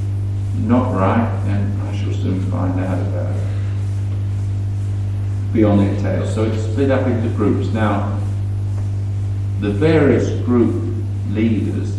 not 0.58 0.94
right, 0.94 1.42
then 1.46 1.80
I 1.80 1.96
shall 1.96 2.12
soon 2.12 2.48
find 2.48 2.78
out 2.78 3.00
about 3.08 3.34
it. 3.34 3.37
Be 5.52 5.64
on 5.64 5.78
their 5.78 6.00
tail. 6.00 6.26
So 6.26 6.44
it's 6.44 6.62
split 6.62 6.90
up 6.90 7.06
into 7.06 7.28
groups. 7.30 7.68
Now, 7.68 8.20
the 9.60 9.70
various 9.70 10.28
group 10.44 10.94
leaders, 11.30 11.96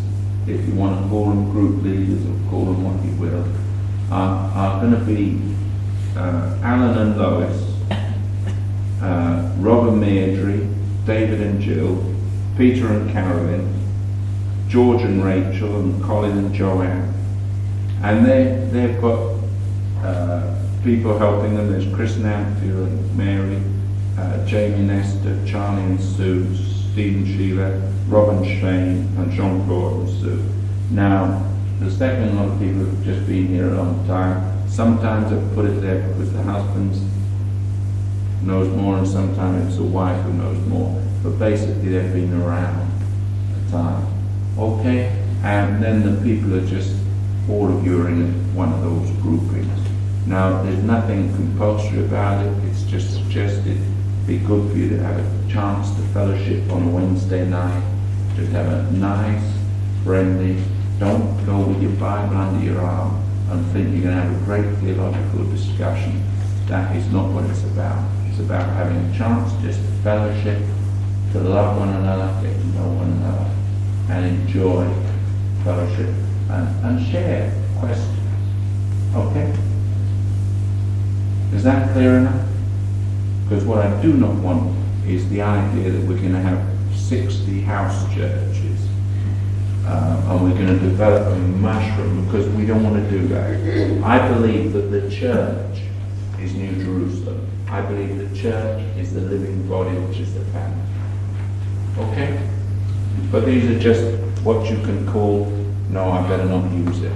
if 0.47 0.65
you 0.67 0.73
want 0.75 1.01
to 1.03 1.09
call 1.09 1.29
them 1.29 1.51
group 1.51 1.83
leaders 1.83 2.25
or 2.25 2.49
call 2.49 2.65
them 2.65 2.83
what 2.83 3.03
you 3.05 3.11
will, 3.19 3.45
are, 4.11 4.51
are 4.51 4.81
going 4.81 4.93
to 4.93 5.05
be 5.05 5.41
uh, 6.15 6.57
Alan 6.63 6.97
and 6.97 7.17
Lois, 7.17 7.75
uh, 9.01 9.55
Rob 9.59 9.87
and 9.89 9.99
David 11.05 11.41
and 11.41 11.61
Jill, 11.61 12.03
Peter 12.55 12.87
and 12.87 13.09
Carolyn, 13.11 13.73
George 14.67 15.01
and 15.01 15.23
Rachel, 15.23 15.79
and 15.79 16.03
Colin 16.03 16.37
and 16.37 16.53
Joanne. 16.53 17.13
And 18.03 18.25
they, 18.25 18.69
they've 18.71 19.01
got 19.01 19.39
uh, 20.03 20.55
people 20.83 21.17
helping 21.17 21.55
them. 21.55 21.71
There's 21.71 21.93
Chris 21.93 22.13
Nampia 22.15 22.85
and 22.85 23.17
Mary, 23.17 23.61
uh, 24.17 24.45
Jamie 24.45 24.85
Nestor, 24.85 25.37
Charlie 25.45 25.83
and 25.83 26.01
Sue, 26.01 26.55
Stephen 26.55 27.25
Sheila, 27.25 27.79
Robin 28.07 28.43
Shane, 28.43 29.07
and 29.17 29.31
Jean 29.31 29.65
Claude 29.65 30.01
and 30.01 30.09
Sue. 30.09 30.43
Now, 30.91 31.45
the 31.79 31.91
second 31.91 32.35
lot 32.35 32.49
of 32.49 32.59
people 32.59 32.85
have 32.85 33.03
just 33.03 33.25
been 33.27 33.47
here 33.47 33.69
a 33.69 33.75
long 33.75 34.05
time. 34.07 34.67
Sometimes 34.69 35.31
I've 35.31 35.53
put 35.53 35.65
it 35.65 35.81
there 35.81 36.07
because 36.07 36.31
the 36.33 36.43
husband 36.43 36.93
knows 38.43 38.67
more, 38.75 38.97
and 38.97 39.07
sometimes 39.07 39.67
it's 39.67 39.77
the 39.77 39.83
wife 39.83 40.21
who 40.23 40.33
knows 40.33 40.57
more. 40.67 41.01
But 41.23 41.37
basically, 41.39 41.89
they've 41.89 42.13
been 42.13 42.41
around 42.41 42.89
a 43.67 43.71
time. 43.71 44.05
Okay? 44.57 45.23
And 45.43 45.81
then 45.83 46.03
the 46.03 46.21
people 46.21 46.53
are 46.55 46.65
just, 46.65 46.95
all 47.49 47.67
of 47.75 47.85
you 47.85 48.01
are 48.01 48.07
in 48.07 48.55
one 48.55 48.73
of 48.73 48.81
those 48.81 49.09
groupings. 49.21 49.78
Now, 50.29 50.61
there's 50.61 50.83
nothing 50.83 51.33
compulsory 51.33 52.05
about 52.05 52.45
it, 52.45 52.53
it's 52.65 52.83
just 52.83 53.15
suggested 53.15 53.65
it'd 53.65 54.27
be 54.27 54.37
good 54.37 54.71
for 54.71 54.77
you 54.77 54.87
to 54.89 54.99
have 54.99 55.17
a 55.17 55.51
chance 55.51 55.89
to 55.89 56.03
fellowship 56.13 56.71
on 56.71 56.83
a 56.83 56.89
Wednesday 56.89 57.49
night, 57.49 57.83
just 58.35 58.51
have 58.51 58.67
a 58.67 58.91
nice, 58.91 59.41
friendly, 60.03 60.61
don't 60.99 61.43
go 61.47 61.61
with 61.61 61.81
your 61.81 61.93
Bible 61.93 62.37
under 62.37 62.63
your 62.63 62.79
arm 62.79 63.19
and 63.49 63.65
think 63.71 63.91
you're 63.91 64.03
going 64.03 64.15
to 64.15 64.21
have 64.21 64.39
a 64.39 64.45
great 64.45 64.71
theological 64.77 65.45
discussion. 65.45 66.21
That 66.67 66.95
is 66.95 67.11
not 67.11 67.33
what 67.33 67.45
it's 67.45 67.63
about. 67.63 68.07
It's 68.27 68.39
about 68.39 68.69
having 68.75 68.97
a 68.97 69.17
chance 69.17 69.51
just 69.63 69.79
to 69.79 69.91
fellowship, 70.03 70.61
to 71.31 71.39
love 71.39 71.75
one 71.75 71.89
another, 71.89 72.47
get 72.47 72.55
to 72.55 72.67
know 72.67 72.87
one 72.87 73.13
another, 73.13 73.49
and 74.09 74.25
enjoy 74.27 74.87
fellowship 75.63 76.13
and, 76.51 76.85
and 76.85 77.07
share 77.07 77.51
questions. 77.79 78.19
Okay? 79.15 79.68
Is 81.53 81.63
that 81.63 81.91
clear 81.93 82.17
enough? 82.17 82.47
Because 83.43 83.65
what 83.65 83.79
I 83.85 84.01
do 84.01 84.13
not 84.13 84.35
want 84.35 84.75
is 85.07 85.27
the 85.29 85.41
idea 85.41 85.91
that 85.91 86.07
we're 86.07 86.17
going 86.17 86.33
to 86.33 86.41
have 86.41 86.63
60 86.95 87.61
house 87.61 88.05
churches 88.13 88.89
uh, 89.89 90.21
and 90.29 90.43
we're 90.43 90.53
going 90.53 90.67
to 90.67 90.79
develop 90.79 91.25
a 91.33 91.35
mushroom 91.39 92.25
because 92.25 92.47
we 92.49 92.65
don't 92.65 92.83
want 92.83 92.95
to 92.95 93.09
do 93.09 93.27
that. 93.29 94.03
I 94.03 94.27
believe 94.27 94.73
that 94.73 94.91
the 94.91 95.09
church 95.09 95.79
is 96.39 96.53
New 96.53 96.71
Jerusalem. 96.83 97.47
I 97.67 97.81
believe 97.81 98.17
the 98.17 98.37
church 98.37 98.83
is 98.97 99.13
the 99.13 99.21
living 99.21 99.67
body, 99.67 99.97
which 99.97 100.19
is 100.19 100.33
the 100.33 100.45
family. 100.45 100.83
Okay? 101.97 102.47
But 103.31 103.45
these 103.45 103.65
are 103.65 103.79
just 103.79 104.03
what 104.43 104.69
you 104.69 104.77
can 104.77 105.11
call, 105.11 105.45
no, 105.89 106.11
I 106.11 106.27
better 106.27 106.45
not 106.45 106.71
use 106.71 107.01
it. 107.01 107.11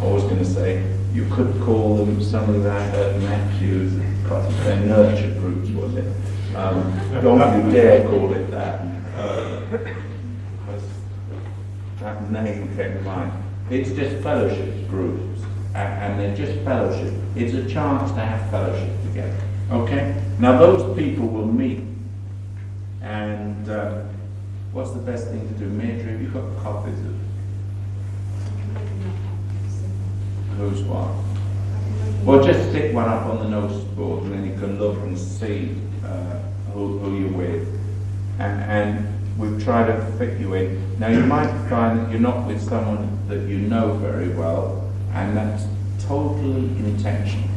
I 0.00 0.04
was 0.04 0.24
going 0.24 0.38
to 0.38 0.44
say, 0.44 0.84
you 1.12 1.28
could 1.30 1.60
call 1.62 1.96
them 1.96 2.22
something 2.22 2.64
like 2.64 2.92
that 2.92 3.20
Matthews, 3.20 3.92
their 4.64 4.80
nurture 4.80 5.34
groups, 5.40 5.68
was 5.70 5.94
it? 5.96 6.06
Um, 6.56 6.92
don't 7.22 7.66
you 7.66 7.72
dare 7.72 8.08
call 8.08 8.32
it 8.32 8.50
that. 8.50 8.80
Uh, 9.16 9.60
that 12.00 12.30
name 12.30 12.74
came 12.76 12.94
to 12.94 13.00
mind. 13.02 13.32
It's 13.70 13.92
just 13.92 14.22
fellowship 14.22 14.88
groups, 14.88 15.42
and, 15.74 15.76
and 15.76 16.20
they're 16.20 16.36
just 16.36 16.64
fellowship. 16.64 17.14
It's 17.36 17.54
a 17.54 17.68
chance 17.68 18.10
to 18.12 18.20
have 18.20 18.50
fellowship 18.50 18.90
together. 19.04 19.40
Okay? 19.70 20.20
Now, 20.38 20.58
those 20.58 20.96
people 20.98 21.28
will 21.28 21.46
meet, 21.46 21.84
and 23.02 23.68
uh, 23.70 24.02
what's 24.72 24.90
the 24.90 24.98
best 25.00 25.28
thing 25.28 25.46
to 25.46 25.54
do? 25.54 25.66
Maitre, 25.66 26.10
have 26.10 26.20
you 26.20 26.28
got 26.28 26.62
copies 26.62 26.98
of 26.98 27.21
who's 30.56 30.82
what? 30.82 31.10
Well, 32.24 32.44
just 32.44 32.70
stick 32.70 32.94
one 32.94 33.08
up 33.08 33.26
on 33.26 33.38
the 33.40 33.48
notice 33.48 33.82
board, 33.82 34.22
and 34.24 34.32
then 34.32 34.46
you 34.46 34.54
can 34.56 34.78
look 34.78 34.96
and 34.98 35.18
see 35.18 35.76
uh, 36.04 36.38
who, 36.72 36.98
who 36.98 37.18
you're 37.18 37.32
with. 37.32 37.68
And, 38.38 38.62
and 38.62 39.38
we've 39.38 39.62
tried 39.62 39.86
to 39.86 40.04
fit 40.18 40.38
you 40.38 40.54
in. 40.54 40.98
Now, 41.00 41.08
you 41.08 41.20
might 41.20 41.50
find 41.68 41.98
that 41.98 42.10
you're 42.10 42.20
not 42.20 42.46
with 42.46 42.62
someone 42.62 43.18
that 43.28 43.48
you 43.48 43.58
know 43.58 43.94
very 43.94 44.28
well, 44.28 44.88
and 45.12 45.36
that's 45.36 45.64
totally 46.04 46.68
intentional. 46.78 47.48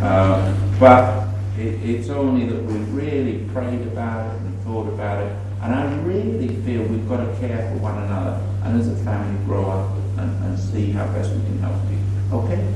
Uh, 0.00 0.54
but 0.78 1.28
it, 1.58 1.82
it's 1.82 2.10
only 2.10 2.46
that 2.46 2.62
we've 2.62 2.94
really 2.94 3.44
prayed 3.52 3.82
about 3.88 4.34
it 4.34 4.40
and 4.42 4.62
thought 4.62 4.86
about 4.86 5.24
it, 5.24 5.36
and 5.62 5.74
I 5.74 5.96
really 6.02 6.48
feel 6.62 6.82
we've 6.84 7.08
got 7.08 7.24
to 7.24 7.36
care 7.40 7.70
for 7.72 7.78
one 7.78 8.02
another, 8.04 8.40
and 8.62 8.78
as 8.78 8.88
a 8.88 8.96
family 9.04 9.44
grow 9.46 9.68
up 9.68 9.96
and, 10.18 10.44
and 10.44 10.58
see 10.58 10.90
how 10.92 11.06
best 11.08 11.32
we 11.32 11.40
can 11.40 11.58
help 11.58 11.76
you. 11.90 11.98
Okay? 12.38 12.74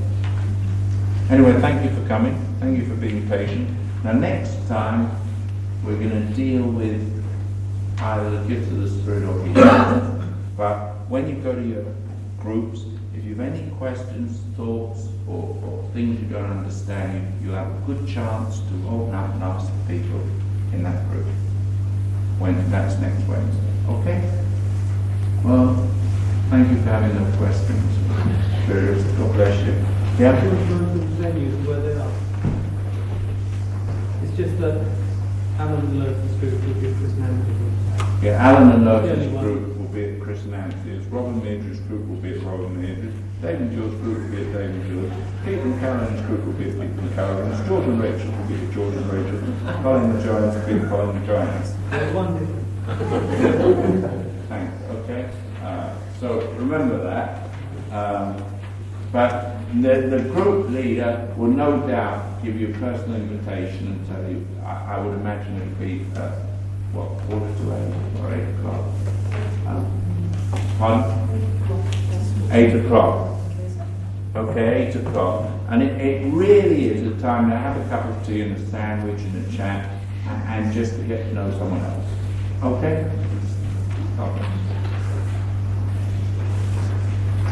Anyway, 1.30 1.60
thank 1.60 1.84
you 1.84 1.94
for 1.96 2.06
coming. 2.08 2.34
Thank 2.60 2.78
you 2.78 2.86
for 2.86 2.94
being 2.96 3.28
patient. 3.28 3.68
Now, 4.04 4.12
next 4.12 4.66
time, 4.68 5.10
we're 5.84 5.96
going 5.96 6.10
to 6.10 6.34
deal 6.34 6.62
with 6.62 7.24
either 7.98 8.30
the 8.30 8.48
gift 8.48 8.70
of 8.72 8.80
the 8.80 8.88
Spirit 8.88 9.24
or 9.24 9.44
healing. 9.44 10.34
but 10.56 10.94
when 11.08 11.28
you 11.28 11.36
go 11.36 11.54
to 11.54 11.62
your 11.62 11.84
groups, 12.38 12.84
if 13.14 13.24
you 13.24 13.34
have 13.34 13.54
any 13.54 13.70
questions, 13.72 14.40
thoughts, 14.56 15.08
or, 15.28 15.56
or 15.64 15.90
things 15.92 16.20
you 16.20 16.26
don't 16.26 16.50
understand, 16.50 17.40
you, 17.42 17.48
you 17.48 17.54
have 17.54 17.68
a 17.68 17.86
good 17.86 18.08
chance 18.08 18.60
to 18.60 18.88
open 18.88 19.14
up 19.14 19.32
and 19.34 19.42
ask 19.42 19.66
the 19.66 19.98
people 19.98 20.20
in 20.72 20.82
that 20.82 21.08
group. 21.10 21.26
When 22.38 22.70
that's 22.70 22.98
next 22.98 23.26
Wednesday. 23.28 23.60
Okay? 23.88 24.44
Well, 25.44 25.90
thank 26.50 26.68
you 26.68 26.76
for 26.82 26.90
having 26.90 27.14
those 27.14 27.36
questions. 27.36 27.78
Various, 28.66 29.04
God 29.16 29.32
bless 29.34 29.64
you. 29.64 29.72
Yeah? 30.18 30.34
venues 31.22 31.64
where 31.64 31.80
they 31.80 31.94
are. 31.94 32.12
It's 34.24 34.36
just 34.36 34.58
that 34.58 34.84
Alan 35.58 35.80
and 35.80 36.00
Lotus 36.00 36.32
group 36.40 36.60
will 36.64 36.74
be 36.80 36.88
at 36.88 36.96
Chris 36.96 37.12
Nancy 37.14 37.52
group. 37.52 38.22
Yeah, 38.22 38.42
Alan 38.42 38.72
and 38.72 38.84
Lotus 38.84 39.10
only 39.10 39.28
one. 39.28 39.44
group 39.44 39.76
will 39.78 39.88
be 39.94 40.04
at 40.10 40.20
Chris 40.20 40.44
Nancy's, 40.44 41.06
Robin 41.06 41.42
Major's 41.44 41.80
group 41.80 42.08
will 42.08 42.16
be 42.16 42.34
at 42.34 42.42
Robin 42.42 42.82
Major's, 42.82 43.14
David 43.40 43.72
George's 43.72 44.00
group 44.00 44.18
will 44.18 44.36
be 44.36 44.42
at 44.42 44.52
David 44.52 44.82
George, 44.90 45.12
Pete 45.44 45.58
and 45.58 45.78
Carolyn's 45.80 46.20
group 46.26 46.44
will 46.44 46.52
be 46.54 46.70
at 46.70 46.74
Pete 46.74 46.98
and 46.98 47.14
Carolyn's, 47.14 47.68
George 47.68 47.84
and 47.84 48.02
Rachel 48.02 48.32
will 48.32 48.48
be 48.48 48.54
at 48.54 48.72
George 48.72 48.94
and 48.96 49.12
Rachel, 49.12 49.38
Colin 49.82 50.10
and 50.10 50.24
Giants 50.24 50.56
will 50.56 50.66
be 50.66 50.80
at 50.80 50.88
Colin 50.88 51.16
and 51.16 51.26
Giants. 51.26 51.74
There's 51.90 52.14
one 52.14 52.30
difference. 52.38 54.26
So 56.20 56.38
remember 56.58 57.02
that. 57.02 57.48
Um, 57.90 58.44
but 59.10 59.56
the, 59.80 60.02
the 60.08 60.28
group 60.30 60.68
leader 60.68 61.32
will 61.36 61.48
no 61.48 61.80
doubt 61.88 62.44
give 62.44 62.60
you 62.60 62.74
a 62.74 62.78
personal 62.78 63.16
invitation 63.16 63.86
and 63.86 64.06
tell 64.06 64.30
you, 64.30 64.46
I, 64.62 64.96
I 64.96 65.00
would 65.00 65.14
imagine 65.14 65.56
it 65.56 65.60
would 65.60 65.80
be, 65.80 66.06
uh, 66.16 66.32
what, 66.92 67.08
quarter 67.26 67.46
to 67.46 67.62
eight 67.74 68.20
or 68.20 68.34
eight 68.34 68.48
o'clock? 68.58 68.84
Um? 69.66 71.30
Eight 72.52 72.74
o'clock. 72.84 73.38
Okay, 74.36 74.88
eight 74.88 74.96
o'clock. 74.96 75.50
And 75.70 75.82
it, 75.82 76.00
it 76.00 76.32
really 76.32 76.88
is 76.88 77.06
a 77.06 77.18
time 77.22 77.48
to 77.48 77.56
have 77.56 77.78
a 77.78 77.88
cup 77.88 78.04
of 78.04 78.26
tea 78.26 78.42
and 78.42 78.56
a 78.56 78.70
sandwich 78.70 79.20
and 79.20 79.46
a 79.46 79.56
chat 79.56 79.90
and, 80.26 80.66
and 80.66 80.74
just 80.74 80.96
to 80.96 81.02
get 81.04 81.28
to 81.28 81.32
know 81.32 81.50
someone 81.52 81.80
else. 81.80 82.06
Okay? 82.62 83.10
Okay. 84.18 84.79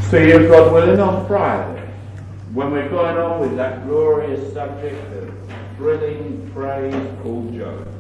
See 0.02 0.28
you, 0.28 0.48
God 0.48 0.72
willing, 0.72 1.00
on 1.00 1.26
Friday, 1.26 1.86
when 2.54 2.70
we're 2.70 2.88
going 2.88 3.18
on 3.18 3.40
with 3.40 3.56
that 3.56 3.86
glorious 3.86 4.54
subject 4.54 4.96
of 5.12 5.34
thrilling 5.76 6.50
praise 6.54 6.94
called 7.22 7.54
Job. 7.54 7.97